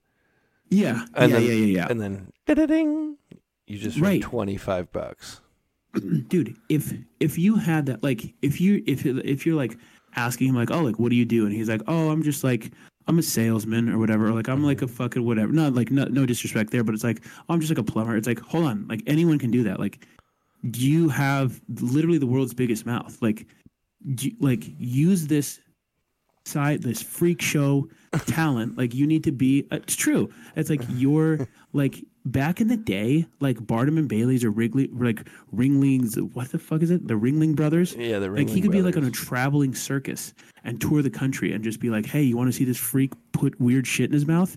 yeah, 0.70 1.06
and 1.16 1.32
yeah, 1.32 1.40
then, 1.40 1.48
yeah, 1.48 1.54
yeah, 1.54 1.66
yeah. 1.66 1.88
and 1.90 2.02
then 2.02 2.32
da-da-ding, 2.46 3.18
you 3.68 3.78
just 3.78 3.98
Right. 3.98 4.08
right. 4.10 4.22
twenty 4.22 4.58
five 4.58 4.92
bucks. 4.92 5.40
dude 6.28 6.56
if 6.70 6.92
if 7.20 7.38
you 7.38 7.56
had 7.56 7.86
that 7.86 8.02
like 8.02 8.34
if 8.42 8.60
you 8.60 8.82
if 8.88 9.06
if 9.06 9.46
you're 9.46 9.56
like 9.56 9.78
asking 10.16 10.48
him 10.50 10.56
like 10.56 10.72
oh 10.72 10.82
like 10.82 10.98
what 10.98 11.10
do 11.12 11.16
you 11.16 11.24
do 11.24 11.46
and 11.46 11.54
he's 11.54 11.70
like 11.70 11.84
oh 11.88 12.10
i'm 12.10 12.24
just 12.24 12.44
like 12.44 12.72
i'm 13.08 13.20
a 13.20 13.22
salesman 13.22 13.88
or 13.90 14.00
whatever 14.00 14.28
or 14.28 14.32
like 14.32 14.48
i'm 14.48 14.64
like 14.64 14.82
a 14.82 14.88
fucking 14.88 15.24
whatever 15.24 15.52
not 15.54 15.76
like 15.76 15.92
no, 15.92 16.06
no 16.06 16.26
disrespect 16.26 16.72
there 16.72 16.84
but 16.84 16.96
it's 16.96 17.04
like 17.04 17.22
oh, 17.48 17.54
i'm 17.54 17.60
just 17.60 17.70
like 17.70 17.78
a 17.78 17.84
plumber 17.84 18.18
it's 18.18 18.26
like 18.26 18.40
hold 18.40 18.66
on 18.66 18.88
like 18.88 19.04
anyone 19.06 19.38
can 19.38 19.52
do 19.52 19.62
that 19.62 19.80
like 19.80 20.04
you 20.64 21.10
have 21.10 21.62
literally 21.80 22.18
the 22.18 22.26
world's 22.26 22.56
biggest 22.56 22.88
mouth 22.88 23.16
like 23.22 23.46
do 24.16 24.30
you- 24.30 24.36
like 24.40 24.64
use 24.80 25.28
this 25.28 25.60
side 26.46 26.84
this 26.84 27.02
freak 27.02 27.42
show 27.42 27.88
talent 28.26 28.78
like 28.78 28.94
you 28.94 29.08
need 29.08 29.24
to 29.24 29.32
be 29.32 29.68
uh, 29.72 29.78
it's 29.78 29.96
true. 29.96 30.32
It's 30.56 30.70
like 30.70 30.82
you're 30.90 31.48
like 31.74 32.04
back 32.26 32.62
in 32.62 32.68
the 32.68 32.78
day 32.78 33.26
like 33.40 33.66
barnum 33.66 33.98
and 33.98 34.08
bailey's 34.08 34.46
or 34.46 34.50
wrigley 34.50 34.88
like 34.94 35.28
ringlings 35.52 36.16
what 36.34 36.52
the 36.52 36.60
fuck 36.60 36.82
is 36.82 36.92
it? 36.92 37.08
The 37.08 37.16
ringling 37.16 37.56
brothers? 37.56 37.96
Yeah, 37.96 38.20
the 38.20 38.28
ringling 38.28 38.38
like 38.38 38.50
he 38.50 38.62
could 38.62 38.72
be 38.72 38.82
like 38.82 38.98
on 38.98 39.04
a 39.04 39.12
traveling 39.12 39.74
circus 39.74 40.34
and 40.64 40.80
tour 40.80 41.02
the 41.02 41.10
country 41.10 41.54
and 41.54 41.64
just 41.64 41.80
be 41.80 41.90
like 41.90 42.06
hey 42.06 42.22
you 42.22 42.38
want 42.38 42.50
to 42.50 42.54
see 42.54 42.66
this 42.66 42.78
freak 42.78 43.14
put 43.32 43.60
weird 43.60 43.88
shit 43.88 44.10
in 44.10 44.14
his 44.14 44.28
mouth? 44.28 44.56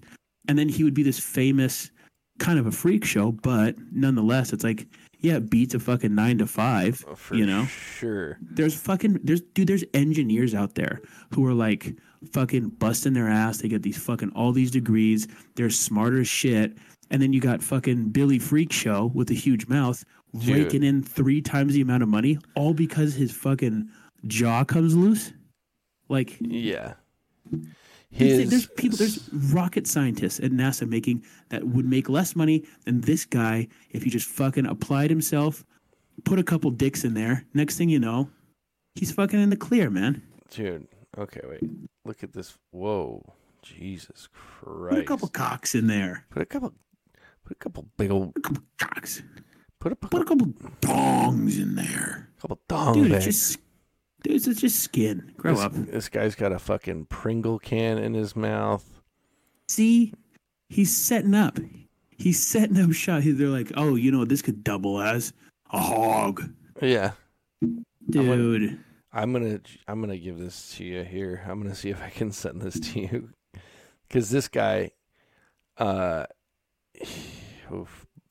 And 0.49 0.59
then 0.59 0.69
he 0.69 0.85
would 0.85 0.95
be 0.95 1.03
this 1.03 1.19
famous 1.19 1.91
kind 2.39 2.59
of 2.59 2.67
a 2.67 2.73
freak 2.73 3.05
show 3.05 3.33
but 3.33 3.75
nonetheless 3.93 4.53
it's 4.53 4.63
like 4.63 4.87
yeah 5.21 5.37
it 5.37 5.51
beats 5.51 5.75
a 5.75 5.79
fucking 5.81 6.15
nine 6.15 6.39
to 6.39 6.47
five 6.47 7.05
Oh, 7.09 7.15
for 7.15 7.35
you 7.35 7.47
know? 7.47 7.65
sure. 7.67 8.39
there's 8.41 8.75
fucking 8.81 9.21
there's 9.25 9.41
dude 9.41 9.69
there's 9.69 9.85
engineers 9.95 10.55
out 10.55 10.75
there 10.75 11.01
who 11.35 11.45
are 11.47 11.55
like 11.55 11.95
fucking 12.33 12.71
busting 12.79 13.13
their 13.13 13.29
ass. 13.29 13.59
They 13.59 13.69
get 13.69 13.83
these 13.83 13.99
fucking 13.99 14.31
all 14.31 14.53
these 14.53 14.71
degrees. 14.71 15.29
They're 15.55 15.71
smarter 15.71 16.21
as 16.21 16.29
shit. 16.29 16.77
And 17.11 17.23
then 17.23 17.33
you 17.33 17.41
got 17.41 17.63
fucking 17.63 18.09
billy 18.11 18.39
freak 18.41 18.73
show 18.73 19.13
with 19.15 19.31
a 19.31 19.35
huge 19.35 19.69
mouth 19.69 20.03
Dude. 20.37 20.49
raking 20.65 20.83
in 20.83 21.03
three 21.05 21.41
times 21.41 21.75
the 21.75 21.81
amount 21.83 22.03
of 22.03 22.09
money 22.09 22.39
all 22.57 22.75
because 22.75 23.15
his 23.15 23.31
fucking 23.33 23.89
jaw 24.27 24.65
comes 24.65 24.97
loose? 24.97 25.33
Like 26.09 26.37
Yeah, 26.41 26.95
his 28.11 28.49
there's 28.49 28.67
people 28.69 28.97
there's 28.97 29.29
rocket 29.53 29.87
scientists 29.87 30.39
at 30.41 30.51
nasa 30.53 30.89
making 30.89 31.25
that 31.49 31.65
would 31.65 31.87
make 31.87 32.09
less 32.09 32.37
money 32.37 32.65
than 32.85 33.01
this 33.01 33.25
guy 33.25 33.67
if 33.91 34.03
he 34.03 34.11
just 34.11 34.29
fucking 34.29 34.67
applied 34.67 35.11
himself 35.11 35.65
put 36.25 36.39
a 36.39 36.45
couple 36.45 36.71
dicks 36.71 37.05
in 37.05 37.15
there 37.15 37.45
next 37.53 37.77
thing 37.77 37.89
you 37.89 37.99
know 37.99 38.29
he's 38.95 39.13
fucking 39.13 39.41
in 39.41 39.51
the 39.51 39.57
clear 39.57 39.91
man 39.91 40.23
dude. 40.51 40.87
Okay, 41.19 41.41
wait. 41.49 41.63
Look 42.05 42.23
at 42.23 42.33
this. 42.33 42.59
Whoa, 42.71 43.23
Jesus 43.63 44.29
Christ! 44.33 44.91
Put 44.91 44.99
a 44.99 45.05
couple 45.05 45.29
cocks 45.29 45.75
in 45.75 45.87
there. 45.87 46.27
Put 46.31 46.43
a 46.43 46.47
couple. 46.47 46.75
Put 47.45 47.53
a 47.53 47.55
couple 47.55 47.87
big 47.97 48.11
old. 48.11 48.35
Put 48.35 48.45
a 48.45 48.49
couple 48.49 48.63
cocks. 48.79 49.23
Put 49.81 49.93
a, 49.93 49.97
Put 49.97 50.23
a 50.23 50.25
couple 50.25 50.49
dongs 50.81 51.61
in 51.61 51.75
there. 51.75 52.29
A 52.37 52.41
couple 52.41 52.61
dong 52.69 52.95
Dude, 52.95 53.21
just 53.23 53.59
dude, 54.29 54.47
it's 54.49 54.61
just 54.61 54.81
skin. 54.81 55.33
Grow 55.37 55.55
this, 55.55 55.65
up. 55.65 55.73
this 55.75 56.09
guy's 56.09 56.35
got 56.35 56.53
a 56.53 56.59
fucking 56.59 57.07
Pringle 57.07 57.59
can 57.59 57.99
in 57.99 58.15
his 58.15 58.35
mouth. 58.35 58.85
See, 59.69 60.13
he's 60.69 60.97
setting 60.97 61.35
up. 61.35 61.59
He's 62.11 62.45
setting 62.45 62.79
up 62.79 62.93
shot. 62.93 63.23
He- 63.23 63.33
They're 63.33 63.49
like, 63.49 63.73
oh, 63.77 63.95
you 63.95 64.11
know, 64.11 64.25
this 64.25 64.43
could 64.43 64.65
double 64.65 65.01
as 65.01 65.33
a 65.71 65.79
hog, 65.79 66.43
Yeah, 66.81 67.13
dude. 68.09 68.79
I'm 69.13 69.33
gonna 69.33 69.61
I'm 69.89 70.01
gonna 70.01 70.19
give 70.19 70.39
this 70.39 70.75
to 70.77 70.85
you 70.85 71.03
here. 71.03 71.43
I'm 71.47 71.61
gonna 71.63 71.75
see 71.75 71.89
if 71.91 72.03
I 72.03 72.11
can 72.11 72.31
send 72.33 72.61
this 72.61 72.79
to 72.79 73.01
you 73.01 73.31
because 74.09 74.31
this 74.31 74.47
guy, 74.49 74.91
uh, 75.79 76.27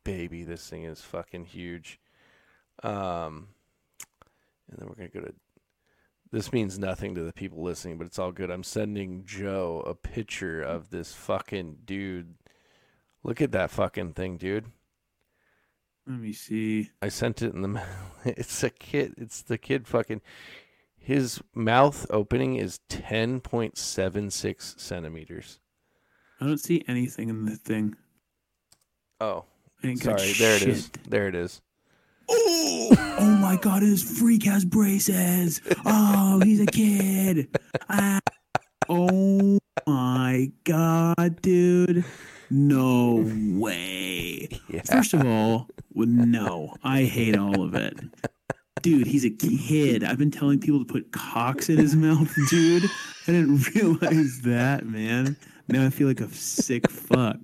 baby, 0.04 0.44
this 0.44 0.70
thing 0.70 0.84
is 0.84 1.02
fucking 1.02 1.46
huge. 1.46 2.00
Um, 2.84 3.48
and 4.70 4.78
then 4.80 4.88
we're 4.88 4.96
gonna 4.96 5.10
go 5.10 5.22
to. 5.22 5.34
This 6.36 6.52
means 6.52 6.78
nothing 6.78 7.16
to 7.16 7.24
the 7.24 7.32
people 7.32 7.64
listening, 7.64 7.98
but 7.98 8.08
it's 8.08 8.20
all 8.20 8.34
good. 8.34 8.52
I'm 8.52 8.62
sending 8.62 9.24
Joe 9.24 9.82
a 9.88 9.96
picture 9.96 10.62
of 10.62 10.90
this 10.90 11.14
fucking 11.14 11.78
dude. 11.86 12.36
Look 13.24 13.40
at 13.40 13.54
that 13.54 13.72
fucking 13.72 14.16
thing, 14.16 14.36
dude. 14.36 14.66
Let 16.06 16.20
me 16.20 16.34
see. 16.34 16.90
I 17.02 17.08
sent 17.08 17.42
it 17.42 17.54
in 17.54 17.62
the 17.62 17.70
mail. 17.70 17.86
It's 18.26 18.64
a 18.64 18.70
kid. 18.70 19.14
It's 19.18 19.44
the 19.44 19.58
kid 19.58 19.88
fucking. 19.88 20.20
His 20.98 21.40
mouth 21.54 22.06
opening 22.10 22.58
is 22.58 22.82
10.76 22.90 24.78
centimeters. 24.78 25.62
I 26.42 26.48
don't 26.48 26.58
see 26.58 26.84
anything 26.86 27.30
in 27.30 27.46
the 27.46 27.56
thing. 27.56 27.96
Oh, 29.22 29.46
I 29.82 29.88
ain't 29.88 30.04
got 30.04 30.20
sorry. 30.20 30.34
There 30.34 30.56
it 30.58 30.64
is. 30.64 30.92
There 31.08 31.30
it 31.30 31.36
is. 31.36 31.62
Oh, 32.30 33.16
oh 33.20 33.38
my 33.42 33.58
god, 33.58 33.82
his 33.82 34.04
freak 34.20 34.44
has 34.44 34.66
braces. 34.66 35.62
Oh, 35.86 36.42
he's 36.44 36.60
a 36.62 36.66
kid. 36.66 37.56
Ah. 37.90 38.20
Oh 38.90 39.60
my 39.88 40.52
god, 40.64 41.42
dude. 41.42 42.06
No 42.50 43.24
way. 43.26 44.48
Yeah. 44.70 44.82
First 44.84 45.14
of 45.14 45.26
all, 45.26 45.68
no, 45.94 46.76
I 46.84 47.04
hate 47.04 47.38
all 47.38 47.64
of 47.64 47.74
it. 47.74 47.98
Dude, 48.82 49.08
he's 49.08 49.26
a 49.26 49.32
kid. 49.32 50.04
I've 50.04 50.20
been 50.20 50.30
telling 50.30 50.60
people 50.60 50.80
to 50.80 50.86
put 50.86 51.12
cocks 51.12 51.70
in 51.70 51.78
his 51.78 51.96
mouth, 51.96 52.32
dude. 52.50 52.84
I 53.28 53.32
didn't 53.32 53.66
realize 53.76 54.42
that, 54.42 54.86
man. 54.86 55.36
Now 55.68 55.86
I 55.86 55.90
feel 55.90 56.08
like 56.08 56.22
a 56.22 56.30
sick 56.32 56.90
fuck. 56.90 57.40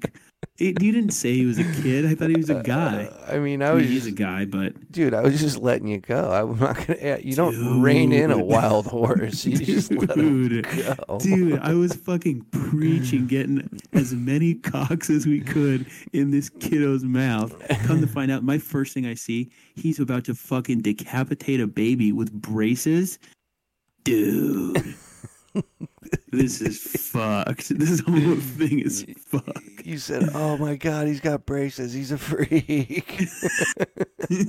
It, 0.61 0.79
you 0.79 0.91
didn't 0.91 1.09
say 1.09 1.33
he 1.33 1.47
was 1.47 1.57
a 1.57 1.63
kid. 1.81 2.05
I 2.05 2.13
thought 2.13 2.29
he 2.29 2.37
was 2.37 2.51
a 2.51 2.61
guy. 2.61 3.09
I 3.27 3.39
mean, 3.39 3.63
I 3.63 3.71
was 3.71 3.87
he's 3.87 4.05
a 4.05 4.11
guy, 4.11 4.45
but 4.45 4.91
dude. 4.91 5.15
I 5.15 5.21
was 5.21 5.39
just 5.39 5.57
letting 5.57 5.87
you 5.87 5.99
go. 5.99 6.31
I'm 6.31 6.59
not 6.59 6.85
gonna. 6.85 7.17
You 7.23 7.35
don't 7.35 7.81
rein 7.81 8.11
in 8.11 8.29
a 8.29 8.37
wild 8.37 8.85
horse. 8.85 9.43
You 9.43 9.57
just 9.57 9.91
let 9.91 10.15
him 10.15 10.47
Dude. 10.49 10.67
go. 11.07 11.17
dude, 11.19 11.59
I 11.61 11.73
was 11.73 11.95
fucking 11.95 12.45
preaching, 12.51 13.25
getting 13.25 13.81
as 13.93 14.13
many 14.13 14.53
cocks 14.53 15.09
as 15.09 15.25
we 15.25 15.39
could 15.41 15.87
in 16.13 16.29
this 16.29 16.49
kiddo's 16.49 17.03
mouth. 17.03 17.57
Come 17.87 17.99
to 18.01 18.07
find 18.07 18.31
out, 18.31 18.43
my 18.43 18.59
first 18.59 18.93
thing 18.93 19.07
I 19.07 19.15
see, 19.15 19.49
he's 19.73 19.99
about 19.99 20.25
to 20.25 20.35
fucking 20.35 20.81
decapitate 20.81 21.59
a 21.59 21.65
baby 21.65 22.11
with 22.11 22.31
braces. 22.31 23.17
Dude, 24.03 24.93
this 26.31 26.61
is 26.61 26.79
fucked. 26.79 27.69
This 27.77 27.99
whole 28.01 28.35
thing 28.35 28.79
is 28.79 29.05
fucked. 29.27 29.85
You 29.85 29.97
said, 29.97 30.29
"Oh 30.33 30.57
my 30.57 30.75
god, 30.75 31.07
he's 31.07 31.19
got 31.19 31.45
braces. 31.45 31.93
He's 31.93 32.11
a 32.11 32.17
freak." 32.17 33.19
he 34.29 34.45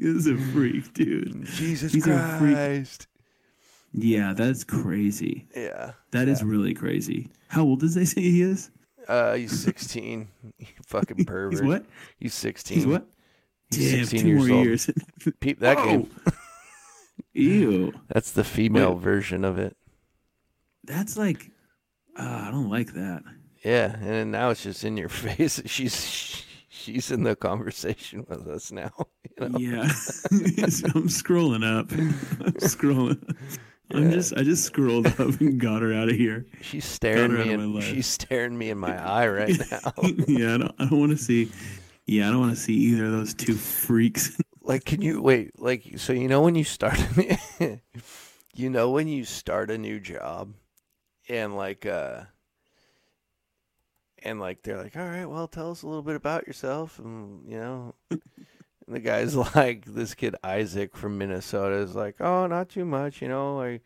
is 0.00 0.26
a 0.26 0.36
freak, 0.52 0.92
dude. 0.94 1.44
Jesus 1.46 1.92
He's. 1.92 2.04
Christ. 2.04 3.06
Yeah, 3.92 4.34
that's 4.34 4.64
crazy. 4.64 5.48
Yeah. 5.54 5.92
That 6.12 6.28
is 6.28 6.42
really 6.44 6.74
crazy. 6.74 7.30
How 7.48 7.62
old 7.62 7.80
does 7.80 7.94
they 7.94 8.04
say 8.04 8.20
he 8.20 8.42
is? 8.42 8.70
Uh, 9.08 9.34
he's 9.34 9.58
16. 9.60 10.28
You 10.58 10.66
fucking 10.86 11.24
pervert. 11.24 11.52
He's 11.54 11.62
what? 11.62 11.86
He's 12.18 12.34
16. 12.34 12.76
He's 12.76 12.86
what? 12.86 13.06
He's 13.70 13.90
Damn, 13.90 14.04
16 14.04 14.20
two 14.20 14.28
years 14.28 14.50
old. 14.50 14.64
years. 14.64 14.90
Peep 15.40 15.58
that 15.60 15.78
Whoa. 15.78 15.84
game. 15.86 16.10
Ew. 17.32 17.92
That's 18.08 18.32
the 18.32 18.44
female 18.44 18.94
Wait. 18.94 19.02
version 19.02 19.44
of 19.44 19.58
it. 19.58 19.76
That's 20.84 21.16
like, 21.16 21.50
uh, 22.18 22.44
I 22.46 22.50
don't 22.50 22.70
like 22.70 22.92
that. 22.94 23.22
Yeah, 23.64 23.96
and 24.00 24.32
now 24.32 24.50
it's 24.50 24.62
just 24.62 24.84
in 24.84 24.96
your 24.96 25.08
face. 25.10 25.60
She's 25.66 26.44
she's 26.68 27.10
in 27.10 27.22
the 27.24 27.36
conversation 27.36 28.24
with 28.28 28.46
us 28.48 28.72
now. 28.72 28.90
You 29.40 29.48
know? 29.48 29.58
Yeah. 29.58 29.80
I'm 30.32 31.08
scrolling 31.08 31.64
up. 31.64 31.90
I'm 31.92 32.54
scrolling. 32.54 33.36
I'm 33.92 34.04
Yeah. 34.04 34.10
just, 34.12 34.32
I 34.36 34.42
just 34.42 34.64
scrolled 34.64 35.06
up 35.08 35.18
and 35.40 35.58
got 35.60 35.82
her 35.82 35.92
out 35.92 36.08
of 36.08 36.14
here. 36.16 36.46
She's 36.62 36.84
staring 36.84 37.34
me 37.34 37.50
in. 37.52 37.80
She's 37.80 38.06
staring 38.06 38.56
me 38.56 38.70
in 38.70 38.78
my 38.78 38.96
eye 38.96 39.28
right 39.28 39.58
now. 39.70 39.92
yeah, 40.28 40.54
I 40.54 40.58
don't, 40.58 40.74
I 40.78 40.84
don't 40.86 41.00
want 41.00 41.10
to 41.12 41.18
see. 41.18 41.50
Yeah, 42.06 42.28
I 42.28 42.30
don't 42.30 42.40
want 42.40 42.54
to 42.54 42.60
see 42.60 42.74
either 42.74 43.06
of 43.06 43.12
those 43.12 43.34
two 43.34 43.54
freaks. 43.54 44.40
Like, 44.70 44.84
can 44.84 45.02
you 45.02 45.20
wait? 45.20 45.58
Like, 45.58 45.98
so 45.98 46.12
you 46.12 46.28
know 46.28 46.42
when 46.42 46.54
you 46.54 46.62
start, 46.62 47.04
you 48.54 48.70
know 48.70 48.90
when 48.90 49.08
you 49.08 49.24
start 49.24 49.68
a 49.68 49.76
new 49.76 49.98
job, 49.98 50.54
and 51.28 51.56
like, 51.56 51.86
uh, 51.86 52.22
and 54.22 54.38
like 54.38 54.62
they're 54.62 54.80
like, 54.80 54.96
all 54.96 55.08
right, 55.08 55.26
well, 55.26 55.48
tell 55.48 55.72
us 55.72 55.82
a 55.82 55.88
little 55.88 56.04
bit 56.04 56.14
about 56.14 56.46
yourself, 56.46 57.00
and 57.00 57.50
you 57.50 57.58
know. 57.58 57.94
And 58.10 58.20
the 58.86 59.00
guy's 59.00 59.34
like, 59.56 59.86
this 59.86 60.14
kid 60.14 60.36
Isaac 60.44 60.96
from 60.96 61.18
Minnesota 61.18 61.74
is 61.76 61.96
like, 61.96 62.20
oh, 62.20 62.46
not 62.46 62.68
too 62.68 62.84
much, 62.84 63.20
you 63.20 63.26
know. 63.26 63.60
I 63.60 63.80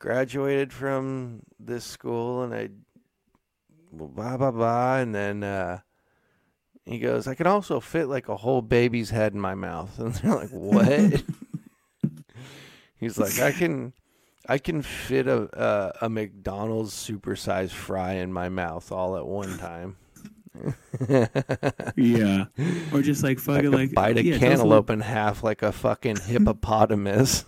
graduated 0.00 0.72
from 0.72 1.42
this 1.60 1.84
school 1.84 2.42
and 2.42 2.52
I 2.52 2.70
blah 3.92 4.36
blah 4.36 4.50
blah, 4.50 4.96
and 4.96 5.14
then 5.14 5.44
uh, 5.44 5.78
he 6.88 6.98
goes, 6.98 7.26
I 7.26 7.34
can 7.34 7.46
also 7.46 7.80
fit 7.80 8.06
like 8.06 8.28
a 8.28 8.36
whole 8.36 8.62
baby's 8.62 9.10
head 9.10 9.34
in 9.34 9.40
my 9.40 9.54
mouth, 9.54 9.98
and 9.98 10.14
they're 10.14 10.34
like, 10.34 10.50
what? 10.50 11.22
He's 12.98 13.18
like, 13.18 13.38
I 13.38 13.52
can. 13.52 13.92
I 14.50 14.56
can 14.56 14.80
fit 14.80 15.26
a 15.26 15.42
a, 15.52 16.06
a 16.06 16.08
McDonald's 16.08 16.94
supersized 16.94 17.72
fry 17.72 18.14
in 18.14 18.32
my 18.32 18.48
mouth 18.48 18.90
all 18.90 19.18
at 19.18 19.26
one 19.26 19.58
time. 19.58 19.96
yeah, 21.96 22.46
or 22.90 23.02
just 23.02 23.22
like 23.22 23.38
fucking 23.38 23.70
could 23.70 23.74
like 23.74 23.92
bite 23.92 24.16
a 24.16 24.24
yeah, 24.24 24.38
cantaloupe 24.38 24.88
in 24.88 25.00
half 25.00 25.44
like 25.44 25.62
a 25.62 25.70
fucking 25.70 26.16
hippopotamus. 26.16 27.44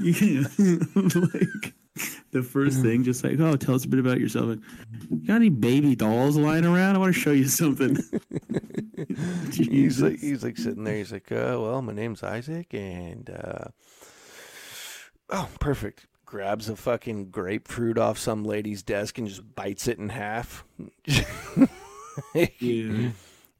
Yeah, 0.00 0.42
like 0.58 1.74
the 2.32 2.42
first 2.42 2.82
thing, 2.82 3.04
just 3.04 3.22
like, 3.22 3.38
oh, 3.38 3.56
tell 3.56 3.74
us 3.74 3.84
a 3.84 3.88
bit 3.88 4.00
about 4.00 4.18
yourself. 4.20 4.56
You 5.10 5.26
got 5.26 5.36
any 5.36 5.48
baby 5.48 5.94
dolls 5.94 6.36
lying 6.36 6.64
around? 6.64 6.96
I 6.96 6.98
want 6.98 7.14
to 7.14 7.20
show 7.20 7.30
you 7.30 7.46
something. 7.46 7.96
he's 9.52 10.00
like 10.00 10.18
he's 10.18 10.42
like 10.42 10.56
sitting 10.56 10.84
there. 10.84 10.96
He's 10.96 11.12
like, 11.12 11.30
uh, 11.30 11.56
well, 11.58 11.82
my 11.82 11.92
name's 11.92 12.22
Isaac, 12.22 12.74
and 12.74 13.30
uh, 13.30 13.68
oh, 15.30 15.48
perfect. 15.60 16.06
Grabs 16.26 16.68
a 16.68 16.74
fucking 16.74 17.30
grapefruit 17.30 17.96
off 17.96 18.18
some 18.18 18.44
lady's 18.44 18.82
desk 18.82 19.18
and 19.18 19.28
just 19.28 19.54
bites 19.54 19.86
it 19.86 19.98
in 19.98 20.08
half. 20.08 20.64
yeah. 22.34 23.10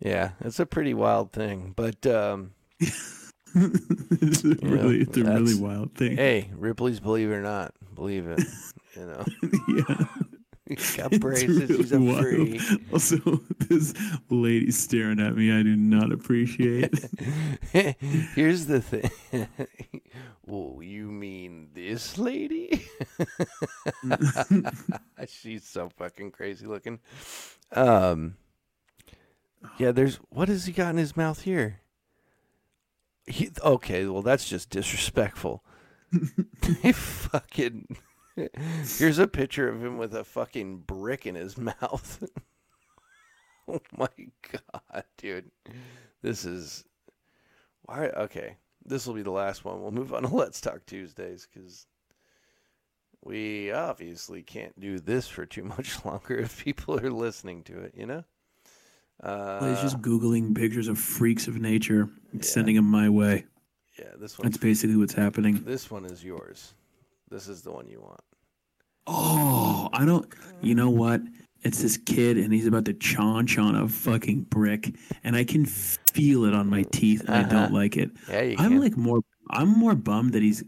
yeah, 0.01 0.31
it's 0.41 0.59
a 0.59 0.67
pretty 0.67 0.93
wild 0.93 1.31
thing, 1.31 1.73
but 1.77 2.05
um, 2.05 2.51
it's 2.81 4.45
a 4.45 4.57
really, 4.63 5.03
it's 5.03 5.17
a 5.17 5.23
really 5.23 5.55
wild 5.55 5.95
thing. 5.95 6.17
hey, 6.17 6.51
Ripley's 6.57 6.99
believe 6.99 7.31
it 7.31 7.35
or 7.35 7.43
not, 7.43 7.75
believe 7.95 8.27
it. 8.27 8.41
You 8.97 9.07
know, 9.07 9.25
yeah. 9.89 10.07
he's 10.69 10.97
got 10.97 11.11
braces. 11.21 11.69
He's 11.69 11.93
a 11.93 11.99
really 11.99 12.13
wild. 12.13 12.61
freak. 12.61 12.93
Also, 12.93 13.17
this 13.59 13.95
lady 14.31 14.71
staring 14.71 15.21
at 15.21 15.37
me, 15.37 15.53
I 15.53 15.63
do 15.63 15.77
not 15.77 16.13
appreciate. 16.13 16.95
Here's 17.73 18.67
the 18.67 18.81
thing. 18.81 19.49
well, 20.47 20.79
you 20.83 21.11
mean 21.11 21.69
this 21.75 22.19
lady? 22.19 22.87
She's 25.29 25.65
so 25.65 25.89
fucking 25.89 26.31
crazy 26.31 26.67
looking. 26.67 27.01
Um, 27.73 28.37
yeah. 29.79 29.93
There's 29.93 30.17
what 30.31 30.49
has 30.49 30.67
he 30.67 30.73
got 30.73 30.91
in 30.91 30.97
his 30.97 31.17
mouth 31.17 31.43
here? 31.43 31.81
He 33.27 33.51
okay. 33.63 34.07
Well, 34.07 34.23
that's 34.23 34.49
just 34.49 34.71
disrespectful. 34.71 35.65
He 36.83 36.93
fucking. 36.93 37.97
Here's 38.99 39.19
a 39.19 39.29
picture 39.29 39.69
of 39.69 39.83
him 39.83 39.97
with 39.99 40.15
a 40.15 40.25
fucking 40.25 40.79
brick 40.79 41.27
in 41.27 41.35
his 41.35 41.57
mouth. 41.59 42.23
oh 43.69 43.81
my 43.97 44.09
god, 44.53 45.05
dude. 45.19 45.51
This 46.23 46.45
is 46.45 46.85
why 47.83 48.09
okay. 48.09 48.57
This 48.85 49.07
will 49.07 49.15
be 49.15 49.23
the 49.23 49.31
last 49.31 49.65
one. 49.65 49.81
We'll 49.81 49.93
move 49.93 50.13
on 50.13 50.23
to 50.25 50.29
Let's 50.35 50.61
Talk 50.61 50.85
Tuesdays 50.85 51.47
because 51.53 51.87
we 53.25 53.73
obviously 53.73 54.43
can't 54.43 54.79
do 54.79 54.99
this 54.99 55.27
for 55.27 55.47
too 55.47 55.65
much 55.65 56.05
longer 56.05 56.37
if 56.37 56.63
people 56.65 56.99
are 57.01 57.11
listening 57.11 57.63
to 57.65 57.81
it, 57.81 57.95
you 57.97 58.05
know? 58.05 58.25
Uh, 59.23 59.59
Well, 59.61 59.71
he's 59.71 59.81
just 59.81 60.03
googling 60.03 60.55
pictures 60.55 60.89
of 60.89 60.99
freaks 60.99 61.49
of 61.49 61.57
nature 61.59 62.11
and 62.33 62.43
Yeah. 62.43 62.51
sending 62.51 62.77
them 62.77 62.85
my 62.85 63.09
way. 63.09 63.47
Yeah, 63.99 64.07
this 64.19 64.39
one 64.39 64.47
That's 64.47 64.59
basically 64.59 64.97
what's 64.97 65.15
happening. 65.15 65.63
this 65.65 65.91
one 65.91 66.05
is 66.05 66.25
yours. 66.25 66.75
This 67.31 67.49
is 67.49 67.63
the 67.63 67.73
one 67.73 67.89
you 67.89 68.01
want. 68.01 68.21
Oh, 69.07 69.89
I 69.93 70.05
don't. 70.05 70.27
You 70.63 70.75
know 70.75 70.91
what? 70.91 71.21
It's 71.63 71.81
this 71.83 71.97
kid, 71.97 72.37
and 72.37 72.53
he's 72.53 72.67
about 72.67 72.85
to 72.87 72.95
chaunch 72.95 73.59
on 73.59 73.75
a 73.75 73.89
fucking 73.89 74.43
brick, 74.45 74.95
and 75.23 75.35
I 75.37 75.45
can 75.45 75.65
feel 75.65 76.45
it 76.45 76.55
on 76.55 76.69
my 76.69 76.83
teeth, 76.93 77.21
and 77.23 77.31
I 77.35 77.41
Uh-huh. 77.41 77.49
don't 77.51 77.73
like 77.73 77.97
it. 77.97 78.11
Yeah, 78.29 78.43
you 78.43 78.57
I'm 78.59 78.73
can. 78.73 78.81
like 78.81 78.97
more. 78.97 79.21
I'm 79.51 79.69
more 79.69 79.95
bummed 79.95 80.33
that 80.33 80.43
he's. 80.43 80.63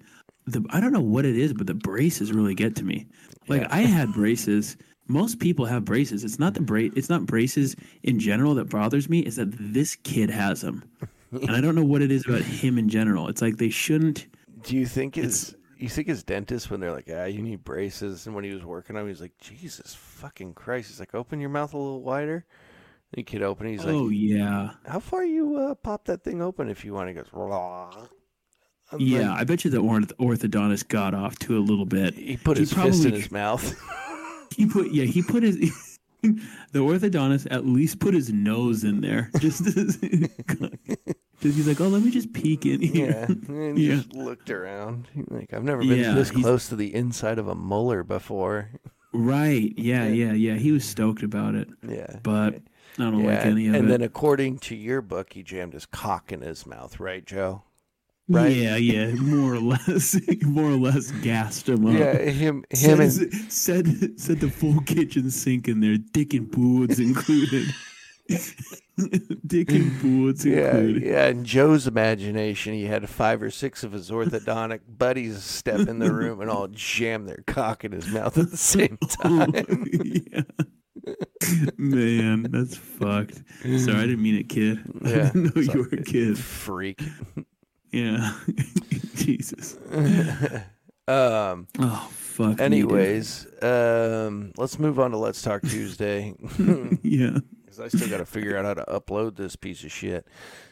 The 0.47 0.65
I 0.70 0.81
don't 0.81 0.93
know 0.93 1.01
what 1.01 1.24
it 1.24 1.36
is, 1.36 1.53
but 1.53 1.66
the 1.66 1.74
braces 1.74 2.32
really 2.32 2.55
get 2.55 2.77
to 2.77 2.85
me. 2.85 3.07
Like 3.48 3.62
Yeah. 3.62 3.69
I 3.70 3.81
had 3.82 4.12
braces. 4.12 4.77
Most 5.09 5.39
people 5.39 5.66
have 5.66 5.85
braces. 5.85 6.24
It's 6.24 6.39
not 6.39 6.55
the 6.55 6.61
bra- 6.62 6.90
It's 6.94 7.09
not 7.09 7.27
braces 7.27 7.77
in 8.03 8.19
general 8.19 8.55
that 8.55 8.69
bothers 8.70 9.09
me. 9.09 9.20
Is 9.20 9.36
that 9.36 9.48
this 9.59 9.97
kid 9.97 10.31
has 10.31 10.61
them, 10.62 10.85
and 11.32 11.51
I 11.51 11.61
don't 11.61 11.74
know 11.74 11.85
what 11.85 12.03
it 12.03 12.11
is 12.11 12.27
about 12.27 12.43
him 12.43 12.78
in 12.78 12.89
general. 12.89 13.28
It's 13.28 13.43
like 13.43 13.57
they 13.57 13.70
shouldn't. 13.70 14.27
Do 14.62 14.77
you 14.77 14.86
think 14.86 15.15
his 15.16 15.55
you 15.78 15.89
think 15.89 16.09
his 16.09 16.23
dentist 16.23 16.70
when 16.70 16.81
they're 16.81 16.93
like, 16.93 17.09
ah, 17.12 17.24
you 17.24 17.43
need 17.43 17.62
braces, 17.65 18.27
and 18.27 18.35
when 18.35 18.44
he 18.44 18.53
was 18.53 18.65
working 18.65 18.97
on, 18.97 19.03
him, 19.03 19.09
he's 19.09 19.20
like, 19.20 19.36
Jesus 19.39 19.94
fucking 19.94 20.55
Christ, 20.55 20.89
he's 20.90 21.01
like, 21.01 21.15
open 21.15 21.40
your 21.40 21.51
mouth 21.51 21.74
a 21.74 21.77
little 21.78 22.03
wider. 22.03 22.44
The 23.12 23.23
kid 23.23 23.43
open, 23.43 23.69
he's 23.69 23.85
like, 23.85 23.94
oh 23.94 24.09
yeah, 24.09 24.70
how 24.86 24.98
far 25.01 25.24
you 25.24 25.57
uh, 25.57 25.74
pop 25.74 26.05
that 26.07 26.24
thing 26.24 26.43
open 26.43 26.69
if 26.69 26.85
you 26.85 26.93
want? 26.94 27.09
He 27.09 27.15
goes, 27.15 27.27
Raw. 27.32 27.90
I'm 28.93 29.01
yeah. 29.01 29.31
like- 29.31 29.40
I 29.40 29.44
bet 29.44 29.65
you 29.65 29.70
the 29.70 29.78
orth- 29.78 30.16
orthodontist 30.19 30.89
got 30.89 31.12
off 31.15 31.39
to 31.40 31.57
a 31.57 31.61
little 31.61 31.86
bit. 31.86 32.15
he 32.15 32.36
put 32.36 32.57
he 32.57 32.62
his 32.62 32.73
fist 32.73 33.05
in 33.05 33.11
probably- 33.11 33.20
his 33.20 33.31
mouth. 33.32 33.81
He 34.57 34.65
put 34.65 34.90
yeah, 34.93 35.05
he 35.05 35.23
put 35.23 35.43
his 35.43 35.98
the 36.23 36.78
orthodontist 36.78 37.47
at 37.51 37.66
least 37.66 37.98
put 37.98 38.15
his 38.15 38.32
nose 38.32 38.85
in 38.85 39.01
there. 39.03 39.28
Just 39.39 39.65
he's 41.55 41.68
like, 41.68 41.81
oh, 41.81 41.89
let 41.89 42.02
me 42.02 42.10
just 42.10 42.32
peek 42.32 42.66
in 42.66 42.81
yeah, 42.82 43.27
here. 43.27 43.73
he 43.74 43.86
Yeah. 43.89 43.97
just 43.97 44.12
looked 44.14 44.51
around. 44.51 45.09
Like 45.28 45.52
I've 45.55 45.64
never 45.64 45.81
been 45.82 45.98
Yeah, 46.01 46.14
this 46.14 46.31
he's- 46.31 46.43
close 46.43 46.68
to 46.70 46.77
the 46.77 46.94
inside 46.94 47.39
of 47.39 47.48
a 47.48 47.55
molar 47.55 48.02
before. 48.02 48.70
Right? 49.12 49.73
Yeah, 49.77 50.06
yeah, 50.09 50.32
yeah. 50.32 50.55
He 50.56 50.73
was 50.73 50.85
stoked 50.85 51.23
about 51.23 51.55
it, 51.55 51.68
Yeah, 51.89 52.18
but 52.23 52.55
I 52.98 53.02
don't 53.02 53.20
yeah. 53.20 53.36
like 53.36 53.47
any 53.47 53.68
of 53.68 53.74
and 53.74 53.77
it. 53.77 53.78
And 53.85 53.90
then 53.90 54.02
according 54.02 54.59
to 54.60 54.77
your 54.77 55.01
book, 55.01 55.32
he 55.32 55.43
jammed 55.43 55.73
his 55.73 55.86
cock 55.86 56.32
in 56.32 56.43
his 56.43 56.66
mouth, 56.66 57.01
right, 57.01 57.24
Joe? 57.24 57.62
right? 58.28 58.55
Yeah, 58.55 58.77
yeah, 58.77 59.12
more 59.14 59.55
or 59.55 59.60
less, 59.60 60.18
more 60.43 60.70
or 60.70 60.77
less 60.77 61.12
gassed 61.23 61.68
him 61.68 61.86
up. 61.86 61.94
Yeah, 61.94 62.18
him, 62.18 62.64
him, 62.70 62.74
Said, 62.74 63.01
and 63.01 63.52
said 63.52 64.20
said 64.20 64.40
the 64.40 64.51
full 64.51 64.81
kitchen 64.82 65.31
sink 65.31 65.68
in 65.68 65.81
there, 65.81 65.97
dick 65.97 66.35
and 66.35 66.51
boots 66.51 66.98
included. 66.98 67.68
dick 69.47 69.70
and 69.70 70.01
boots 70.01 70.44
Yeah, 70.44 70.77
included. 70.77 71.03
yeah. 71.03 71.27
In 71.28 71.44
Joe's 71.44 71.86
imagination, 71.86 72.73
he 72.74 72.85
had 72.85 73.09
five 73.09 73.43
or 73.43 73.51
six 73.51 73.82
of 73.85 73.93
his 73.93 74.11
orthodontic 74.11 74.81
buddies 74.98 75.43
step 75.43 75.86
in 75.89 75.98
the 75.98 76.12
room 76.12 76.40
and 76.40 76.51
all 76.51 76.69
jam 76.69 77.27
their 77.27 77.43
cock 77.47 77.85
in 77.85 77.93
his 77.93 78.09
mouth 78.09 78.36
at 78.39 78.51
the 78.51 78.57
same 78.57 78.97
time. 79.09 79.53
yeah. 80.05 80.43
Man, 81.78 82.43
that's 82.51 82.77
fucked. 82.77 83.43
Sorry, 83.62 83.97
I 83.97 84.07
didn't 84.07 84.23
mean 84.23 84.36
it, 84.36 84.48
kid. 84.48 84.78
I 85.05 85.09
didn't 85.09 85.55
know 85.57 85.62
you 85.62 85.81
were 85.82 85.89
a 85.98 86.03
kid. 86.03 86.36
Freak. 86.39 87.01
Yeah. 87.93 88.32
Jesus. 89.15 89.77
Um. 91.09 91.69
Oh 91.78 92.09
fuck. 92.11 92.59
me. 92.59 92.65
Anyways, 92.65 93.47
um, 93.62 94.53
let's 94.57 94.78
move 94.81 94.98
on 94.98 95.12
to 95.12 95.16
Let's 95.16 95.40
Talk 95.43 95.62
Tuesday 95.62 96.35
Yeah. 97.03 97.39
Because 97.77 97.94
I 97.94 97.97
still 97.97 98.09
got 98.11 98.19
to 98.19 98.27
figure 98.27 98.57
out 98.57 98.65
how 98.65 98.74
to 98.74 98.85
upload 98.85 99.36
this 99.36 99.57
piece 99.57 99.85
of 99.85 99.93
shit. 99.93 100.27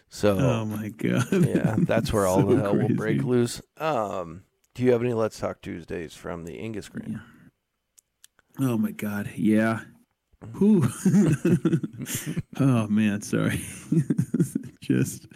So 0.08 0.38
Oh 0.40 0.64
my 0.64 0.88
god. 0.90 1.26
yeah, 1.32 1.76
that's 1.78 2.12
where 2.12 2.26
all 2.26 2.40
So 2.40 2.54
the 2.54 2.62
hell 2.62 2.76
will 2.76 2.94
break 2.94 3.22
loose. 3.22 3.60
Um, 3.78 4.44
Do 4.74 4.82
you 4.82 4.92
have 4.92 5.02
any 5.02 5.12
Let's 5.12 5.38
Talk 5.38 5.60
Tuesdays 5.62 6.14
from 6.14 6.44
the 6.44 6.52
Ingus 6.52 6.90
Green? 6.90 7.20
Oh 8.60 8.78
my 8.78 8.92
god, 8.92 9.30
yeah. 9.36 9.80
Who? 10.52 10.84
oh 12.60 12.86
man, 12.88 13.22
sorry. 13.22 13.64
Just. 14.82 15.26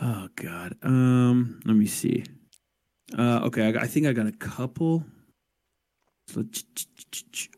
Oh 0.00 0.28
god. 0.34 0.74
Um, 0.82 1.60
let 1.64 1.76
me 1.76 1.86
see. 1.86 2.24
Uh, 3.16 3.40
okay, 3.44 3.66
I, 3.66 3.82
I 3.82 3.86
think 3.86 4.06
I 4.06 4.12
got 4.12 4.26
a 4.26 4.32
couple. 4.32 5.04
So, 6.28 6.44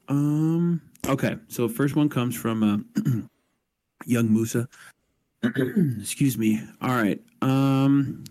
um, 0.08 0.80
okay. 1.06 1.36
So 1.48 1.68
first 1.68 1.96
one 1.96 2.08
comes 2.08 2.34
from 2.34 2.62
uh, 2.62 3.02
young 4.06 4.32
Musa. 4.32 4.68
Excuse 5.42 6.36
me. 6.36 6.62
All 6.80 6.90
right. 6.94 7.20
Um. 7.42 8.24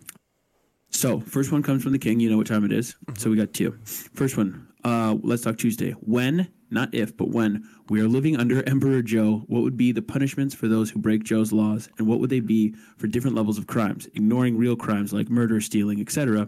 So 0.90 1.20
first 1.20 1.52
one 1.52 1.62
comes 1.62 1.84
from 1.84 1.91
the 1.91 1.99
king. 1.99 2.20
You 2.20 2.30
know 2.30 2.38
what 2.38 2.48
time 2.48 2.64
it 2.64 2.72
is. 2.72 2.95
So 3.18 3.30
we 3.30 3.36
got 3.36 3.53
two. 3.53 3.78
First 3.84 4.38
one. 4.38 4.68
Uh, 4.86 5.18
let's 5.24 5.41
talk 5.41 5.57
Tuesday. 5.57 5.91
When, 5.91 6.48
not 6.70 6.94
if, 6.94 7.18
but 7.18 7.30
when 7.30 7.68
we 7.90 7.99
are 8.02 8.07
living 8.07 8.38
under 8.38 8.62
Emperor 8.70 9.02
Joe, 9.02 9.44
what 9.48 9.64
would 9.64 9.76
be 9.76 9.91
the 9.91 10.02
punishments 10.03 10.53
for 10.53 10.68
those 10.68 10.91
who 10.91 10.99
break 10.99 11.24
Joe's 11.24 11.52
laws, 11.52 11.90
and 11.98 12.07
what 12.07 12.20
would 12.20 12.30
they 12.30 12.40
be 12.40 12.76
for 12.98 13.07
different 13.07 13.36
levels 13.36 13.57
of 13.57 13.66
crimes, 13.66 14.06
ignoring 14.14 14.57
real 14.57 14.76
crimes 14.76 15.12
like 15.12 15.28
murder, 15.28 15.60
stealing, 15.60 15.99
etc. 15.99 16.48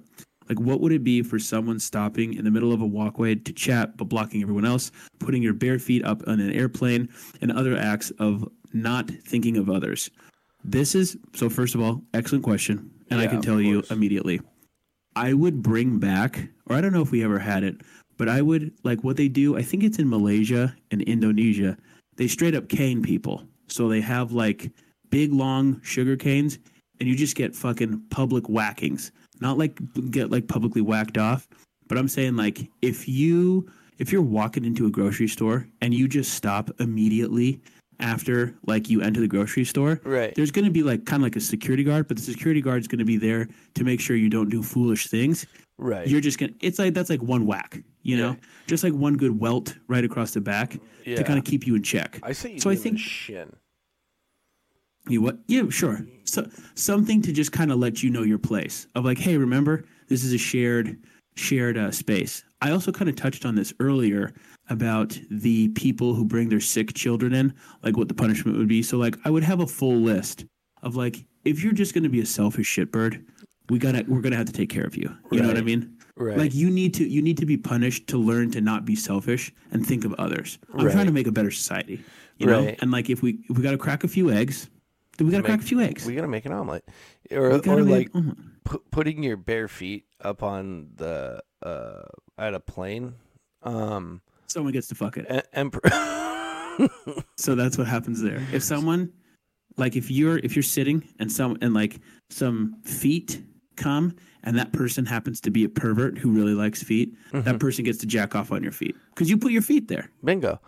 Like, 0.50 0.60
what 0.60 0.80
would 0.82 0.92
it 0.92 1.04
be 1.04 1.22
for 1.22 1.40
someone 1.40 1.80
stopping 1.80 2.34
in 2.34 2.46
the 2.46 2.52
middle 2.52 2.72
of 2.72 2.82
a 2.82 2.86
walkway 2.86 3.36
to 3.36 3.54
chat 3.54 3.98
but 3.98 4.06
blocking 4.06 4.42
everyone 4.42 4.66
else, 4.66 4.92
putting 5.20 5.44
your 5.44 5.54
bare 5.54 5.80
feet 5.80 6.06
up 6.06 6.24
on 6.28 6.40
an 6.40 6.52
airplane, 6.52 7.10
and 7.42 7.52
other 7.52 7.76
acts 7.76 8.12
of 8.20 8.48
not 8.74 9.10
thinking 9.10 9.58
of 9.58 9.70
others? 9.70 10.10
This 10.64 10.96
is 10.96 11.18
so. 11.34 11.50
First 11.50 11.76
of 11.76 11.82
all, 11.82 12.02
excellent 12.14 12.44
question, 12.44 12.92
and 13.10 13.20
I 13.20 13.28
can 13.28 13.42
tell 13.42 13.62
you 13.62 13.84
immediately. 13.90 14.42
I 15.16 15.34
would 15.34 15.64
bring 15.64 15.98
back, 15.98 16.50
or 16.68 16.76
I 16.76 16.82
don't 16.82 16.94
know 16.94 17.02
if 17.02 17.12
we 17.12 17.24
ever 17.24 17.40
had 17.40 17.64
it, 17.64 17.82
but 18.18 18.30
I 18.30 18.42
would 18.42 18.72
like 18.84 19.04
what 19.04 19.18
they 19.18 19.28
do. 19.28 19.58
I 19.58 19.62
think 19.62 19.84
it's 19.84 20.00
in 20.00 20.10
Malaysia 20.10 20.76
and 20.92 21.02
Indonesia. 21.04 21.78
They 22.18 22.28
straight 22.28 22.56
up 22.56 22.70
cane 22.70 23.02
people. 23.02 23.44
So 23.68 23.88
they 23.88 24.02
have 24.02 24.32
like 24.32 24.72
big 25.10 25.32
long 25.34 25.82
sugar 25.82 26.16
canes, 26.16 26.60
and 27.00 27.08
you 27.08 27.16
just 27.16 27.36
get 27.36 27.56
fucking 27.56 28.02
public 28.10 28.50
whackings. 28.50 29.12
Not 29.42 29.58
like 29.58 29.80
get 30.12 30.32
like 30.32 30.48
publicly 30.48 30.82
whacked 30.82 31.18
off, 31.18 31.48
but 31.88 31.98
I'm 31.98 32.08
saying 32.08 32.36
like 32.36 32.70
if 32.82 33.08
you 33.08 33.70
if 34.00 34.12
you're 34.12 34.22
walking 34.22 34.64
into 34.66 34.86
a 34.86 34.92
grocery 34.92 35.28
store 35.28 35.68
and 35.82 35.94
you 35.94 36.08
just 36.08 36.34
stop 36.34 36.70
immediately 36.80 37.60
after 38.00 38.56
like 38.68 38.90
you 38.90 39.02
enter 39.02 39.20
the 39.22 39.28
grocery 39.28 39.66
store, 39.66 40.00
Right. 40.04 40.34
there's 40.36 40.52
going 40.52 40.66
to 40.66 40.72
be 40.72 40.84
like 40.84 41.06
kind 41.06 41.22
of 41.22 41.24
like 41.24 41.36
a 41.36 41.40
security 41.40 41.84
guard, 41.84 42.08
but 42.08 42.16
the 42.18 42.22
security 42.24 42.62
guard's 42.62 42.88
going 42.88 43.00
to 43.00 43.06
be 43.06 43.18
there 43.18 43.48
to 43.74 43.84
make 43.84 44.00
sure 44.00 44.16
you 44.16 44.30
don't 44.30 44.50
do 44.50 44.62
foolish 44.62 45.08
things. 45.08 45.48
Right. 45.80 46.08
You're 46.08 46.22
just 46.22 46.38
gonna. 46.40 46.54
It's 46.60 46.78
like 46.80 46.94
that's 46.94 47.10
like 47.10 47.22
one 47.24 47.46
whack, 47.46 47.80
you 48.04 48.18
know, 48.18 48.30
Yeah. 48.32 48.36
just 48.68 48.84
like 48.84 48.94
one 48.94 49.16
good 49.18 49.40
welt 49.40 49.76
right 49.88 50.04
across 50.04 50.32
the 50.32 50.42
back 50.42 50.80
Yeah. 51.06 51.16
to 51.18 51.24
kind 51.24 51.38
of 51.40 51.46
keep 51.46 51.66
you 51.68 51.76
in 51.76 51.84
check. 51.84 52.20
I 52.24 52.30
you 52.30 52.34
so 52.34 52.46
I 52.48 52.54
give 52.54 52.64
him 52.66 52.72
a 52.72 52.76
think- 52.78 53.00
shin. 53.00 53.54
You 55.10 55.22
what? 55.22 55.38
Yeah, 55.48 55.70
sure. 55.70 56.06
So 56.26 56.50
something 56.76 57.22
to 57.24 57.32
just 57.32 57.52
kind 57.52 57.72
of 57.72 57.80
let 57.80 58.04
you 58.04 58.10
know 58.10 58.24
your 58.24 58.38
place 58.38 58.88
of 58.96 59.06
like, 59.06 59.18
hey, 59.18 59.38
remember 59.38 59.86
this 60.08 60.24
is 60.24 60.34
a 60.34 60.38
shared 60.38 60.98
shared 61.36 61.78
uh, 61.78 61.92
space. 61.92 62.44
I 62.62 62.72
also 62.72 62.92
kind 62.92 63.10
of 63.10 63.16
touched 63.16 63.46
on 63.46 63.56
this 63.56 63.74
earlier 63.80 64.34
about 64.70 65.18
the 65.30 65.70
people 65.70 66.14
who 66.14 66.26
bring 66.26 66.50
their 66.50 66.60
sick 66.60 66.94
children 66.94 67.34
in, 67.34 67.54
like 67.84 67.96
what 67.96 68.08
the 68.08 68.14
punishment 68.14 68.58
would 68.58 68.68
be. 68.68 68.82
So 68.84 68.98
like, 68.98 69.16
I 69.24 69.30
would 69.30 69.44
have 69.44 69.60
a 69.62 69.68
full 69.68 69.96
list 69.98 70.46
of 70.82 70.96
like, 70.96 71.24
if 71.46 71.64
you're 71.64 71.74
just 71.74 71.94
going 71.94 72.04
to 72.04 72.10
be 72.10 72.20
a 72.22 72.26
selfish 72.26 72.76
shitbird, 72.76 73.24
we 73.70 73.80
gotta 73.80 74.06
we're 74.08 74.22
gonna 74.22 74.38
have 74.38 74.46
to 74.46 74.54
take 74.54 74.70
care 74.70 74.86
of 74.86 74.96
you. 74.96 75.16
You 75.32 75.42
know 75.42 75.50
what 75.50 75.58
I 75.58 75.62
mean? 75.62 75.98
Right. 76.16 76.38
Like 76.38 76.56
you 76.56 76.70
need 76.70 76.94
to 76.96 77.08
you 77.08 77.22
need 77.22 77.38
to 77.38 77.46
be 77.46 77.58
punished 77.58 78.08
to 78.08 78.18
learn 78.18 78.50
to 78.52 78.62
not 78.62 78.86
be 78.86 78.96
selfish 78.96 79.52
and 79.72 79.86
think 79.86 80.06
of 80.06 80.14
others. 80.14 80.58
I'm 80.74 80.86
Right. 80.86 80.94
trying 80.94 81.06
to 81.08 81.12
make 81.12 81.28
a 81.28 81.32
better 81.32 81.52
society. 81.52 82.02
You 82.38 82.48
know? 82.48 82.66
Right. 82.66 82.80
And 82.82 82.92
like 82.92 83.10
if 83.10 83.22
we 83.22 83.40
if 83.50 83.58
we 83.58 83.64
gotta 83.64 83.78
crack 83.78 84.04
a 84.04 84.08
few 84.08 84.32
eggs, 84.32 84.70
we 85.20 85.32
gotta 85.32 85.44
crack 85.44 85.60
a 85.60 85.64
few 85.64 85.80
eggs. 85.82 86.06
We 86.06 86.16
gotta 86.16 86.28
make 86.28 86.46
an 86.46 86.52
omelet, 86.54 86.84
or 87.32 87.52
or 87.68 87.84
like 87.84 88.12
pu- 88.64 88.84
putting 88.92 89.24
your 89.24 89.38
bare 89.38 89.68
feet 89.68 90.06
up 90.22 90.44
on 90.44 90.90
the 90.96 91.42
uh 91.64 92.04
at 92.38 92.54
a 92.54 92.60
plane. 92.60 93.16
Um, 93.64 94.22
someone 94.48 94.74
gets 94.74 94.88
to 94.88 94.96
fuck 94.96 95.18
it. 95.18 95.48
and 95.54 95.74
So 97.38 97.56
that's 97.56 97.78
what 97.78 97.88
happens 97.88 98.22
there. 98.22 98.46
If 98.54 98.64
someone 98.64 99.12
like 99.78 99.96
if 99.96 100.12
you're 100.12 100.38
if 100.40 100.56
you're 100.56 100.64
sitting 100.64 101.08
and 101.20 101.32
some 101.32 101.58
and 101.62 101.74
like 101.74 102.00
some 102.30 102.76
feet 102.84 103.42
come 103.76 104.16
and 104.44 104.58
that 104.58 104.72
person 104.74 105.06
happens 105.06 105.42
to 105.42 105.52
be 105.52 105.64
a 105.64 105.70
pervert 105.70 106.18
who 106.18 106.32
really 106.32 106.54
likes 106.54 106.82
feet, 106.84 107.14
Mm-hmm. 107.32 107.42
that 107.42 107.60
person 107.60 107.84
gets 107.84 107.98
to 108.00 108.06
jack 108.06 108.36
off 108.36 108.52
on 108.52 108.64
your 108.64 108.72
feet 108.72 108.96
because 109.10 109.30
you 109.30 109.38
put 109.38 109.52
your 109.52 109.62
feet 109.62 109.88
there. 109.88 110.10
bingo. 110.24 110.62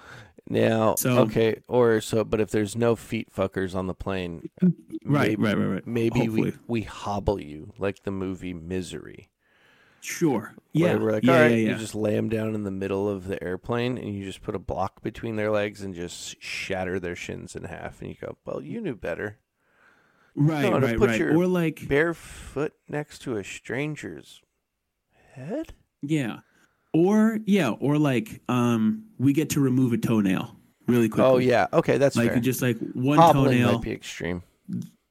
Now, 0.52 0.96
So- 0.96 1.20
okay, 1.20 1.62
or 1.68 2.02
so, 2.02 2.24
but 2.24 2.42
if 2.42 2.50
there's 2.50 2.76
no 2.76 2.96
feet 2.96 3.30
fuckers 3.34 3.76
on 3.76 3.86
the 3.88 3.94
plane, 3.94 4.50
uh, 4.64 4.68
Right, 5.06 5.40
maybe, 5.40 5.44
right, 5.44 5.58
right, 5.58 5.74
right. 5.76 5.88
Maybe 5.88 6.28
we 6.28 6.42
Hopefully. 6.42 6.54
we 6.68 6.82
hobble 6.82 7.40
you 7.42 7.72
like 7.78 8.04
the 8.04 8.12
movie 8.12 8.54
Misery. 8.54 9.30
Sure. 10.02 10.56
where 10.74 10.94
Yeah. 10.94 10.96
we're 10.96 11.12
like, 11.12 11.24
yeah, 11.24 11.34
all 11.34 11.40
right, 11.42 11.50
yeah, 11.52 11.72
you 11.72 11.76
just 11.76 11.94
lay 11.96 12.16
them 12.16 12.30
down 12.30 12.56
in 12.56 12.64
the 12.64 12.72
middle 12.72 13.08
of 13.10 13.28
the 13.28 13.42
airplane, 13.44 13.98
and 13.98 14.16
you 14.16 14.24
just 14.26 14.42
put 14.42 14.56
a 14.56 14.60
block 14.60 15.02
between 15.04 15.36
their 15.36 15.52
legs 15.52 15.82
and 15.82 15.94
just 15.94 16.42
shatter 16.42 17.00
their 17.00 17.16
shins 17.16 17.56
in 17.56 17.66
half, 17.66 18.02
and 18.02 18.10
you 18.10 18.16
go, 18.20 18.38
well, 18.46 18.62
you 18.62 18.80
knew 18.82 18.96
better. 18.96 19.38
right, 20.36 20.64
no, 20.72 20.80
right, 20.80 20.98
put 20.98 21.10
right. 21.10 21.20
your 21.20 21.36
Or 21.38 21.48
like 21.48 21.88
Barefoot 21.88 22.74
next 22.88 23.20
to 23.24 23.36
a 23.38 23.44
stranger's 23.44 24.42
head. 25.34 25.74
yeah. 26.02 26.40
Or 26.94 27.40
yeah, 27.46 27.70
or 27.70 27.98
like 27.98 28.42
um 28.50 29.04
we 29.20 29.34
get 29.34 29.50
to 29.52 29.60
remove 29.60 29.94
a 29.94 29.98
toenail 29.98 30.56
really 30.88 31.10
quickly. 31.10 31.30
Oh 31.30 31.38
yeah, 31.38 31.68
okay, 31.74 31.98
that's 31.98 32.16
Like 32.16 32.32
fair. 32.32 32.40
just 32.40 32.62
like 32.62 32.78
one 32.94 33.18
Hobbling 33.20 33.52
toenail 33.52 33.74
might 33.74 33.82
be 33.84 33.92
extreme. 33.92 34.42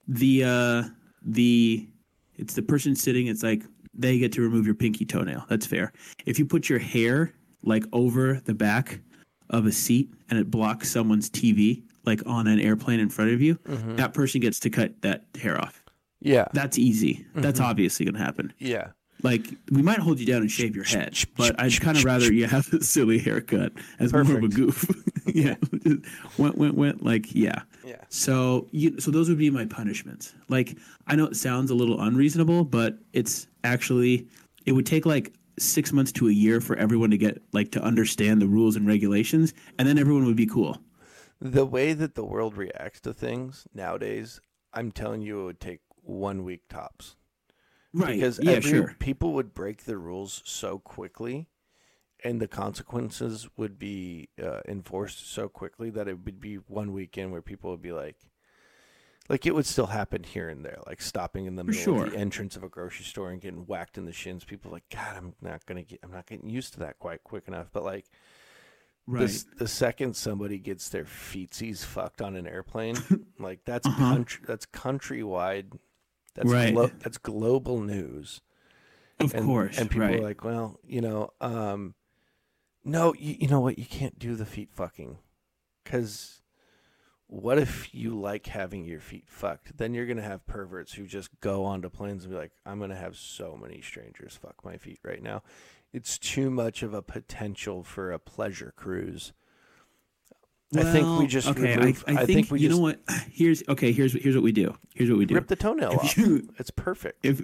the 0.09 0.45
uh 0.45 0.83
the 1.23 1.89
it's 2.37 2.55
the 2.55 2.63
person 2.63 2.95
sitting 2.95 3.27
it's 3.27 3.43
like 3.43 3.63
they 3.95 4.19
get 4.19 4.33
to 4.33 4.41
remove 4.43 4.65
your 4.67 4.75
pinky 4.75 5.05
toenail 5.05 5.45
that's 5.49 5.67
fair 5.67 5.93
if 6.25 6.39
you 6.39 6.47
put 6.47 6.69
your 6.69 6.79
hair 6.79 7.33
like 7.65 7.85
over 7.93 8.41
the 8.45 8.55
back 8.55 9.01
of 9.51 9.67
a 9.67 9.73
seat 9.73 10.09
and 10.31 10.39
it 10.39 10.49
blocks 10.51 10.89
someone's 10.91 11.29
tv 11.29 11.83
like 12.05 12.23
on 12.27 12.47
an 12.47 12.61
airplane 12.61 13.01
in 13.01 13.09
front 13.09 13.33
of 13.33 13.41
you 13.43 13.57
Mm-hmm. 13.57 13.97
that 13.97 14.15
person 14.15 14.41
gets 14.41 14.61
to 14.61 14.71
cut 14.71 15.01
that 15.03 15.25
hair 15.41 15.61
off 15.61 15.83
Yeah, 16.21 16.47
that's 16.53 16.79
easy 16.79 17.27
that's 17.35 17.59
Mm-hmm. 17.59 17.69
obviously 17.71 18.07
going 18.07 18.15
to 18.15 18.23
happen 18.25 18.53
yeah, 18.59 18.89
like 19.23 19.47
we 19.71 19.83
might 19.83 19.99
hold 19.99 20.19
you 20.19 20.27
down 20.27 20.43
and 20.43 20.51
shave 20.51 20.77
your 20.77 20.85
head 20.85 21.19
but 21.37 21.59
i'd 21.61 21.81
kind 21.81 21.97
of 21.97 22.05
rather 22.05 22.33
you 22.33 22.47
have 22.47 22.73
a 22.73 22.83
silly 22.83 23.19
haircut 23.19 23.73
as 23.99 24.13
more 24.13 24.23
of 24.23 24.31
a 24.31 24.49
goof 24.49 24.85
yeah 25.27 25.55
went 26.39 26.57
went 26.57 26.75
went 26.75 27.05
like 27.05 27.35
yeah 27.35 27.63
yeah. 27.89 28.05
so 28.11 28.69
you, 28.71 29.01
so 29.01 29.11
those 29.11 29.29
would 29.29 29.39
be 29.39 29.51
my 29.51 29.65
punishments. 29.65 30.35
Like 30.49 30.77
I 31.07 31.17
know 31.17 31.25
it 31.25 31.37
sounds 31.37 31.71
a 31.71 31.75
little 31.75 32.01
unreasonable, 32.01 32.65
but 32.65 32.99
it's 33.13 33.47
actually 33.65 34.29
it 34.67 34.73
would 34.73 34.87
take 34.87 35.07
like 35.07 35.33
six 35.59 35.93
months 35.93 36.13
to 36.13 36.29
a 36.29 36.33
year 36.33 36.61
for 36.61 36.77
everyone 36.77 37.11
to 37.11 37.19
get 37.19 37.43
like 37.53 37.73
to 37.73 37.83
understand 37.83 38.43
the 38.43 38.47
rules 38.47 38.77
and 38.77 38.87
regulations, 38.87 39.55
and 39.79 39.89
then 39.89 39.99
everyone 39.99 40.27
would 40.27 40.37
be 40.37 40.47
cool. 40.47 40.79
The 41.41 41.65
way 41.67 41.93
that 41.95 42.15
the 42.15 42.25
world 42.25 42.57
reacts 42.57 43.01
to 43.03 43.15
things 43.15 43.67
nowadays, 43.73 44.41
I'm 44.75 44.93
telling 44.93 45.23
you, 45.23 45.43
it 45.43 45.45
would 45.45 45.61
take 45.61 45.81
one 46.03 46.45
week 46.45 46.63
tops. 46.69 47.17
Right? 47.93 48.15
because 48.15 48.39
yeah, 48.43 48.53
every, 48.53 48.71
sure. 48.71 48.97
people 48.99 49.33
would 49.35 49.55
break 49.55 49.85
the 49.85 49.97
rules 49.97 50.43
so 50.45 50.79
quickly 50.79 51.47
and 52.25 52.41
the 52.41 52.49
consequences 52.49 53.49
would 53.57 53.79
be 53.79 54.29
uh, 54.43 54.61
enforced 54.69 55.31
so 55.33 55.49
quickly 55.49 55.89
that 55.91 56.09
it 56.09 56.25
would 56.25 56.41
be 56.41 56.57
one 56.57 56.93
weekend 56.93 57.33
where 57.33 57.43
people 57.43 57.71
would 57.71 57.83
be 57.83 57.93
like 57.93 58.17
like 59.29 59.47
it 59.47 59.55
would 59.55 59.67
still 59.67 59.87
happen 59.87 60.23
here 60.25 60.49
and 60.49 60.65
there 60.65 60.79
like 60.87 61.01
stopping 61.01 61.47
in 61.47 61.57
the 61.57 61.65
middle 61.65 62.03
of 62.03 62.11
the 62.13 62.19
entrance 62.19 62.57
of 62.57 62.63
a 62.65 62.69
grocery 62.69 63.05
store 63.05 63.31
and 63.31 63.41
getting 63.41 63.67
whacked 63.67 63.97
in 63.99 64.05
the 64.05 64.13
shins 64.13 64.45
people 64.45 64.71
like 64.71 64.85
god 64.93 65.17
i'm 65.17 65.35
not 65.41 65.65
gonna 65.67 65.83
get 65.83 66.01
i'm 66.03 66.11
not 66.11 66.27
getting 66.27 66.49
used 66.51 66.73
to 66.73 66.81
that 66.81 66.99
quite 66.99 67.23
quick 67.25 67.45
enough 67.49 67.69
but 67.73 67.85
like 67.85 68.07
Right. 69.11 69.21
this, 69.23 69.47
the 69.57 69.67
second 69.69 70.17
somebody 70.17 70.59
gets 70.59 70.91
their 70.91 71.05
feetsies 71.07 71.83
fucked 71.83 72.21
on 72.21 72.37
an 72.37 72.47
airplane 72.47 72.97
like 73.39 73.61
that's 73.65 73.87
Uh-huh. 73.87 73.97
country 74.15 74.45
that's 74.47 74.67
countrywide 74.67 75.79
that's 76.39 76.51
Right. 76.51 76.73
glo- 76.73 76.91
that's 76.99 77.19
global 77.19 77.81
news 77.81 78.41
of 79.21 79.35
and, 79.35 79.45
course. 79.45 79.79
And 79.79 79.91
people 79.91 80.07
right. 80.07 80.19
are 80.19 80.23
like, 80.23 80.45
well, 80.45 80.79
you 80.87 81.01
know, 81.01 81.31
um, 81.41 81.95
no, 82.85 83.15
you, 83.15 83.37
you 83.41 83.49
know 83.49 83.61
what? 83.61 83.79
You 83.79 83.85
can't 83.85 84.19
do 84.19 84.35
the 84.35 84.47
feet 84.47 84.71
fucking. 84.73 85.19
Because 85.83 86.43
what 87.27 87.59
if 87.59 87.95
you 87.95 88.19
like 88.19 88.47
having 88.47 88.85
your 88.85 89.01
feet 89.01 89.25
fucked? 89.27 89.77
Then 89.77 89.95
you're 89.95 90.07
going 90.07 90.19
to 90.19 90.23
have 90.23 90.47
perverts 90.47 90.95
who 90.95 91.07
just 91.07 91.31
go 91.41 91.65
onto 91.65 91.89
planes 91.89 92.25
and 92.25 92.33
be 92.33 92.39
like, 92.39 92.53
I'm 92.65 92.79
going 92.79 92.91
to 92.91 92.97
have 92.97 93.17
so 93.17 93.59
many 93.61 93.81
strangers 93.81 94.39
fuck 94.41 94.65
my 94.65 94.77
feet 94.77 95.01
right 95.03 95.23
now. 95.23 95.43
It's 95.93 96.19
too 96.19 96.51
much 96.51 96.83
of 96.83 96.93
a 96.93 97.03
potential 97.03 97.83
for 97.83 98.13
a 98.13 98.19
pleasure 98.19 98.73
cruise. 98.77 99.33
I 100.77 100.83
think 100.93 101.19
we 101.19 101.27
just 101.27 101.49
okay. 101.49 101.77
remove- 101.77 102.05
I, 102.07 102.13
I, 102.13 102.15
I 102.15 102.27
think, 102.27 102.37
think 102.49 102.51
we 102.51 102.61
you 102.61 102.69
just- 102.69 102.79
know 102.79 102.83
what? 102.83 103.01
Here's 103.33 103.63
okay. 103.69 103.93
Here's 103.93 104.13
here's 104.13 104.35
what 104.35 104.45
we 104.45 104.53
do. 104.53 104.75
Here's 104.95 105.09
what 105.09 105.19
we 105.19 105.25
do. 105.25 105.35
Rip 105.35 105.47
the 105.49 105.57
toenail 105.57 105.93
If 105.93 105.99
off. 105.99 106.17
you- 106.19 106.49
It's 106.59 106.71
perfect. 106.71 107.25
if 107.25 107.43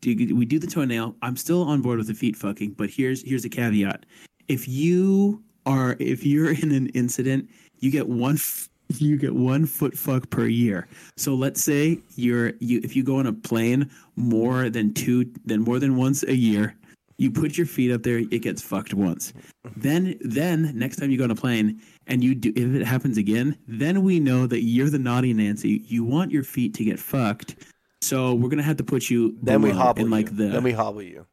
do 0.00 0.34
we 0.34 0.46
do 0.46 0.58
the 0.58 0.66
toenail. 0.66 1.14
I'm 1.22 1.36
still 1.36 1.62
on 1.62 1.82
board 1.82 1.98
with 1.98 2.06
the 2.06 2.14
feet 2.14 2.34
fucking, 2.36 2.72
but 2.72 2.88
here's 2.90 3.22
here's 3.22 3.44
a 3.44 3.48
caveat. 3.50 4.06
If 4.48 4.66
you 4.66 5.42
are 5.66 5.96
if 6.00 6.24
you're 6.24 6.52
in 6.52 6.72
an 6.72 6.88
incident, 6.88 7.48
you 7.80 7.90
get 7.90 8.08
one 8.08 8.34
f- 8.36 8.68
you 8.98 9.16
get 9.18 9.34
one 9.34 9.66
foot 9.66 9.96
fuck 9.96 10.30
per 10.30 10.46
year. 10.46 10.88
So 11.16 11.34
let's 11.34 11.62
say 11.62 12.00
you're 12.16 12.54
you 12.60 12.80
if 12.82 12.96
you 12.96 13.04
go 13.04 13.16
on 13.16 13.26
a 13.26 13.32
plane 13.32 13.90
more 14.16 14.70
than 14.70 14.92
two 14.94 15.30
than 15.44 15.60
more 15.60 15.78
than 15.78 15.96
once 15.96 16.22
a 16.24 16.34
year, 16.34 16.74
you 17.20 17.30
put 17.30 17.56
your 17.58 17.66
feet 17.66 17.90
up 17.92 18.02
there, 18.02 18.18
it 18.18 18.42
gets 18.42 18.62
fucked 18.62 18.94
once. 18.94 19.32
Then 19.76 20.16
then 20.22 20.72
next 20.74 20.96
time 20.96 21.10
you 21.10 21.18
go 21.18 21.24
on 21.24 21.30
a 21.30 21.34
plane 21.34 21.80
and 22.06 22.24
you 22.24 22.34
do 22.34 22.50
if 22.56 22.74
it 22.74 22.84
happens 22.86 23.16
again, 23.18 23.56
then 23.68 24.02
we 24.02 24.18
know 24.18 24.46
that 24.46 24.62
you're 24.62 24.90
the 24.90 24.98
naughty 24.98 25.32
Nancy. 25.34 25.84
You 25.86 26.02
want 26.04 26.30
your 26.30 26.42
feet 26.44 26.72
to 26.74 26.84
get 26.84 26.98
fucked. 26.98 27.56
So 28.02 28.34
we're 28.34 28.48
gonna 28.48 28.62
have 28.62 28.78
to 28.78 28.84
put 28.84 29.10
you 29.10 29.36
Then 29.42 29.60
we 29.62 29.70
hobble 29.70 30.02
in 30.02 30.10
like 30.10 30.30
you. 30.30 30.36
the 30.36 30.48
Then 30.48 30.62
we 30.62 30.72
hobble 30.72 31.02
you. 31.02 31.26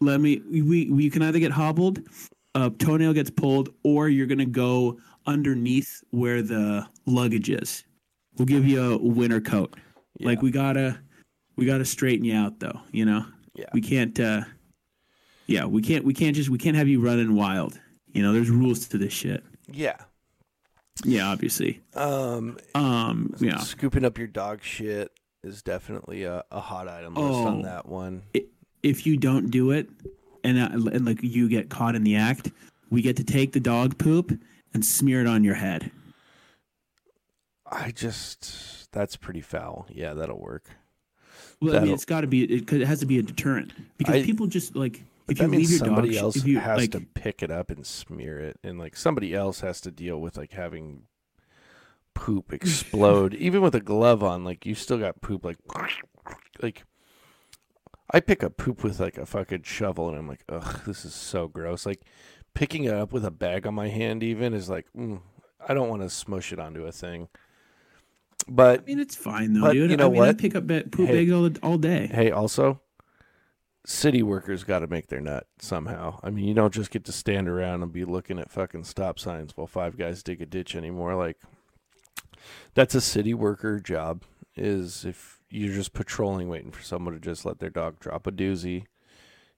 let 0.00 0.20
me 0.20 0.42
we 0.50 0.90
we 0.90 1.08
can 1.10 1.22
either 1.22 1.38
get 1.38 1.52
hobbled 1.52 2.00
a 2.54 2.70
toenail 2.70 3.12
gets 3.14 3.30
pulled 3.30 3.68
or 3.84 4.08
you're 4.08 4.26
gonna 4.26 4.44
go 4.46 4.98
underneath 5.26 6.02
where 6.10 6.40
the 6.42 6.86
luggage 7.06 7.50
is 7.50 7.84
we'll 8.36 8.46
give 8.46 8.66
you 8.66 8.80
a 8.92 8.96
winter 8.98 9.40
coat 9.40 9.74
like 10.20 10.40
we 10.42 10.50
gotta 10.50 10.98
we 11.56 11.66
gotta 11.66 11.84
straighten 11.84 12.24
you 12.24 12.34
out 12.34 12.58
though 12.60 12.80
you 12.92 13.04
know 13.04 13.24
Yeah. 13.54 13.66
we 13.74 13.80
can't 13.80 14.18
uh 14.20 14.42
yeah 15.48 15.64
we 15.64 15.82
can't 15.82 16.04
we 16.04 16.14
can't 16.14 16.36
just 16.36 16.48
we 16.48 16.58
can't 16.58 16.76
have 16.76 16.86
you 16.86 17.00
running 17.00 17.34
wild 17.34 17.78
you 18.12 18.22
know 18.22 18.32
there's 18.32 18.50
rules 18.50 18.86
to 18.88 18.96
this 18.98 19.12
shit 19.12 19.42
Yeah. 19.72 19.96
yeah 21.04 21.28
obviously 21.28 21.80
Um, 21.94 22.58
um 22.76 23.34
yeah 23.40 23.58
scooping 23.58 24.04
up 24.04 24.16
your 24.18 24.28
dog 24.28 24.62
shit 24.62 25.10
is 25.42 25.62
definitely 25.62 26.22
a, 26.24 26.44
a 26.52 26.60
hot 26.60 26.86
item 26.88 27.14
list 27.14 27.26
on 27.26 27.60
Oh. 27.60 27.62
that 27.62 27.86
one. 27.86 28.22
if 28.82 29.06
you 29.06 29.16
don't 29.16 29.50
do 29.50 29.70
it 29.72 29.88
and, 30.44 30.58
uh, 30.58 30.68
and 30.92 31.04
like 31.04 31.18
you 31.22 31.48
get 31.48 31.68
caught 31.68 31.94
in 31.96 32.04
the 32.04 32.14
act 32.16 32.50
we 32.90 33.02
get 33.02 33.16
to 33.16 33.24
take 33.24 33.52
the 33.52 33.60
dog 33.60 33.98
poop 33.98 34.38
and 34.74 34.84
smear 34.84 35.20
it 35.20 35.26
on 35.26 35.42
your 35.44 35.54
head 35.56 35.90
I 37.70 37.90
just 37.90 38.90
that's 38.92 39.14
pretty 39.16 39.42
foul. 39.42 39.86
Yeah, 39.90 40.14
that'll 40.14 40.40
work. 40.40 40.64
Well, 41.60 41.76
I 41.76 41.80
mean, 41.80 41.92
it's 41.92 42.06
got 42.06 42.22
to 42.22 42.26
be. 42.26 42.44
It, 42.44 42.72
it 42.72 42.86
has 42.86 43.00
to 43.00 43.06
be 43.06 43.18
a 43.18 43.22
deterrent 43.22 43.72
because 43.98 44.14
I- 44.16 44.22
people 44.24 44.46
just 44.46 44.74
like 44.74 45.02
if 45.28 45.38
that 45.38 45.44
you 45.44 45.48
means 45.50 45.62
leave 45.62 45.70
your 45.70 45.78
somebody 45.78 46.08
dog. 46.14 46.24
else 46.24 46.44
you 46.44 46.58
has 46.60 46.78
like, 46.78 46.90
to 46.92 47.00
pick 47.00 47.42
it 47.42 47.50
up 47.50 47.70
and 47.70 47.86
smear 47.86 48.38
it, 48.40 48.58
and 48.62 48.78
like 48.78 48.96
somebody 48.96 49.34
else 49.34 49.60
has 49.60 49.80
to 49.82 49.90
deal 49.90 50.20
with 50.20 50.36
like 50.36 50.52
having 50.52 51.02
poop 52.14 52.52
explode, 52.52 53.34
even 53.38 53.62
with 53.62 53.74
a 53.74 53.80
glove 53.80 54.22
on. 54.22 54.44
Like 54.44 54.66
you 54.66 54.74
still 54.74 54.98
got 54.98 55.20
poop. 55.20 55.44
Like 55.44 55.58
like 56.62 56.84
I 58.12 58.20
pick 58.20 58.42
up 58.42 58.56
poop 58.56 58.82
with 58.82 59.00
like 59.00 59.18
a 59.18 59.26
fucking 59.26 59.62
shovel, 59.62 60.08
and 60.08 60.18
I'm 60.18 60.28
like, 60.28 60.44
ugh, 60.48 60.82
this 60.86 61.04
is 61.04 61.14
so 61.14 61.46
gross. 61.48 61.84
Like 61.86 62.02
picking 62.54 62.84
it 62.84 62.94
up 62.94 63.12
with 63.12 63.24
a 63.24 63.30
bag 63.30 63.66
on 63.66 63.74
my 63.74 63.88
hand, 63.88 64.22
even 64.22 64.54
is 64.54 64.68
like, 64.70 64.86
mm, 64.96 65.20
I 65.68 65.74
don't 65.74 65.88
want 65.88 66.02
to 66.02 66.10
smush 66.10 66.52
it 66.52 66.58
onto 66.58 66.84
a 66.86 66.92
thing. 66.92 67.28
But 68.48 68.80
I 68.80 68.84
mean, 68.84 68.98
it's 68.98 69.14
fine 69.14 69.52
though, 69.52 69.60
But 69.60 69.72
dude. 69.74 69.90
you 69.90 69.96
know 69.98 70.06
I 70.06 70.10
mean, 70.10 70.22
I 70.22 70.32
pick 70.32 70.54
up 70.54 70.66
poop 70.68 70.94
Hey. 70.94 71.26
bags 71.26 71.32
all, 71.32 71.50
all 71.70 71.76
day. 71.78 72.06
Hey, 72.10 72.30
also, 72.30 72.80
city 73.88 74.22
workers 74.22 74.64
got 74.64 74.80
to 74.80 74.86
make 74.86 75.06
their 75.06 75.20
nut 75.20 75.46
somehow. 75.58 76.20
I 76.22 76.28
mean, 76.28 76.44
you 76.44 76.52
don't 76.52 76.74
just 76.74 76.90
get 76.90 77.04
to 77.06 77.12
stand 77.12 77.48
around 77.48 77.82
and 77.82 77.90
be 77.90 78.04
looking 78.04 78.38
at 78.38 78.50
fucking 78.50 78.84
stop 78.84 79.18
signs 79.18 79.56
while 79.56 79.66
five 79.66 79.96
guys 79.96 80.22
dig 80.22 80.42
a 80.42 80.46
ditch 80.46 80.76
anymore. 80.76 81.14
Like, 81.14 81.38
that's 82.74 82.94
a 82.94 83.00
city 83.00 83.32
worker 83.32 83.80
job. 83.80 84.24
Is 84.54 85.06
if 85.06 85.40
you're 85.48 85.74
just 85.74 85.94
patrolling, 85.94 86.48
waiting 86.48 86.70
for 86.70 86.82
someone 86.82 87.14
to 87.14 87.20
just 87.20 87.46
let 87.46 87.60
their 87.60 87.70
dog 87.70 87.98
drop 87.98 88.26
a 88.26 88.32
doozy, 88.32 88.84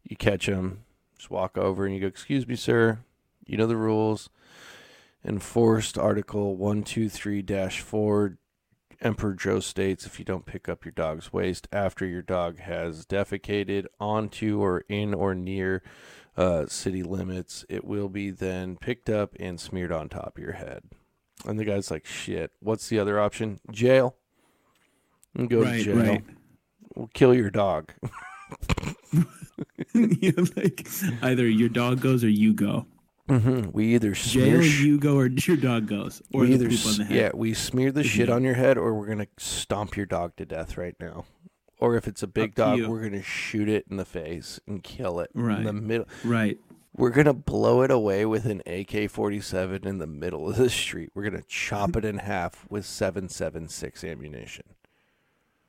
you 0.04 0.14
catch 0.14 0.46
them, 0.46 0.84
just 1.16 1.30
walk 1.30 1.58
over 1.58 1.84
and 1.84 1.94
you 1.94 2.00
go, 2.00 2.06
"Excuse 2.06 2.46
me, 2.46 2.54
sir. 2.54 3.00
You 3.46 3.56
know 3.56 3.66
the 3.66 3.76
rules." 3.76 4.30
Enforced 5.24 5.98
Article 5.98 6.56
one 6.56 6.82
two 6.82 7.08
three 7.08 7.42
dash 7.42 7.80
four 7.80 8.38
Emperor 9.00 9.34
Joe 9.34 9.60
states 9.60 10.06
if 10.06 10.18
you 10.18 10.24
don't 10.24 10.46
pick 10.46 10.68
up 10.68 10.84
your 10.84 10.92
dog's 10.92 11.32
waste 11.32 11.68
after 11.72 12.04
your 12.04 12.22
dog 12.22 12.58
has 12.58 13.06
defecated 13.06 13.86
onto 13.98 14.62
or 14.62 14.84
in 14.88 15.14
or 15.14 15.34
near 15.34 15.82
uh, 16.36 16.66
city 16.66 17.02
limits, 17.02 17.64
it 17.68 17.84
will 17.84 18.08
be 18.08 18.30
then 18.30 18.76
picked 18.76 19.08
up 19.08 19.34
and 19.40 19.58
smeared 19.58 19.92
on 19.92 20.08
top 20.08 20.36
of 20.36 20.42
your 20.42 20.52
head. 20.52 20.82
And 21.46 21.58
the 21.58 21.64
guy's 21.64 21.90
like, 21.90 22.04
shit, 22.04 22.52
what's 22.60 22.88
the 22.88 22.98
other 22.98 23.18
option? 23.18 23.60
Jail. 23.70 24.16
And 25.34 25.48
go 25.48 25.64
to 25.64 25.82
jail. 25.82 25.96
right. 25.96 26.24
We'll 26.94 27.10
kill 27.14 27.34
your 27.34 27.50
dog. 27.50 27.92
you 29.94 30.32
know, 30.36 30.46
like 30.56 30.86
either 31.22 31.48
your 31.48 31.68
dog 31.68 32.00
goes 32.00 32.24
or 32.24 32.28
you 32.28 32.52
go. 32.52 32.86
Hmm 33.38 33.70
We 33.72 33.94
either 33.94 34.14
smear 34.14 34.60
Jail, 34.60 34.62
sh- 34.70 34.80
you 34.80 34.98
go, 34.98 35.16
or 35.16 35.26
your 35.46 35.56
dog 35.56 35.86
goes, 35.86 36.20
or 36.32 36.42
we 36.42 36.48
the 36.48 36.54
either 36.54 36.68
poop 36.68 36.86
on 36.86 36.96
the 36.98 37.04
head. 37.04 37.16
yeah, 37.16 37.30
we 37.34 37.54
smear 37.54 37.92
the 37.92 38.04
shit 38.04 38.28
on 38.28 38.42
your 38.44 38.54
head, 38.54 38.76
or 38.78 38.94
we're 38.94 39.06
gonna 39.06 39.26
stomp 39.38 39.96
your 39.96 40.06
dog 40.06 40.36
to 40.36 40.44
death 40.44 40.76
right 40.76 40.94
now. 41.00 41.24
Or 41.78 41.96
if 41.96 42.06
it's 42.06 42.22
a 42.22 42.26
big 42.26 42.50
Up 42.50 42.54
to 42.56 42.62
dog, 42.62 42.78
you. 42.78 42.90
we're 42.90 43.02
gonna 43.02 43.22
shoot 43.22 43.68
it 43.68 43.86
in 43.90 43.96
the 43.96 44.04
face 44.04 44.60
and 44.66 44.82
kill 44.82 45.20
it 45.20 45.30
in 45.34 45.42
Right. 45.42 45.64
the 45.64 45.72
middle. 45.72 46.06
Right. 46.24 46.58
We're 46.96 47.10
gonna 47.10 47.32
blow 47.32 47.82
it 47.82 47.90
away 47.90 48.26
with 48.26 48.44
an 48.46 48.60
AK-47 48.66 49.86
in 49.86 49.98
the 49.98 50.06
middle 50.08 50.50
of 50.50 50.56
the 50.56 50.68
street. 50.68 51.10
We're 51.14 51.22
gonna 51.22 51.44
chop 51.48 51.96
it 51.96 52.04
in 52.04 52.18
half 52.18 52.66
with 52.68 52.84
7.76 52.84 54.04
ammunition. 54.04 54.64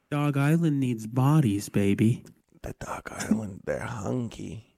Dog 0.09 0.35
Island 0.35 0.79
needs 0.79 1.07
bodies, 1.07 1.69
baby. 1.69 2.25
The 2.63 2.73
Dog 2.79 3.09
Island, 3.11 3.61
they're 3.65 3.79
hungry. 3.79 4.70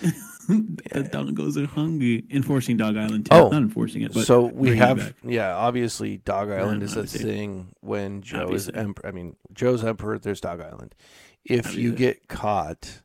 The 0.00 1.08
doggos 1.12 1.56
are 1.56 1.66
hungry. 1.66 2.24
Enforcing 2.30 2.76
Dog 2.76 2.96
Island 2.96 3.26
too. 3.26 3.34
Oh, 3.34 3.48
Not 3.48 3.62
enforcing 3.62 4.02
it, 4.02 4.12
but 4.14 4.26
so 4.26 4.44
we 4.46 4.76
have, 4.76 5.14
yeah, 5.24 5.54
obviously, 5.54 6.18
Dog 6.18 6.50
Island 6.50 6.82
is 6.82 6.96
a 6.96 7.06
thing 7.06 7.72
when 7.80 8.22
Joe 8.22 8.42
Obviously. 8.44 8.72
is 8.74 8.78
emperor. 8.78 9.08
I 9.08 9.12
mean, 9.12 9.36
Joe's 9.52 9.84
emperor. 9.84 10.18
There's 10.18 10.40
Dog 10.40 10.60
Island. 10.60 10.94
If 11.44 11.74
you 11.74 11.92
get 11.92 12.28
caught 12.28 13.02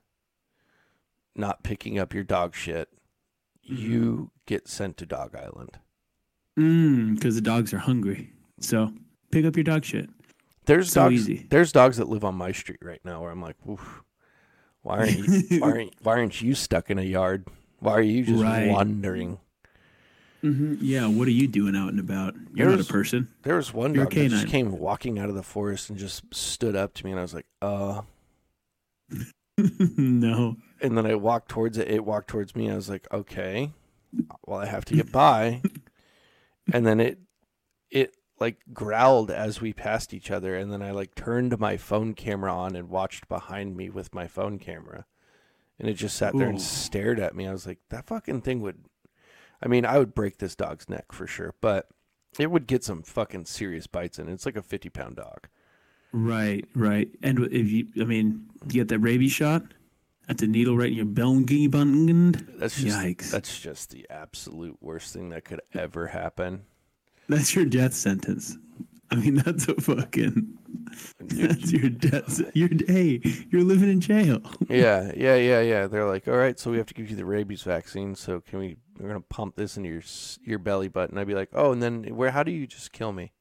not 1.36 1.64
picking 1.64 1.98
up 2.00 2.14
your 2.14 2.24
dog 2.24 2.56
shit, 2.56 2.90
Mm-hmm. 3.70 3.92
you 3.92 4.32
get 4.48 4.68
sent 4.68 4.98
to 4.98 5.06
Dog 5.06 5.36
Island. 5.36 5.78
Mm, 6.60 7.14
because 7.16 7.36
the 7.36 7.42
dogs 7.42 7.72
are 7.74 7.78
hungry. 7.78 8.32
So 8.60 8.92
pick 9.32 9.46
up 9.46 9.56
your 9.56 9.64
dog 9.64 9.86
shit. 9.86 10.10
There's 10.66 10.92
So 10.92 11.02
dogs. 11.04 11.14
easy. 11.14 11.46
There's 11.50 11.72
dogs 11.72 11.98
that 11.98 12.10
live 12.10 12.26
on 12.26 12.34
my 12.36 12.52
street 12.52 12.80
right 12.82 13.00
now 13.06 13.22
where 13.22 13.30
I'm 13.30 13.40
like, 13.42 13.56
Oof, 13.70 14.02
why 14.84 15.00
aren't 15.00 15.18
you? 15.52 15.60
why 15.60 15.68
aren't 15.72 15.94
Why 16.02 16.12
aren't 16.18 16.42
you 16.42 16.56
stuck 16.56 16.90
in 16.90 16.98
a 17.00 17.04
yard? 17.04 17.48
Why 17.80 17.94
are 17.94 18.02
you 18.02 18.24
just 18.24 18.44
Right. 18.44 18.70
wandering? 18.70 19.40
hmm 20.42 20.76
Yeah, 20.82 21.08
what 21.08 21.28
are 21.28 21.32
you 21.32 21.48
doing 21.48 21.76
out 21.76 21.90
and 21.90 22.00
about? 22.00 22.34
You're 22.54 22.68
not 22.68 22.74
There's- 22.76 22.90
a 22.90 22.92
person. 22.94 23.28
There 23.44 23.56
was 23.56 23.74
one 23.74 23.94
dog 23.94 24.12
that 24.14 24.30
just 24.30 24.48
came 24.48 24.72
walking 24.78 25.20
out 25.20 25.30
of 25.30 25.36
the 25.36 25.44
forest 25.44 25.90
and 25.90 25.98
just 26.00 26.24
stood 26.34 26.76
up 26.76 26.94
to 26.96 27.06
me, 27.06 27.12
and 27.12 27.20
I 27.20 27.24
was 27.24 27.34
like, 27.34 27.46
uh. 27.62 28.02
no. 29.98 30.58
And 30.82 30.98
then 30.98 31.06
I 31.06 31.16
walked 31.16 31.50
towards 31.50 31.78
it. 31.78 31.88
It 31.90 32.04
walked 32.06 32.28
towards 32.30 32.56
me. 32.56 32.70
I 32.72 32.76
was 32.76 32.90
like, 32.90 33.08
okay, 33.12 33.72
well, 34.46 34.60
I 34.60 34.66
have 34.66 34.86
to 34.86 34.96
get 34.96 35.12
by. 35.12 35.62
and 36.74 36.86
then 36.86 37.00
it, 37.00 37.20
it 37.92 38.16
like 38.42 38.58
growled 38.74 39.32
as 39.32 39.62
we 39.62 39.72
passed 39.72 40.14
each 40.14 40.32
other. 40.32 40.56
And 40.58 40.74
then 40.74 40.82
I 40.82 40.92
like 40.92 41.16
turned 41.16 41.58
my 41.60 41.78
phone 41.78 42.14
camera 42.14 42.54
on 42.54 42.76
and 42.76 42.90
watched 42.90 43.30
behind 43.30 43.78
me 43.78 43.90
with 43.90 44.14
my 44.14 44.28
phone 44.28 44.60
camera. 44.60 45.06
And 45.80 45.88
it 45.88 45.94
just 45.94 46.18
sat 46.18 46.36
there 46.36 46.50
and 46.50 46.62
stared 46.62 47.20
at 47.20 47.36
me. 47.36 47.48
I 47.48 47.54
was 47.54 47.66
like, 47.66 47.80
that 47.90 48.06
fucking 48.08 48.42
thing 48.42 48.62
would, 48.62 48.86
I 49.64 49.68
mean, 49.68 49.86
I 49.86 49.98
would 49.98 50.14
break 50.14 50.38
this 50.38 50.56
dog's 50.56 50.90
neck 50.90 51.12
for 51.12 51.26
sure, 51.26 51.56
but 51.62 51.88
it 52.38 52.52
would 52.52 52.68
get 52.68 52.84
some 52.84 53.02
fucking 53.02 53.46
serious 53.46 53.88
bites 53.88 54.20
in. 54.20 54.28
It's 54.28 54.46
like 54.46 54.56
a 54.56 54.62
50 54.62 54.90
pound 54.90 55.16
dog. 55.16 55.48
Right, 56.12 56.66
right. 56.76 57.10
And 57.24 57.40
if 57.52 57.72
you, 57.72 57.88
I 58.00 58.04
mean, 58.04 58.50
you 58.66 58.74
get 58.74 58.90
that 58.90 59.00
rabies 59.00 59.32
shot 59.32 59.64
at 60.28 60.38
the 60.38 60.48
needle 60.48 60.78
right 60.78 60.90
in 60.90 60.94
your 60.94 61.06
belly 61.06 61.68
button. 61.68 62.32
That's 62.58 62.80
just, 62.80 62.98
Yikes. 62.98 63.32
that's 63.32 63.60
just 63.60 63.90
the 63.92 64.06
absolute 64.10 64.78
worst 64.82 65.14
thing 65.14 65.30
that 65.30 65.46
could 65.46 65.62
ever 65.74 66.08
happen. 66.08 66.66
That's 67.32 67.56
your 67.56 67.64
death 67.64 67.94
sentence. 67.94 68.58
I 69.10 69.16
mean, 69.16 69.36
that's 69.36 69.66
a 69.70 69.76
fucking. 69.76 70.58
That's 71.22 71.72
your 71.72 71.90
death. 71.90 72.42
Your 72.54 72.68
You're 72.68 72.86
hey, 72.88 73.22
you're 73.50 73.64
living 73.64 73.90
in 73.90 74.02
jail. 74.02 74.42
yeah, 74.70 75.14
yeah, 75.16 75.36
yeah, 75.36 75.62
yeah. 75.62 75.88
They're 75.88 76.08
like, 76.08 76.28
all 76.28 76.36
right, 76.36 76.60
so 76.60 76.72
we 76.72 76.78
have 76.78 76.88
to 76.88 76.94
give 76.94 77.10
you 77.10 77.16
the 77.16 77.24
rabies 77.24 77.62
vaccine. 77.64 78.16
So 78.16 78.42
can 78.42 78.60
we? 78.60 78.76
We're 79.00 79.08
gonna 79.08 79.22
pump 79.22 79.56
this 79.56 79.78
into 79.78 79.88
your 79.90 80.02
your 80.44 80.60
belly 80.60 80.90
button. 80.90 81.18
I'd 81.18 81.26
be 81.26 81.34
like, 81.34 81.52
oh, 81.54 81.72
and 81.72 81.82
then 81.82 82.04
where? 82.18 82.32
How 82.32 82.44
do 82.44 82.52
you 82.52 82.68
just 82.68 82.92
kill 82.92 83.14
me? 83.14 83.32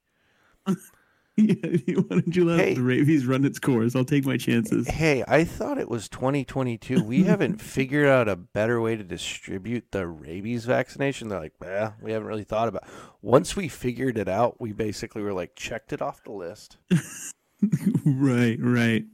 yeah, 1.37 1.95
why 1.95 2.03
don't 2.21 2.35
you 2.37 2.45
let 2.45 2.61
Hey. 2.61 2.75
the 2.75 2.83
rabies 2.83 3.25
run 3.27 3.45
its 3.45 3.59
course? 3.59 3.95
I'll 3.97 4.05
take 4.05 4.27
my 4.27 4.37
chances. 4.37 4.87
Hey, 4.89 5.25
I 5.27 5.45
thought 5.45 5.79
it 5.79 5.89
was 5.89 6.09
2022. 6.09 7.03
We 7.03 7.23
haven't 7.25 7.61
figured 7.61 8.07
out 8.09 8.29
a 8.29 8.37
better 8.37 8.81
way 8.81 8.97
to 8.97 9.05
distribute 9.05 9.87
the 9.93 10.07
rabies 10.07 10.65
vaccination. 10.67 11.29
They're 11.29 11.41
like, 11.41 11.55
well, 11.61 11.95
we 12.03 12.13
haven't 12.13 12.29
really 12.29 12.45
thought 12.45 12.69
about. 12.69 12.85
Once 13.23 13.57
we 13.57 13.69
figured 13.69 14.19
it 14.19 14.29
out, 14.29 14.61
we 14.61 14.73
basically 14.73 15.23
were 15.23 15.33
like, 15.33 15.55
checked 15.55 15.93
it 15.93 16.03
off 16.03 16.23
the 16.25 16.33
list. 16.33 16.77
right, 18.05 18.59
right. 18.61 19.05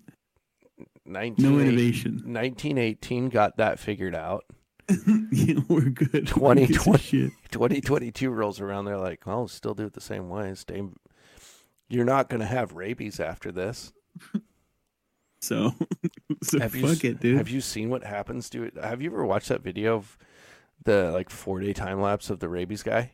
19, 1.04 1.44
No 1.44 1.58
innovation. 1.60 2.12
1918 2.24 3.28
got 3.28 3.56
that 3.58 3.78
figured 3.78 4.14
out. 4.14 4.44
yeah, 5.32 5.60
we're 5.68 5.90
good. 5.90 6.26
20, 6.26 6.60
Who 6.62 6.66
gives 6.66 6.80
a 6.80 6.84
20. 6.84 7.02
shit? 7.02 7.30
2022 7.50 8.30
rolls 8.30 8.60
around, 8.60 8.84
they're 8.84 8.96
like, 8.98 9.26
well, 9.26 9.46
still 9.48 9.74
do 9.74 9.86
it 9.86 9.92
the 9.92 10.00
same 10.00 10.28
way. 10.28 10.54
Stay. 10.54 10.82
You're 11.88 12.04
not 12.04 12.28
going 12.28 12.40
to 12.40 12.46
have 12.46 12.72
rabies 12.74 13.20
after 13.20 13.52
this. 13.52 13.92
So, 15.42 15.74
so 16.42 16.58
Have 16.58 16.74
you 16.74 16.88
it, 16.88 17.20
dude. 17.20 17.36
Have 17.36 17.50
you 17.50 17.60
seen 17.60 17.90
what 17.90 18.02
happens 18.02 18.48
to 18.50 18.64
it? 18.64 18.74
Have 18.82 19.02
you 19.02 19.10
ever 19.10 19.24
watched 19.24 19.48
that 19.50 19.62
video 19.62 19.94
of 19.94 20.16
the 20.84 21.10
like 21.12 21.28
four 21.30 21.60
day 21.60 21.72
time 21.74 22.00
lapse 22.00 22.30
of 22.30 22.40
the 22.40 22.48
rabies 22.48 22.82
guy? 22.82 23.12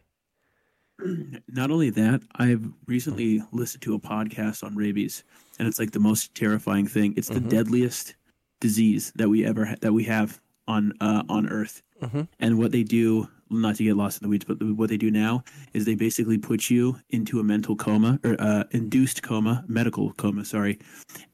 Not 1.49 1.71
only 1.71 1.91
that, 1.91 2.23
I've 2.37 2.65
recently 2.87 3.43
listened 3.51 3.83
to 3.83 3.95
a 3.95 3.99
podcast 3.99 4.63
on 4.63 4.77
rabies, 4.77 5.25
and 5.59 5.67
it's 5.67 5.79
like 5.81 5.91
the 5.91 5.99
most 6.01 6.35
terrifying 6.35 6.87
thing. 6.87 7.13
It's 7.17 7.29
the 7.29 7.41
Mhm. 7.41 7.49
deadliest 7.51 8.15
disease 8.61 9.13
that 9.17 9.29
we 9.29 9.45
ever 9.45 9.65
ha- 9.67 9.77
that 9.81 9.93
we 9.93 10.05
have 10.05 10.41
on 10.69 10.93
uh, 11.01 11.25
on 11.29 11.49
Earth. 11.49 11.83
Mhm. 12.01 12.29
And 12.39 12.57
what 12.57 12.71
they 12.71 12.85
do, 12.85 13.29
not 13.53 13.77
to 13.77 13.85
get 13.85 13.97
lost 13.97 14.21
in 14.21 14.27
the 14.27 14.31
weeds, 14.31 14.45
but 14.45 14.63
what 14.63 14.89
they 14.89 14.97
do 14.97 15.11
now 15.11 15.45
is 15.73 15.85
they 15.85 15.95
basically 15.95 16.39
put 16.39 16.71
you 16.71 16.99
into 17.11 17.41
a 17.41 17.45
mental 17.45 17.77
coma 17.77 18.19
or 18.25 18.37
uh, 18.39 18.65
induced 18.71 19.23
coma, 19.23 19.65
medical 19.69 20.13
coma, 20.15 20.45
sorry, 20.45 20.79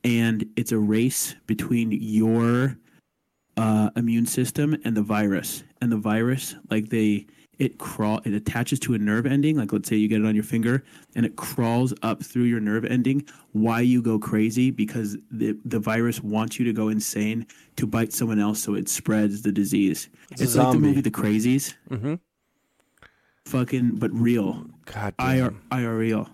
and 0.04 0.44
it's 0.56 0.72
a 0.72 0.78
race 0.78 1.34
between 1.46 1.92
your 1.92 2.76
uh, 3.56 3.90
immune 3.96 4.26
system 4.26 4.76
and 4.84 4.96
the 4.96 5.02
virus. 5.02 5.64
And 5.80 5.92
the 5.92 5.96
virus, 5.96 6.54
like 6.70 6.88
they, 6.88 7.26
it 7.58 7.78
crawl, 7.78 8.20
it 8.24 8.32
attaches 8.34 8.78
to 8.80 8.94
a 8.94 8.98
nerve 8.98 9.26
ending. 9.26 9.56
Like 9.56 9.72
let's 9.72 9.88
say 9.88 9.96
you 9.96 10.06
get 10.08 10.20
it 10.20 10.26
on 10.26 10.34
your 10.34 10.44
finger, 10.44 10.84
and 11.16 11.26
it 11.26 11.36
crawls 11.36 11.92
up 12.02 12.22
through 12.22 12.44
your 12.44 12.60
nerve 12.60 12.84
ending. 12.84 13.26
Why 13.52 13.80
you 13.80 14.00
go 14.02 14.18
crazy? 14.18 14.70
Because 14.70 15.16
the 15.30 15.56
the 15.64 15.78
virus 15.80 16.22
wants 16.22 16.58
you 16.58 16.64
to 16.66 16.72
go 16.72 16.88
insane 16.88 17.46
to 17.76 17.86
bite 17.86 18.12
someone 18.12 18.38
else, 18.38 18.60
so 18.60 18.74
it 18.74 18.88
spreads 18.88 19.42
the 19.42 19.52
disease. 19.52 20.08
It's 20.30 20.40
It's, 20.42 20.56
like 20.56 20.72
the 20.72 20.78
movie 20.78 21.00
The 21.00 21.10
Crazies, 21.10 21.74
Mm-hmm. 21.90 22.14
fucking 23.44 23.96
but 23.96 24.12
real. 24.12 24.66
God 24.86 25.14
damn. 25.18 25.60
IRL. 25.70 26.28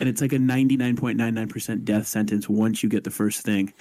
And 0.00 0.08
it's 0.08 0.20
like 0.20 0.32
a 0.32 0.38
99.99% 0.38 1.84
death 1.84 2.06
sentence 2.06 2.48
once 2.48 2.82
you 2.82 2.88
get 2.88 3.04
the 3.04 3.10
first 3.10 3.42
thing. 3.42 3.72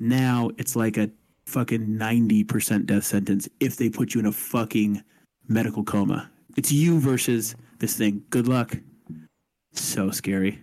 Now 0.00 0.50
it's 0.58 0.76
like 0.76 0.96
a 0.98 1.10
fucking 1.46 1.86
90% 1.86 2.86
death 2.86 3.04
sentence 3.04 3.48
if 3.58 3.76
they 3.76 3.88
put 3.88 4.14
you 4.14 4.20
in 4.20 4.26
a 4.26 4.32
fucking 4.32 5.02
medical 5.48 5.84
coma. 5.84 6.30
It's 6.56 6.70
you 6.72 7.00
versus 7.00 7.54
this 7.78 7.96
thing. 7.96 8.22
Good 8.30 8.48
luck. 8.48 8.76
So 9.72 10.10
scary. 10.10 10.58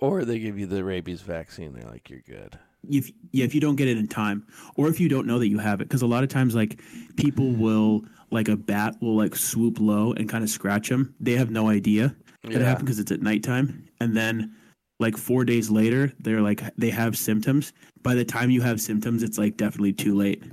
Or 0.00 0.24
they 0.24 0.38
give 0.38 0.58
you 0.58 0.66
the 0.66 0.84
rabies 0.84 1.22
vaccine. 1.22 1.72
They're 1.72 1.88
like, 1.88 2.08
you're 2.08 2.20
good. 2.26 2.58
If 2.88 3.10
yeah, 3.32 3.44
if 3.44 3.54
you 3.54 3.60
don't 3.60 3.76
get 3.76 3.88
it 3.88 3.98
in 3.98 4.06
time, 4.06 4.46
or 4.76 4.88
if 4.88 5.00
you 5.00 5.08
don't 5.08 5.26
know 5.26 5.38
that 5.38 5.48
you 5.48 5.58
have 5.58 5.80
it, 5.80 5.88
because 5.88 6.02
a 6.02 6.06
lot 6.06 6.22
of 6.22 6.28
times 6.28 6.54
like 6.54 6.80
people 7.16 7.50
will 7.50 8.04
like 8.30 8.48
a 8.48 8.56
bat 8.56 8.94
will 9.00 9.16
like 9.16 9.34
swoop 9.34 9.80
low 9.80 10.12
and 10.12 10.28
kind 10.28 10.44
of 10.44 10.50
scratch 10.50 10.88
them. 10.88 11.14
They 11.18 11.32
have 11.32 11.50
no 11.50 11.68
idea 11.68 12.14
that 12.42 12.52
it 12.52 12.60
happened 12.62 12.86
because 12.86 13.00
it's 13.00 13.10
at 13.10 13.22
nighttime, 13.22 13.88
and 14.00 14.16
then 14.16 14.54
like 15.00 15.16
four 15.16 15.44
days 15.44 15.68
later, 15.68 16.12
they're 16.20 16.42
like 16.42 16.62
they 16.76 16.90
have 16.90 17.18
symptoms. 17.18 17.72
By 18.02 18.14
the 18.14 18.24
time 18.24 18.50
you 18.50 18.60
have 18.62 18.80
symptoms, 18.80 19.24
it's 19.24 19.38
like 19.38 19.56
definitely 19.56 19.92
too 19.92 20.14
late. 20.14 20.44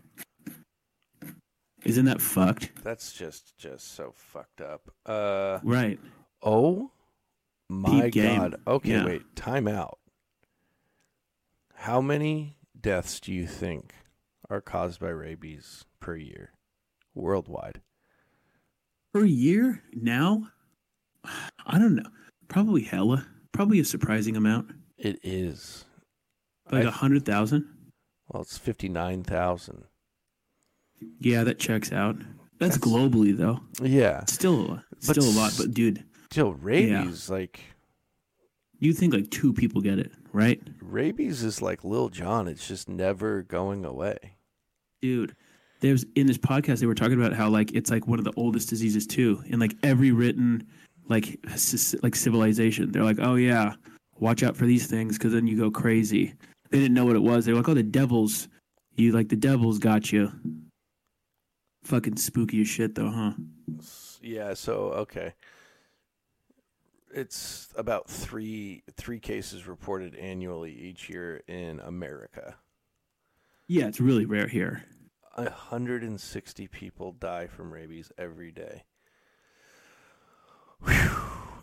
Isn't 1.86 2.06
that 2.06 2.22
fucked? 2.22 2.72
That's 2.84 3.12
just 3.14 3.58
just 3.58 3.94
so 3.96 4.14
fucked 4.16 4.62
up. 4.62 4.90
Uh 5.06 5.60
Right. 5.64 6.00
oh 6.42 6.92
my 7.70 8.04
Peep 8.04 8.14
game. 8.14 8.40
god. 8.40 8.56
Okay, 8.68 8.90
Yeah. 8.90 9.06
wait. 9.06 9.36
Time 9.36 9.68
out. 9.68 10.00
How 11.76 12.02
many 12.02 12.58
deaths 12.80 13.20
do 13.20 13.34
you 13.34 13.48
think 13.48 13.94
are 14.50 14.62
caused 14.62 15.00
by 15.00 15.10
rabies 15.10 15.86
per 16.00 16.16
year 16.16 16.52
worldwide? 17.14 17.82
Per 19.14 19.26
year 19.26 19.84
now, 19.94 20.50
I 21.66 21.78
don't 21.80 21.96
know. 21.96 22.10
Probably 22.48 22.84
hella. 22.84 23.28
Probably 23.52 23.80
a 23.80 23.86
surprising 23.86 24.36
amount, 24.36 24.72
It 24.98 25.20
is. 25.24 25.86
like 26.72 26.86
a 26.86 26.92
hundred 26.92 27.26
thousand? 27.26 27.68
well, 28.30 28.42
it's 28.42 28.58
59,000. 28.58 29.86
Yeah, 31.20 31.44
that 31.44 31.60
checks 31.60 31.92
out. 31.92 32.18
That's, 32.60 32.78
That's- 32.78 32.80
globally 32.80 33.36
though. 33.36 33.60
Yeah. 33.82 34.24
Still, 34.26 34.74
uh, 34.74 34.80
But 35.06 35.16
still 35.16 35.26
a 35.30 35.36
lot. 35.40 35.54
But 35.58 35.74
dude, 35.74 36.04
Still 36.32 36.54
rabies 36.54 37.30
like 37.30 37.60
you 38.80 38.92
think 38.94 39.14
like 39.14 39.30
two 39.30 39.54
people 39.54 39.82
get 39.82 40.00
it, 40.00 40.12
right? 40.32 40.62
rabies 40.82 41.44
is 41.44 41.62
like 41.62 41.84
Lil 41.84 42.10
Jon. 42.10 42.48
It's 42.48 42.68
just 42.68 42.90
never 42.90 43.42
going 43.44 43.86
away. 43.86 44.18
Dude, 45.02 45.36
there's 45.82 46.06
in 46.16 46.28
this 46.28 46.38
podcast 46.38 46.80
they 46.80 46.86
were 46.86 46.96
talking 46.96 47.20
about 47.20 47.34
how 47.34 47.50
like 47.50 47.72
it's 47.74 47.90
like 47.92 48.08
one 48.08 48.20
of 48.20 48.26
the 48.26 48.34
oldest 48.36 48.70
diseases 48.70 49.06
too, 49.08 49.44
in 49.48 49.60
like 49.60 49.76
every 49.84 50.12
written 50.12 50.68
like 51.10 51.40
like 52.02 52.16
civilization. 52.16 52.92
They're 52.92 53.04
like, 53.04 53.20
oh 53.20 53.36
yeah, 53.36 53.74
watch 54.20 54.44
out 54.44 54.56
for 54.58 54.66
these 54.66 54.88
things 54.88 55.18
because 55.18 55.34
then 55.34 55.48
you 55.48 55.58
go 55.58 55.70
crazy. 55.72 56.34
They 56.70 56.80
didn't 56.80 56.94
know 56.96 57.06
what 57.06 57.16
it 57.16 57.22
was. 57.22 57.46
They 57.46 57.52
were 57.54 57.60
like, 57.60 57.70
oh, 57.70 57.74
the 57.74 57.84
devils. 57.84 58.48
You 58.96 59.12
like 59.12 59.30
the 59.30 59.36
devils 59.36 59.80
got 59.80 60.12
you. 60.12 60.32
Fucking 61.84 62.18
spooky 62.18 62.62
as 62.62 62.68
shit 62.68 62.96
though, 62.96 63.10
huh? 63.10 63.34
Yeah, 64.22 64.54
so 64.54 64.92
okay. 64.94 65.34
It's 67.14 67.70
about 67.76 68.10
3 68.10 68.84
3 68.96 69.20
cases 69.20 69.68
reported 69.68 70.16
annually 70.16 70.72
each 70.72 71.10
year 71.10 71.44
in 71.48 71.80
America. 71.80 72.56
Yeah, 73.68 73.88
it's 73.88 74.00
really 74.00 74.26
rare 74.26 74.48
here. 74.48 74.84
160 75.36 76.68
people 76.68 77.12
die 77.12 77.48
from 77.48 77.74
rabies 77.74 78.12
every 78.18 78.52
day. 78.52 78.84
Whew, 80.86 81.10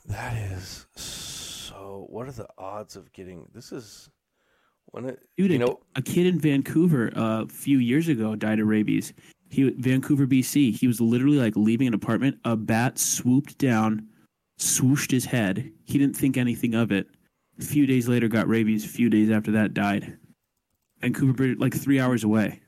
that 0.07 0.37
is 0.53 0.87
so. 0.97 2.07
What 2.09 2.27
are 2.27 2.33
the 2.33 2.49
odds 2.59 2.97
of 2.97 3.13
getting 3.13 3.49
this? 3.55 3.71
Is 3.73 4.11
when 4.87 5.05
it 5.05 5.21
Dude, 5.37 5.51
you 5.51 5.57
a, 5.57 5.61
know 5.61 5.81
a 5.95 6.03
kid 6.03 6.27
in 6.27 6.41
Vancouver 6.41 7.17
uh, 7.17 7.43
a 7.43 7.49
few 7.49 7.79
years 7.79 8.09
ago 8.09 8.35
died 8.35 8.61
of 8.61 8.67
rabies. 8.67 9.13
He 9.51 9.69
Vancouver, 9.71 10.27
BC. 10.27 10.77
He 10.77 10.87
was 10.87 11.01
literally 11.01 11.39
like 11.39 11.57
leaving 11.57 11.89
an 11.89 11.95
apartment. 11.95 12.39
A 12.45 12.57
bat 12.57 12.99
swooped 12.99 13.59
down, 13.59 14.07
swooshed 14.59 15.11
his 15.11 15.25
head. 15.25 15.71
He 15.85 15.99
didn't 15.99 16.17
think 16.17 16.37
anything 16.37 16.75
of 16.75 16.93
it. 16.93 17.09
A 17.59 17.63
few 17.65 17.85
days 17.87 18.09
later, 18.09 18.29
got 18.29 18.49
rabies. 18.49 18.85
A 18.85 18.89
few 18.89 19.11
days 19.11 19.31
after 19.31 19.51
that, 19.53 19.75
died. 19.75 20.17
Vancouver, 21.01 21.55
like 21.57 21.75
three 21.75 21.99
hours 22.01 22.25
away. 22.25 22.61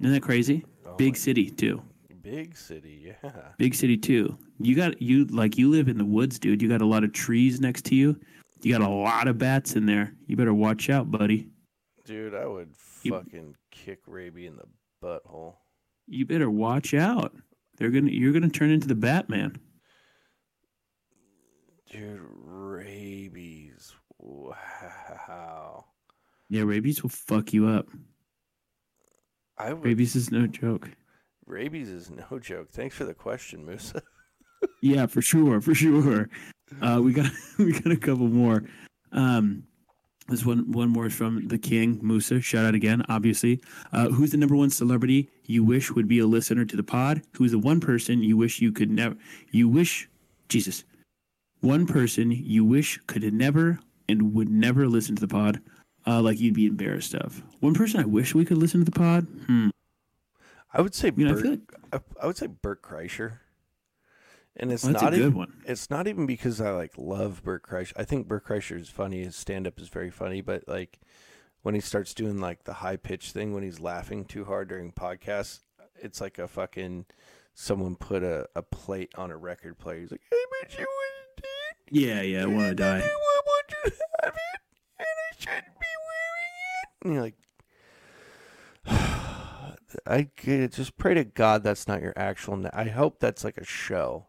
Isn't 0.00 0.12
that 0.12 0.22
crazy? 0.22 0.64
oh 0.86 0.94
Big 0.94 1.16
city 1.16 1.50
too. 1.50 1.82
big 2.22 2.56
city, 2.56 3.12
yeah. 3.22 3.30
Big 3.58 3.74
city 3.74 3.96
too. 3.96 4.36
You 4.60 4.74
got 4.76 5.00
you 5.02 5.24
like 5.26 5.58
you 5.58 5.70
live 5.70 5.88
in 5.88 5.98
the 5.98 6.04
woods, 6.04 6.38
dude. 6.38 6.62
You 6.62 6.68
got 6.68 6.82
a 6.82 6.86
lot 6.86 7.04
of 7.04 7.12
trees 7.12 7.60
next 7.60 7.84
to 7.86 7.94
you. 7.94 8.18
You 8.62 8.72
got 8.78 8.86
a 8.86 8.88
lot 8.88 9.28
of 9.28 9.38
bats 9.38 9.74
in 9.76 9.84
there. 9.86 10.14
You 10.26 10.36
better 10.36 10.54
watch 10.54 10.88
out, 10.88 11.10
buddy. 11.10 11.48
Dude, 12.04 12.34
I 12.34 12.46
would 12.46 12.70
You- 13.02 13.12
fucking 13.12 13.54
kick 13.70 14.00
rabies 14.06 14.48
in 14.50 14.56
the 14.56 14.64
butthole. 15.04 15.54
you 16.06 16.24
better 16.24 16.50
watch 16.50 16.94
out. 16.94 17.34
They're 17.76 17.90
gonna 17.90 18.10
you're 18.10 18.32
gonna 18.32 18.48
turn 18.48 18.70
into 18.70 18.88
the 18.88 18.94
Batman. 18.94 19.56
Dude, 21.90 22.20
rabies. 22.44 23.92
Wow. 24.18 25.84
Yeah, 26.48 26.62
rabies 26.62 27.02
will 27.02 27.10
fuck 27.10 27.52
you 27.52 27.68
up. 27.68 27.86
I 29.58 29.72
would, 29.72 29.84
Rabies 29.84 30.16
is 30.16 30.32
no 30.32 30.46
joke. 30.46 30.90
rabies 31.46 31.88
is 31.88 32.10
no 32.10 32.38
joke. 32.42 32.70
Thanks 32.72 32.96
for 32.96 33.04
the 33.04 33.14
question, 33.14 33.64
Musa. 33.64 34.02
Yeah, 34.80 35.04
for 35.04 35.20
sure, 35.20 35.60
for 35.60 35.74
sure. 35.74 36.30
Uh, 36.80 36.98
we 37.02 37.12
got 37.12 37.30
we 37.58 37.72
got 37.72 37.92
a 37.92 37.96
couple 37.98 38.28
more. 38.28 38.64
Um, 39.12 39.64
this 40.28 40.44
one 40.44 40.70
one 40.72 40.88
more 40.88 41.06
is 41.06 41.14
from 41.14 41.48
the 41.48 41.58
King 41.58 42.00
Musa. 42.02 42.40
Shout 42.40 42.64
out 42.64 42.74
again, 42.74 43.04
obviously. 43.08 43.60
Uh, 43.92 44.08
who's 44.08 44.30
the 44.30 44.36
number 44.36 44.56
one 44.56 44.70
celebrity 44.70 45.28
you 45.46 45.62
wish 45.62 45.90
would 45.90 46.08
be 46.08 46.18
a 46.18 46.26
listener 46.26 46.64
to 46.64 46.76
the 46.76 46.82
pod? 46.82 47.22
Who's 47.36 47.52
the 47.52 47.58
one 47.58 47.80
person 47.80 48.22
you 48.22 48.36
wish 48.36 48.60
you 48.60 48.72
could 48.72 48.90
never? 48.90 49.16
You 49.50 49.68
wish, 49.68 50.08
Jesus, 50.48 50.84
one 51.60 51.86
person 51.86 52.30
you 52.30 52.64
wish 52.64 52.98
could 53.06 53.30
never 53.34 53.78
and 54.08 54.34
would 54.34 54.48
never 54.48 54.88
listen 54.88 55.14
to 55.16 55.20
the 55.20 55.28
pod. 55.28 55.60
Uh, 56.06 56.20
like 56.20 56.38
you'd 56.38 56.54
be 56.54 56.66
embarrassed 56.66 57.14
of. 57.14 57.42
One 57.60 57.72
person 57.72 58.00
I 58.00 58.04
wish 58.04 58.34
we 58.34 58.44
could 58.44 58.58
listen 58.58 58.80
to 58.80 58.84
the 58.84 58.98
pod. 58.98 59.26
Hmm. 59.46 59.70
I 60.72 60.82
would 60.82 60.94
say 60.94 61.12
You 61.16 61.26
know, 61.26 61.34
Bert, 61.34 61.42
feel 61.42 61.50
like 61.52 61.74
I, 61.92 62.00
I 62.22 62.26
would 62.26 62.36
say 62.36 62.46
Bert 62.46 62.82
Kreischer. 62.82 63.38
And 64.56 64.70
it's 64.70 64.84
well, 64.84 64.92
that's 64.92 65.02
not 65.02 65.14
a 65.14 65.16
good 65.16 65.26
even, 65.26 65.34
one. 65.34 65.62
it's 65.66 65.90
not 65.90 66.06
even 66.06 66.26
because 66.26 66.60
I 66.60 66.70
like 66.70 66.92
love 66.96 67.42
Bert 67.42 67.66
Kreischer. 67.66 67.92
I 67.96 68.04
think 68.04 68.28
Bert 68.28 68.46
Kreischer 68.46 68.78
is 68.78 68.88
funny. 68.88 69.24
His 69.24 69.34
stand 69.34 69.66
up 69.66 69.80
is 69.80 69.88
very 69.88 70.10
funny, 70.10 70.42
but 70.42 70.68
like 70.68 71.00
when 71.62 71.74
he 71.74 71.80
starts 71.80 72.14
doing 72.14 72.40
like 72.40 72.64
the 72.64 72.74
high 72.74 72.96
pitch 72.96 73.32
thing 73.32 73.52
when 73.52 73.64
he's 73.64 73.80
laughing 73.80 74.24
too 74.24 74.44
hard 74.44 74.68
during 74.68 74.92
podcasts, 74.92 75.60
it's 75.96 76.20
like 76.20 76.38
a 76.38 76.46
fucking 76.46 77.06
someone 77.54 77.96
put 77.96 78.22
a, 78.22 78.46
a 78.54 78.62
plate 78.62 79.12
on 79.16 79.32
a 79.32 79.36
record 79.36 79.78
player. 79.78 80.00
He's 80.00 80.12
like, 80.12 80.22
Hey 80.30 80.36
bet 80.60 80.78
you 80.78 80.86
wouldn't 80.86 81.42
do 81.90 82.00
Yeah, 82.00 82.20
yeah, 82.22 82.42
I 82.42 82.46
want 82.46 82.68
to 82.68 82.74
die. 82.74 82.98
I 82.98 83.40
want 83.46 83.64
you 83.70 83.90
to 83.90 83.96
have 84.22 84.34
it, 84.34 84.60
and 84.98 85.06
I 85.06 85.36
shouldn't 85.36 85.80
be 85.80 85.86
wearing 86.06 86.54
it." 86.70 86.88
And 87.02 87.12
you're 87.12 87.22
like, 87.22 87.34
I 90.06 90.28
just 90.68 90.96
pray 90.96 91.14
to 91.14 91.24
God 91.24 91.64
that's 91.64 91.88
not 91.88 92.02
your 92.02 92.12
actual. 92.14 92.56
Na- 92.56 92.70
I 92.72 92.84
hope 92.84 93.18
that's 93.18 93.42
like 93.42 93.56
a 93.56 93.64
show. 93.64 94.26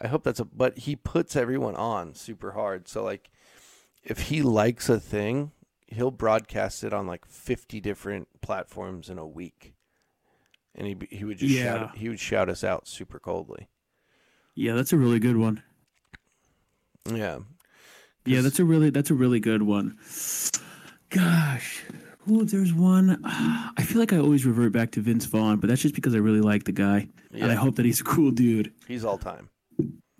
I 0.00 0.08
hope 0.08 0.24
that's 0.24 0.40
a. 0.40 0.44
But 0.44 0.78
he 0.78 0.96
puts 0.96 1.36
everyone 1.36 1.76
on 1.76 2.14
super 2.14 2.52
hard. 2.52 2.88
So 2.88 3.02
like, 3.04 3.30
if 4.02 4.28
he 4.28 4.42
likes 4.42 4.88
a 4.88 4.98
thing, 4.98 5.52
he'll 5.86 6.10
broadcast 6.10 6.82
it 6.84 6.92
on 6.92 7.06
like 7.06 7.24
fifty 7.26 7.80
different 7.80 8.28
platforms 8.40 9.08
in 9.08 9.18
a 9.18 9.26
week, 9.26 9.74
and 10.74 10.86
he 10.86 10.96
he 11.10 11.24
would 11.24 11.38
just 11.38 11.54
Yeah. 11.54 11.64
shout 11.88 11.96
he 11.98 12.08
would 12.08 12.20
shout 12.20 12.48
us 12.48 12.64
out 12.64 12.88
super 12.88 13.18
coldly. 13.18 13.68
Yeah, 14.54 14.74
that's 14.74 14.92
a 14.92 14.96
really 14.98 15.18
good 15.18 15.36
one. 15.36 15.62
Yeah, 17.10 17.38
Yeah, 18.24 18.42
that's 18.42 18.58
a 18.60 18.64
really 18.64 18.90
that's 18.90 19.10
a 19.10 19.14
really 19.14 19.40
good 19.40 19.62
one. 19.62 19.98
Gosh, 21.10 21.82
oh, 22.30 22.44
there's 22.44 22.72
one. 22.72 23.20
I 23.24 23.82
feel 23.84 23.98
like 23.98 24.12
I 24.12 24.18
always 24.18 24.46
revert 24.46 24.72
back 24.72 24.92
to 24.92 25.00
Vince 25.00 25.26
Vaughn, 25.26 25.58
but 25.58 25.68
that's 25.68 25.82
just 25.82 25.94
because 25.94 26.14
I 26.14 26.18
really 26.18 26.40
like 26.40 26.64
the 26.64 26.72
guy, 26.72 27.08
and 27.32 27.50
I 27.50 27.54
hope 27.54 27.76
that 27.76 27.84
he's 27.84 28.00
a 28.00 28.04
cool 28.04 28.30
dude. 28.30 28.72
he's 28.88 29.04
all 29.04 29.18
time. 29.18 29.48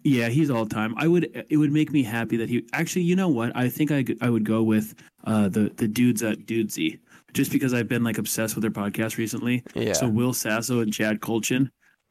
Yeah, 0.05 0.29
he's 0.29 0.51
all 0.51 0.66
time. 0.66 0.95
I 0.97 1.07
would. 1.07 1.47
It 1.49 1.57
would 1.57 1.73
make 1.73 1.93
me 1.93 2.03
happy 2.03 2.37
that 2.39 2.49
he. 2.49 2.66
Actually, 2.73 3.03
you 3.03 3.15
know 3.15 3.29
what? 3.29 3.55
I 3.55 3.69
think 3.69 3.93
I 3.93 4.05
I 4.20 4.31
would 4.31 4.45
go 4.45 4.62
with 4.62 4.95
uh, 5.24 5.49
the 5.49 5.73
the 5.77 5.87
dudes 5.87 6.23
at 6.24 6.47
Dudesy, 6.47 6.99
just 7.33 7.53
because 7.53 7.73
I've 7.73 7.89
been 7.89 8.03
like 8.03 8.19
obsessed 8.19 8.57
with 8.57 8.62
their 8.62 8.70
podcast 8.70 9.16
recently. 9.16 9.62
Yeah. 9.74 9.93
So 9.93 10.09
Will 10.09 10.33
Sasso 10.33 10.81
and 10.81 10.93
Chad 10.93 11.20
Kultgen, 11.20 11.70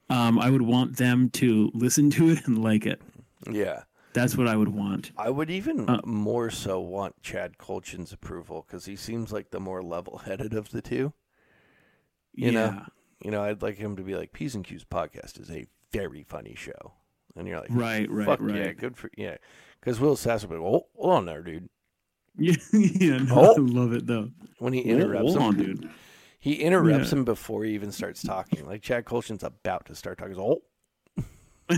um, 0.10 0.40
I 0.40 0.50
would 0.50 0.62
want 0.62 0.96
them 0.96 1.30
to 1.32 1.70
listen 1.74 2.10
to 2.12 2.30
it 2.30 2.48
and 2.48 2.64
like 2.64 2.86
it. 2.86 3.02
Yeah. 3.50 3.84
That's 4.14 4.36
what 4.38 4.48
I 4.48 4.58
would 4.58 4.70
want. 4.70 5.12
I 5.18 5.30
would 5.30 5.50
even 5.50 5.90
Uh, 5.90 6.02
more 6.06 6.50
so 6.50 6.82
want 6.82 7.22
Chad 7.22 7.58
Kultgen's 7.58 8.12
approval 8.12 8.66
because 8.68 8.86
he 8.86 8.98
seems 8.98 9.32
like 9.32 9.52
the 9.52 9.60
more 9.60 9.82
level-headed 9.82 10.54
of 10.54 10.70
the 10.72 10.82
two. 10.82 11.14
You 12.34 12.52
yeah. 12.52 12.52
know, 12.52 12.86
you 13.24 13.32
know, 13.32 13.42
I'd 13.44 13.62
like 13.62 13.78
him 13.78 13.96
to 13.96 14.04
be 14.04 14.16
like, 14.16 14.34
"P's 14.34 14.54
and 14.54 14.66
Q's 14.66 14.84
podcast 14.84 15.40
is 15.40 15.50
a 15.50 15.66
very 15.94 16.24
funny 16.24 16.56
show," 16.56 16.94
and 17.36 17.48
you're 17.48 17.60
like, 17.60 17.70
Right. 17.72 18.10
Right. 18.10 18.26
"Fuck 18.26 18.40
right. 18.42 18.56
yeah, 18.56 18.72
good 18.74 18.98
for 18.98 19.10
yeah." 19.18 19.38
Because 19.80 20.00
Will 20.00 20.16
Sasso, 20.16 20.48
would 20.48 20.56
be, 20.56 20.62
"Oh, 20.62 20.88
hold 20.96 21.14
on 21.14 21.26
there, 21.26 21.42
dude." 21.42 21.70
Yeah, 22.38 22.56
yeah, 22.74 23.18
no, 23.20 23.36
Oh. 23.36 23.54
I 23.56 23.60
love 23.60 23.94
it 23.94 24.08
though. 24.08 24.30
When 24.60 24.74
he 24.74 24.82
interrupts 24.82 25.34
Hold 25.36 25.38
him, 25.38 25.44
on, 25.44 25.56
dude. 25.58 25.90
he 26.40 26.54
interrupts 26.56 27.12
Yeah. 27.12 27.20
him 27.20 27.26
before 27.26 27.64
he 27.66 27.74
even 27.74 27.92
starts 27.92 28.22
talking. 28.24 28.66
Like 28.66 28.82
Chad 28.82 29.06
Kultgen's 29.06 29.44
about 29.44 29.86
to 29.88 29.96
start 29.96 30.18
talking. 30.18 30.36
He's, 30.36 30.40
Oh, 30.40 30.62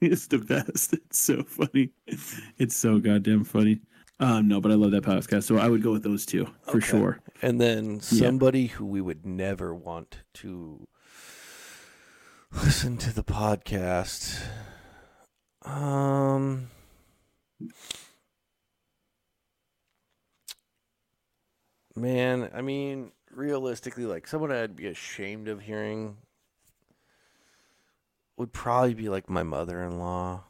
It's 0.00 0.26
the 0.26 0.38
best. 0.38 0.92
It's 0.92 1.18
so 1.18 1.42
funny. 1.44 1.90
It's 2.58 2.76
so 2.76 2.98
goddamn 2.98 3.44
funny. 3.44 3.80
Um, 4.20 4.46
no, 4.48 4.60
but 4.60 4.70
I 4.70 4.74
love 4.74 4.90
that 4.92 5.04
podcast, 5.04 5.44
so 5.44 5.56
I 5.58 5.68
would 5.68 5.82
go 5.82 5.92
with 5.92 6.02
those 6.02 6.24
two 6.26 6.46
for 6.64 6.76
Okay. 6.78 6.86
sure. 6.86 7.20
and 7.42 7.60
then 7.60 8.00
somebody 8.00 8.66
who 8.66 8.84
we 8.86 9.00
would 9.00 9.24
never 9.26 9.74
want 9.74 10.18
to 10.34 10.86
listen 12.52 12.96
to 12.98 13.12
the 13.14 13.24
podcast. 13.24 14.38
Um. 15.66 16.68
Man, 21.96 22.50
I 22.54 22.60
mean, 22.60 23.12
realistically, 23.30 24.04
like 24.06 24.26
someone 24.28 24.52
I'd 24.52 24.76
be 24.76 24.86
ashamed 24.86 25.48
of 25.48 25.62
hearing 25.62 26.18
would 28.36 28.52
probably 28.52 28.94
be 28.94 29.08
like 29.08 29.28
my 29.28 29.42
mother-in-law. 29.42 30.44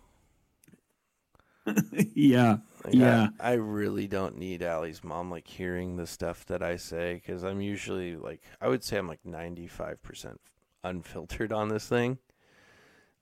yeah, 2.14 2.58
Like, 2.84 2.94
Yeah. 2.94 3.28
I, 3.40 3.50
I 3.50 3.52
really 3.54 4.06
don't 4.06 4.36
need 4.38 4.62
Allie's 4.62 5.02
mom 5.02 5.30
like 5.30 5.46
hearing 5.48 5.96
the 5.96 6.06
stuff 6.06 6.46
that 6.46 6.62
I 6.62 6.76
say 6.76 7.14
because 7.14 7.42
I'm 7.44 7.60
usually 7.60 8.16
like 8.16 8.42
I 8.60 8.68
would 8.68 8.84
say 8.84 8.98
I'm 8.98 9.08
like 9.08 9.24
95 9.24 10.02
percent 10.02 10.40
unfiltered 10.84 11.52
on 11.52 11.68
this 11.68 11.88
thing. 11.88 12.18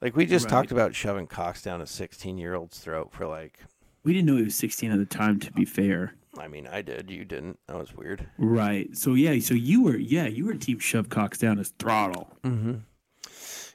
Like 0.00 0.16
we 0.16 0.26
just 0.26 0.44
Right. 0.46 0.50
talked 0.50 0.70
about 0.72 0.94
shoving 0.94 1.26
cocks 1.26 1.62
down 1.62 1.80
a 1.80 1.86
16 1.86 2.36
year 2.38 2.54
old's 2.54 2.78
throat 2.78 3.10
for 3.12 3.26
like 3.26 3.60
we 4.02 4.12
didn't 4.12 4.26
know 4.26 4.36
he 4.36 4.42
was 4.44 4.54
16 4.54 4.90
at 4.92 4.98
the 4.98 5.06
time. 5.06 5.40
To 5.40 5.52
be 5.52 5.64
fair, 5.64 6.14
I 6.38 6.46
mean 6.48 6.66
I 6.66 6.82
did 6.82 7.10
you 7.10 7.24
didn't 7.24 7.58
that 7.68 7.76
was 7.78 7.94
weird. 7.94 8.26
right? 8.38 8.94
So 8.96 9.14
yeah, 9.14 9.38
so 9.40 9.54
you 9.54 9.82
were 9.82 9.96
yeah, 9.96 10.26
you 10.26 10.44
were 10.46 10.54
team 10.54 10.78
shove 10.78 11.08
cocks 11.08 11.38
down 11.38 11.56
his 11.58 11.70
throttle. 11.78 12.36
Mm-hmm. 12.42 12.74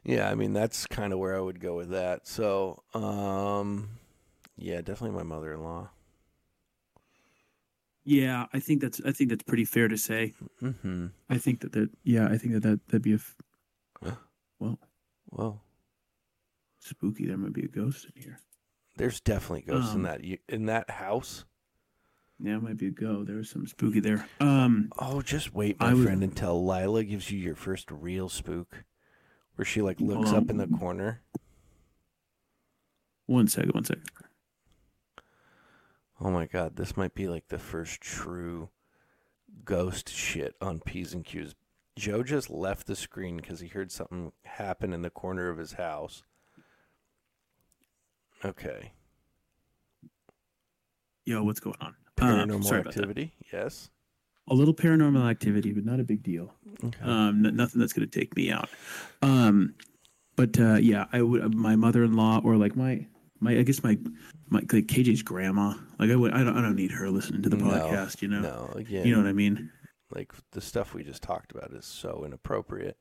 Yeah, 0.03 0.29
I 0.29 0.35
mean 0.35 0.53
that's 0.53 0.85
kind 0.87 1.13
of 1.13 1.19
where 1.19 1.35
I 1.35 1.39
would 1.41 1.59
go 1.59 1.75
with 1.75 1.89
that. 1.89 2.27
So 2.27 2.83
um, 2.93 3.89
yeah, 4.55 4.81
definitely 4.81 5.17
my 5.17 5.23
mother-in-law. 5.23 5.89
Yeah, 8.05 8.45
I 8.53 8.59
think 8.59 8.81
that's 8.81 9.01
I 9.05 9.11
think 9.11 9.29
that's 9.29 9.43
pretty 9.43 9.65
fair 9.65 9.87
to 9.87 9.97
say. 9.97 10.33
Mm-hmm. 10.61 11.07
I 11.29 11.37
think 11.37 11.61
that 11.61 11.71
that 11.73 11.89
yeah, 12.03 12.27
I 12.27 12.37
think 12.37 12.53
that 12.53 12.63
that 12.63 12.79
that'd 12.87 13.01
be 13.01 13.13
a 13.13 13.15
f- 13.15 13.35
well 14.59 14.79
Well, 15.29 15.61
spooky. 16.79 17.25
There 17.27 17.37
might 17.37 17.53
be 17.53 17.65
a 17.65 17.67
ghost 17.67 18.05
in 18.13 18.21
here. 18.21 18.39
there's 18.97 19.21
definitely 19.21 19.61
ghosts 19.61 19.91
in 19.93 19.97
Um, 19.99 20.03
that 20.03 20.21
in 20.49 20.65
that 20.65 20.89
house. 20.89 21.45
Yeah, 22.41 22.55
it 22.57 22.63
might 22.63 22.77
be 22.77 22.87
a 22.87 22.91
go. 22.91 23.23
There 23.23 23.35
was 23.37 23.49
some 23.49 23.67
spooky 23.67 23.99
there. 23.99 24.27
Um, 24.39 24.89
Oh, 24.97 25.21
just 25.21 25.53
wait, 25.53 25.79
my 25.79 25.91
I 25.91 25.95
friend, 25.95 26.23
until 26.23 26.65
Lila 26.65 27.03
gives 27.03 27.29
you 27.31 27.37
your 27.39 27.55
first 27.55 27.91
real 27.91 28.29
spook, 28.29 28.85
where 29.55 29.65
she 29.65 29.81
like 29.81 29.99
looks 29.99 30.29
Hold 30.31 30.43
up 30.43 30.49
in 30.49 30.57
the 30.57 30.67
corner. 30.67 31.21
one 33.25 33.47
second, 33.47 33.73
one 33.73 33.83
second. 33.85 34.09
Oh 36.21 36.31
my 36.31 36.45
god, 36.45 36.75
this 36.75 36.97
might 36.97 37.13
be 37.13 37.27
like 37.27 37.47
the 37.47 37.59
first 37.59 38.01
true 38.01 38.69
ghost 39.63 40.09
shit 40.09 40.55
on 40.61 40.79
P's 40.79 41.13
and 41.13 41.23
Q's. 41.25 41.55
Joe 41.97 42.23
just 42.23 42.49
left 42.49 42.87
the 42.87 42.95
screen 42.95 43.37
because 43.37 43.59
he 43.59 43.67
heard 43.67 43.91
something 43.91 44.31
happen 44.43 44.93
in 44.93 45.01
the 45.01 45.09
corner 45.09 45.49
of 45.49 45.57
his 45.57 45.73
house. 45.73 46.23
Okay, 48.45 48.91
Yo, 51.25 51.43
what's 51.43 51.59
going 51.59 51.75
on? 51.81 51.93
Uh, 52.19 52.23
paranormal 52.25 52.63
sorry 52.63 52.81
about 52.81 52.93
that. 52.93 52.99
activity. 53.01 53.33
Yes. 53.53 53.89
A 54.49 54.53
little 54.53 54.73
paranormal 54.73 55.29
activity, 55.29 55.73
but 55.73 55.85
not 55.85 55.99
a 55.99 56.03
big 56.03 56.23
deal. 56.23 56.51
Okay. 56.83 57.03
Um, 57.03 57.45
n- 57.45 57.55
nothing 57.55 57.79
that's 57.79 57.93
going 57.93 58.09
to 58.09 58.19
take 58.19 58.35
me 58.35 58.49
out. 58.51 58.67
Um, 59.21 59.75
but 60.35 60.59
uh, 60.59 60.75
yeah, 60.75 61.05
I 61.13 61.21
would. 61.21 61.53
My 61.53 61.75
mother-in-law, 61.75 62.41
or 62.43 62.55
like 62.55 62.75
my 62.75 63.05
my, 63.41 63.57
I 63.59 63.61
guess 63.63 63.83
my 63.83 63.97
my 64.49 64.59
like 64.61 64.87
KJ's 64.87 65.21
grandma. 65.21 65.75
Like 65.99 66.09
I 66.09 66.15
would. 66.15 66.33
I 66.33 66.39
don't. 66.43 66.57
I 66.57 66.61
don't 66.61 66.75
need 66.75 66.91
her 66.91 67.09
listening 67.11 67.43
to 67.43 67.49
the 67.49 67.57
No, 67.57 67.65
podcast. 67.65 68.21
You 68.23 68.29
know. 68.29 68.39
No, 68.41 68.71
again, 68.75 69.05
You 69.05 69.13
know 69.15 69.21
what 69.21 69.29
I 69.29 69.33
mean? 69.33 69.69
like 70.15 70.33
the 70.53 70.61
stuff 70.61 70.95
we 70.95 71.03
just 71.03 71.21
talked 71.21 71.51
about 71.51 71.71
is 71.73 71.85
so 71.85 72.23
inappropriate. 72.25 72.97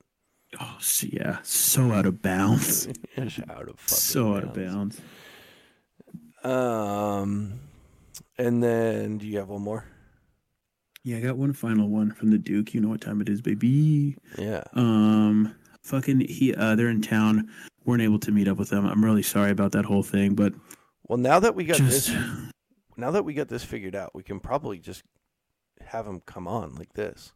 Oh, 0.61 0.77
so, 0.79 1.07
yeah. 1.11 1.39
So 1.41 1.91
out 1.93 2.05
of 2.05 2.21
bounds. 2.21 2.87
Out 3.17 3.67
of 3.69 3.79
fucking 3.79 3.79
so 3.87 4.35
out 4.35 4.43
of 4.43 4.53
bounds. 4.53 5.01
Um, 6.43 7.59
and 8.37 8.63
then 8.63 9.17
do 9.17 9.27
you 9.27 9.37
have 9.39 9.49
one 9.49 9.61
more? 9.61 9.85
Yeah, 11.03 11.17
I 11.17 11.21
got 11.21 11.37
one 11.37 11.53
final 11.53 11.87
one 11.87 12.11
from 12.11 12.31
the 12.31 12.37
Duke. 12.37 12.73
You 12.73 12.81
know 12.81 12.89
what 12.89 13.01
time 13.01 13.21
it 13.21 13.29
is, 13.29 13.41
baby. 13.41 14.17
Yeah. 14.37 14.63
Um, 14.73 15.55
fucking 15.81 16.21
he. 16.21 16.53
Uh, 16.53 16.75
they're 16.75 16.89
in 16.89 17.01
town. 17.01 17.49
weren't 17.85 18.01
able 18.01 18.19
to 18.19 18.31
meet 18.31 18.47
up 18.47 18.57
with 18.57 18.69
them. 18.69 18.85
I'm 18.85 19.03
really 19.03 19.23
sorry 19.23 19.51
about 19.51 19.71
that 19.71 19.85
whole 19.85 20.03
thing, 20.03 20.35
but 20.35 20.53
Well, 21.07 21.17
now 21.17 21.39
that 21.39 21.55
we 21.55 21.65
got 21.65 21.77
just 21.77 22.07
this, 22.07 22.15
now 22.97 23.11
that 23.11 23.23
we 23.23 23.33
got 23.33 23.47
this 23.47 23.63
figured 23.63 23.95
out, 23.95 24.13
we 24.13 24.23
can 24.23 24.39
probably 24.39 24.77
just 24.79 25.03
have 25.81 26.05
him 26.05 26.21
come 26.25 26.47
on 26.47 26.75
like 26.75 26.93
this. 26.93 27.31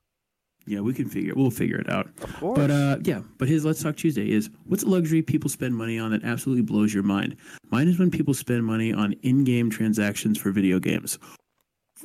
Yeah, 0.65 0.79
we 0.79 0.93
can 0.93 1.07
figure. 1.09 1.33
We'll 1.35 1.51
figure 1.51 1.77
it 1.77 1.89
out. 1.89 2.07
Of 2.21 2.35
course. 2.37 2.57
But 2.57 2.71
uh, 2.71 2.97
yeah, 3.03 3.21
but 3.37 3.47
his 3.47 3.65
Let's 3.65 3.81
Talk 3.83 3.95
Tuesday 3.97 4.31
is 4.31 4.49
what's 4.65 4.83
a 4.83 4.87
luxury 4.87 5.21
people 5.21 5.49
spend 5.49 5.75
money 5.75 5.99
on 5.99 6.11
that 6.11 6.23
absolutely 6.23 6.63
blows 6.63 6.93
your 6.93 7.03
mind? 7.03 7.35
Mine 7.71 7.87
is 7.87 7.99
when 7.99 8.11
people 8.11 8.33
spend 8.33 8.63
money 8.65 8.93
on 8.93 9.13
in-game 9.23 9.69
transactions 9.69 10.37
for 10.37 10.51
video 10.51 10.79
games. 10.79 11.19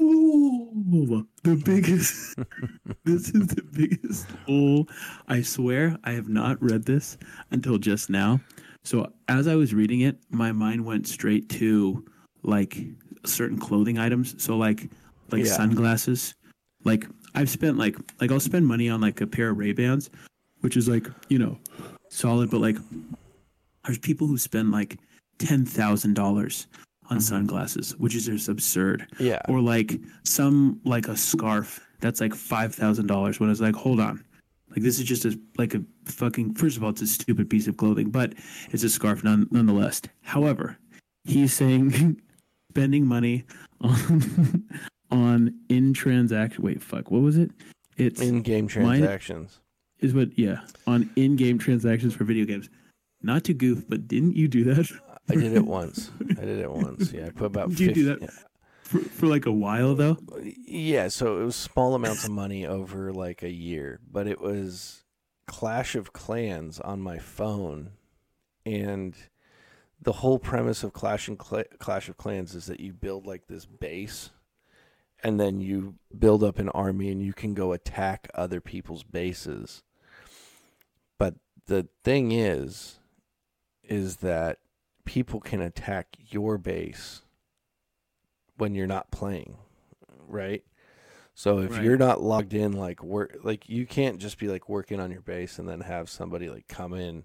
Ooh, 0.00 1.26
the 1.42 1.56
biggest. 1.56 2.36
this 3.04 3.30
is 3.30 3.48
the 3.48 3.62
biggest. 3.72 4.26
Oh, 4.48 4.86
I 5.26 5.42
swear 5.42 5.96
I 6.04 6.12
have 6.12 6.28
not 6.28 6.62
read 6.62 6.84
this 6.84 7.18
until 7.50 7.78
just 7.78 8.08
now. 8.10 8.40
So 8.84 9.12
as 9.28 9.48
I 9.48 9.54
was 9.56 9.74
reading 9.74 10.00
it, 10.02 10.18
my 10.30 10.52
mind 10.52 10.84
went 10.84 11.08
straight 11.08 11.48
to 11.50 12.04
like 12.42 12.78
certain 13.24 13.58
clothing 13.58 13.98
items. 13.98 14.40
So 14.42 14.56
like 14.56 14.88
like 15.30 15.44
Yeah. 15.44 15.52
sunglasses. 15.52 16.34
Like 16.84 17.06
I've 17.34 17.50
spent 17.50 17.78
like 17.78 17.96
like 18.20 18.30
I'll 18.30 18.40
spend 18.40 18.66
money 18.66 18.88
on 18.88 19.00
like 19.00 19.20
a 19.20 19.26
pair 19.26 19.50
of 19.50 19.58
Ray 19.58 19.72
Bans, 19.72 20.10
which 20.60 20.76
is 20.76 20.88
like 20.88 21.06
you 21.28 21.38
know 21.38 21.58
solid, 22.08 22.50
but 22.50 22.60
like 22.60 22.76
there's 23.84 23.98
people 23.98 24.26
who 24.26 24.38
spend 24.38 24.72
like 24.72 24.98
ten 25.38 25.64
thousand 25.64 26.14
dollars 26.14 26.66
on 27.10 27.16
mm-hmm. 27.16 27.20
sunglasses, 27.20 27.96
which 27.98 28.14
is 28.14 28.26
just 28.26 28.48
absurd. 28.48 29.06
yeah. 29.18 29.40
Or 29.48 29.60
like 29.60 29.98
some 30.24 30.80
like 30.84 31.08
a 31.08 31.16
scarf 31.16 31.80
that's 32.00 32.20
like 32.20 32.34
five 32.34 32.74
thousand 32.74 33.06
dollars. 33.06 33.40
When 33.40 33.50
it's 33.50 33.60
like, 33.60 33.74
hold 33.74 34.00
on, 34.00 34.24
like 34.70 34.82
this 34.82 34.98
is 34.98 35.04
just 35.04 35.24
a 35.24 35.38
like 35.56 35.74
a 35.74 35.82
fucking. 36.04 36.54
First 36.54 36.76
of 36.76 36.84
all, 36.84 36.90
it's 36.90 37.02
a 37.02 37.06
stupid 37.06 37.48
piece 37.48 37.66
of 37.66 37.76
clothing, 37.76 38.10
but 38.10 38.34
it's 38.70 38.82
a 38.82 38.90
scarf 38.90 39.24
none, 39.24 39.48
nonetheless. 39.50 40.02
However, 40.22 40.76
he's 41.24 41.52
saying 41.52 42.20
spending 42.70 43.06
money 43.06 43.44
on 43.80 44.64
on 45.10 45.54
in 45.68 45.92
transaction. 45.94 46.62
Wait, 46.64 46.82
fuck. 46.82 47.10
What 47.10 47.22
was 47.22 47.36
it? 47.38 47.50
It's 47.96 48.20
In-game 48.20 48.64
Mine- 48.64 48.68
transactions. 48.68 49.60
is 50.00 50.14
what 50.14 50.38
yeah 50.38 50.60
on 50.86 51.10
in-game 51.16 51.58
transactions 51.58 52.14
for 52.14 52.24
video 52.24 52.44
games. 52.44 52.68
Not 53.22 53.42
to 53.44 53.54
goof, 53.54 53.84
but 53.88 54.06
didn't 54.06 54.36
you 54.36 54.46
do 54.48 54.62
that 54.64 54.90
I 55.28 55.34
did 55.34 55.52
it 55.52 55.66
once. 55.66 56.10
I 56.20 56.44
did 56.44 56.60
it 56.60 56.70
once. 56.70 57.12
Yeah, 57.12 57.26
I 57.26 57.30
put 57.30 57.46
about. 57.46 57.70
Did 57.70 57.80
you 57.80 57.92
do 57.92 58.08
50 58.14 58.26
that? 58.26 58.32
for, 58.82 58.98
for 59.00 59.26
like 59.26 59.46
a 59.46 59.52
while 59.52 59.94
though? 59.96 60.16
Yeah, 60.42 61.08
so 61.08 61.40
it 61.40 61.44
was 61.44 61.56
small 61.56 61.94
amounts 61.94 62.24
of 62.24 62.30
money 62.30 62.64
over 62.66 63.12
like 63.12 63.42
a 63.42 63.50
year, 63.50 63.98
but 64.10 64.26
it 64.28 64.40
was 64.40 65.02
Clash 65.48 65.94
of 65.96 66.12
Clans 66.12 66.78
on 66.78 67.00
my 67.00 67.18
phone, 67.18 67.90
and 68.64 69.14
the 70.00 70.12
whole 70.12 70.38
premise 70.38 70.84
of 70.84 70.92
Clash 70.92 71.26
and 71.26 71.36
Cla- 71.38 71.64
Clash 71.80 72.08
of 72.08 72.16
Clans 72.16 72.54
is 72.54 72.66
that 72.66 72.78
you 72.78 72.92
build 72.92 73.26
like 73.26 73.48
this 73.48 73.66
base, 73.66 74.30
and 75.22 75.38
then 75.40 75.60
you 75.60 75.96
build 76.16 76.42
up 76.44 76.58
an 76.58 76.68
army, 76.70 77.10
and 77.10 77.22
you 77.22 77.32
can 77.32 77.54
go 77.54 77.72
attack 77.72 78.28
other 78.34 78.60
people's 78.60 79.02
bases. 79.04 79.82
But 81.18 81.34
the 81.66 81.88
thing 82.04 82.32
is, 82.32 82.98
is 83.82 84.16
that 84.18 84.58
people 85.04 85.40
can 85.40 85.60
attack 85.60 86.16
your 86.30 86.58
base 86.58 87.22
when 88.56 88.74
you're 88.74 88.86
not 88.86 89.10
playing, 89.10 89.56
right? 90.26 90.62
So 91.34 91.60
if 91.60 91.70
Right. 91.70 91.84
you're 91.84 91.96
not 91.96 92.20
logged 92.20 92.52
in, 92.52 92.72
like 92.72 93.02
work, 93.02 93.38
like 93.42 93.68
you 93.68 93.86
can't 93.86 94.18
just 94.18 94.38
be 94.38 94.48
like 94.48 94.68
working 94.68 94.98
on 95.00 95.10
your 95.12 95.20
base 95.20 95.58
and 95.58 95.68
then 95.68 95.80
have 95.82 96.10
somebody 96.10 96.48
like 96.48 96.66
come 96.66 96.92
in 96.92 97.24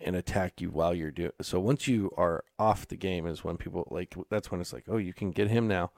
and 0.00 0.14
attack 0.14 0.60
you 0.60 0.70
while 0.70 0.94
you're 0.94 1.10
doing. 1.10 1.32
So 1.40 1.58
once 1.58 1.88
you 1.88 2.12
are 2.16 2.44
off 2.58 2.86
the 2.86 2.96
game 2.96 3.26
is 3.26 3.42
when 3.42 3.56
people 3.56 3.88
like 3.90 4.14
that's 4.30 4.50
when 4.50 4.60
it's 4.60 4.72
like, 4.72 4.84
oh, 4.88 4.98
you 4.98 5.12
can 5.14 5.30
get 5.30 5.48
him 5.48 5.66
now. 5.66 5.90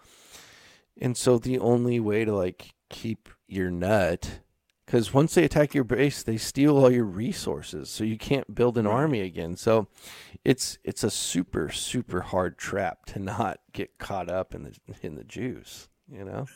And 0.98 1.16
so 1.16 1.38
the 1.38 1.58
only 1.58 2.00
way 2.00 2.24
to 2.24 2.34
like 2.34 2.70
keep 2.88 3.28
your 3.48 3.70
nut, 3.70 4.40
because 4.86 5.12
once 5.14 5.34
they 5.34 5.44
attack 5.44 5.74
your 5.74 5.84
base, 5.84 6.22
they 6.22 6.36
steal 6.36 6.76
all 6.76 6.90
your 6.90 7.04
resources, 7.04 7.88
so 7.90 8.04
you 8.04 8.18
can't 8.18 8.54
build 8.54 8.76
an 8.78 8.86
Right. 8.86 8.94
army 8.94 9.20
again. 9.20 9.56
So 9.56 9.88
it's 10.44 10.78
it's 10.84 11.04
a 11.04 11.10
super 11.10 11.70
super 11.70 12.20
hard 12.22 12.58
trap 12.58 13.06
to 13.06 13.18
not 13.18 13.60
get 13.72 13.98
caught 13.98 14.28
up 14.30 14.54
in 14.54 14.64
the 14.64 14.74
in 15.02 15.14
the 15.16 15.24
juice. 15.24 15.88
You 16.10 16.24
know. 16.24 16.46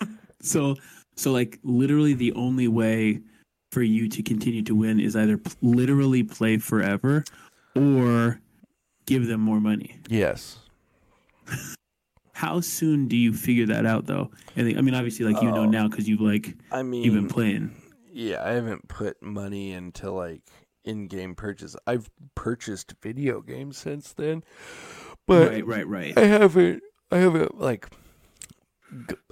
So 0.40 0.76
so 1.16 1.32
like 1.32 1.58
literally 1.64 2.14
the 2.14 2.32
only 2.34 2.68
way 2.68 3.20
for 3.72 3.82
you 3.82 4.08
to 4.08 4.22
continue 4.22 4.62
to 4.62 4.74
win 4.74 5.00
is 5.00 5.16
either 5.16 5.36
p- 5.36 5.50
literally 5.60 6.22
play 6.22 6.58
forever 6.58 7.24
or 7.74 8.40
give 9.06 9.26
them 9.26 9.40
more 9.40 9.58
money. 9.60 9.98
Yes. 10.08 10.58
How 12.38 12.60
soon 12.60 13.08
do 13.08 13.16
you 13.16 13.32
figure 13.32 13.66
that 13.66 13.84
out 13.84 14.06
though? 14.06 14.30
I 14.56 14.60
think 14.62 14.78
I 14.78 14.80
mean 14.80 14.94
obviously 14.94 15.26
like 15.26 15.42
you 15.42 15.50
know 15.50 15.62
Oh. 15.62 15.66
now 15.66 15.88
because 15.88 16.08
you've 16.08 16.20
like 16.20 16.54
I 16.70 16.84
mean, 16.84 17.02
you've 17.02 17.14
been 17.14 17.26
playing. 17.26 17.74
Yeah, 18.12 18.44
I 18.44 18.50
haven't 18.50 18.86
put 18.86 19.20
money 19.20 19.72
into 19.72 20.12
like 20.12 20.42
in-game 20.84 21.34
purchase. 21.34 21.74
I've 21.84 22.08
purchased 22.36 22.94
video 23.02 23.40
games 23.40 23.76
since 23.76 24.12
then, 24.12 24.44
but 25.26 25.50
right, 25.50 25.66
right, 25.66 25.88
right. 25.88 26.16
I 26.16 26.26
haven't. 26.26 26.84
I 27.10 27.16
haven't 27.16 27.58
like. 27.60 27.88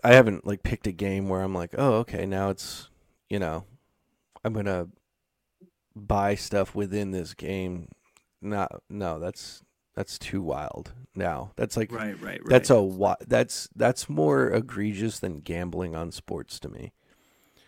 I 0.02 0.12
haven't 0.12 0.44
like 0.44 0.64
picked 0.64 0.88
a 0.88 0.92
game 0.92 1.28
where 1.28 1.42
I'm 1.42 1.54
like, 1.54 1.76
oh, 1.78 1.98
okay, 1.98 2.26
now 2.26 2.50
it's 2.50 2.90
you 3.30 3.38
know, 3.38 3.66
I'm 4.44 4.52
gonna 4.52 4.88
buy 5.94 6.34
stuff 6.34 6.74
within 6.74 7.12
this 7.12 7.34
game. 7.34 7.86
Not 8.42 8.82
no, 8.90 9.20
that's 9.20 9.62
that's 9.96 10.18
too 10.18 10.42
wild. 10.42 10.92
Now 11.14 11.52
that's 11.56 11.76
like 11.76 11.90
Right, 11.90 12.20
right, 12.20 12.40
right. 12.40 12.48
that's 12.48 12.70
a 12.70 13.16
that's 13.26 13.68
that's 13.74 14.08
more 14.08 14.50
egregious 14.50 15.18
than 15.18 15.40
gambling 15.40 15.96
on 15.96 16.12
sports 16.12 16.60
to 16.60 16.68
me, 16.68 16.92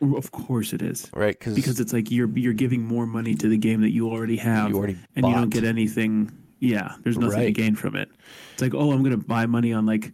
of 0.03 0.31
course 0.31 0.73
it 0.73 0.83
is. 0.83 1.11
right? 1.15 1.39
Cause 1.41 1.55
Because 1.55 1.81
it's 1.81 1.93
like 1.93 2.11
you're 2.11 2.29
you're 2.39 2.53
giving 2.53 2.85
more 2.85 3.07
money 3.07 3.35
to 3.35 3.49
the 3.49 3.57
game 3.57 3.81
that 3.81 3.91
you 3.91 4.11
already 4.11 4.37
have 4.37 4.69
you 4.71 4.77
already 4.77 4.99
and 5.17 5.27
you 5.27 5.35
don't 5.35 5.49
get 5.49 5.65
anything 5.65 6.31
yeah, 6.61 6.97
there's 7.05 7.17
nothing 7.17 7.41
to 7.41 7.53
gain 7.53 7.77
from 7.77 7.95
it. 7.95 8.11
It's 8.53 8.63
like, 8.63 8.75
oh, 8.75 8.91
I'm 8.91 9.03
gonna 9.03 9.17
buy 9.17 9.47
money 9.47 9.73
on 9.73 9.87
like 9.87 10.13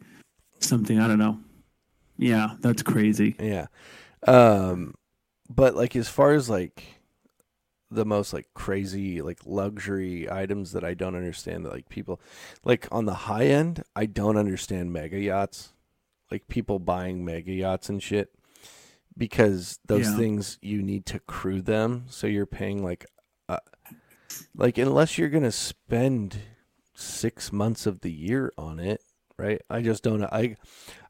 something, 0.61 1.01
I 1.01 1.09
don't 1.09 1.19
know. 1.19 1.39
Yeah, 2.19 2.51
that's 2.61 2.83
crazy. 2.83 3.35
Yeah. 3.41 3.67
Um 4.27 4.95
but 5.51 5.75
like 5.75 5.97
as 5.97 6.09
far 6.09 6.35
as 6.35 6.49
like 6.49 6.85
the 7.95 8.05
most 8.05 8.33
like 8.33 8.49
crazy 8.55 9.23
like 9.23 9.41
luxury 9.47 10.31
items 10.31 10.73
that 10.73 10.85
I 10.85 10.95
don't 10.95 11.17
understand 11.17 11.65
that 11.65 11.73
like 11.73 11.89
people 11.89 12.21
like 12.65 12.87
on 12.93 13.07
the 13.07 13.15
high 13.15 13.47
end, 13.47 13.83
I 13.97 14.07
don't 14.07 14.37
understand 14.37 14.93
mega 14.93 15.19
yachts. 15.19 15.73
Like 16.31 16.49
people 16.49 16.79
buying 16.79 17.25
mega 17.25 17.53
yachts 17.53 17.89
and 17.89 18.03
shit 18.03 18.35
because 19.17 19.79
those 19.87 20.09
Yeah. 20.09 20.17
things 20.17 20.59
you 20.63 20.83
need 20.83 21.07
to 21.07 21.21
crew 21.21 21.63
them, 21.63 22.05
so 22.09 22.27
you're 22.27 22.47
paying 22.47 22.83
like 22.83 23.07
uh, 23.49 23.59
like 24.57 24.79
unless 24.79 25.19
you're 25.19 25.29
going 25.29 25.43
to 25.45 25.53
spend 25.53 26.39
6 26.95 27.53
months 27.53 27.87
of 27.87 28.01
the 28.01 28.11
year 28.13 28.53
on 28.57 28.81
it, 28.81 29.03
right? 29.37 29.61
I 29.71 29.83
just 29.83 30.03
don't 30.03 30.25
I 30.25 30.57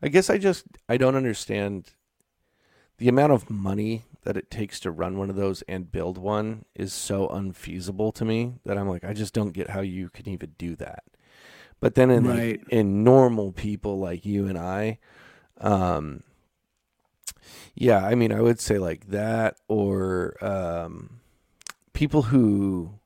I 0.03 0.09
guess 0.09 0.29
I 0.31 0.39
just 0.39 0.67
I 0.89 0.97
don't 0.97 1.17
understand 1.17 1.93
the 2.99 3.09
amount 3.09 3.33
of 3.33 3.51
money 3.51 4.05
that 4.25 4.37
it 4.37 4.51
takes 4.51 4.81
to 4.81 4.91
run 4.91 5.17
one 5.19 5.31
of 5.31 5.37
those 5.37 5.63
and 5.63 5.91
build 5.93 6.19
one 6.19 6.65
is 6.75 6.93
so 6.93 7.29
unfeasible 7.29 8.13
to 8.13 8.25
me 8.25 8.55
that 8.65 8.77
I'm 8.77 8.89
like 8.89 9.05
I 9.05 9.13
just 9.13 9.33
don't 9.35 9.53
get 9.53 9.71
how 9.71 9.81
you 9.81 10.11
can 10.11 10.29
even 10.29 10.55
do 10.59 10.75
that. 10.77 11.05
But 11.81 11.95
then 11.95 12.11
in 12.11 12.25
Right. 12.25 12.59
like, 12.61 12.69
in 12.71 13.05
normal 13.05 13.53
people 13.53 13.99
like 13.99 14.25
you 14.27 14.47
and 14.47 14.59
I 14.59 14.99
um 15.61 16.23
yeah, 17.75 18.05
I 18.05 18.15
mean 18.15 18.33
I 18.33 18.41
would 18.41 18.61
say 18.61 18.79
like 18.79 19.09
that 19.09 19.57
or 19.69 20.37
um 20.45 21.21
people 21.93 22.23
who 22.23 22.99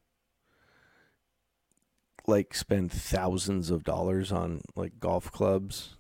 like 2.27 2.55
spend 2.55 2.93
thousands 2.93 3.71
of 3.71 3.85
dollars 3.85 4.31
on 4.31 4.61
like 4.77 5.01
golf 5.01 5.33
clubs 5.33 5.97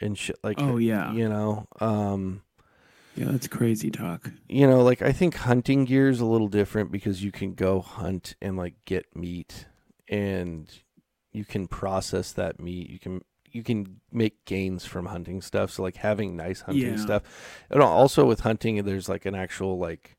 and 0.00 0.16
shit 0.18 0.36
like 0.42 0.58
Oh 0.60 0.78
yeah. 0.78 1.12
you 1.12 1.28
know 1.28 1.66
um 1.80 2.42
Yeah, 3.16 3.32
that's 3.32 3.48
crazy 3.48 3.90
talk. 3.90 4.30
you 4.48 4.66
know 4.66 4.82
like 4.82 5.00
i 5.02 5.10
think 5.12 5.34
hunting 5.36 5.84
gear 5.86 6.08
is 6.08 6.20
a 6.20 6.26
little 6.26 6.48
different 6.48 6.92
because 6.92 7.24
you 7.24 7.32
can 7.32 7.54
go 7.54 7.80
hunt 7.80 8.34
and 8.42 8.56
like 8.56 8.74
get 8.84 9.16
meat 9.16 9.66
and 10.08 10.70
you 11.32 11.44
can 11.44 11.66
process 11.66 12.32
that 12.32 12.58
meat. 12.60 12.88
You 12.88 12.98
can 12.98 13.20
you 13.50 13.62
can 13.62 14.00
make 14.10 14.44
gains 14.46 14.84
from 14.86 15.06
hunting 15.06 15.40
stuff. 15.42 15.70
So 15.70 15.82
like 15.82 15.96
having 15.96 16.34
nice 16.36 16.62
hunting 16.62 16.88
Yeah. 16.88 16.96
stuff. 16.96 17.22
And 17.70 17.82
also 17.82 18.24
with 18.24 18.40
hunting 18.40 18.82
there's 18.84 19.08
like 19.08 19.26
an 19.26 19.34
actual 19.34 19.78
like 19.78 20.16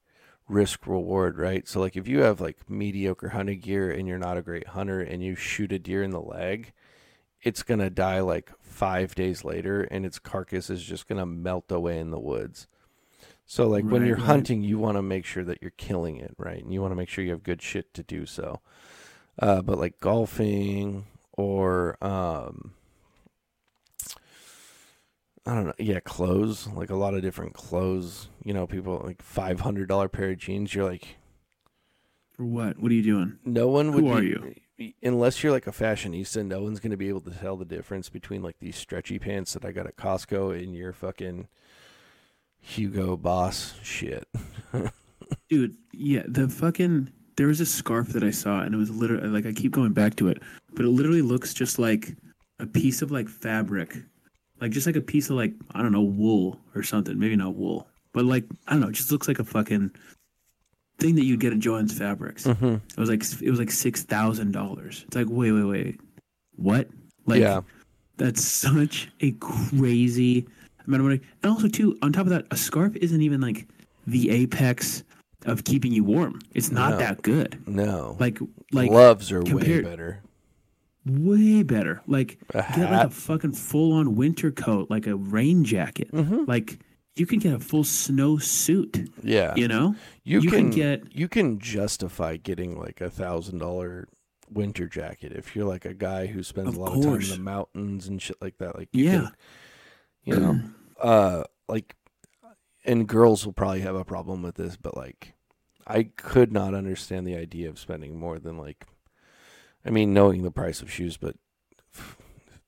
risk 0.47 0.85
reward 0.87 1.37
right? 1.39 1.67
So 1.67 1.79
like 1.79 1.95
if 1.97 2.07
you 2.07 2.19
have 2.21 2.39
like 2.39 2.69
mediocre 2.69 3.29
hunting 3.29 3.59
gear 3.61 3.89
and 3.91 4.07
you're 4.07 4.19
not 4.19 4.37
a 4.37 4.41
great 4.43 4.67
hunter 4.67 5.01
and 5.01 5.23
you 5.23 5.33
shoot 5.35 5.71
a 5.71 5.79
deer 5.79 6.03
in 6.03 6.11
the 6.11 6.21
leg 6.21 6.71
it's 7.41 7.63
going 7.63 7.79
to 7.79 7.89
die 7.89 8.19
like 8.19 8.51
5 8.61 9.15
days 9.15 9.43
later 9.43 9.81
and 9.83 10.05
its 10.05 10.19
carcass 10.19 10.69
is 10.69 10.83
just 10.83 11.07
going 11.07 11.19
to 11.19 11.25
melt 11.25 11.71
away 11.71 11.99
in 11.99 12.11
the 12.11 12.19
woods 12.19 12.67
so 13.49 13.67
like 13.67 13.85
when 13.85 14.05
you're 14.05 14.17
right. 14.17 14.25
hunting, 14.25 14.61
you 14.61 14.77
want 14.77 14.97
to 14.97 15.01
make 15.01 15.23
sure 15.25 15.43
that 15.45 15.59
you're 15.61 15.71
killing 15.71 16.17
it, 16.17 16.35
right? 16.37 16.61
And 16.61 16.73
you 16.73 16.81
want 16.81 16.91
to 16.91 16.95
make 16.95 17.07
sure 17.07 17.23
you 17.23 17.31
have 17.31 17.43
good 17.43 17.61
shit 17.61 17.93
to 17.93 18.03
do 18.03 18.25
so. 18.25 18.59
Uh, 19.39 19.61
but 19.61 19.79
like 19.79 19.99
golfing 20.01 21.05
or 21.31 21.97
um, 22.03 22.73
I 25.45 25.53
don't 25.53 25.65
know, 25.67 25.73
yeah, 25.79 26.01
clothes, 26.01 26.67
like 26.67 26.89
a 26.89 26.95
lot 26.95 27.13
of 27.13 27.21
different 27.21 27.53
clothes. 27.53 28.27
You 28.43 28.53
know, 28.53 28.67
people 28.67 29.01
like 29.05 29.21
five 29.21 29.61
hundred 29.61 29.87
dollar 29.87 30.09
pair 30.09 30.31
of 30.31 30.37
jeans. 30.39 30.75
You're 30.75 30.89
like, 30.89 31.15
For 32.35 32.43
what? 32.43 32.77
What 32.79 32.91
are 32.91 32.95
you 32.95 33.03
doing? 33.03 33.39
no 33.45 33.69
one 33.69 33.93
would. 33.93 34.03
Who 34.03 34.11
are 34.11 34.51
be- 34.77 34.95
Unless 35.01 35.41
you're 35.41 35.53
like 35.53 35.65
a 35.65 35.71
fashionista, 35.71 36.45
no 36.45 36.61
one's 36.61 36.79
going 36.79 36.91
to 36.91 36.97
be 36.97 37.09
able 37.09 37.21
to 37.21 37.31
tell 37.31 37.55
the 37.55 37.65
difference 37.65 38.09
between 38.09 38.43
like 38.43 38.59
these 38.59 38.75
stretchy 38.75 39.17
pants 39.17 39.53
that 39.53 39.65
I 39.65 39.71
got 39.71 39.87
at 39.87 39.95
Costco 39.95 40.55
and 40.61 40.75
your 40.75 40.93
fucking 40.93 41.47
Hugo 42.67 43.15
Boss 43.15 43.73
shit. 43.81 44.27
Dude, 45.49 45.77
yeah, 45.93 46.23
the 46.27 46.49
fucking 46.49 47.11
there 47.37 47.47
was 47.47 47.61
a 47.61 47.65
scarf 47.65 48.09
that 48.09 48.23
I 48.23 48.31
saw 48.31 48.61
and 48.61 48.75
it 48.75 48.77
was 48.77 48.91
literally 48.91 49.29
like 49.29 49.45
I 49.45 49.53
keep 49.53 49.71
going 49.71 49.93
back 49.93 50.15
to 50.17 50.27
it, 50.27 50.41
but 50.73 50.83
it 50.83 50.89
literally 50.89 51.21
looks 51.21 51.53
just 51.53 51.79
like 51.79 52.15
a 52.59 52.65
piece 52.65 53.01
of 53.01 53.09
like 53.09 53.29
fabric. 53.29 53.95
Like 54.59 54.71
just 54.71 54.85
like 54.85 54.97
a 54.97 55.01
piece 55.01 55.29
of 55.29 55.37
like 55.37 55.53
I 55.71 55.81
don't 55.81 55.93
know, 55.93 56.01
wool 56.01 56.59
or 56.75 56.83
something. 56.83 57.17
Maybe 57.17 57.37
not 57.37 57.55
wool. 57.55 57.87
But 58.11 58.25
like 58.25 58.43
I 58.67 58.73
don't 58.73 58.81
know, 58.81 58.89
it 58.89 58.95
just 58.95 59.13
looks 59.13 59.29
like 59.29 59.39
a 59.39 59.45
fucking 59.45 59.91
thing 60.99 61.15
that 61.15 61.23
you'd 61.23 61.39
get 61.39 61.53
at 61.53 61.59
Joann's 61.59 61.97
Fabrics. 61.97 62.43
Mm-hmm. 62.45 62.75
It 62.75 62.97
was 62.97 63.09
like 63.09 63.23
it 63.41 63.49
was 63.49 63.59
like 63.59 63.71
six 63.71 64.03
thousand 64.03 64.51
dollars. 64.51 65.05
It's 65.07 65.15
like 65.15 65.27
wait, 65.29 65.51
wait, 65.51 65.63
wait, 65.63 66.01
what? 66.57 66.89
Like 67.25 67.39
yeah. 67.39 67.61
that's 68.17 68.43
such 68.43 69.09
a 69.21 69.31
crazy 69.33 70.47
amount 70.87 71.01
of 71.01 71.05
money. 71.07 71.21
And 71.43 71.51
also, 71.51 71.67
too, 71.67 71.97
on 72.01 72.11
top 72.13 72.23
of 72.25 72.29
that, 72.29 72.45
a 72.51 72.57
scarf 72.57 72.95
isn't 72.95 73.21
even 73.21 73.41
like 73.41 73.67
the 74.05 74.29
apex 74.29 75.03
of 75.45 75.63
keeping 75.63 75.91
you 75.91 76.03
warm. 76.03 76.39
It's 76.53 76.71
not 76.71 76.91
No. 76.91 76.97
that 76.97 77.21
good. 77.21 77.61
No. 77.67 78.15
Like, 78.19 78.39
like 78.71 78.89
gloves 78.89 79.31
are 79.31 79.41
way 79.43 79.81
better. 79.81 80.21
way 81.05 81.63
better. 81.63 82.01
Like 82.07 82.39
A 82.53 82.63
get 82.75 82.91
like 82.91 83.07
a 83.07 83.09
fucking 83.09 83.53
full 83.53 83.93
on 83.93 84.15
winter 84.15 84.51
coat, 84.51 84.89
like 84.89 85.07
a 85.07 85.15
rain 85.15 85.63
jacket. 85.63 86.11
Mm-hmm. 86.11 86.45
Like 86.47 86.79
you 87.15 87.25
can 87.25 87.39
get 87.39 87.53
a 87.53 87.59
full 87.59 87.83
snow 87.83 88.37
suit. 88.37 89.09
Yeah. 89.23 89.53
You 89.55 89.67
know, 89.67 89.95
you, 90.23 90.41
you 90.41 90.49
can, 90.49 90.69
can 90.69 90.69
get- 90.71 91.15
you 91.15 91.27
can 91.27 91.59
justify 91.59 92.37
getting 92.37 92.77
like 92.77 92.99
a 93.01 93.09
thousand 93.09 93.59
dollar 93.59 94.07
winter 94.51 94.87
jacket 94.87 95.33
if 95.33 95.55
you're 95.55 95.65
like 95.67 95.85
a 95.85 95.93
guy 95.93 96.25
who 96.27 96.41
spends 96.43 96.75
a 96.75 96.79
lot 96.79 96.95
of 96.97 97.03
time 97.03 97.21
in 97.21 97.29
the 97.29 97.39
mountains 97.39 98.07
and 98.07 98.21
shit 98.21 98.37
like 98.41 98.57
that. 98.57 98.77
Like 98.77 98.89
you 98.91 99.05
yeah, 99.05 99.11
can, 99.21 99.31
you 100.23 100.35
know, 100.39 100.59
uh, 101.01 101.43
like, 101.67 101.95
and 102.85 103.07
girls 103.07 103.45
will 103.45 103.53
probably 103.53 103.81
have 103.81 103.95
a 103.95 104.05
problem 104.05 104.41
with 104.41 104.55
this, 104.55 104.77
but 104.77 104.95
like, 104.95 105.33
I 105.85 106.03
could 106.15 106.51
not 106.51 106.73
understand 106.73 107.25
the 107.25 107.35
idea 107.35 107.69
of 107.69 107.79
spending 107.79 108.19
more 108.19 108.39
than 108.39 108.57
like, 108.57 108.85
I 109.85 109.89
mean, 109.89 110.13
knowing 110.13 110.43
the 110.43 110.51
price 110.51 110.81
of 110.81 110.91
shoes, 110.91 111.17
but 111.17 111.35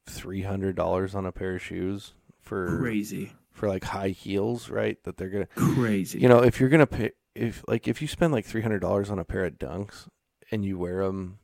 three 0.08 0.42
hundred 0.42 0.76
dollars 0.76 1.16
on 1.16 1.26
a 1.26 1.32
pair 1.32 1.56
of 1.56 1.62
shoes 1.62 2.14
for 2.42 2.80
crazy, 2.80 3.34
for 3.52 3.68
like 3.68 3.84
high 3.84 4.10
heels, 4.10 4.70
right? 4.70 5.02
That 5.04 5.18
they're 5.18 5.30
gonna 5.30 5.48
crazy. 5.56 6.20
you 6.20 6.28
know, 6.28 6.40
if 6.44 6.60
you're 6.60 6.70
gonna 6.70 6.88
pay, 6.88 7.12
if 7.36 7.64
like 7.68 7.88
if 7.88 8.02
you 8.02 8.08
spend 8.08 8.34
like 8.34 8.46
three 8.46 8.62
hundred 8.62 8.80
dollars 8.80 9.10
on 9.10 9.20
a 9.20 9.26
pair 9.26 9.46
of 9.46 9.60
Dunks 9.60 10.08
and 10.52 10.66
you 10.66 10.78
wear 10.78 11.06
them 11.06 11.40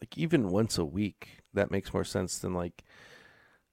like 0.00 0.18
even 0.18 0.50
once 0.50 0.78
a 0.78 0.84
week, 0.84 1.42
that 1.54 1.70
makes 1.70 1.94
more 1.94 2.04
sense 2.04 2.38
than 2.38 2.54
like 2.54 2.82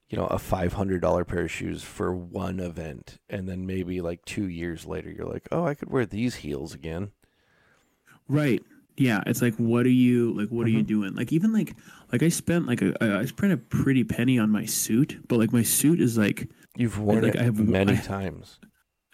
you 0.10 0.18
know 0.18 0.26
a 0.28 0.40
five 0.40 0.74
hundred 0.74 1.02
dollar 1.02 1.24
pair 1.26 1.44
of 1.44 1.52
shoes 1.52 1.84
for 1.84 2.14
one 2.16 2.60
event, 2.60 3.20
and 3.30 3.48
then 3.48 3.66
maybe 3.66 4.02
like 4.02 4.26
two 4.26 4.48
years 4.48 4.86
later, 4.86 5.10
you're 5.12 5.28
like, 5.28 5.48
oh, 5.52 5.66
I 5.66 5.74
could 5.76 5.90
wear 5.90 6.06
these 6.06 6.36
heels 6.36 6.74
again. 6.74 7.12
Right. 8.28 8.62
Yeah, 8.98 9.22
it's 9.26 9.42
like 9.42 9.56
what 9.56 9.86
are 9.86 9.90
you 9.90 10.34
like 10.34 10.50
what 10.50 10.66
are 10.66 10.70
Mm-hmm. 10.70 10.78
you 10.78 10.84
doing? 10.84 11.16
Like 11.16 11.32
even 11.32 11.54
like 11.54 11.74
like 12.12 12.22
I 12.22 12.30
spent 12.30 12.68
like 12.68 12.82
a 12.82 12.94
I 13.02 13.20
I 13.22 13.26
spent 13.26 13.54
a 13.54 13.58
pretty 13.58 14.04
penny 14.04 14.38
on 14.38 14.50
my 14.50 14.66
suit, 14.66 15.18
but 15.28 15.40
like 15.40 15.54
my 15.54 15.64
suit 15.64 16.02
is 16.02 16.18
like 16.18 16.50
You've 16.76 17.00
worn 17.00 17.24
like, 17.24 17.36
it 17.36 17.42
I 17.42 17.44
have- 17.44 17.60
many 17.60 17.94
I- 17.94 18.02
times. 18.02 18.60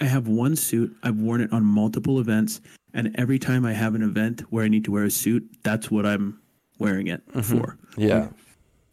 I 0.01 0.03
have 0.05 0.27
one 0.27 0.57
suit. 0.57 0.93
I've 1.03 1.15
worn 1.15 1.39
it 1.39 1.53
on 1.53 1.63
multiple 1.63 2.19
events, 2.19 2.59
and 2.93 3.15
every 3.17 3.39
time 3.39 3.65
I 3.65 3.71
have 3.71 3.95
an 3.95 4.01
event 4.03 4.41
where 4.49 4.65
I 4.65 4.67
need 4.67 4.83
to 4.85 4.91
wear 4.91 5.05
a 5.05 5.09
suit, 5.11 5.47
that's 5.63 5.89
what 5.89 6.05
I'm 6.05 6.41
wearing 6.79 7.07
it 7.07 7.25
Mm-hmm. 7.29 7.41
for. 7.59 7.77
Yeah, 7.95 8.27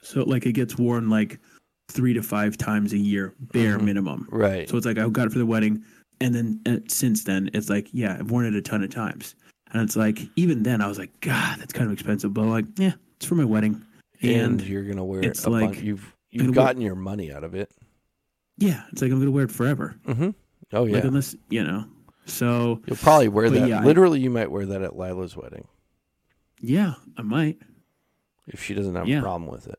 So 0.00 0.22
like 0.22 0.46
it 0.46 0.52
gets 0.52 0.78
worn 0.78 1.08
like 1.10 1.40
three 1.92 2.12
to 2.14 2.22
five 2.22 2.56
times 2.56 2.92
a 2.92 2.98
year, 2.98 3.34
bare 3.40 3.76
Mm-hmm. 3.76 3.84
minimum. 3.86 4.28
right. 4.30 4.68
So 4.68 4.76
it's 4.76 4.86
like 4.86 4.98
I 4.98 5.08
got 5.08 5.26
it 5.26 5.32
for 5.32 5.38
the 5.38 5.46
wedding, 5.46 5.84
and 6.20 6.34
then 6.34 6.60
uh, 6.66 6.78
since 6.88 7.24
then 7.24 7.50
it's 7.54 7.68
like 7.70 7.88
yeah, 7.92 8.16
I've 8.18 8.30
worn 8.30 8.46
it 8.46 8.54
a 8.54 8.62
ton 8.62 8.82
of 8.82 8.90
times, 8.90 9.34
and 9.72 9.82
it's 9.82 9.96
like 9.96 10.18
even 10.36 10.62
then 10.62 10.80
I 10.80 10.88
was 10.88 10.98
like 10.98 11.18
God, 11.20 11.58
that's 11.60 11.72
kind 11.72 11.86
of 11.86 11.92
expensive, 11.92 12.32
but 12.34 12.44
like 12.46 12.64
yeah, 12.78 12.92
it's 13.16 13.26
for 13.26 13.34
my 13.36 13.44
wedding, 13.44 13.82
and, 14.22 14.60
and, 14.60 14.62
you're 14.62 14.84
gonna 14.84 15.04
wear 15.04 15.20
it. 15.20 15.26
it's 15.26 15.44
a 15.46 15.50
bunch. 15.50 15.76
like- 15.76 15.84
You've 15.84 16.12
you've 16.30 16.46
wear- 16.46 16.54
gotten 16.54 16.80
your 16.82 16.94
money 16.94 17.30
out 17.32 17.44
of 17.44 17.54
it. 17.54 17.70
yeah, 18.58 18.82
it's 18.92 19.02
like 19.02 19.10
I'm 19.12 19.18
gonna 19.18 19.30
wear 19.30 19.44
it 19.44 19.50
forever. 19.52 19.96
Mm-hmm. 20.06 20.30
Oh 20.72 20.86
yeah, 20.86 20.94
Like 20.96 21.04
unless 21.04 21.36
you 21.50 21.62
know, 21.62 21.84
so 22.26 22.80
you'll 22.86 22.96
probably 22.96 23.28
wear 23.28 23.50
that. 23.50 23.68
yeah, 23.68 23.80
I- 23.80 23.84
Literally, 23.84 24.20
you 24.20 24.30
might 24.30 24.50
wear 24.50 24.64
that 24.66 24.80
at 24.82 24.96
Lila's 24.96 25.36
wedding 25.36 25.66
yeah, 26.64 26.94
I 27.18 27.22
might. 27.22 27.58
if 28.46 28.62
she 28.62 28.72
doesn't 28.74 28.94
have 28.94 29.08
Yeah. 29.08 29.18
a 29.18 29.22
problem 29.22 29.50
with 29.50 29.66
it. 29.66 29.78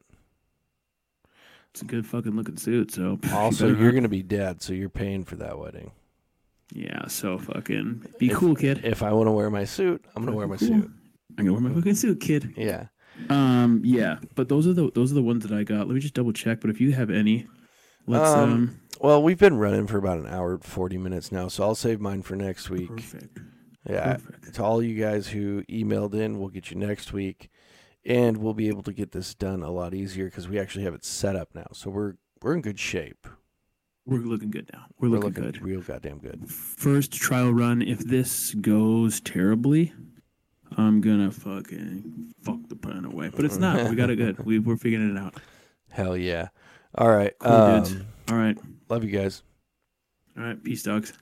It's 1.73 1.81
a 1.81 1.85
good 1.85 2.05
fucking 2.05 2.35
looking 2.35 2.57
suit. 2.57 2.91
So 2.91 3.19
Also, 3.33 3.67
you're 3.73 3.91
gonna 3.91 4.07
be 4.09 4.21
dead, 4.23 4.61
so 4.61 4.73
you're 4.73 4.89
paying 4.89 5.23
for 5.25 5.35
that 5.37 5.57
wedding. 5.57 5.91
yeah. 6.71 7.07
So 7.07 7.37
fucking 7.39 8.05
be 8.19 8.29
If- 8.29 8.37
cool, 8.37 8.55
kid. 8.55 8.81
If 8.83 9.01
I 9.03 9.11
want 9.11 9.27
to 9.27 9.31
wear 9.31 9.49
my 9.49 9.65
suit, 9.65 10.05
I'm 10.15 10.23
gonna 10.23 10.37
wear 10.37 10.47
my 10.47 10.57
Cool. 10.57 10.67
suit. 10.67 10.91
I'm 11.37 11.45
gonna 11.45 11.53
wear 11.53 11.61
my 11.61 11.73
fucking 11.73 11.95
suit, 11.95 12.19
kid. 12.19 12.53
Yeah. 12.55 12.87
Um, 13.29 13.81
yeah, 13.83 14.17
but 14.35 14.49
those 14.49 14.67
are 14.67 14.73
the 14.73 14.91
those 14.93 15.11
are 15.11 15.15
the 15.15 15.23
ones 15.23 15.43
that 15.47 15.51
I 15.55 15.63
got. 15.63 15.87
Let 15.87 15.95
me 15.95 15.99
just 15.99 16.13
double 16.15 16.33
check. 16.33 16.61
But 16.61 16.69
if 16.69 16.79
you 16.81 16.91
have 16.93 17.09
any, 17.09 17.47
let's 18.07 18.29
Um, 18.29 18.51
um. 18.51 18.79
Well, 19.01 19.21
we've 19.21 19.37
been 19.39 19.57
running 19.57 19.87
for 19.87 19.97
about 19.97 20.19
an 20.19 20.27
hour 20.27 20.57
forty 20.59 20.97
minutes 20.97 21.31
now, 21.31 21.47
so 21.47 21.63
I'll 21.63 21.75
save 21.75 21.99
mine 21.99 22.21
for 22.21 22.35
next 22.35 22.69
week. 22.69 22.89
Perfect. 22.89 23.39
Yeah. 23.89 24.13
Perfect. 24.17 24.53
To 24.55 24.63
all 24.63 24.81
you 24.81 24.99
guys 24.99 25.27
who 25.27 25.63
emailed 25.63 26.13
in, 26.13 26.39
we'll 26.39 26.49
get 26.49 26.69
you 26.71 26.77
next 26.77 27.13
week, 27.13 27.49
and 28.05 28.37
we'll 28.37 28.53
be 28.53 28.67
able 28.67 28.83
to 28.83 28.93
get 28.93 29.11
this 29.11 29.33
done 29.33 29.61
a 29.63 29.71
lot 29.71 29.93
easier 29.93 30.25
because 30.25 30.47
we 30.47 30.59
actually 30.59 30.83
have 30.85 30.93
it 30.93 31.05
set 31.05 31.35
up 31.35 31.49
now. 31.53 31.67
So 31.73 31.89
we're 31.89 32.13
we're 32.41 32.53
in 32.55 32.61
good 32.61 32.79
shape. 32.79 33.27
We're 34.05 34.17
looking 34.19 34.51
good 34.51 34.69
now. 34.73 34.85
We're, 34.99 35.09
We're 35.09 35.15
looking, 35.19 35.43
looking 35.45 35.61
good. 35.61 35.61
real 35.61 35.79
goddamn 35.81 36.17
good. 36.17 36.49
First 36.49 37.13
trial 37.13 37.51
run. 37.53 37.81
If 37.81 37.99
this 37.99 38.53
goes 38.55 39.21
terribly, 39.21 39.93
I'm 40.75 40.99
gonna 40.99 41.31
fucking 41.31 42.33
fuck 42.43 42.67
the 42.67 42.75
plan 42.75 43.05
away. 43.05 43.29
But 43.33 43.45
it's 43.45 43.57
not. 43.57 43.89
we 43.89 43.95
got 43.95 44.09
it 44.09 44.17
good. 44.17 44.39
We 44.45 44.59
we're 44.59 44.75
figuring 44.75 45.15
it 45.15 45.19
out. 45.19 45.35
Hell 45.89 46.17
yeah! 46.17 46.49
All 46.95 47.09
right, 47.09 47.33
Cool 47.39 47.51
um, 47.53 47.83
dudes. 47.83 48.03
All 48.29 48.37
right. 48.37 48.57
love 48.89 49.03
you 49.05 49.11
guys. 49.11 49.41
All 50.37 50.43
right. 50.43 50.61
Peace, 50.61 50.83
dogs. 50.83 51.13